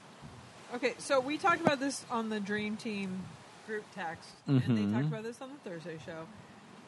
Okay, 0.74 0.94
so 0.98 1.18
we 1.18 1.38
talked 1.38 1.60
about 1.60 1.80
this 1.80 2.05
on 2.10 2.28
the 2.28 2.40
Dream 2.40 2.76
Team 2.76 3.22
group 3.66 3.84
text, 3.94 4.30
and 4.46 4.60
they 4.60 4.66
talked 4.66 4.76
mm-hmm. 4.76 5.06
about 5.09 5.22
this 5.22 5.40
on 5.40 5.50
the 5.50 5.70
Thursday 5.70 5.98
show. 6.05 6.26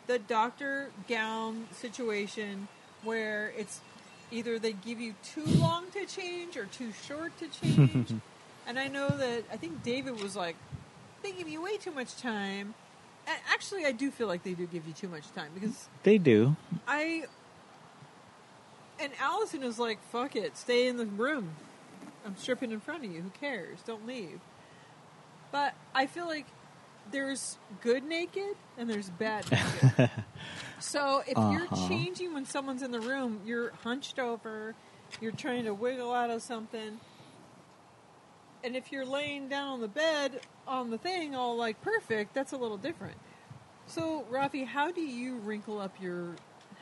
The 0.07 0.19
doctor 0.19 0.91
gown 1.09 1.67
situation 1.73 2.69
where 3.03 3.53
it's 3.57 3.81
either 4.31 4.59
they 4.59 4.73
give 4.73 5.01
you 5.01 5.15
too 5.23 5.45
long 5.45 5.87
to 5.93 6.07
change 6.07 6.57
or 6.57 6.67
too 6.67 6.93
short 7.07 7.33
to 7.39 7.49
change. 7.49 8.13
and 8.67 8.79
I 8.79 8.89
know 8.89 9.09
that 9.09 9.45
I 9.53 9.57
think 9.57 9.83
David 9.83 10.21
was 10.23 10.37
like, 10.37 10.57
they 11.23 11.33
give 11.33 11.49
you 11.49 11.63
way 11.63 11.77
too 11.77 11.91
much 11.91 12.17
time. 12.17 12.75
And 13.27 13.39
actually, 13.53 13.85
I 13.85 13.93
do 13.93 14.11
feel 14.11 14.27
like 14.27 14.43
they 14.43 14.55
do 14.55 14.67
give 14.67 14.87
you 14.87 14.93
too 14.93 15.09
much 15.09 15.31
time 15.33 15.51
because 15.55 15.89
They 16.03 16.19
do. 16.19 16.57
I 16.87 17.25
and 18.99 19.13
Allison 19.21 19.63
is 19.63 19.79
like, 19.79 19.99
"Fuck 20.11 20.37
it, 20.37 20.57
stay 20.57 20.87
in 20.87 20.97
the 20.97 21.07
room. 21.07 21.51
I'm 22.25 22.37
stripping 22.37 22.71
in 22.71 22.81
front 22.81 23.05
of 23.05 23.13
you. 23.13 23.23
Who 23.23 23.31
cares? 23.31 23.79
Don't 23.87 24.07
leave." 24.07 24.41
But 25.53 25.75
I 25.95 26.07
feel 26.07 26.27
like 26.27 26.47
there's 27.11 27.59
good 27.81 28.05
naked 28.05 28.57
and 28.77 28.89
there's 28.89 29.11
bad 29.11 29.51
naked. 29.53 30.11
so 30.79 31.23
if 31.27 31.37
you're 31.51 31.69
Uh-huh. 31.71 31.89
changing 31.89 32.35
when 32.35 32.45
someone's 32.45 32.83
in 32.83 32.91
the 32.93 33.01
room, 33.01 33.41
you're 33.45 33.73
hunched 33.83 34.19
over, 34.19 34.75
you're 35.21 35.33
trying 35.33 35.65
to 35.65 35.75
wiggle 35.75 36.13
out 36.13 36.31
of 36.31 36.43
something. 36.43 37.01
And 38.63 38.77
if 38.77 38.93
you're 38.93 39.07
laying 39.07 39.49
down 39.49 39.69
on 39.69 39.81
the 39.81 39.89
bed 39.89 40.41
on 40.67 40.91
the 40.91 40.99
thing 40.99 41.35
all 41.35 41.57
like 41.57 41.81
perfect, 41.81 42.35
that's 42.35 42.53
a 42.53 42.57
little 42.57 42.79
different. 42.79 43.17
So, 43.87 44.25
Rafi, 44.31 44.67
how 44.67 44.93
do 44.93 45.01
you 45.01 45.39
wrinkle 45.39 45.79
up 45.81 46.01
your 46.01 46.37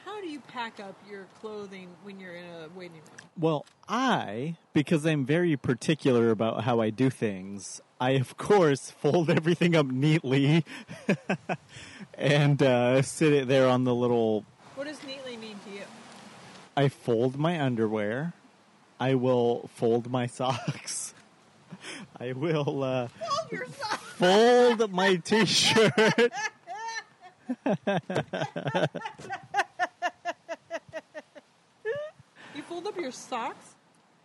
how 0.04 0.20
do 0.20 0.28
you 0.28 0.40
pack 0.40 0.80
up 0.80 0.96
your 1.08 1.26
clothing 1.40 1.96
when 2.02 2.20
you're 2.20 2.34
in 2.34 2.44
a 2.44 2.68
waiting 2.74 3.02
room? 3.02 3.27
Well, 3.38 3.66
I, 3.88 4.56
because 4.72 5.06
I'm 5.06 5.24
very 5.24 5.56
particular 5.56 6.30
about 6.30 6.64
how 6.64 6.80
I 6.80 6.90
do 6.90 7.08
things, 7.08 7.80
I 8.00 8.10
of 8.12 8.36
course 8.36 8.90
fold 9.00 9.30
everything 9.30 9.76
up 9.76 9.86
neatly 9.86 10.64
and 12.14 12.60
uh, 12.62 13.02
sit 13.02 13.32
it 13.32 13.48
there 13.48 13.68
on 13.68 13.84
the 13.84 13.94
little. 13.94 14.44
What 14.74 14.86
does 14.86 15.02
neatly 15.04 15.36
mean 15.36 15.56
to 15.66 15.70
you? 15.74 15.82
I 16.76 16.88
fold 16.88 17.38
my 17.38 17.60
underwear. 17.60 18.32
I 19.00 19.14
will 19.14 19.70
fold 19.74 20.10
my 20.10 20.26
socks. 20.38 21.14
I 22.18 22.32
will 22.32 22.82
uh, 22.82 23.08
Fold 23.08 23.52
your 23.52 23.66
socks. 23.66 24.02
fold 24.16 24.90
my 24.92 25.16
t-shirt. 25.16 26.32
You 32.54 32.57
fold 32.68 32.86
up 32.86 32.96
your 32.96 33.10
socks? 33.10 33.74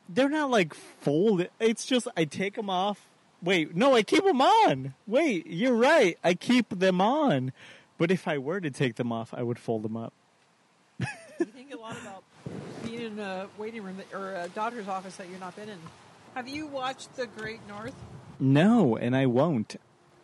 They're 0.10 0.30
not 0.30 0.52
like 0.52 0.74
folded. 0.74 1.50
It's 1.60 1.86
just 1.86 2.08
I 2.18 2.26
take 2.26 2.56
them 2.56 2.70
off. 2.70 3.08
Wait, 3.42 3.76
no, 3.76 3.96
I 3.96 4.04
keep 4.04 4.24
them 4.24 4.42
on. 4.42 4.94
Wait, 5.08 5.48
you're 5.48 5.76
right. 5.76 6.18
I 6.24 6.34
keep 6.34 6.70
them 6.70 7.02
on. 7.02 7.52
But 7.98 8.12
if 8.12 8.28
I 8.28 8.38
were 8.38 8.60
to 8.60 8.70
take 8.70 8.96
them 8.96 9.12
off, 9.12 9.34
I 9.34 9.44
would 9.44 9.60
fold 9.60 9.84
them 9.84 9.98
up. 9.98 10.14
You 11.00 11.46
think 11.46 11.74
a 11.74 11.78
lot 11.78 11.98
about 12.02 12.24
being 12.84 13.02
in 13.02 13.20
a 13.20 13.48
waiting 13.58 13.84
room 13.84 13.98
that, 13.98 14.18
or 14.18 14.34
a 14.34 14.48
doctor's 14.50 14.88
office 14.88 15.16
that 15.18 15.30
you're 15.30 15.40
not 15.40 15.56
been 15.56 15.70
in. 15.70 15.80
Have 16.36 16.48
you 16.48 16.68
watched 16.68 17.16
The 17.16 17.28
Great 17.28 17.60
North? 17.68 17.96
No, 18.40 18.96
and 18.96 19.16
I 19.16 19.26
won't. 19.26 19.76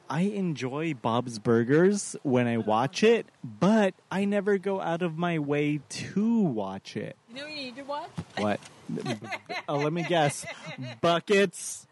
I 0.09 0.21
enjoy 0.21 0.95
Bob's 0.95 1.37
Burgers 1.37 2.15
when 2.23 2.47
I 2.47 2.57
watch 2.57 3.03
it, 3.03 3.27
but 3.43 3.93
I 4.09 4.25
never 4.25 4.57
go 4.57 4.81
out 4.81 5.03
of 5.03 5.17
my 5.17 5.37
way 5.37 5.81
to 5.89 6.41
watch 6.41 6.97
it. 6.97 7.15
You 7.29 7.35
know 7.35 7.43
what 7.43 7.51
you 7.51 7.57
need 7.57 7.75
to 7.75 7.83
watch? 7.83 8.09
What? 8.37 8.59
oh, 9.69 9.77
let 9.77 9.93
me 9.93 10.03
guess. 10.03 10.45
Buckets. 11.01 11.85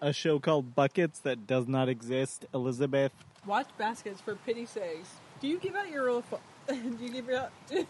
A 0.00 0.12
show 0.12 0.40
called 0.40 0.74
Buckets 0.74 1.20
that 1.20 1.46
does 1.46 1.68
not 1.68 1.88
exist, 1.88 2.46
Elizabeth. 2.52 3.12
Watch 3.46 3.68
baskets 3.78 4.20
for 4.20 4.34
pity's 4.34 4.70
sakes. 4.70 5.08
Do 5.40 5.46
you 5.46 5.58
give 5.58 5.76
out 5.76 5.88
your 5.88 6.06
real 6.06 6.22
phone? 6.22 6.40
Do 6.68 7.04
you 7.04 7.10
give 7.10 7.30
out? 7.30 7.52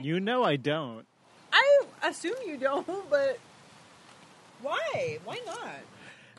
You 0.00 0.20
know 0.20 0.44
I 0.44 0.56
don't. 0.56 1.06
I 1.52 1.80
assume 2.04 2.36
you 2.46 2.56
don't, 2.56 2.86
but 3.10 3.38
why? 4.62 5.18
Why 5.24 5.40
not? 5.46 5.80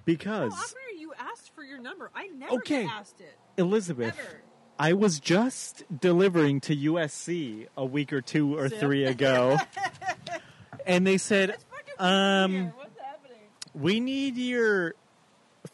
Because, 0.07 0.53
often 0.53 0.77
are 0.95 0.99
you 0.99 1.11
asked 1.19 1.53
for 1.53 1.63
your 1.63 1.79
number? 1.79 2.09
I 2.15 2.27
never 2.27 2.53
Okay. 2.55 2.85
asked 2.85 3.19
it. 3.19 3.37
Elizabeth. 3.57 4.17
I 4.79 4.93
was 4.93 5.19
just 5.19 5.83
delivering 5.99 6.61
to 6.61 6.75
USC 6.75 7.67
a 7.75 7.83
week 7.85 8.13
or 8.13 8.21
two 8.21 8.57
or 8.57 8.69
Zip. 8.69 8.79
three 8.79 9.03
ago. 9.03 9.57
and 10.85 11.05
they 11.05 11.17
said, 11.17 11.57
um. 11.99 12.71
What's 12.77 12.97
happening? 12.99 13.41
we 13.73 13.99
need 13.99 14.37
your 14.37 14.95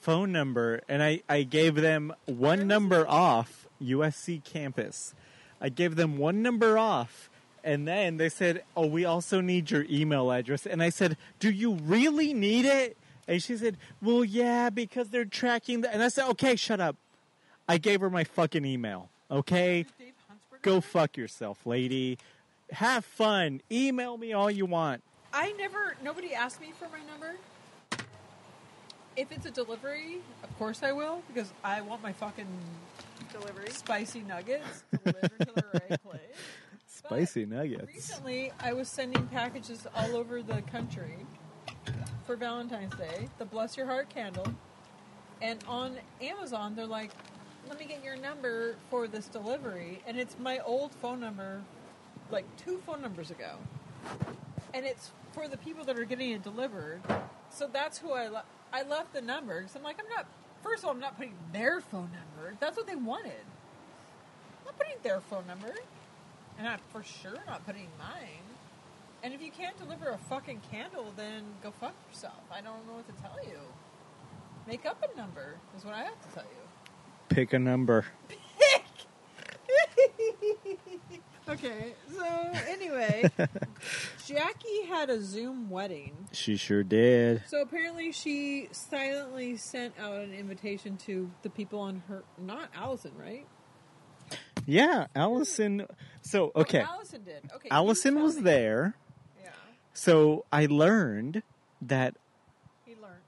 phone 0.01 0.31
number 0.31 0.81
and 0.89 1.03
I, 1.03 1.21
I 1.29 1.43
gave 1.43 1.75
them 1.75 2.11
one 2.25 2.67
number 2.67 3.07
off 3.07 3.67
usc 3.81 4.43
campus 4.43 5.13
i 5.61 5.69
gave 5.69 5.95
them 5.95 6.17
one 6.17 6.41
number 6.41 6.77
off 6.79 7.29
and 7.63 7.87
then 7.87 8.17
they 8.17 8.27
said 8.29 8.63
oh 8.75 8.87
we 8.87 9.05
also 9.05 9.39
need 9.39 9.69
your 9.69 9.85
email 9.89 10.31
address 10.31 10.65
and 10.65 10.81
i 10.81 10.89
said 10.89 11.15
do 11.39 11.49
you 11.51 11.73
really 11.75 12.33
need 12.33 12.65
it 12.65 12.97
and 13.27 13.41
she 13.41 13.55
said 13.57 13.77
well 14.01 14.23
yeah 14.23 14.69
because 14.69 15.09
they're 15.09 15.25
tracking 15.25 15.81
the 15.81 15.93
and 15.93 16.03
i 16.03 16.07
said 16.07 16.27
okay 16.29 16.55
shut 16.55 16.79
up 16.79 16.95
i 17.67 17.77
gave 17.77 18.01
her 18.01 18.09
my 18.09 18.23
fucking 18.23 18.65
email 18.65 19.09
okay 19.31 19.85
Dave 19.99 20.13
go 20.61 20.79
fuck 20.81 21.17
yourself 21.17 21.65
lady 21.65 22.17
have 22.71 23.03
fun 23.05 23.61
email 23.71 24.17
me 24.17 24.33
all 24.33 24.49
you 24.51 24.65
want 24.65 25.01
I 25.35 25.51
never. 25.53 25.95
Nobody 26.03 26.35
asked 26.35 26.61
me 26.61 26.73
for 26.77 26.87
my 26.89 26.99
number. 27.11 27.33
If 29.15 29.31
it's 29.31 29.47
a 29.47 29.51
delivery, 29.51 30.19
of 30.43 30.57
course 30.59 30.83
I 30.83 30.91
will 30.91 31.23
because 31.27 31.51
I 31.63 31.81
want 31.81 32.03
my 32.03 32.13
fucking 32.13 32.45
Delivery. 33.31 33.71
spicy 33.71 34.21
nuggets 34.21 34.83
delivered 35.03 35.39
to 35.39 35.51
the 35.55 35.63
right 35.73 36.03
place. 36.03 36.21
spicy 36.87 37.45
nuggets 37.47 37.87
Recently, 37.87 38.51
I 38.59 38.73
was 38.73 38.87
sending 38.87 39.25
packages 39.27 39.87
all 39.95 40.15
over 40.15 40.43
the 40.43 40.61
country 40.63 41.17
for 42.25 42.35
Valentine's 42.35 42.95
Day, 42.95 43.27
the 43.37 43.45
Bless 43.45 43.77
Your 43.77 43.85
Heart 43.85 44.09
candle. 44.09 44.47
And 45.41 45.63
on 45.67 45.97
Amazon, 46.21 46.75
they're 46.75 46.85
like, 46.85 47.11
let 47.67 47.79
me 47.79 47.85
get 47.85 48.03
your 48.03 48.15
number 48.15 48.75
for 48.89 49.07
this 49.07 49.27
delivery. 49.27 50.01
And 50.07 50.17
it's 50.17 50.37
my 50.39 50.59
old 50.59 50.91
phone 50.93 51.19
number, 51.19 51.61
like 52.31 52.45
two 52.57 52.81
phone 52.85 53.01
numbers 53.01 53.31
ago. 53.31 53.57
And 54.73 54.85
it's 54.85 55.11
for 55.33 55.47
the 55.47 55.57
people 55.57 55.83
that 55.85 55.97
are 55.97 56.05
getting 56.05 56.31
it 56.31 56.43
delivered. 56.43 57.01
So 57.49 57.69
that's 57.71 57.97
who 57.97 58.11
I 58.11 58.27
left. 58.27 58.47
I 58.71 58.83
left 58.83 59.13
the 59.13 59.21
number 59.21 59.59
because 59.61 59.75
I'm 59.75 59.83
like, 59.83 59.99
I'm 59.99 60.09
not, 60.09 60.25
first 60.63 60.83
of 60.83 60.85
all, 60.85 60.91
I'm 60.91 60.99
not 60.99 61.17
putting 61.17 61.35
their 61.51 61.79
phone 61.79 62.09
number. 62.11 62.55
That's 62.59 62.75
what 62.75 62.87
they 62.87 62.95
wanted. 62.95 63.31
I'm 63.31 64.65
not 64.65 64.77
putting 64.77 64.95
their 65.03 65.19
phone 65.21 65.45
number. 65.45 65.73
And 66.57 66.67
I'm 66.67 66.79
for 66.91 67.03
sure 67.03 67.39
not 67.47 67.65
putting 67.65 67.87
mine. 67.99 68.42
And 69.23 69.33
if 69.33 69.41
you 69.41 69.51
can't 69.51 69.77
deliver 69.77 70.09
a 70.09 70.17
fucking 70.17 70.61
candle, 70.69 71.13
then 71.15 71.43
go 71.63 71.71
fuck 71.71 71.95
yourself. 72.11 72.43
I 72.51 72.59
don't 72.59 72.85
know 72.85 72.95
what 72.95 73.07
to 73.07 73.21
tell 73.21 73.37
you. 73.43 73.57
Make 74.67 74.85
up 74.85 75.03
a 75.03 75.17
number 75.17 75.55
is 75.77 75.85
what 75.85 75.93
I 75.93 76.03
have 76.03 76.19
to 76.27 76.33
tell 76.33 76.43
you. 76.43 76.59
pick 77.29 77.53
a 77.53 77.59
number 77.59 78.05
Pick. 78.27 78.39
Okay, 81.49 81.93
so 82.09 82.51
anyway, 82.69 83.29
Jackie 84.25 84.83
had 84.87 85.09
a 85.09 85.21
Zoom 85.21 85.69
wedding. 85.69 86.29
She 86.31 86.55
sure 86.55 86.83
did. 86.83 87.43
So 87.47 87.61
apparently 87.61 88.13
she 88.13 88.69
silently 88.71 89.57
sent 89.57 89.93
out 89.99 90.19
an 90.19 90.33
invitation 90.33 90.95
to 91.05 91.29
the 91.41 91.49
people 91.49 91.79
on 91.79 92.03
her 92.07 92.23
not 92.37 92.69
Allison, 92.73 93.11
right? 93.17 93.45
Yeah, 94.65 95.07
Allison. 95.15 95.85
So, 96.21 96.51
oh, 96.55 96.61
okay. 96.61 96.81
Oh, 96.81 96.93
Allison 96.93 97.23
did. 97.23 97.51
Okay. 97.55 97.69
Allison 97.69 98.21
was 98.21 98.37
me. 98.37 98.43
there. 98.43 98.95
So 99.93 100.45
I 100.51 100.65
learned 100.65 101.43
that 101.81 102.15
He 102.85 102.95
learned. 102.95 103.21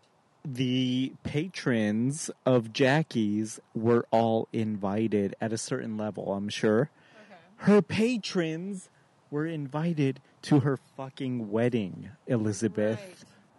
the 0.44 1.14
patrons 1.24 2.32
of 2.46 2.74
Jackie's 2.74 3.60
were 3.74 4.06
all 4.12 4.48
invited 4.52 5.36
at 5.40 5.54
a 5.54 5.58
certain 5.58 5.98
level, 5.98 6.34
I'm 6.34 6.50
sure. 6.50 6.90
Okay. 7.28 7.40
Her 7.72 7.82
patrons 7.82 8.90
were 9.32 9.46
invited 9.46 10.22
to 10.44 10.62
her 10.62 10.78
fucking 10.98 11.52
wedding, 11.52 12.10
Elizabeth. 12.28 13.00
Right. 13.00 13.16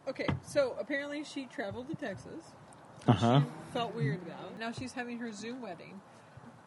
Okay, 0.09 0.27
so 0.47 0.77
apparently 0.78 1.24
she 1.24 1.47
traveled 1.47 1.89
to 1.89 1.95
Texas. 1.95 2.53
Uh 3.09 3.12
huh. 3.12 3.41
Felt 3.73 3.95
weird 3.95 4.23
about. 4.23 4.59
Now 4.59 4.73
she's 4.73 4.93
having 4.93 5.19
her 5.19 5.33
Zoom 5.33 5.61
wedding. 5.62 6.01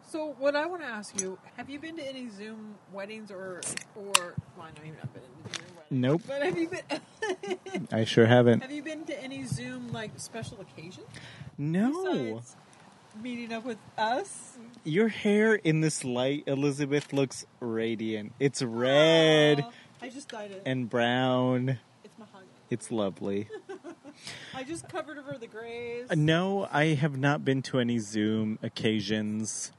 So 0.08 0.36
what 0.40 0.56
I 0.56 0.66
want 0.66 0.82
to 0.82 0.88
ask 0.88 1.20
you: 1.22 1.38
Have 1.56 1.70
you 1.70 1.80
been 1.80 1.96
to 1.98 2.04
any 2.08 2.30
Zoom 2.30 2.76
weddings 2.92 3.32
or 3.32 3.62
or? 3.96 4.14
Well, 4.58 4.68
I 4.68 4.70
know 4.72 4.86
you've 4.86 4.98
not 4.98 5.14
been 5.14 5.24
to 5.24 5.54
Zoom. 5.54 5.66
Nope. 5.92 6.22
But 6.28 6.44
have 6.44 6.58
you 6.58 6.70
been? 6.70 7.88
I 7.92 8.06
sure 8.06 8.26
haven't. 8.26 8.62
have 8.62 8.72
you 8.72 8.84
been 8.84 9.06
to 9.06 9.24
any 9.24 9.44
Zoom 9.46 9.92
like 9.92 10.12
special 10.18 10.60
occasions? 10.62 11.06
No. 11.58 11.92
Besides 12.36 12.56
meeting 13.22 13.52
up 13.52 13.66
with 13.66 13.78
us. 13.98 14.58
Your 14.84 15.08
hair 15.10 15.56
in 15.56 15.82
this 15.82 16.06
light, 16.06 16.44
Elizabeth, 16.48 17.12
looks 17.12 17.46
radiant. 17.60 18.34
It's 18.40 18.62
red 18.62 19.62
Aw, 19.62 19.72
I 20.02 20.10
just 20.10 20.30
dyed 20.30 20.52
it. 20.52 20.62
and 20.66 20.90
brown. 20.90 21.80
it's 22.04 22.18
mahogany. 22.18 22.48
It's 22.70 22.92
lovely. 22.92 23.48
I 24.56 24.64
just 24.64 24.88
covered 24.90 25.18
over 25.18 25.38
the 25.38 25.48
grays. 25.48 26.08
No, 26.16 26.68
I 26.72 26.88
have 26.94 27.18
not 27.18 27.44
been 27.44 27.62
to 27.64 27.80
any 27.80 27.98
Zoom 28.00 28.60
occasions. 28.62 29.72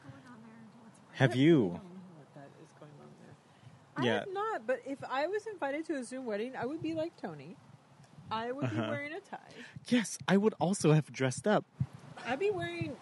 Have 1.13 1.33
I 1.33 1.35
you? 1.37 1.59
don't 1.61 1.73
know 1.75 1.81
what 2.17 2.35
that 2.35 2.49
is 2.63 2.71
going 2.79 2.91
on 3.01 3.09
there. 3.23 3.35
I 4.01 4.05
Yeah. 4.05 4.13
have 4.21 4.29
not, 4.33 4.67
but 4.67 4.81
if 4.87 4.99
I 5.05 5.27
was 5.27 5.47
invited 5.47 5.85
to 5.87 5.95
a 5.97 6.05
Zoom 6.05 6.25
wedding, 6.27 6.57
I 6.57 6.65
would 6.65 6.83
be 6.83 6.95
like 6.95 7.17
Tony. 7.17 7.57
I 8.31 8.53
would 8.53 8.65
Uh-huh. 8.67 8.75
be 8.75 8.89
wearing 8.89 9.13
a 9.13 9.21
tie. 9.21 9.39
Yes, 9.89 10.19
I 10.29 10.37
would 10.37 10.55
also 10.59 10.93
have 10.93 11.13
dressed 11.13 11.47
up. 11.47 11.65
I'd 12.27 12.39
be 12.39 12.51
wearing 12.51 12.97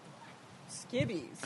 skibbies 0.69 1.39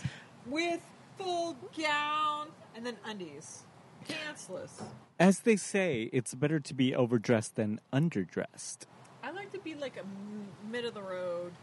with 0.45 0.81
full 1.17 1.55
gown 1.77 2.47
and 2.75 2.85
then 2.85 2.97
undies, 3.05 3.63
pantsless. 4.07 4.81
As 5.19 5.41
they 5.41 5.55
say, 5.55 6.09
it's 6.11 6.33
better 6.33 6.59
to 6.59 6.73
be 6.73 6.95
overdressed 6.95 7.55
than 7.55 7.79
underdressed. 7.91 8.85
I 9.23 9.31
like 9.31 9.51
to 9.51 9.59
be 9.59 9.75
like 9.75 9.97
a 9.97 10.05
mid 10.71 10.85
of 10.85 10.93
the 10.93 11.01
road, 11.03 11.53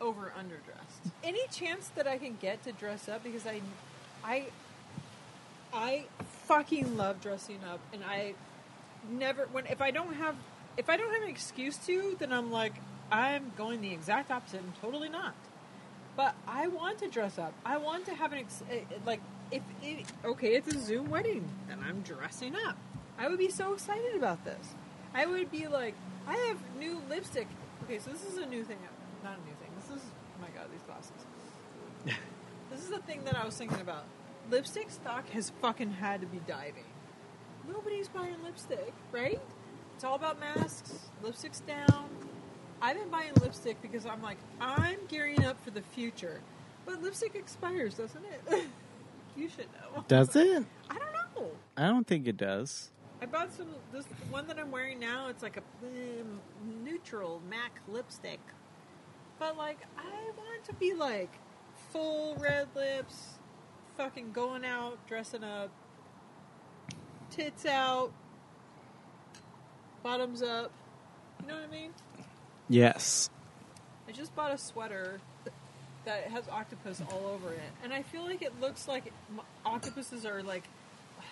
over 0.00 0.32
underdressed. 0.36 1.12
Any 1.22 1.46
chance 1.50 1.88
that 1.96 2.06
I 2.06 2.18
can 2.18 2.36
get 2.40 2.62
to 2.64 2.72
dress 2.72 3.08
up 3.08 3.22
because 3.22 3.46
I, 3.46 3.60
I, 4.24 4.46
I 5.72 6.04
fucking 6.48 6.96
love 6.96 7.20
dressing 7.20 7.60
up, 7.70 7.78
and 7.92 8.02
I 8.02 8.34
never 9.10 9.46
when 9.52 9.66
if 9.66 9.80
I 9.80 9.90
don't 9.90 10.14
have 10.14 10.34
if 10.76 10.88
I 10.88 10.96
don't 10.96 11.12
have 11.12 11.22
an 11.22 11.28
excuse 11.28 11.76
to, 11.86 12.16
then 12.18 12.32
I'm 12.32 12.50
like 12.50 12.72
I'm 13.12 13.52
going 13.56 13.80
the 13.80 13.92
exact 13.92 14.30
opposite. 14.30 14.60
I'm 14.60 14.72
totally 14.80 15.08
not. 15.08 15.34
But 16.16 16.34
I 16.48 16.66
want 16.66 16.98
to 16.98 17.08
dress 17.08 17.38
up. 17.38 17.52
I 17.64 17.76
want 17.76 18.06
to 18.06 18.14
have 18.14 18.32
an 18.32 18.38
ex- 18.38 18.64
eh, 18.70 18.80
eh, 18.90 18.94
like 19.06 19.20
if 19.52 19.62
it, 19.82 20.04
okay, 20.24 20.54
it's 20.56 20.74
a 20.74 20.80
Zoom 20.80 21.10
wedding, 21.10 21.48
then 21.68 21.78
I'm 21.86 22.00
dressing 22.00 22.56
up. 22.66 22.76
I 23.18 23.28
would 23.28 23.38
be 23.38 23.50
so 23.50 23.72
excited 23.72 24.16
about 24.16 24.44
this. 24.44 24.74
I 25.14 25.26
would 25.26 25.50
be 25.50 25.68
like, 25.68 25.94
I 26.26 26.36
have 26.48 26.58
new 26.78 27.00
lipstick. 27.08 27.46
Okay, 27.84 27.98
so 27.98 28.10
this 28.10 28.24
is 28.24 28.36
a 28.38 28.46
new 28.46 28.64
thing. 28.64 28.78
Not 29.22 29.34
a 29.34 29.48
new 29.48 29.56
thing. 29.60 29.70
This 29.76 29.96
is 29.96 30.02
oh 30.02 30.42
my 30.42 30.48
god, 30.48 30.70
these 30.72 30.82
glasses. 30.82 31.12
this 32.70 32.80
is 32.82 32.90
the 32.90 32.98
thing 33.00 33.24
that 33.24 33.36
I 33.36 33.44
was 33.44 33.56
thinking 33.56 33.80
about. 33.80 34.04
Lipstick 34.50 34.90
stock 34.90 35.28
has 35.30 35.52
fucking 35.60 35.90
had 35.90 36.20
to 36.22 36.26
be 36.26 36.40
diving. 36.46 36.84
Nobody's 37.68 38.08
buying 38.08 38.42
lipstick, 38.42 38.94
right? 39.12 39.40
It's 39.94 40.04
all 40.04 40.14
about 40.14 40.40
masks, 40.40 41.10
lipstick's 41.22 41.60
down. 41.60 42.08
I've 42.80 42.96
been 42.96 43.10
buying 43.10 43.32
lipstick 43.42 43.82
because 43.82 44.06
I'm 44.06 44.22
like, 44.22 44.38
I'm 44.60 44.98
gearing 45.08 45.44
up 45.44 45.62
for 45.64 45.70
the 45.70 45.82
future. 45.82 46.40
But 46.86 47.02
lipstick 47.02 47.34
expires, 47.34 47.94
doesn't 47.94 48.24
it? 48.24 48.64
you 49.36 49.48
should 49.48 49.66
know. 49.72 50.04
Does 50.08 50.34
it? 50.36 50.64
I 50.88 50.94
don't 50.94 51.12
know. 51.12 51.50
I 51.76 51.88
don't 51.88 52.06
think 52.06 52.26
it 52.26 52.36
does. 52.36 52.90
I 53.20 53.26
bought 53.26 53.52
some. 53.52 53.66
This 53.92 54.06
one 54.30 54.46
that 54.46 54.58
I'm 54.58 54.70
wearing 54.70 55.00
now. 55.00 55.28
It's 55.28 55.42
like 55.42 55.56
a 55.56 55.62
um, 55.84 56.40
neutral 56.84 57.42
MAC 57.50 57.80
lipstick, 57.88 58.40
but 59.38 59.56
like 59.56 59.80
I 59.98 60.30
want 60.36 60.64
to 60.66 60.74
be 60.74 60.94
like 60.94 61.32
full 61.90 62.36
red 62.36 62.68
lips, 62.76 63.37
fucking 63.98 64.30
going 64.32 64.64
out, 64.64 64.96
dressing 65.08 65.42
up, 65.42 65.70
tits 67.30 67.66
out, 67.66 68.12
bottoms 70.04 70.40
up. 70.40 70.70
You 71.42 71.48
know 71.48 71.54
what 71.54 71.64
I 71.64 71.66
mean? 71.66 71.90
Yes. 72.68 73.28
I 74.08 74.12
just 74.12 74.34
bought 74.36 74.52
a 74.52 74.58
sweater 74.58 75.20
that 76.04 76.24
has 76.28 76.48
octopus 76.48 77.02
all 77.12 77.26
over 77.26 77.52
it, 77.52 77.60
and 77.82 77.92
I 77.92 78.02
feel 78.02 78.22
like 78.22 78.40
it 78.40 78.58
looks 78.60 78.86
like 78.86 79.12
octopuses 79.66 80.24
are 80.24 80.42
like 80.44 80.62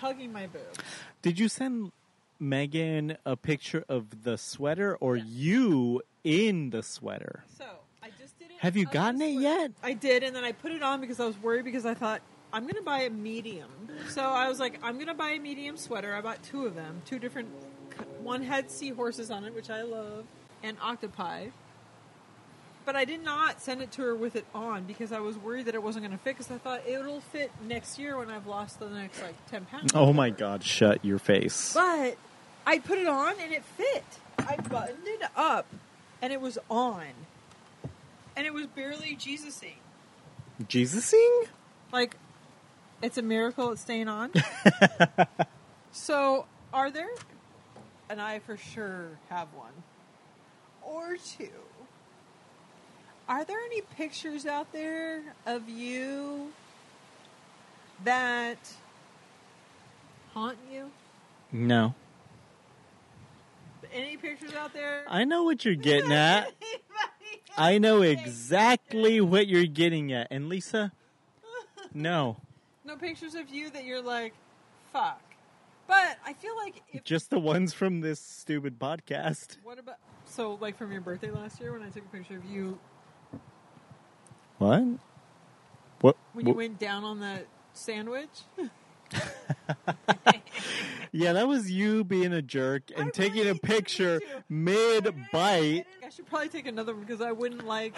hugging 0.01 0.33
my 0.33 0.49
boobs. 0.49 0.79
Did 1.23 1.39
you 1.39 1.49
send 1.49 1.93
Megan 2.41 3.17
a 3.25 3.37
picture 3.37 3.85
of 3.89 4.25
the 4.25 4.37
sweater 4.37 4.97
or 4.97 5.17
you 5.17 6.03
in 6.25 6.71
the 6.71 6.83
sweater? 6.83 7.45
So 7.57 7.65
I 8.03 8.09
just 8.21 8.37
did 8.41 8.51
it. 8.51 8.57
Have 8.59 8.77
you 8.77 8.87
gotten 8.87 9.23
it 9.23 9.41
yet? 9.41 9.71
I 9.85 9.93
did, 9.93 10.25
and 10.25 10.35
then 10.35 10.43
I 10.45 10.51
put 10.51 10.73
it 10.73 10.83
on 10.83 11.01
because 11.01 11.21
I 11.21 11.27
was 11.27 11.41
worried 11.41 11.65
because 11.65 11.87
I 11.87 11.95
thought 11.95 12.21
I'm 12.53 12.63
going 12.63 12.77
to 12.77 12.83
buy 12.83 13.01
a 13.01 13.11
medium. 13.11 13.71
So 14.09 14.23
I 14.23 14.49
was 14.49 14.59
like, 14.61 14.79
I'm 14.83 14.95
going 14.95 15.09
to 15.09 15.15
buy 15.15 15.31
a 15.31 15.39
medium 15.39 15.77
sweater. 15.77 16.15
I 16.15 16.21
bought 16.21 16.43
two 16.43 16.67
of 16.67 16.75
them, 16.75 17.03
two 17.05 17.19
different. 17.19 17.49
One 18.23 18.43
had 18.43 18.71
seahorses 18.71 19.31
on 19.31 19.45
it, 19.45 19.55
which 19.55 19.71
I 19.71 19.83
love, 19.83 20.25
and 20.63 20.77
octopi. 20.83 21.49
But 22.85 22.95
I 22.95 23.05
did 23.05 23.25
not 23.25 23.61
send 23.61 23.83
it 23.83 23.91
to 23.93 24.03
her 24.03 24.15
with 24.15 24.37
it 24.37 24.47
on 24.55 24.85
because 24.85 25.11
I 25.11 25.19
was 25.19 25.37
worried 25.37 25.67
that 25.67 25.75
it 25.75 25.83
wasn't 25.83 26.05
going 26.05 26.17
to 26.17 26.23
fit. 26.23 26.37
Because 26.37 26.53
I 26.53 26.59
thought 26.59 26.87
it'll 26.87 27.21
fit 27.21 27.51
next 27.67 27.99
year 27.99 28.17
when 28.17 28.31
I've 28.31 28.47
lost 28.47 28.79
the 28.79 28.89
next 28.89 29.21
like 29.21 29.35
ten 29.51 29.65
pounds. 29.65 29.93
Oh 29.95 30.13
my 30.13 30.31
god, 30.31 30.63
shut 30.63 31.05
your 31.05 31.19
face. 31.19 31.75
But 31.75 32.17
I 32.65 32.79
put 32.79 32.99
it 32.99 33.09
on 33.09 33.35
and 33.41 33.53
it 33.53 33.65
fit. 33.65 34.05
I 34.39 34.57
buttoned 34.57 35.07
it 35.07 35.23
up 35.35 35.67
and 36.23 36.33
it 36.33 36.41
was 36.41 36.59
on. 36.71 37.07
And 38.37 38.47
it 38.47 38.55
was 38.55 38.67
barely 38.67 39.17
Jesusing. 39.17 39.79
Jesusing? 40.69 41.43
Like, 41.93 42.17
it's 43.03 43.19
a 43.19 43.23
miracle 43.23 43.73
it's 43.73 43.81
staying 43.83 44.09
on. 44.09 44.33
so, 45.93 46.47
are 46.73 46.91
there, 46.91 47.11
and 48.09 48.21
I 48.21 48.39
for 48.41 48.57
sure 48.57 49.19
have 49.29 49.49
one, 49.55 49.73
or 50.83 51.17
two, 51.17 51.49
are 53.29 53.45
there 53.45 53.59
any 53.67 53.81
pictures 53.81 54.47
out 54.47 54.73
there 54.73 55.23
of 55.47 55.69
you 55.69 56.53
that 58.05 58.59
haunt 60.33 60.59
you? 60.71 60.91
No. 61.53 61.95
Any 63.93 64.17
pictures 64.17 64.53
out 64.55 64.73
there? 64.73 65.05
I 65.09 65.25
know 65.25 65.45
what 65.45 65.65
you're 65.65 65.75
getting 65.75 66.13
at. 66.13 66.53
I 67.57 67.79
know 67.79 68.03
exactly 68.03 69.21
what 69.21 69.47
you're 69.49 69.67
getting 69.67 70.13
at. 70.13 70.29
And 70.31 70.49
Lisa, 70.49 70.93
no. 71.95 72.37
No 72.87 72.97
pictures 72.97 73.35
of 73.35 73.49
you 73.51 73.71
that 73.71 73.85
you're 73.85 74.03
like, 74.03 74.33
fuck. 74.93 75.21
But 75.89 76.17
I 76.25 76.33
feel 76.33 76.57
like 76.57 76.83
if 76.93 77.05
Just 77.05 77.31
the 77.31 77.39
ones 77.39 77.73
from 77.73 78.01
this 78.01 78.19
stupid 78.21 78.79
podcast. 78.79 79.57
what 79.63 79.79
about 79.79 79.97
so 80.25 80.59
like 80.61 80.77
from 80.77 80.91
your 80.91 81.01
birthday 81.01 81.31
last 81.31 81.61
year 81.61 81.73
when 81.73 81.83
I 81.83 81.89
took 81.91 82.05
a 82.05 82.09
picture 82.09 82.37
of 82.37 82.45
you 82.45 82.79
What? 84.59 84.83
What? 86.01 86.17
when 86.33 86.47
you 86.47 86.51
what- 86.53 86.57
went 86.57 86.79
down 86.79 87.05
on 87.05 87.21
the 87.21 87.45
sandwich? 87.73 88.31
yeah, 91.13 91.33
that 91.35 91.47
was 91.47 91.71
you 91.71 92.03
being 92.05 92.33
a 92.33 92.43
jerk 92.43 92.91
and 92.97 93.09
I 93.09 93.11
taking 93.11 93.39
really 93.45 93.51
a 93.51 93.55
picture 93.55 94.21
mid 94.49 95.15
bite. 95.33 95.85
I 96.05 96.09
should 96.11 96.27
probably 96.27 96.49
take 96.49 96.67
another 96.67 96.93
one 96.95 97.05
because 97.05 97.21
I 97.21 97.31
wouldn't 97.33 97.65
like 97.67 97.95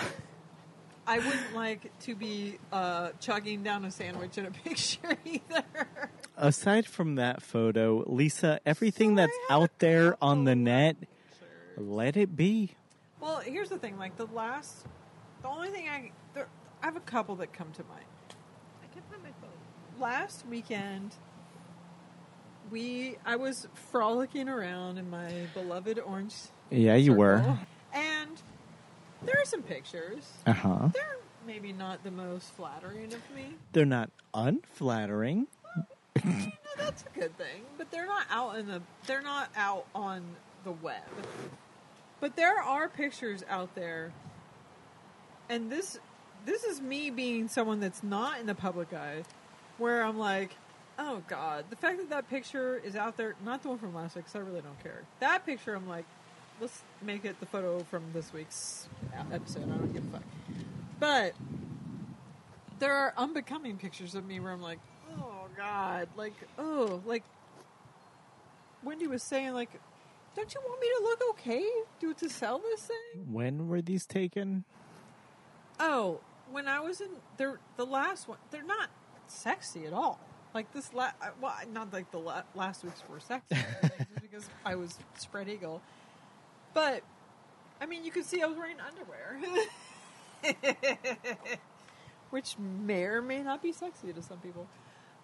I 1.09 1.18
wouldn't 1.18 1.55
like 1.55 1.90
to 2.01 2.14
be 2.14 2.59
uh, 2.70 3.10
chugging 3.18 3.62
down 3.62 3.85
a 3.86 3.90
sandwich 3.90 4.36
in 4.36 4.44
a 4.47 4.51
picture 4.64 5.16
either. 5.24 5.64
Aside 6.36 6.86
from 6.86 7.14
that 7.16 7.43
photo, 7.43 8.05
Lisa, 8.06 8.60
everything 8.66 9.10
So 9.12 9.16
that's 9.16 9.36
out 9.51 9.70
there 9.78 10.16
on 10.22 10.44
the 10.44 10.55
net, 10.55 10.97
Sure. 11.39 11.82
let 11.85 12.16
it 12.18 12.36
be. 12.36 12.72
Well, 13.20 13.39
here's 13.39 13.70
the 13.70 13.78
thing. 13.78 13.97
Like 13.98 14.16
the 14.16 14.26
last, 14.26 14.85
the 15.43 15.48
only 15.48 15.70
thing 15.70 15.89
I 15.89 16.12
there, 16.35 16.47
I 16.82 16.86
have 16.86 16.97
a 16.97 17.01
couple 17.01 17.36
that 17.36 17.52
come 17.55 17.72
to 17.72 17.85
mind. 17.85 18.05
I 18.82 18.86
can't 18.94 19.09
find 19.10 19.22
my 19.22 19.30
phone. 19.40 19.51
Last 20.01 20.47
weekend, 20.47 21.14
we 22.70 23.16
I 23.24 23.36
was 23.36 23.66
frolicking 23.90 24.48
around 24.48 24.98
in 24.98 25.09
my 25.10 25.32
beloved 25.55 25.98
orange. 25.98 26.35
Yeah, 26.70 26.94
you 26.97 27.14
were. 27.14 27.59
and 27.94 28.43
there 29.23 29.36
are 29.40 29.45
some 29.45 29.62
pictures. 29.62 30.32
Uh 30.47 30.53
huh. 30.53 30.89
They're 30.93 31.16
maybe 31.47 31.73
not 31.73 32.05
the 32.05 32.11
most 32.11 32.55
flattering 32.55 33.12
of 33.12 33.31
me. 33.35 33.55
They're 33.73 33.85
not 33.86 34.11
unflattering. 34.35 35.47
No, 36.24 36.47
that's 36.77 37.05
a 37.05 37.19
good 37.19 37.36
thing. 37.36 37.62
But 37.77 37.90
they're 37.90 38.07
not 38.07 38.27
out 38.31 38.57
in 38.59 38.66
the 38.66 38.82
they're 39.07 39.23
not 39.23 39.51
out 39.57 39.86
on 39.95 40.24
the 40.65 40.73
web. 40.73 41.03
But 42.20 42.36
there 42.36 42.61
are 42.61 42.89
pictures 42.89 43.45
out 43.49 43.74
there. 43.74 44.12
And 45.49 45.70
this 45.70 45.99
this 46.45 46.65
is 46.65 46.81
me 46.81 47.11
being 47.11 47.49
someone 47.49 47.81
that's 47.81 48.03
not 48.03 48.40
in 48.40 48.47
the 48.47 48.55
public 48.55 48.93
eye 48.93 49.23
where 49.78 50.03
I'm 50.03 50.19
like, 50.19 50.57
"Oh 50.99 51.23
god, 51.28 51.66
the 51.70 51.77
fact 51.77 51.99
that 51.99 52.11
that 52.11 52.28
picture 52.28 52.81
is 52.85 52.97
out 52.97 53.16
there, 53.16 53.35
not 53.45 53.62
the 53.62 53.69
one 53.69 53.78
from 53.78 53.95
last 53.95 54.16
week 54.16 54.24
cuz 54.27 54.35
I 54.36 54.40
really 54.40 54.61
don't 54.61 54.82
care. 54.82 55.03
That 55.20 55.47
picture 55.47 55.74
I'm 55.74 55.89
like, 55.89 56.05
let's 56.60 56.82
make 57.02 57.24
it 57.24 57.39
the 57.40 57.47
photo 57.47 57.80
from 57.85 58.05
this 58.12 58.32
week's 58.32 58.89
episode. 59.32 59.64
I 59.64 59.76
don't 59.76 59.93
give 59.93 60.05
a 60.09 60.10
fuck." 60.18 60.22
But 61.01 61.35
there 62.78 62.94
are 62.94 63.12
unbecoming 63.16 63.76
pictures 63.76 64.14
of 64.14 64.26
me 64.26 64.40
where 64.40 64.52
I'm 64.52 64.62
like, 64.62 64.78
oh 65.16 65.47
god, 65.56 66.09
like 66.16 66.35
oh, 66.59 67.01
like 67.05 67.24
Wendy 68.82 69.06
was 69.06 69.22
saying, 69.22 69.52
like, 69.55 69.70
don't 70.36 70.52
you 70.55 70.60
want 70.66 70.80
me 70.80 70.86
to 70.98 71.02
look 71.02 71.22
okay? 71.30 71.64
Do 72.01 72.14
to 72.14 72.28
sell 72.28 72.59
this 72.59 72.82
thing? 72.82 73.32
When 73.32 73.68
were 73.68 73.82
these 73.82 74.06
taken? 74.06 74.64
Oh, 75.80 76.20
when 76.51 76.68
I 76.68 76.80
was 76.80 77.01
in 77.01 77.09
they're 77.36 77.59
the 77.76 77.86
last 77.86 78.28
one, 78.28 78.39
they're 78.51 78.62
not 78.62 78.89
sexy 79.26 79.86
at 79.86 79.93
all. 79.93 80.20
Like 80.55 80.72
this, 80.72 80.93
la- 80.94 81.12
uh, 81.20 81.30
well, 81.40 81.55
not 81.72 81.93
like 81.93 82.10
the 82.10 82.18
la- 82.18 82.43
last 82.55 82.82
weeks 82.82 83.02
were 83.09 83.20
sexy 83.20 83.55
just 83.82 84.22
because 84.22 84.48
I 84.64 84.74
was 84.76 84.98
spread 85.18 85.48
eagle, 85.48 85.82
but 86.78 87.02
I 87.80 87.86
mean, 87.86 88.05
you 88.05 88.12
could 88.12 88.24
see 88.24 88.40
I 88.40 88.46
was 88.46 88.56
wearing 88.56 88.76
underwear, 88.78 89.40
which 92.30 92.55
may 92.56 93.02
or 93.02 93.20
may 93.20 93.42
not 93.42 93.60
be 93.60 93.72
sexy 93.72 94.12
to 94.12 94.22
some 94.22 94.38
people. 94.38 94.68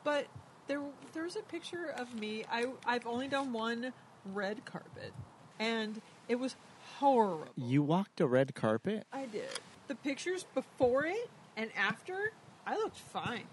But 0.03 0.27
there, 0.67 0.81
there's 1.13 1.37
a 1.37 1.43
picture 1.43 1.95
of 1.97 2.13
me. 2.19 2.45
I, 2.51 2.67
I've 2.85 3.07
only 3.07 3.29
done 3.29 3.53
one 3.53 3.93
red 4.33 4.65
carpet, 4.65 5.13
and 5.61 6.03
it 6.29 6.41
was 6.41 6.57
horrible. 6.99 7.47
You 7.57 7.85
walked 7.85 8.21
a 8.21 8.27
red 8.27 8.57
carpet? 8.57 9.07
I 9.13 9.27
did. 9.27 9.61
The 9.87 9.95
pictures 9.95 10.47
before 10.55 11.07
it 11.07 11.31
and 11.57 11.71
after, 11.77 12.33
I 12.67 12.75
looked 12.75 12.99
fine. 12.99 13.47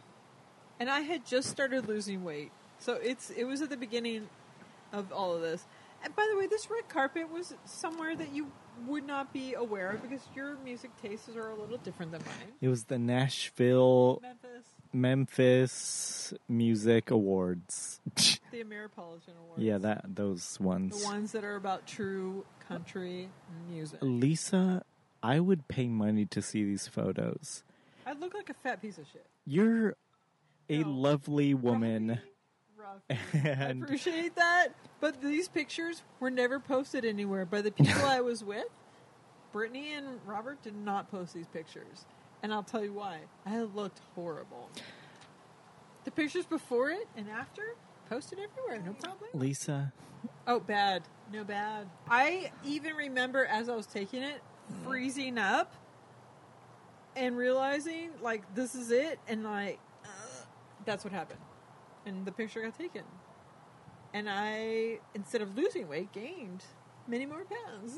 And 0.80 0.90
I 0.90 1.02
had 1.02 1.24
just 1.24 1.50
started 1.50 1.88
losing 1.88 2.24
weight. 2.24 2.52
So 2.80 2.94
it's 2.94 3.30
it 3.30 3.44
was 3.44 3.62
at 3.62 3.70
the 3.70 3.78
beginning 3.78 4.28
of 4.92 5.12
all 5.14 5.36
of 5.36 5.42
this. 5.42 5.68
And 6.04 6.16
by 6.16 6.28
the 6.32 6.38
way, 6.38 6.48
this 6.48 6.70
red 6.70 6.90
carpet 6.90 7.32
was 7.32 7.54
somewhere 7.66 8.16
that 8.16 8.34
you 8.34 8.48
would 8.88 9.06
not 9.06 9.32
be 9.32 9.54
aware 9.54 9.92
of 9.92 10.02
because 10.02 10.22
your 10.36 10.58
music 10.64 10.90
tastes 11.02 11.30
are 11.36 11.50
a 11.50 11.56
little 11.56 11.78
different 11.78 12.12
than 12.12 12.22
mine. 12.26 12.54
It 12.60 12.70
was 12.70 12.86
the 12.86 12.98
Nashville 12.98 14.20
Memphis, 14.22 14.66
Memphis 14.94 16.34
Music 16.50 17.12
Awards. 17.12 18.00
the 18.16 18.64
Ameripolitan 18.64 19.38
Awards. 19.40 19.58
yeah, 19.58 19.78
that 19.78 20.16
those 20.16 20.60
ones. 20.60 21.00
the 21.02 21.06
ones 21.08 21.32
that 21.34 21.44
are 21.44 21.56
about 21.56 21.86
true 21.86 22.46
country 22.68 23.30
music. 23.70 24.00
Lisa, 24.02 24.84
I 25.22 25.40
would 25.40 25.68
pay 25.68 25.88
money 25.88 26.26
to 26.26 26.42
see 26.42 26.64
these 26.64 26.88
photos. 26.88 27.64
I 28.08 28.14
look 28.14 28.34
like 28.34 28.50
a 28.50 28.56
fat 28.56 28.82
piece 28.82 28.98
of 28.98 29.06
shit. 29.14 29.26
You're 29.46 29.96
a 30.70 30.80
No. 30.80 30.90
lovely 30.90 31.54
woman. 31.54 32.20
Rafi. 32.82 33.60
I 33.60 33.70
appreciate 33.70 34.36
that. 34.36 34.70
But 35.00 35.22
these 35.22 35.48
pictures 35.48 36.04
were 36.20 36.30
never 36.32 36.60
posted 36.60 37.06
anywhere 37.06 37.46
by 37.46 37.62
the 37.62 37.72
people 37.72 38.06
I 38.06 38.22
was 38.22 38.44
with. 38.44 38.66
Brittany 39.52 39.94
and 39.94 40.20
Robert 40.26 40.62
did 40.64 40.76
not 40.76 41.12
post 41.12 41.34
these 41.34 41.48
pictures. 41.48 42.06
And 42.44 42.54
I'll 42.54 42.64
tell 42.64 42.84
you 42.84 42.94
why. 42.94 43.20
I 43.46 43.62
looked 43.62 44.00
horrible. 44.16 44.70
The 46.06 46.12
pictures 46.12 46.46
before 46.46 46.90
it 46.90 47.08
and 47.16 47.30
after, 47.30 47.76
posted 48.10 48.40
everywhere, 48.40 48.82
no 48.86 48.94
problem. 48.94 49.30
Lisa, 49.34 49.94
Oh, 50.48 50.60
bad. 50.60 51.04
No 51.32 51.44
bad. 51.44 51.88
I 52.10 52.52
even 52.66 52.96
remember 52.96 53.46
as 53.46 53.70
I 53.70 53.76
was 53.76 53.86
taking 53.86 54.22
it, 54.22 54.42
freezing 54.84 55.38
up 55.38 55.74
and 57.16 57.38
realizing, 57.38 58.10
like, 58.22 58.54
this 58.56 58.76
is 58.76 58.92
it. 58.92 59.20
And, 59.28 59.44
like, 59.44 59.80
uh, 60.06 60.08
that's 60.86 61.04
what 61.04 61.14
happened. 61.14 61.40
And 62.06 62.26
the 62.26 62.32
picture 62.32 62.62
got 62.62 62.78
taken. 62.78 63.04
And 64.14 64.30
I, 64.30 65.00
instead 65.14 65.42
of 65.42 65.56
losing 65.56 65.88
weight, 65.88 66.12
gained 66.12 66.64
many 67.08 67.26
more 67.26 67.44
pounds 67.46 67.98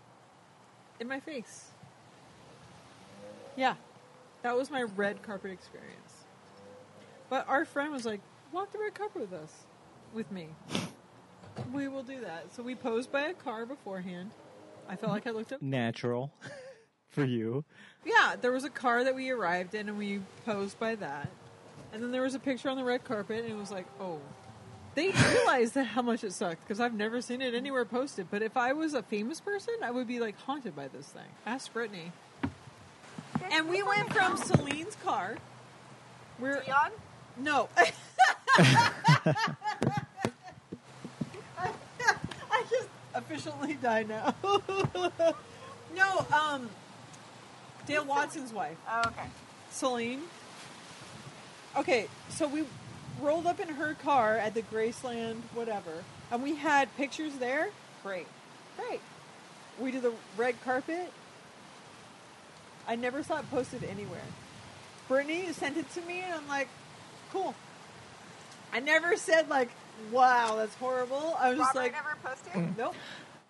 in 1.00 1.08
my 1.08 1.20
face. 1.20 1.70
Yeah, 3.56 3.74
that 4.42 4.56
was 4.56 4.70
my 4.70 4.82
red 4.82 5.22
carpet 5.22 5.50
experience. 5.50 6.24
But 7.28 7.48
our 7.48 7.64
friend 7.64 7.92
was 7.92 8.04
like, 8.04 8.20
walk 8.52 8.70
the 8.72 8.78
red 8.78 8.94
carpet 8.94 9.22
with 9.22 9.32
us, 9.32 9.52
with 10.14 10.30
me. 10.30 10.48
We 11.72 11.88
will 11.88 12.02
do 12.02 12.20
that. 12.20 12.54
So 12.54 12.62
we 12.62 12.74
posed 12.74 13.10
by 13.10 13.22
a 13.22 13.34
car 13.34 13.66
beforehand. 13.66 14.30
I 14.88 14.94
felt 14.94 15.10
like 15.12 15.26
I 15.26 15.30
looked 15.30 15.52
up. 15.52 15.60
natural 15.62 16.30
for 17.08 17.24
you. 17.24 17.64
Yeah, 18.04 18.36
there 18.40 18.52
was 18.52 18.62
a 18.64 18.70
car 18.70 19.02
that 19.02 19.14
we 19.14 19.30
arrived 19.30 19.74
in, 19.74 19.88
and 19.88 19.98
we 19.98 20.20
posed 20.44 20.78
by 20.78 20.94
that. 20.96 21.28
And 21.92 22.02
then 22.02 22.12
there 22.12 22.22
was 22.22 22.34
a 22.34 22.38
picture 22.38 22.68
on 22.68 22.76
the 22.76 22.84
red 22.84 23.04
carpet, 23.04 23.44
and 23.44 23.52
it 23.52 23.56
was 23.56 23.70
like, 23.70 23.86
oh, 24.00 24.20
they 24.96 25.10
realized 25.10 25.74
that 25.74 25.84
how 25.84 26.02
much 26.02 26.24
it 26.24 26.32
sucked 26.32 26.62
because 26.62 26.80
I've 26.80 26.94
never 26.94 27.20
seen 27.20 27.42
it 27.42 27.54
anywhere 27.54 27.84
posted. 27.84 28.28
But 28.30 28.42
if 28.42 28.56
I 28.56 28.72
was 28.72 28.94
a 28.94 29.02
famous 29.02 29.40
person, 29.40 29.74
I 29.82 29.90
would 29.90 30.08
be 30.08 30.20
like 30.20 30.38
haunted 30.40 30.74
by 30.74 30.88
this 30.88 31.06
thing. 31.06 31.28
Ask 31.44 31.72
Brittany. 31.72 32.12
And 33.52 33.68
we 33.68 33.82
went 33.82 34.12
from 34.12 34.38
Celine's 34.38 34.96
car. 35.04 35.36
We're 36.38 36.62
Dion? 36.62 36.90
no. 37.38 37.68
I 42.56 42.64
just 42.70 42.88
officially 43.14 43.74
die 43.74 44.04
now. 44.04 44.34
no, 45.94 46.26
um, 46.32 46.70
Dale 47.86 48.04
Watson's 48.04 48.52
wife. 48.52 48.78
Oh, 48.88 49.02
okay. 49.08 49.26
Celine. 49.70 50.22
Okay, 51.76 52.08
so 52.30 52.48
we 52.48 52.64
rolled 53.20 53.46
up 53.46 53.60
in 53.60 53.68
her 53.68 53.94
car 53.94 54.36
at 54.36 54.54
the 54.54 54.62
Graceland, 54.62 55.36
whatever, 55.54 56.04
and 56.30 56.42
we 56.42 56.54
had 56.54 56.94
pictures 56.96 57.34
there. 57.38 57.68
Great, 58.02 58.26
great. 58.76 59.00
We 59.78 59.90
did 59.90 60.02
the 60.02 60.12
red 60.36 60.54
carpet. 60.64 61.12
I 62.88 62.96
never 62.96 63.22
saw 63.22 63.38
it 63.40 63.50
posted 63.50 63.84
anywhere. 63.84 64.20
Brittany 65.08 65.52
sent 65.52 65.76
it 65.76 65.90
to 65.94 66.00
me, 66.02 66.20
and 66.20 66.34
I'm 66.34 66.48
like, 66.48 66.68
cool. 67.32 67.54
I 68.72 68.80
never 68.80 69.16
said 69.16 69.48
like, 69.48 69.68
wow, 70.10 70.56
that's 70.56 70.74
horrible. 70.76 71.36
I 71.38 71.50
was 71.50 71.58
just 71.58 71.74
like, 71.74 71.92
never 71.92 72.16
posted? 72.22 72.52
Mm. 72.52 72.76
nope. 72.78 72.94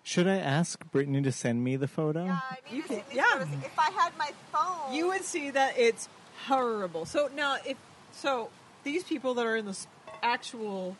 Should 0.03 0.27
I 0.27 0.37
ask 0.37 0.89
Brittany 0.91 1.21
to 1.23 1.31
send 1.31 1.63
me 1.63 1.75
the 1.75 1.87
photo? 1.87 2.25
Yeah, 2.25 2.39
I 2.49 2.57
need 2.69 2.75
You 2.77 2.81
to 2.83 2.87
see 2.87 2.95
can- 2.95 3.03
these 3.09 3.17
yeah. 3.17 3.23
photos. 3.33 3.47
If 3.63 3.79
I 3.79 3.91
had 3.91 4.17
my 4.17 4.31
phone. 4.53 4.93
you 4.93 5.07
would 5.09 5.23
see 5.23 5.49
that 5.51 5.77
it's 5.77 6.07
horrible. 6.47 7.05
So 7.05 7.29
now, 7.35 7.57
if 7.65 7.75
so, 8.17 8.49
these 8.83 9.03
people 9.03 9.33
that 9.35 9.45
are 9.45 9.55
in 9.55 9.65
the 9.65 9.71
s- 9.71 9.87
actual 10.21 10.97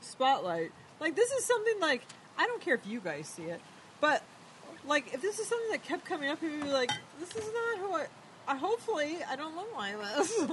spotlight, 0.00 0.72
like 1.00 1.14
this 1.14 1.30
is 1.32 1.44
something 1.44 1.78
like 1.80 2.02
I 2.38 2.46
don't 2.46 2.60
care 2.60 2.74
if 2.74 2.86
you 2.86 3.00
guys 3.00 3.28
see 3.28 3.44
it, 3.44 3.60
but 4.00 4.22
like 4.86 5.12
if 5.14 5.22
this 5.22 5.38
is 5.38 5.46
something 5.46 5.70
that 5.70 5.82
kept 5.84 6.04
coming 6.04 6.30
up, 6.30 6.42
you'd 6.42 6.62
be 6.62 6.68
like, 6.70 6.90
"This 7.20 7.30
is 7.36 7.44
not 7.52 7.78
who 7.78 7.94
I." 7.94 8.06
I 8.46 8.56
hopefully 8.56 9.18
I 9.28 9.36
don't 9.36 9.56
look 9.56 9.74
like 9.74 9.98
this. 9.98 10.44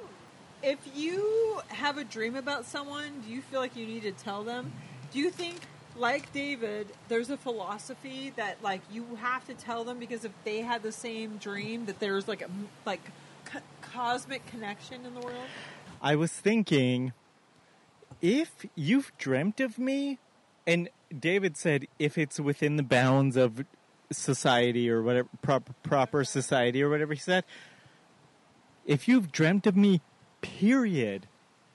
if 0.62 0.78
you 0.94 1.60
have 1.68 1.96
a 1.96 2.04
dream 2.04 2.34
about 2.34 2.64
someone, 2.64 3.22
do 3.24 3.32
you 3.32 3.40
feel 3.40 3.60
like 3.60 3.76
you 3.76 3.86
need 3.86 4.02
to 4.02 4.10
tell 4.12 4.42
them? 4.42 4.72
Do 5.12 5.20
you 5.20 5.30
think, 5.30 5.60
like 5.96 6.32
David, 6.32 6.88
there's 7.08 7.30
a 7.30 7.36
philosophy 7.36 8.32
that 8.36 8.62
like 8.62 8.80
you 8.90 9.06
have 9.20 9.46
to 9.46 9.54
tell 9.54 9.84
them 9.84 9.98
because 9.98 10.24
if 10.24 10.32
they 10.44 10.58
had 10.62 10.82
the 10.82 10.90
same 10.92 11.36
dream, 11.36 11.86
that 11.86 12.00
there's 12.00 12.26
like 12.26 12.42
a 12.42 12.48
like 12.84 13.02
cosmic 13.96 14.44
connection 14.46 15.06
in 15.06 15.14
the 15.14 15.20
world? 15.20 15.46
I 16.02 16.16
was 16.16 16.30
thinking, 16.30 17.12
if 18.20 18.66
you've 18.74 19.10
dreamt 19.18 19.60
of 19.60 19.78
me, 19.78 20.18
and 20.66 20.90
David 21.18 21.56
said 21.56 21.86
if 21.98 22.18
it's 22.18 22.38
within 22.38 22.76
the 22.76 22.82
bounds 22.82 23.36
of 23.36 23.64
society 24.12 24.90
or 24.90 25.02
whatever, 25.02 25.28
proper, 25.40 25.72
proper 25.82 26.24
society 26.24 26.82
or 26.82 26.90
whatever 26.90 27.14
he 27.14 27.20
said, 27.20 27.44
if 28.84 29.08
you've 29.08 29.32
dreamt 29.32 29.66
of 29.66 29.76
me, 29.76 30.02
period, 30.42 31.26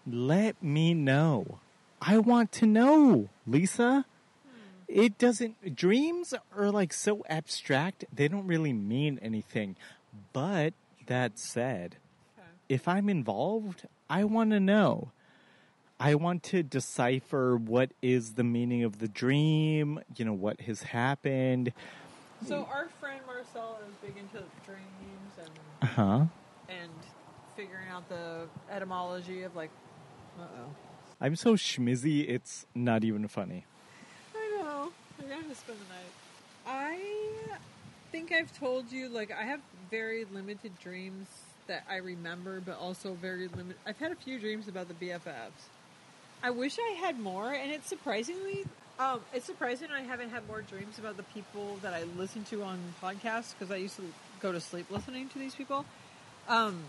let 0.06 0.61
me 0.61 0.93
know. 0.93 1.60
I 2.02 2.19
want 2.19 2.52
to 2.53 2.65
know, 2.65 3.30
Lisa. 3.45 4.06
Hmm. 4.45 4.52
It 4.88 5.18
doesn't, 5.18 5.76
dreams 5.76 6.34
are 6.56 6.72
like 6.72 6.93
so 6.93 7.23
abstract, 7.30 8.06
they 8.14 8.27
don't 8.27 8.48
really 8.48 8.73
mean 8.73 9.19
anything. 9.22 9.76
But 10.34 10.73
that 11.07 11.38
said, 11.39 11.98
if 12.72 12.88
I'm 12.88 13.10
involved, 13.10 13.85
I 14.10 14.23
want 14.23 14.52
to 14.52 14.60
know. 14.61 15.11
I 15.99 16.15
want 16.15 16.41
to 16.43 16.64
decipher 16.64 17.57
what 17.57 17.91
is 18.02 18.35
the 18.35 18.45
meaning 18.45 18.85
of 18.85 18.99
the 18.99 19.10
dream, 19.10 19.99
you 20.15 20.23
know, 20.23 20.31
what 20.34 20.61
has 20.61 20.81
happened. 20.81 21.73
So 22.48 22.65
our 22.72 22.88
friend 23.02 23.19
Marcel 23.27 23.77
is 23.88 23.93
big 24.02 24.18
into 24.18 24.41
dreams 24.65 25.34
and 25.38 25.49
Uh 25.81 25.85
huh. 25.85 26.26
and 26.69 26.89
figuring 27.57 27.89
out 27.91 28.07
the 28.07 28.48
etymology 28.72 29.43
of 29.43 29.53
like, 29.53 29.69
uh 30.39 30.43
oh. 30.43 30.69
I'm 31.19 31.35
so 31.35 31.56
shmizzy, 31.56 32.27
it's 32.27 32.65
not 32.73 33.03
even 33.03 33.27
funny. 33.27 33.65
I 34.34 34.57
know. 34.61 34.91
We're 35.22 35.27
gonna 35.27 35.53
spend 35.56 35.77
the 35.77 35.93
night. 35.93 36.14
I 36.65 36.98
think 38.14 38.31
I've 38.31 38.57
told 38.57 38.93
you 38.93 39.10
like 39.10 39.30
I 39.30 39.43
have 39.43 39.60
very 39.91 40.23
limited 40.31 40.72
dreams 40.80 41.27
that 41.67 41.83
I 41.89 41.97
remember, 41.97 42.59
but 42.61 42.77
also 42.77 43.13
very 43.13 43.47
limited. 43.47 43.77
I've 43.85 43.97
had 43.97 44.11
a 44.11 44.15
few 44.15 44.39
dreams 44.39 44.67
about 44.67 44.88
the 44.88 44.93
BFFs. 44.93 45.67
I 46.43 46.49
wish 46.49 46.77
I 46.79 46.93
had 46.93 47.19
more, 47.19 47.51
and 47.51 47.71
it's 47.71 47.88
surprisingly, 47.88 48.65
um, 48.99 49.21
it's 49.33 49.45
surprising 49.45 49.89
I 49.91 50.01
haven't 50.01 50.29
had 50.29 50.47
more 50.47 50.61
dreams 50.61 50.97
about 50.97 51.17
the 51.17 51.23
people 51.23 51.77
that 51.83 51.93
I 51.93 52.03
listen 52.17 52.43
to 52.45 52.63
on 52.63 52.79
podcasts 53.01 53.53
because 53.57 53.71
I 53.71 53.77
used 53.77 53.95
to 53.97 54.03
go 54.39 54.51
to 54.51 54.59
sleep 54.59 54.89
listening 54.89 55.29
to 55.29 55.39
these 55.39 55.53
people. 55.53 55.85
Um, 56.47 56.83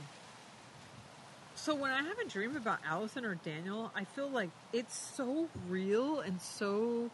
so 1.54 1.74
when 1.74 1.90
I 1.90 2.02
have 2.02 2.18
a 2.18 2.24
dream 2.24 2.56
about 2.56 2.78
Allison 2.86 3.24
or 3.24 3.34
Daniel, 3.34 3.92
I 3.94 4.04
feel 4.04 4.28
like 4.28 4.50
it's 4.72 4.96
so 4.96 5.48
real 5.68 6.20
and 6.20 6.40
so 6.40 7.10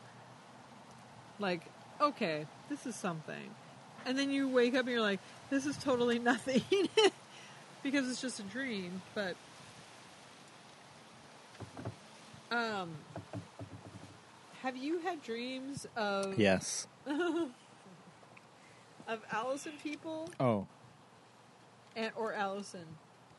like, 1.38 1.62
okay, 2.00 2.46
this 2.68 2.86
is 2.86 2.94
something. 2.94 3.50
And 4.06 4.18
then 4.18 4.30
you 4.30 4.48
wake 4.48 4.74
up 4.74 4.82
and 4.82 4.90
you're 4.90 5.00
like, 5.00 5.20
this 5.50 5.66
is 5.66 5.76
totally 5.76 6.18
nothing 6.20 6.62
because 7.82 8.10
it's 8.10 8.20
just 8.20 8.40
a 8.40 8.44
dream, 8.44 9.00
but 9.14 9.34
um 12.50 12.88
have 14.62 14.76
you 14.76 14.98
had 14.98 15.22
dreams 15.22 15.86
of 15.96 16.38
Yes. 16.38 16.86
of 17.06 17.50
Allison 19.32 19.72
people 19.82 20.30
Oh, 20.40 20.66
and 21.96 22.10
or 22.16 22.32
Allison 22.34 22.84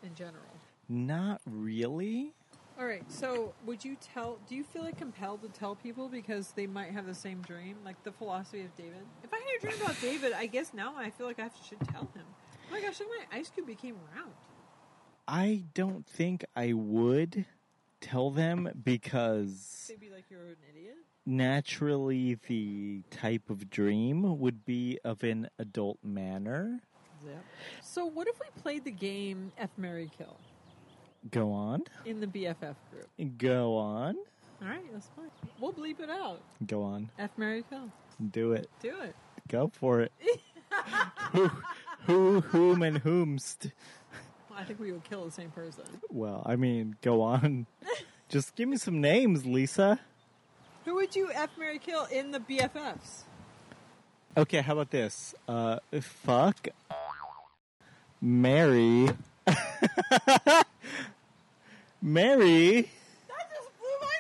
in 0.03 0.16
general? 0.16 0.44
not 0.88 1.41
really. 1.52 2.32
All 2.80 2.86
right. 2.86 3.03
So, 3.10 3.53
would 3.66 3.84
you 3.84 3.98
tell? 4.14 4.38
Do 4.48 4.56
you 4.56 4.64
feel 4.64 4.84
like 4.84 4.98
compelled 4.98 5.41
to 5.41 5.49
tell 5.49 5.76
people 5.76 6.07
because 6.07 6.53
they 6.56 6.66
might 6.66 6.91
have 6.91 7.06
the 7.06 7.14
same 7.14 7.41
dream, 7.41 7.76
like 7.84 8.02
the 8.06 8.11
philosophy 8.11 8.61
of 8.61 8.74
David? 8.78 9.06
If 9.22 9.30
I 9.34 9.36
had 9.36 9.60
a 9.60 9.61
dream 9.76 9.86
about 9.86 10.02
David, 10.02 10.32
I 10.34 10.45
guess 10.45 10.74
now 10.74 10.94
I 10.98 11.10
feel 11.10 11.28
like 11.28 11.40
I 11.40 11.49
should 11.68 11.82
tell 11.91 12.07
him. 12.16 12.24
Oh 12.69 12.71
my 12.71 12.81
gosh! 12.81 12.99
Look, 12.99 13.09
my 13.31 13.37
ice 13.37 13.49
cube 13.49 13.67
became 13.67 13.95
round. 14.15 14.31
I 15.27 15.63
don't 15.73 16.05
think 16.05 16.45
I 16.55 16.73
would 16.73 17.45
tell 18.01 18.31
them 18.31 18.69
because 18.83 19.85
They'd 19.87 19.99
be 19.99 20.09
like, 20.09 20.25
"You're 20.29 20.41
an 20.45 20.55
idiot." 20.69 20.95
naturally 21.25 22.35
the 22.47 23.01
type 23.11 23.49
of 23.51 23.69
dream 23.69 24.39
would 24.39 24.65
be 24.65 24.97
of 25.03 25.23
an 25.23 25.47
adult 25.59 25.99
manner. 26.03 26.79
Yep. 27.23 27.43
So, 27.83 28.05
what 28.05 28.27
if 28.27 28.39
we 28.39 28.47
played 28.61 28.83
the 28.85 28.91
game 28.91 29.51
F 29.57 29.69
Marry 29.77 30.09
Kill 30.17 30.37
Go 31.29 31.51
on. 31.51 31.83
in 32.05 32.19
the 32.19 32.25
BFF 32.27 32.75
group? 32.91 33.37
Go 33.37 33.75
on. 33.77 34.15
All 34.61 34.67
right, 34.67 34.81
that's 34.91 35.09
fine. 35.15 35.29
We'll 35.59 35.73
bleep 35.73 35.99
it 35.99 36.09
out. 36.09 36.41
Go 36.65 36.81
on. 36.81 37.11
F 37.19 37.31
Marry 37.37 37.63
Kill. 37.69 37.91
Do 38.31 38.53
it. 38.53 38.69
Do 38.81 38.99
it. 39.01 39.15
Go 39.49 39.69
for 39.73 40.01
it. 40.01 40.11
who, 41.33 41.51
who, 42.10 42.41
whom, 42.41 42.81
and 42.81 43.03
whomst. 43.03 43.72
I 44.56 44.64
think 44.64 44.80
we 44.80 44.91
would 44.91 45.03
kill 45.03 45.26
the 45.26 45.31
same 45.31 45.52
person. 45.52 45.84
Well, 46.10 46.41
I 46.44 46.56
mean, 46.56 46.95
go 47.03 47.22
on. 47.22 47.68
Just 48.30 48.56
give 48.56 48.68
me 48.68 48.77
some 48.77 48.99
names, 48.99 49.45
Lisa. 49.45 49.99
Who 50.86 50.95
would 50.95 51.15
you 51.15 51.30
F 51.31 51.52
Marry 51.60 51.77
Kill 51.77 52.06
in 52.06 52.31
the 52.31 52.40
BFFs? 52.40 53.26
Okay, 54.36 54.61
how 54.61 54.73
about 54.73 54.90
this? 54.90 55.36
Uh, 55.48 55.77
fuck. 56.02 56.69
Marry. 58.22 59.10
Marry. 62.02 62.90
That 63.27 63.49
just 63.53 63.69
blew 63.77 63.98
my 64.02 64.18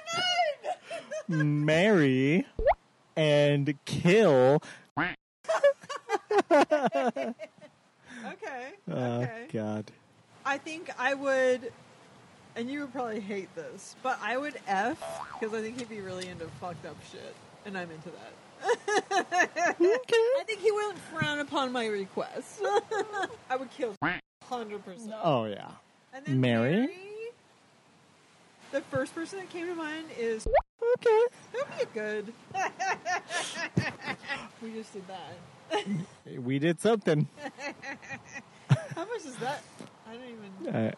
mind. 1.29 1.65
Marry. 1.65 2.45
And 3.15 3.73
kill. 3.85 4.61
Okay. 8.25 8.73
Oh, 8.91 9.21
okay. 9.21 9.47
God. 9.51 9.91
I 10.45 10.48
think 10.63 10.89
I 10.97 11.13
would, 11.13 11.71
and 12.55 12.69
you 12.69 12.81
would 12.81 12.93
probably 12.93 13.19
hate 13.19 13.53
this, 13.55 13.95
but 14.03 14.19
I 14.21 14.37
would 14.37 14.55
F 14.67 14.97
because 15.39 15.53
I 15.55 15.61
think 15.61 15.79
he'd 15.79 15.89
be 15.89 16.01
really 16.01 16.27
into 16.27 16.45
fucked 16.61 16.85
up 16.85 16.95
shit, 17.11 17.35
and 17.65 17.77
I'm 17.77 17.89
into 17.91 18.09
that. 18.09 18.33
I 19.11 20.43
think 20.45 20.59
he 20.59 20.71
wouldn't 20.71 20.97
frown 20.99 21.39
upon 21.39 21.71
my 21.71 21.85
request. 21.87 22.61
I 23.49 23.55
would 23.55 23.71
kill 23.71 23.95
hundred 24.43 24.83
percent. 24.83 25.13
Oh, 25.23 25.45
yeah. 25.45 25.69
And 26.13 26.25
then 26.25 26.41
Marry? 26.41 26.89
the 28.71 28.81
first 28.81 29.15
person 29.15 29.39
that 29.39 29.49
came 29.49 29.67
to 29.67 29.75
mind 29.75 30.05
is 30.17 30.45
Okay. 30.97 31.21
that'd 31.53 31.79
be 31.79 31.99
good. 31.99 32.33
we 34.61 34.71
just 34.73 34.93
did 34.93 35.03
that. 35.07 36.41
We 36.41 36.59
did 36.59 36.79
something. 36.81 37.27
How 38.95 39.05
much 39.05 39.25
is 39.25 39.35
that? 39.37 39.61
I 40.09 40.13
don't 40.13 40.23
even. 40.65 40.75
Uh, 40.75 40.91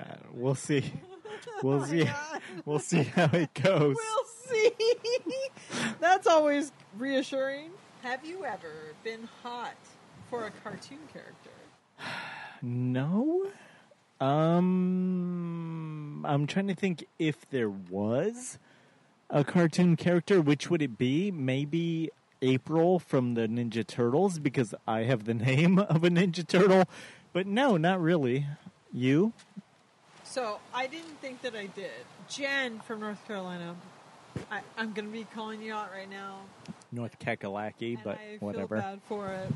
uh, 0.00 0.16
we'll 0.32 0.54
see. 0.54 0.92
we'll 1.62 1.84
see. 1.84 2.08
We'll 2.64 2.78
see 2.78 3.02
how 3.02 3.28
it 3.32 3.52
goes. 3.52 3.96
We'll 3.96 4.24
see. 4.46 4.70
That's 6.00 6.26
always 6.26 6.70
reassuring. 6.96 7.72
Have 8.02 8.24
you 8.24 8.44
ever 8.44 8.94
been 9.02 9.28
hot 9.42 9.74
for 10.30 10.46
a 10.46 10.52
cartoon 10.62 11.00
character? 11.12 11.50
No. 12.62 13.48
Um, 14.20 14.64
I'm 16.26 16.46
trying 16.46 16.68
to 16.68 16.74
think 16.74 17.04
if 17.18 17.46
there 17.50 17.68
was 17.68 18.58
a 19.28 19.44
cartoon 19.44 19.96
character. 19.96 20.40
Which 20.40 20.70
would 20.70 20.80
it 20.80 20.96
be? 20.96 21.30
Maybe 21.30 22.10
April 22.40 22.98
from 22.98 23.34
the 23.34 23.48
Ninja 23.48 23.86
Turtles 23.86 24.38
because 24.38 24.74
I 24.86 25.00
have 25.02 25.24
the 25.24 25.34
name 25.34 25.78
of 25.78 26.04
a 26.04 26.08
Ninja 26.08 26.46
Turtle. 26.46 26.84
But 27.34 27.48
no, 27.48 27.76
not 27.76 28.00
really. 28.00 28.46
You? 28.92 29.32
So 30.22 30.60
I 30.72 30.86
didn't 30.86 31.20
think 31.20 31.42
that 31.42 31.56
I 31.56 31.66
did. 31.66 31.90
Jen 32.28 32.78
from 32.78 33.00
North 33.00 33.26
Carolina. 33.26 33.74
I, 34.52 34.60
I'm 34.78 34.92
going 34.92 35.06
to 35.06 35.12
be 35.12 35.26
calling 35.34 35.60
you 35.60 35.74
out 35.74 35.90
right 35.92 36.08
now. 36.08 36.38
North 36.92 37.18
Kakalaki, 37.18 37.96
and 37.96 38.04
but 38.04 38.18
I 38.18 38.36
whatever. 38.38 38.76
feel 38.76 38.82
bad 38.84 39.00
for 39.08 39.28
it. 39.30 39.52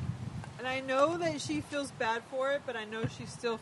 And 0.59 0.66
I 0.66 0.80
know 0.80 1.16
that 1.18 1.40
she 1.40 1.60
feels 1.60 1.92
bad 1.92 2.22
for 2.32 2.50
it, 2.50 2.62
but 2.66 2.76
I 2.76 2.84
know 2.84 3.05
she 3.06 3.26
still. 3.26 3.55
F- 3.55 3.60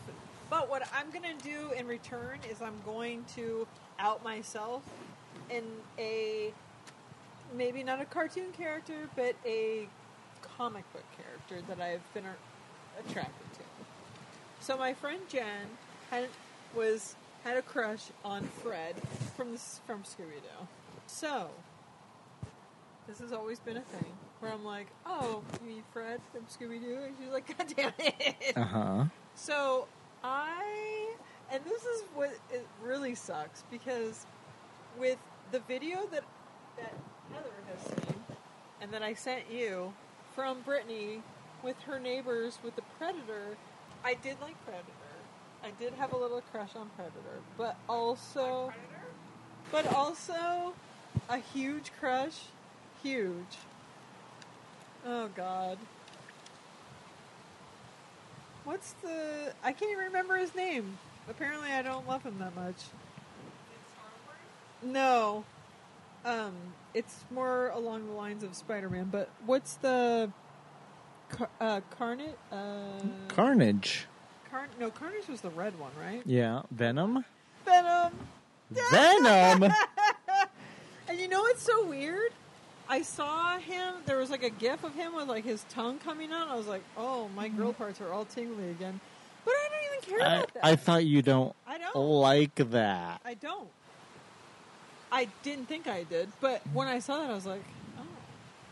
but 0.49 0.67
what 0.67 0.81
I'm 0.95 1.11
going 1.11 1.37
to 1.37 1.43
do 1.43 1.71
in 1.77 1.85
return 1.85 2.39
is 2.49 2.59
I'm 2.59 2.81
going 2.85 3.23
to 3.35 3.67
out 3.99 4.23
myself 4.23 4.81
in 5.51 5.63
a 5.99 6.51
maybe 7.55 7.83
not 7.83 8.01
a 8.01 8.05
cartoon 8.05 8.51
character, 8.51 9.09
but 9.15 9.35
a 9.45 9.87
comic 10.41 10.91
book 10.91 11.05
character 11.15 11.63
that 11.67 11.79
I've 11.83 12.01
been 12.15 12.25
attracted 12.99 13.33
to. 13.41 13.46
So 14.67 14.75
my 14.75 14.93
friend 14.93 15.21
Jen 15.29 15.65
had 16.11 16.27
was 16.75 17.15
had 17.45 17.55
a 17.55 17.61
crush 17.61 18.07
on 18.25 18.43
Fred 18.61 18.95
from 19.37 19.53
the, 19.53 19.59
from 19.85 20.03
Scooby 20.03 20.41
Doo. 20.41 20.67
So 21.05 21.47
this 23.07 23.19
has 23.19 23.31
always 23.31 23.61
been 23.61 23.77
a 23.77 23.81
thing 23.81 24.11
where 24.41 24.51
I'm 24.51 24.65
like, 24.65 24.87
"Oh, 25.05 25.41
you 25.61 25.69
mean 25.69 25.83
Fred 25.93 26.19
from 26.33 26.41
Scooby 26.47 26.81
Doo?" 26.81 26.97
And 27.05 27.15
she's 27.17 27.31
like, 27.31 27.57
"God 27.57 27.73
damn 27.77 27.93
it!" 27.97 28.57
Uh 28.57 28.63
huh. 28.65 29.05
So 29.35 29.87
I, 30.21 31.13
and 31.49 31.63
this 31.63 31.85
is 31.85 32.03
what 32.13 32.37
it 32.51 32.67
really 32.83 33.15
sucks 33.15 33.63
because 33.71 34.25
with 34.99 35.17
the 35.53 35.59
video 35.59 36.07
that 36.11 36.25
that 36.75 36.93
Heather 37.31 37.55
has 37.71 37.85
seen 37.85 38.21
and 38.81 38.91
that 38.91 39.01
I 39.01 39.13
sent 39.13 39.43
you 39.49 39.93
from 40.35 40.59
Brittany 40.59 41.21
with 41.63 41.79
her 41.83 42.01
neighbors 42.01 42.59
with 42.65 42.75
the 42.75 42.83
Predator, 42.99 43.55
I 44.03 44.13
did 44.13 44.39
like 44.41 44.55
Predator. 44.65 44.91
I 45.63 45.71
did 45.79 45.93
have 45.93 46.13
a 46.13 46.17
little 46.17 46.41
crush 46.51 46.75
on 46.75 46.89
Predator, 46.95 47.41
but 47.57 47.75
also, 47.89 48.71
but 49.71 49.91
also 49.93 50.73
a 51.29 51.37
huge 51.37 51.91
crush, 51.99 52.39
huge. 53.03 53.57
Oh 55.05 55.29
God. 55.35 55.77
What's 58.63 58.93
the? 59.01 59.53
I 59.63 59.71
can't 59.71 59.91
even 59.91 60.05
remember 60.05 60.37
his 60.37 60.53
name. 60.53 60.97
Apparently, 61.29 61.71
I 61.71 61.81
don't 61.81 62.07
love 62.07 62.23
him 62.23 62.37
that 62.39 62.55
much. 62.55 62.75
No, 64.83 65.45
um, 66.25 66.53
it's 66.93 67.23
more 67.31 67.69
along 67.69 68.07
the 68.07 68.13
lines 68.13 68.43
of 68.43 68.55
Spider-Man. 68.55 69.09
But 69.11 69.29
what's 69.45 69.75
the? 69.75 70.31
Car- 71.29 71.49
uh, 71.59 71.81
Carnage. 71.97 72.35
Uh, 72.51 73.01
Carnage. 73.29 74.05
Car- 74.49 74.67
no, 74.79 74.89
Carnage 74.89 75.27
was 75.27 75.41
the 75.41 75.49
red 75.49 75.77
one, 75.79 75.91
right? 75.99 76.21
Yeah. 76.25 76.61
Venom. 76.71 77.25
Venom. 77.65 78.13
Venom. 78.71 79.73
And 81.09 81.19
you 81.19 81.27
know 81.29 81.41
what's 81.41 81.61
so 81.61 81.85
weird? 81.85 82.33
I 82.89 83.01
saw 83.01 83.57
him. 83.59 83.95
There 84.05 84.17
was 84.17 84.29
like 84.29 84.43
a 84.43 84.49
gif 84.49 84.83
of 84.83 84.93
him 84.93 85.15
with 85.15 85.27
like 85.27 85.45
his 85.45 85.63
tongue 85.69 85.99
coming 85.99 86.31
out. 86.31 86.49
I 86.49 86.55
was 86.55 86.67
like, 86.67 86.83
"Oh, 86.97 87.29
my 87.35 87.47
girl 87.47 87.73
parts 87.73 88.01
are 88.01 88.11
all 88.11 88.25
tingly 88.25 88.69
again." 88.71 88.99
But 89.45 89.53
I 89.53 89.69
don't 89.69 89.93
even 89.93 90.17
care 90.17 90.27
I, 90.27 90.35
about 90.35 90.53
that. 90.53 90.65
I 90.65 90.75
thought 90.75 91.05
you 91.05 91.21
don't 91.21 91.55
I 91.65 91.77
don't. 91.77 91.95
like 91.95 92.55
that. 92.55 93.21
I 93.23 93.33
don't. 93.35 93.69
I 95.11 95.27
didn't 95.43 95.67
think 95.69 95.87
I 95.87 96.03
did, 96.03 96.29
but 96.41 96.61
when 96.73 96.87
I 96.89 96.99
saw 96.99 97.19
that, 97.21 97.29
I 97.29 97.33
was 97.35 97.45
like, 97.45 97.63
"Oh, 97.97 98.03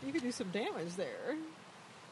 you 0.06 0.12
could 0.12 0.22
do 0.22 0.32
some 0.32 0.50
damage 0.50 0.94
there." 0.96 1.36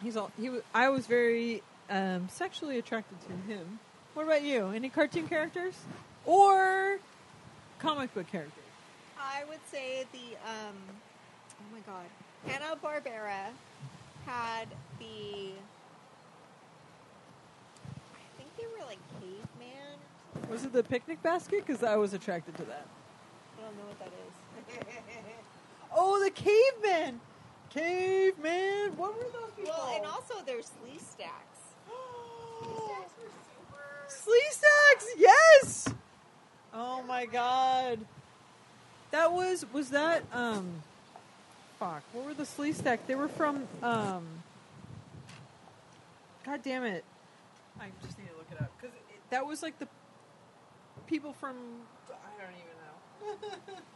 He's 0.05 0.18
all 0.18 0.31
he. 0.39 0.51
Was, 0.51 0.60
I 0.74 0.90
was 0.90 1.06
very 1.06 1.62
um, 1.89 2.28
sexually 2.31 2.78
attracted 2.78 3.16
to 3.22 3.52
him. 3.52 3.78
What 4.12 4.26
about 4.26 4.43
you? 4.43 4.66
Any 4.68 4.90
cartoon 4.90 5.26
characters 5.26 5.74
or 6.26 6.98
comic 7.78 8.14
book 8.14 8.31
characters? 8.31 8.52
I 9.18 9.44
would 9.48 9.60
say 9.72 10.05
the 10.12 10.36
um, 10.47 10.76
oh 11.59 11.72
my 11.72 11.81
god, 11.86 12.05
Hanna 12.47 12.76
Barbera 12.85 13.48
had 14.26 14.68
the. 14.98 15.52
I 18.12 18.36
think 18.36 18.55
they 18.59 18.66
were 18.66 18.85
like 18.86 18.98
caveman. 19.20 20.51
Was 20.51 20.64
it 20.64 20.74
the 20.74 20.82
picnic 20.82 21.22
basket? 21.22 21.64
Because 21.66 21.82
I 21.82 21.97
was 21.97 22.12
attracted 22.12 22.55
to 22.56 22.64
that. 22.64 22.86
I 23.59 23.62
don't 23.62 23.76
know 23.78 23.85
what 23.89 23.98
that 24.01 24.09
is. 24.09 24.86
Oh, 25.97 26.20
the 26.24 26.31
cavemen! 26.31 27.20
Caveman! 27.75 28.97
What 28.97 29.17
were 29.19 29.25
those 29.25 29.51
people? 29.57 29.73
well, 29.77 29.97
and 29.97 30.07
also 30.07 30.35
there's 30.47 30.71
Lee 30.85 30.99
Stacks. 30.99 31.59
Lee 32.63 32.69
Stacks 32.69 33.13
were 33.21 33.31
super. 34.07 34.31
Sleestaks! 34.31 35.07
Yes! 35.19 35.89
Oh 36.73 37.03
my 37.03 37.27
god. 37.27 37.99
That 39.11 39.33
was, 39.33 39.67
was 39.73 39.91
that, 39.91 40.23
um, 40.33 40.83
fuck, 41.79 42.03
what 42.13 42.25
were 42.25 42.35
the 42.35 42.45
Sleestaks? 42.45 43.07
They 43.07 43.15
were 43.17 43.29
from, 43.29 43.67
um, 43.83 44.25
god 46.45 46.63
damn 46.63 46.85
it. 46.85 47.05
I 47.81 47.87
just 48.05 48.19
need 48.19 48.29
to 48.29 48.37
look 48.37 48.47
it 48.53 48.61
up. 48.61 48.71
Because 48.81 48.97
that 49.31 49.45
was 49.45 49.63
like 49.63 49.79
the 49.81 49.89
people 51.09 51.33
from, 51.33 51.57
I 52.09 52.43
don't 52.43 53.41
even 53.41 53.51
know. 53.73 53.79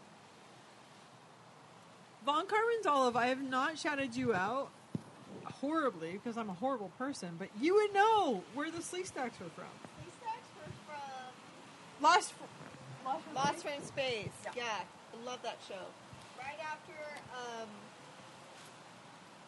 Von 2.28 2.46
Carmen's 2.46 2.84
Olive, 2.84 3.16
I 3.16 3.28
have 3.28 3.40
not 3.40 3.78
shouted 3.78 4.14
you 4.14 4.34
out 4.34 4.68
horribly 5.44 6.12
because 6.12 6.36
I'm 6.36 6.50
a 6.50 6.52
horrible 6.52 6.90
person, 6.98 7.30
but 7.38 7.48
you 7.58 7.76
would 7.76 7.94
know 7.94 8.42
where 8.52 8.70
the 8.70 8.80
Sleestaks 8.80 9.40
were 9.40 9.48
from. 9.56 9.72
Lee 9.96 10.12
Stacks 10.20 10.50
were 10.58 10.70
from 10.84 12.02
Lost, 12.02 12.34
Lost, 13.02 13.24
Lost 13.34 13.66
from 13.66 13.82
Space. 13.82 14.28
Yeah. 14.54 14.64
I 14.64 15.24
love 15.24 15.38
that 15.42 15.56
show. 15.66 15.86
Right 16.38 16.58
after, 16.70 16.92
um, 17.32 17.68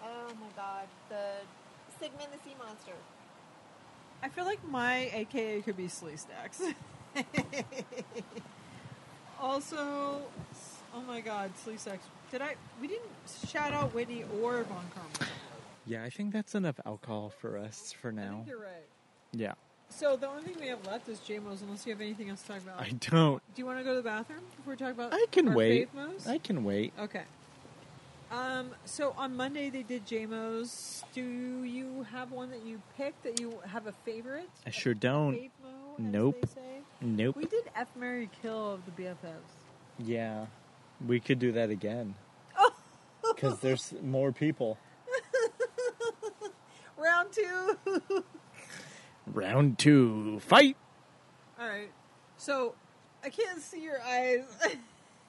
oh 0.03 0.29
my 0.41 0.49
god, 0.57 0.87
the 1.11 1.33
Sigmund 1.99 2.31
the 2.33 2.39
Sea 2.49 2.57
Monster. 2.59 2.93
I 4.23 4.31
feel 4.31 4.47
like 4.47 4.67
my 4.67 5.11
AKA 5.13 5.61
could 5.61 5.77
be 5.77 5.89
Sleestaks. 5.89 6.75
also, 9.39 10.23
oh 10.95 11.03
my 11.07 11.21
God, 11.21 11.53
Sleestaks. 11.63 11.99
Did 12.31 12.43
I? 12.43 12.55
We 12.81 12.89
didn't 12.89 13.09
shout 13.49 13.73
out 13.73 13.95
Whitney 13.95 14.25
or 14.41 14.63
Von 14.65 14.85
Carmen. 14.95 15.33
Yeah, 15.87 16.05
I 16.05 16.11
think 16.11 16.33
that's 16.33 16.55
enough 16.55 16.79
alcohol 16.87 17.31
for 17.41 17.59
us 17.59 17.93
for 18.01 18.09
I 18.09 18.15
now. 18.15 18.31
think 18.37 18.49
you're 18.49 18.61
right. 18.61 18.87
Yeah. 19.33 19.53
So 19.89 20.17
the 20.17 20.29
only 20.29 20.43
thing 20.43 20.55
we 20.61 20.69
have 20.69 20.87
left 20.87 21.09
is 21.09 21.19
JMOs, 21.19 21.63
unless 21.63 21.85
you 21.85 21.93
have 21.93 22.01
anything 22.01 22.31
else 22.31 22.43
to 22.43 22.49
talk 22.53 22.59
about. 22.63 22.81
I 22.81 22.91
don't. 23.11 23.43
Do 23.55 23.61
you 23.63 23.67
want 23.67 23.79
to 23.79 23.85
go 23.85 23.91
to 23.91 23.97
the 23.97 24.09
bathroom 24.09 24.41
before 24.57 24.75
we 24.75 24.77
talk 24.77 24.93
about? 24.93 25.13
I 25.13 25.27
can 25.33 25.49
our 25.49 25.57
wait. 25.57 25.93
mo's? 25.95 26.29
I 26.29 26.39
can 26.39 26.63
wait. 26.63 26.93
Okay. 26.99 27.23
Um, 28.31 28.71
so 28.85 29.13
on 29.19 29.35
Monday 29.37 29.71
they 29.71 29.83
did 29.83 30.07
JMOs. 30.07 31.03
Do 31.13 31.21
you 31.23 32.07
have 32.13 32.31
one 32.31 32.51
that 32.51 32.65
you 32.65 32.81
picked 32.97 33.25
that 33.25 33.41
you 33.41 33.59
have 33.67 33.89
a 33.89 33.93
favorite? 34.05 34.49
I 34.65 34.71
sure 34.71 34.95
don't. 34.95 35.35
Fave 35.35 35.51
mo, 35.61 35.95
as 35.99 36.05
Nope. 36.05 36.37
they 36.43 36.47
say? 36.55 36.79
Nope. 37.01 37.35
We 37.37 37.47
did 37.47 37.65
F 37.75 37.89
Marry 37.97 38.31
Kill 38.41 38.75
of 38.75 38.83
the 38.87 38.93
BFFs. 39.03 39.17
Yeah. 39.99 40.47
We 41.07 41.21
could 41.21 41.39
do 41.39 41.53
that 41.53 41.71
again. 41.71 42.15
Oh. 42.59 42.75
Because 43.35 43.61
there's 43.61 43.95
more 44.03 44.33
people. 44.33 44.79
Round 46.99 47.33
two. 47.33 48.25
Round 49.27 49.79
two. 49.79 50.41
Fight! 50.41 50.77
All 51.59 51.69
right. 51.69 51.91
So 52.37 52.75
I 53.25 53.31
can't 53.31 53.61
see 53.61 53.83
your 53.83 54.01
eyes. 54.03 54.45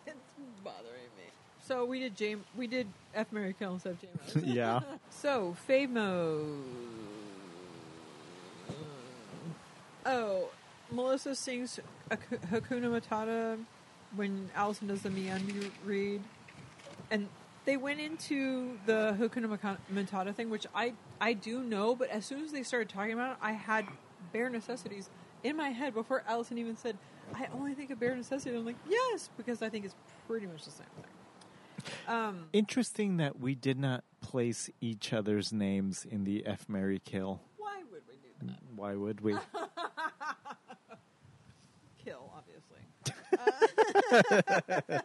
it's 0.06 0.18
bothering 0.64 1.12
me. 1.18 1.24
So 1.66 1.86
we 1.86 2.00
did 2.00 2.16
James. 2.16 2.44
We 2.58 2.68
did 2.68 2.88
F 3.14 3.32
Marry 3.32 3.54
Kill 3.58 3.74
instead 3.74 3.94
of 3.94 4.02
James. 4.02 4.46
yeah. 4.48 4.82
so 5.10 5.56
fave. 5.68 5.96
Oh, 10.04 10.50
Melissa 10.92 11.36
sings 11.36 11.80
Hakuna 12.10 13.00
Matata 13.00 13.58
when 14.16 14.50
Allison 14.56 14.88
does 14.88 15.02
the 15.02 15.10
Meander 15.10 15.68
read, 15.86 16.22
and 17.10 17.28
they 17.66 17.78
went 17.78 18.00
into 18.00 18.78
the 18.86 19.16
Hakuna 19.20 19.78
Matata 19.94 20.34
thing, 20.34 20.50
which 20.50 20.66
I 20.74 20.94
I 21.20 21.34
do 21.34 21.62
know, 21.64 21.96
but 21.96 22.10
as 22.10 22.26
soon 22.26 22.44
as 22.44 22.52
they 22.52 22.64
started 22.64 22.90
talking 22.90 23.14
about 23.14 23.34
it, 23.34 23.38
I 23.42 23.52
had 23.54 23.86
bare 24.34 24.50
necessities 24.50 25.10
in 25.44 25.56
my 25.58 25.70
head 25.70 25.94
before 25.94 26.24
Allison 26.28 26.58
even 26.58 26.78
said, 26.78 26.98
I 27.34 27.48
only 27.54 27.74
think 27.74 27.92
of 27.92 28.00
bare 28.00 28.16
necessities. 28.16 28.58
I'm 28.58 28.66
like, 28.66 28.76
yes, 28.90 29.30
because 29.38 29.62
I 29.62 29.70
think 29.70 29.86
it's 29.86 29.96
pretty 30.28 30.46
much 30.48 30.66
the 30.66 30.72
same 30.72 30.88
thing. 30.96 31.06
Um, 32.08 32.46
Interesting 32.54 33.18
that 33.18 33.40
we 33.40 33.56
did 33.56 33.80
not 33.80 34.04
place 34.22 34.70
each 34.82 35.14
other's 35.14 35.52
names 35.52 36.06
in 36.06 36.24
the 36.26 36.46
F 36.46 36.70
Marry 36.70 37.00
Kill. 37.00 37.42
why 37.58 37.82
would 37.92 38.02
we 38.08 38.16
do 38.18 38.30
that? 38.48 38.60
Why 38.76 38.96
would 38.96 39.22
we? 39.22 39.34
Kill. 42.04 42.31
Uh, 43.38 45.00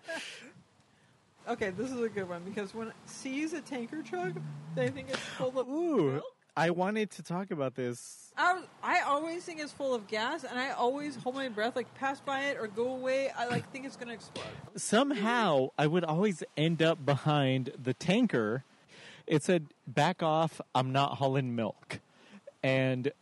okay, 1.48 1.70
this 1.70 1.90
is 1.90 2.00
a 2.00 2.08
good 2.08 2.28
one 2.28 2.42
because 2.44 2.74
when 2.74 2.88
it 2.88 2.94
sees 3.06 3.52
a 3.52 3.60
tanker 3.60 4.02
truck, 4.02 4.32
they 4.74 4.88
think 4.88 5.08
it's 5.08 5.18
full 5.18 5.58
of 5.58 5.68
Ooh, 5.68 6.12
milk. 6.12 6.24
I 6.56 6.70
wanted 6.70 7.10
to 7.12 7.22
talk 7.22 7.50
about 7.50 7.74
this. 7.74 8.32
I, 8.36 8.62
I 8.82 9.00
always 9.02 9.44
think 9.44 9.60
it's 9.60 9.72
full 9.72 9.94
of 9.94 10.06
gas, 10.06 10.44
and 10.44 10.58
I 10.58 10.70
always 10.70 11.14
hold 11.16 11.34
my 11.34 11.48
breath, 11.48 11.76
like 11.76 11.92
pass 11.94 12.20
by 12.20 12.44
it 12.44 12.56
or 12.58 12.66
go 12.66 12.92
away. 12.92 13.30
I 13.36 13.46
like 13.46 13.70
think 13.72 13.84
it's 13.84 13.96
gonna 13.96 14.14
explode. 14.14 14.46
Somehow, 14.74 15.68
I 15.78 15.86
would 15.86 16.04
always 16.04 16.42
end 16.56 16.82
up 16.82 17.04
behind 17.04 17.72
the 17.82 17.92
tanker. 17.92 18.64
It 19.26 19.42
said, 19.42 19.66
"Back 19.86 20.22
off! 20.22 20.60
I'm 20.74 20.92
not 20.92 21.14
hauling 21.18 21.54
milk." 21.54 22.00
And 22.62 23.12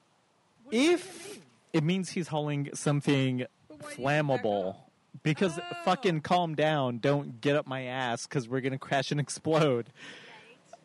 if 0.71 1.33
mean? 1.33 1.43
it 1.73 1.85
means 1.85 2.11
he's 2.11 2.29
hauling 2.29 2.71
something 2.75 3.47
But 3.69 3.83
why 3.83 3.95
do 3.95 4.03
you 4.03 4.07
back 4.07 4.25
flammable? 4.25 4.77
Because 5.23 5.59
Oh. 5.59 5.63
fucking 5.85 6.21
calm 6.23 6.55
down! 6.55 6.99
Don't 6.99 7.41
get 7.41 7.57
up 7.57 7.67
my 7.67 7.83
ass 7.85 8.27
because 8.27 8.49
we're 8.49 8.61
gonna 8.61 8.79
crash 8.79 9.11
and 9.11 9.21
explode. 9.27 9.91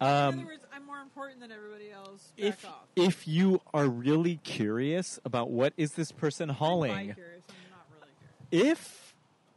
In 0.01 0.07
Um, 0.07 0.35
other 0.39 0.45
words, 0.45 0.65
I'm 0.73 0.85
more 0.85 1.01
important 1.01 1.41
than 1.41 1.51
everybody 1.51 1.91
else. 1.91 2.31
Back 2.37 2.45
if 2.45 2.65
off. 2.65 2.87
if 2.95 3.27
you 3.27 3.61
are 3.73 3.87
really 3.87 4.37
curious 4.37 5.19
about 5.25 5.49
what 5.49 5.73
is 5.75 5.93
this 5.93 6.11
person 6.13 6.49
I'm 6.51 6.55
hauling, 6.57 7.07
bi-curious, 7.09 7.43
I'm 7.49 7.55
not 7.71 7.85
really 7.99 8.13
curious. 8.49 8.77
if 8.77 9.15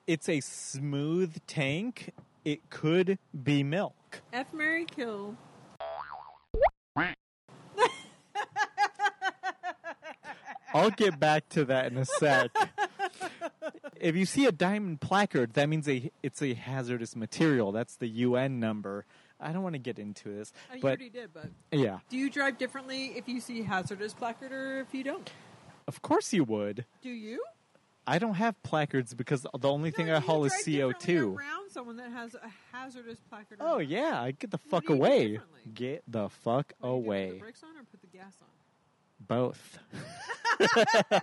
it's 0.09 0.29
a 0.29 0.41
smooth 0.41 1.37
tank, 1.47 2.11
it 2.45 2.69
could 2.71 3.19
be 3.45 3.63
milk. 3.63 4.23
F 4.33 4.53
Marry 4.53 4.85
Kill. 4.85 5.37
I'll 10.75 10.91
get 10.91 11.21
back 11.21 11.49
to 11.51 11.65
that 11.67 11.93
in 11.93 11.99
a 11.99 12.05
sec. 12.07 12.51
If 14.03 14.17
you 14.17 14.27
see 14.27 14.47
a 14.47 14.53
diamond 14.53 15.01
placard, 15.01 15.55
that 15.55 15.69
means 15.69 15.89
a, 15.89 16.11
it's 16.23 16.43
a 16.43 16.55
hazardous 16.55 17.15
material. 17.17 17.73
That's 17.73 17.97
the 17.97 18.09
UN 18.09 18.61
number. 18.61 19.07
I 19.41 19.53
don't 19.53 19.63
want 19.63 19.75
to 19.75 19.79
get 19.81 19.99
into 19.99 20.29
this, 20.29 20.53
Oh, 20.71 20.75
you 20.77 20.81
but 20.83 20.89
already 20.89 21.09
did, 21.09 21.31
but 21.33 21.47
yeah, 21.73 21.99
do 22.09 22.17
you 22.17 22.31
drive 22.31 22.59
differently 22.59 23.07
if 23.17 23.27
you 23.29 23.41
see 23.41 23.63
hazardous 23.63 24.15
placard 24.15 24.53
or 24.53 24.81
if 24.81 24.93
you 24.95 25.03
don't? 25.05 25.31
of 25.89 26.01
course 26.03 26.33
you 26.33 26.45
would. 26.45 26.85
Do 27.03 27.09
you? 27.11 27.43
I 28.07 28.19
don't 28.19 28.35
have 28.35 28.61
placards 28.63 29.15
because 29.15 29.47
the 29.59 29.69
only 29.69 29.91
thing 29.93 30.11
I 30.11 30.21
haul 30.21 30.45
is 30.45 30.53
CO 30.65 30.93
two. 30.93 31.37
Around 31.37 31.71
someone 31.71 31.97
that 31.99 32.11
has 32.13 32.35
a 32.35 32.51
hazardous 32.73 33.19
placard. 33.29 33.59
Oh 33.61 33.79
not? 33.79 33.89
yeah, 33.89 34.21
I 34.21 34.31
get 34.33 34.51
the 34.53 34.59
fuck 34.59 34.89
away. 34.89 35.39
Get 35.75 36.03
the 36.09 36.29
fuck 36.29 36.73
What 36.79 36.89
do, 36.89 36.89
Put 36.89 36.89
away. 36.89 37.31
the 37.31 37.39
brakes 37.39 37.63
on 37.65 37.77
or 37.77 37.85
put 37.85 38.01
the 38.01 38.07
gas 38.17 38.35
on? 38.43 38.49
Both. 39.27 39.79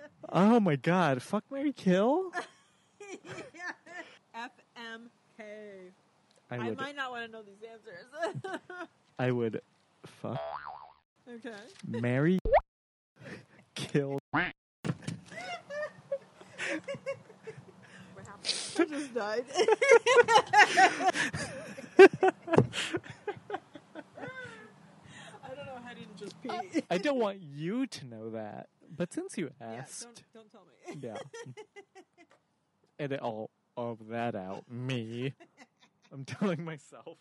oh 0.31 0.59
my 0.59 0.75
god, 0.75 1.21
fuck 1.21 1.43
Marry 1.51 1.73
Kill? 1.73 2.31
FMK. 4.35 5.43
I 6.49 6.55
I, 6.55 6.69
would 6.69 6.77
might 6.77 6.95
not 6.95 7.11
want 7.11 7.25
to 7.25 7.31
know 7.31 7.41
these 7.43 7.61
answers. 7.69 8.05
I 9.19 9.31
would 9.31 9.61
fuck 10.05 10.39
okay. 11.29 11.55
Marry 11.87 12.39
Kill 13.75 14.19
I 18.79 18.85
just 18.85 19.13
died. 19.13 19.45
I 19.53 19.59
don't 25.47 25.65
know. 25.65 25.77
I 25.85 25.93
didn't 25.93 26.10
just 26.21 26.41
pee. 26.41 26.83
I 26.89 26.97
don't 26.97 27.19
want 27.19 27.39
you 27.41 27.87
to 27.87 28.05
know 28.05 28.29
that. 28.31 28.67
But 28.95 29.13
since 29.13 29.37
you 29.37 29.51
yeah, 29.59 29.67
asked 29.73 30.07
don't, 30.33 30.51
don't 30.51 30.51
tell 30.51 30.63
me. 30.65 30.99
Yeah. 31.01 31.53
Edit 32.99 33.19
all 33.21 33.49
of 33.77 34.07
that 34.09 34.35
out. 34.35 34.69
Me. 34.69 35.33
I'm 36.11 36.25
telling 36.25 36.63
myself. 36.63 37.17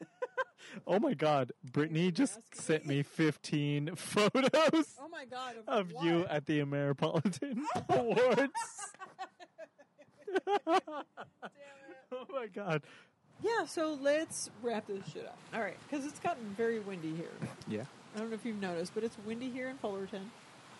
oh 0.86 0.98
my 0.98 1.14
god. 1.14 1.52
Brittany 1.72 2.10
just 2.10 2.38
sent 2.54 2.86
me? 2.86 2.96
me 2.96 3.02
15 3.02 3.94
photos 3.96 4.96
Oh 5.00 5.08
my 5.10 5.24
god. 5.30 5.54
of 5.66 5.92
what? 5.92 6.04
you 6.04 6.26
at 6.28 6.46
the 6.46 6.60
Ameripolitan 6.60 7.60
Awards. 7.88 8.52
Oh 12.14 12.26
my 12.30 12.46
god. 12.46 12.82
Yeah, 13.42 13.66
so 13.66 13.98
let's 14.00 14.50
wrap 14.62 14.86
this 14.86 15.04
shit 15.12 15.26
up. 15.26 15.38
All 15.54 15.60
right, 15.60 15.76
because 15.88 16.06
it's 16.06 16.20
gotten 16.20 16.44
very 16.56 16.78
windy 16.78 17.14
here. 17.14 17.30
Yeah. 17.66 17.84
I 18.14 18.18
don't 18.18 18.28
know 18.30 18.34
if 18.34 18.44
you've 18.44 18.60
noticed, 18.60 18.92
but 18.94 19.04
it's 19.04 19.16
windy 19.26 19.50
here 19.50 19.68
in 19.68 19.76
Fullerton. 19.78 20.30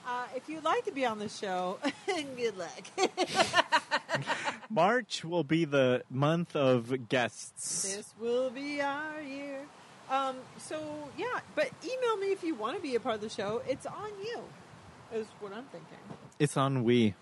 Uh, 0.06 0.24
if 0.34 0.48
you'd 0.48 0.64
like 0.64 0.84
to 0.84 0.92
be 0.92 1.06
on 1.06 1.18
the 1.18 1.28
show, 1.28 1.78
good 2.36 2.56
luck. 2.58 2.82
March 4.70 5.24
will 5.24 5.44
be 5.44 5.64
the 5.64 6.02
month 6.10 6.56
of 6.56 7.08
guests. 7.08 7.82
this 7.94 8.12
will 8.20 8.50
be 8.50 8.80
our 8.80 9.20
year. 9.20 9.60
Um, 10.10 10.36
so 10.58 10.78
yeah, 11.16 11.40
but 11.54 11.70
email 11.84 12.16
me 12.18 12.32
if 12.32 12.42
you 12.42 12.54
want 12.54 12.76
to 12.76 12.82
be 12.82 12.96
a 12.96 13.00
part 13.00 13.14
of 13.14 13.20
the 13.20 13.28
show. 13.28 13.62
It's 13.68 13.86
on 13.86 14.10
you, 14.22 14.40
is 15.14 15.26
what 15.40 15.52
I'm 15.52 15.64
thinking. 15.64 15.98
It's 16.38 16.56
on 16.56 16.84
we. 16.84 17.14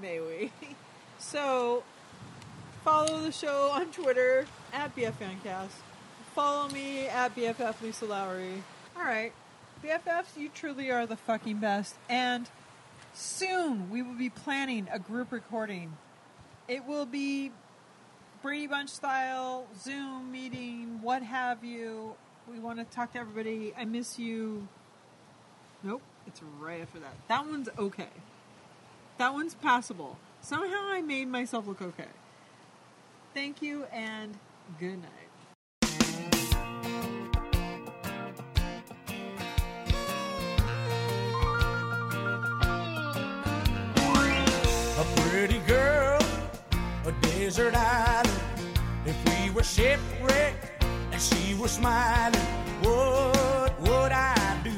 May 0.00 0.20
we? 0.20 0.52
So 1.22 1.82
follow 2.82 3.20
the 3.20 3.30
show 3.30 3.72
on 3.74 3.88
Twitter 3.92 4.46
at 4.72 4.96
BFFancast. 4.96 5.68
Follow 6.34 6.70
me 6.70 7.08
at 7.08 7.36
BFF 7.36 7.82
Lisa 7.82 8.06
Lowry. 8.06 8.62
All 8.96 9.04
right, 9.04 9.32
BFFs, 9.82 10.36
you 10.36 10.48
truly 10.48 10.90
are 10.90 11.06
the 11.06 11.16
fucking 11.16 11.58
best. 11.58 11.94
And 12.08 12.48
soon 13.14 13.90
we 13.90 14.02
will 14.02 14.14
be 14.14 14.30
planning 14.30 14.88
a 14.92 14.98
group 14.98 15.32
recording. 15.32 15.96
It 16.68 16.86
will 16.86 17.06
be 17.06 17.52
Brady 18.42 18.66
Bunch 18.66 18.90
style, 18.90 19.66
Zoom 19.78 20.32
meeting, 20.32 21.00
what 21.02 21.22
have 21.22 21.64
you. 21.64 22.14
We 22.50 22.58
want 22.58 22.78
to 22.78 22.84
talk 22.84 23.12
to 23.12 23.18
everybody. 23.18 23.72
I 23.76 23.84
miss 23.84 24.18
you. 24.18 24.66
Nope, 25.82 26.02
it's 26.26 26.40
right 26.58 26.80
after 26.80 26.98
that. 27.00 27.14
That 27.28 27.46
one's 27.46 27.68
okay. 27.78 28.08
That 29.18 29.32
one's 29.32 29.54
passable. 29.54 30.18
Somehow 30.40 30.88
I 30.88 31.00
made 31.00 31.28
myself 31.28 31.66
look 31.66 31.82
okay. 31.82 32.08
Thank 33.34 33.62
you 33.62 33.84
and 33.92 34.36
good 34.78 35.00
night. 35.00 35.29
Pretty 45.46 45.60
girl, 45.60 46.20
a 47.06 47.12
desert 47.22 47.74
island. 47.74 48.28
If 49.06 49.16
we 49.24 49.50
were 49.54 49.62
shipwrecked 49.62 50.84
and 51.12 51.18
she 51.18 51.54
was 51.54 51.70
smiling, 51.70 52.48
what 52.82 53.80
would 53.80 54.12
I 54.12 54.60
do? 54.62 54.76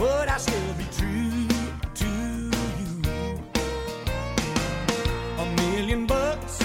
Would 0.00 0.28
I 0.28 0.38
still 0.38 0.72
be 0.74 0.86
true 0.98 1.46
to 2.00 2.10
you? 2.80 3.00
A 5.38 5.46
million 5.62 6.06
bucks, 6.06 6.60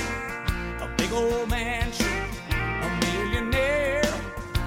a 0.81 0.89
big 0.97 1.11
old 1.13 1.49
mansion, 1.51 2.25
a 2.49 2.89
millionaire. 3.05 4.11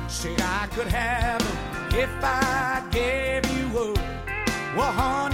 Said 0.06 0.40
I 0.40 0.68
could 0.72 0.86
have 0.86 1.42
if 1.92 2.14
I 2.22 2.80
gave 2.92 3.44
you 3.56 3.66
up. 3.76 3.98
Well, 4.76 4.92
honey, 4.92 5.33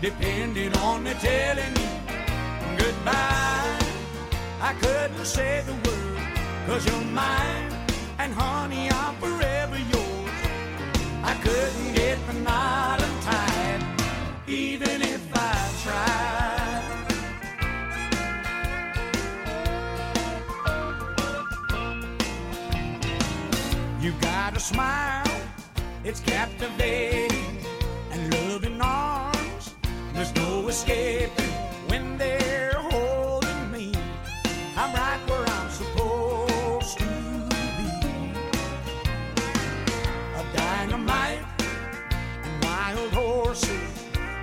depended 0.00 0.74
on 0.78 1.04
me 1.04 1.12
telling 1.20 1.76
you 1.76 1.88
goodbye, 2.78 3.78
I 4.62 4.72
couldn't 4.80 5.26
say 5.26 5.62
the 5.66 5.72
word. 5.72 6.18
Cause 6.66 6.86
you're 6.86 7.04
mine, 7.12 7.70
and 8.18 8.32
honey, 8.32 8.90
I'm 8.90 9.14
forever 9.16 9.76
yours. 9.76 10.30
I 11.22 11.34
couldn't 11.42 11.94
get 11.94 12.18
the 12.26 12.32
knot 12.40 13.02
untied, 13.02 13.82
even 14.46 15.02
if 15.02 15.22
I 15.34 15.68
tried. 15.84 16.40
You 24.00 24.12
got 24.20 24.56
a 24.56 24.60
smile, 24.60 25.42
it's 26.04 26.20
captivating, 26.20 27.58
and 28.12 28.32
loving 28.32 28.80
arms, 28.80 29.19
there's 30.20 30.34
no 30.34 30.68
escaping 30.68 31.50
when 31.88 32.18
they're 32.18 32.74
holding 32.74 33.72
me. 33.72 33.94
I'm 34.76 34.92
right 34.94 35.18
where 35.30 35.46
I'm 35.48 35.70
supposed 35.70 36.98
to 36.98 37.04
be. 37.78 37.88
A 40.36 40.44
dynamite 40.54 41.42
and 42.44 42.64
wild 42.64 43.12
horses 43.14 43.80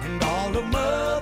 and 0.01 0.23
all 0.23 0.51
the 0.51 0.63
mud. 0.63 1.16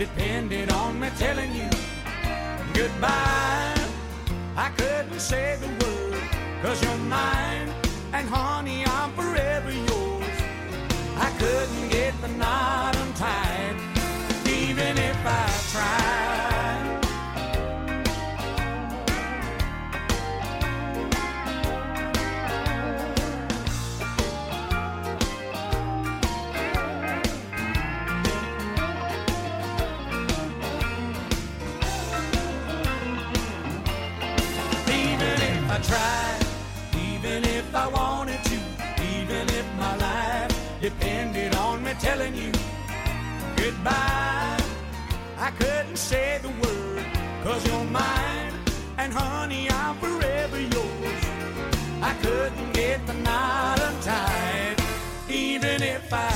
Depended 0.00 0.72
on 0.72 0.98
me 0.98 1.10
telling 1.18 1.54
you 1.54 1.68
goodbye. 2.72 3.74
I 4.56 4.70
couldn't 4.74 5.20
say 5.20 5.58
the 5.60 5.68
word, 5.84 6.22
cause 6.62 6.82
you're 6.82 6.96
mine, 6.96 7.68
and 8.14 8.26
honey, 8.26 8.82
I'm 8.86 9.12
forever 9.12 9.70
yours. 9.70 10.36
I 11.18 11.30
couldn't 11.38 11.90
get 11.90 12.18
the 12.22 12.28
knot 12.28 12.96
untied, 12.96 13.76
even 14.48 14.96
if 14.96 15.18
I 15.26 15.46
tried. 15.70 16.39
Telling 42.00 42.34
you 42.34 42.50
goodbye, 43.56 44.58
I 45.38 45.50
couldn't 45.58 45.96
say 45.96 46.38
the 46.40 46.48
word, 46.48 47.04
cause 47.44 47.66
you're 47.66 47.84
mine, 47.84 48.54
and 48.96 49.12
honey, 49.12 49.70
I'm 49.70 49.96
forever 49.96 50.58
yours. 50.58 51.22
I 52.00 52.14
couldn't 52.22 52.72
get 52.72 53.06
the 53.06 53.14
knot 53.14 53.80
untied, 53.80 54.80
even 55.28 55.82
if 55.82 56.10
I 56.12 56.30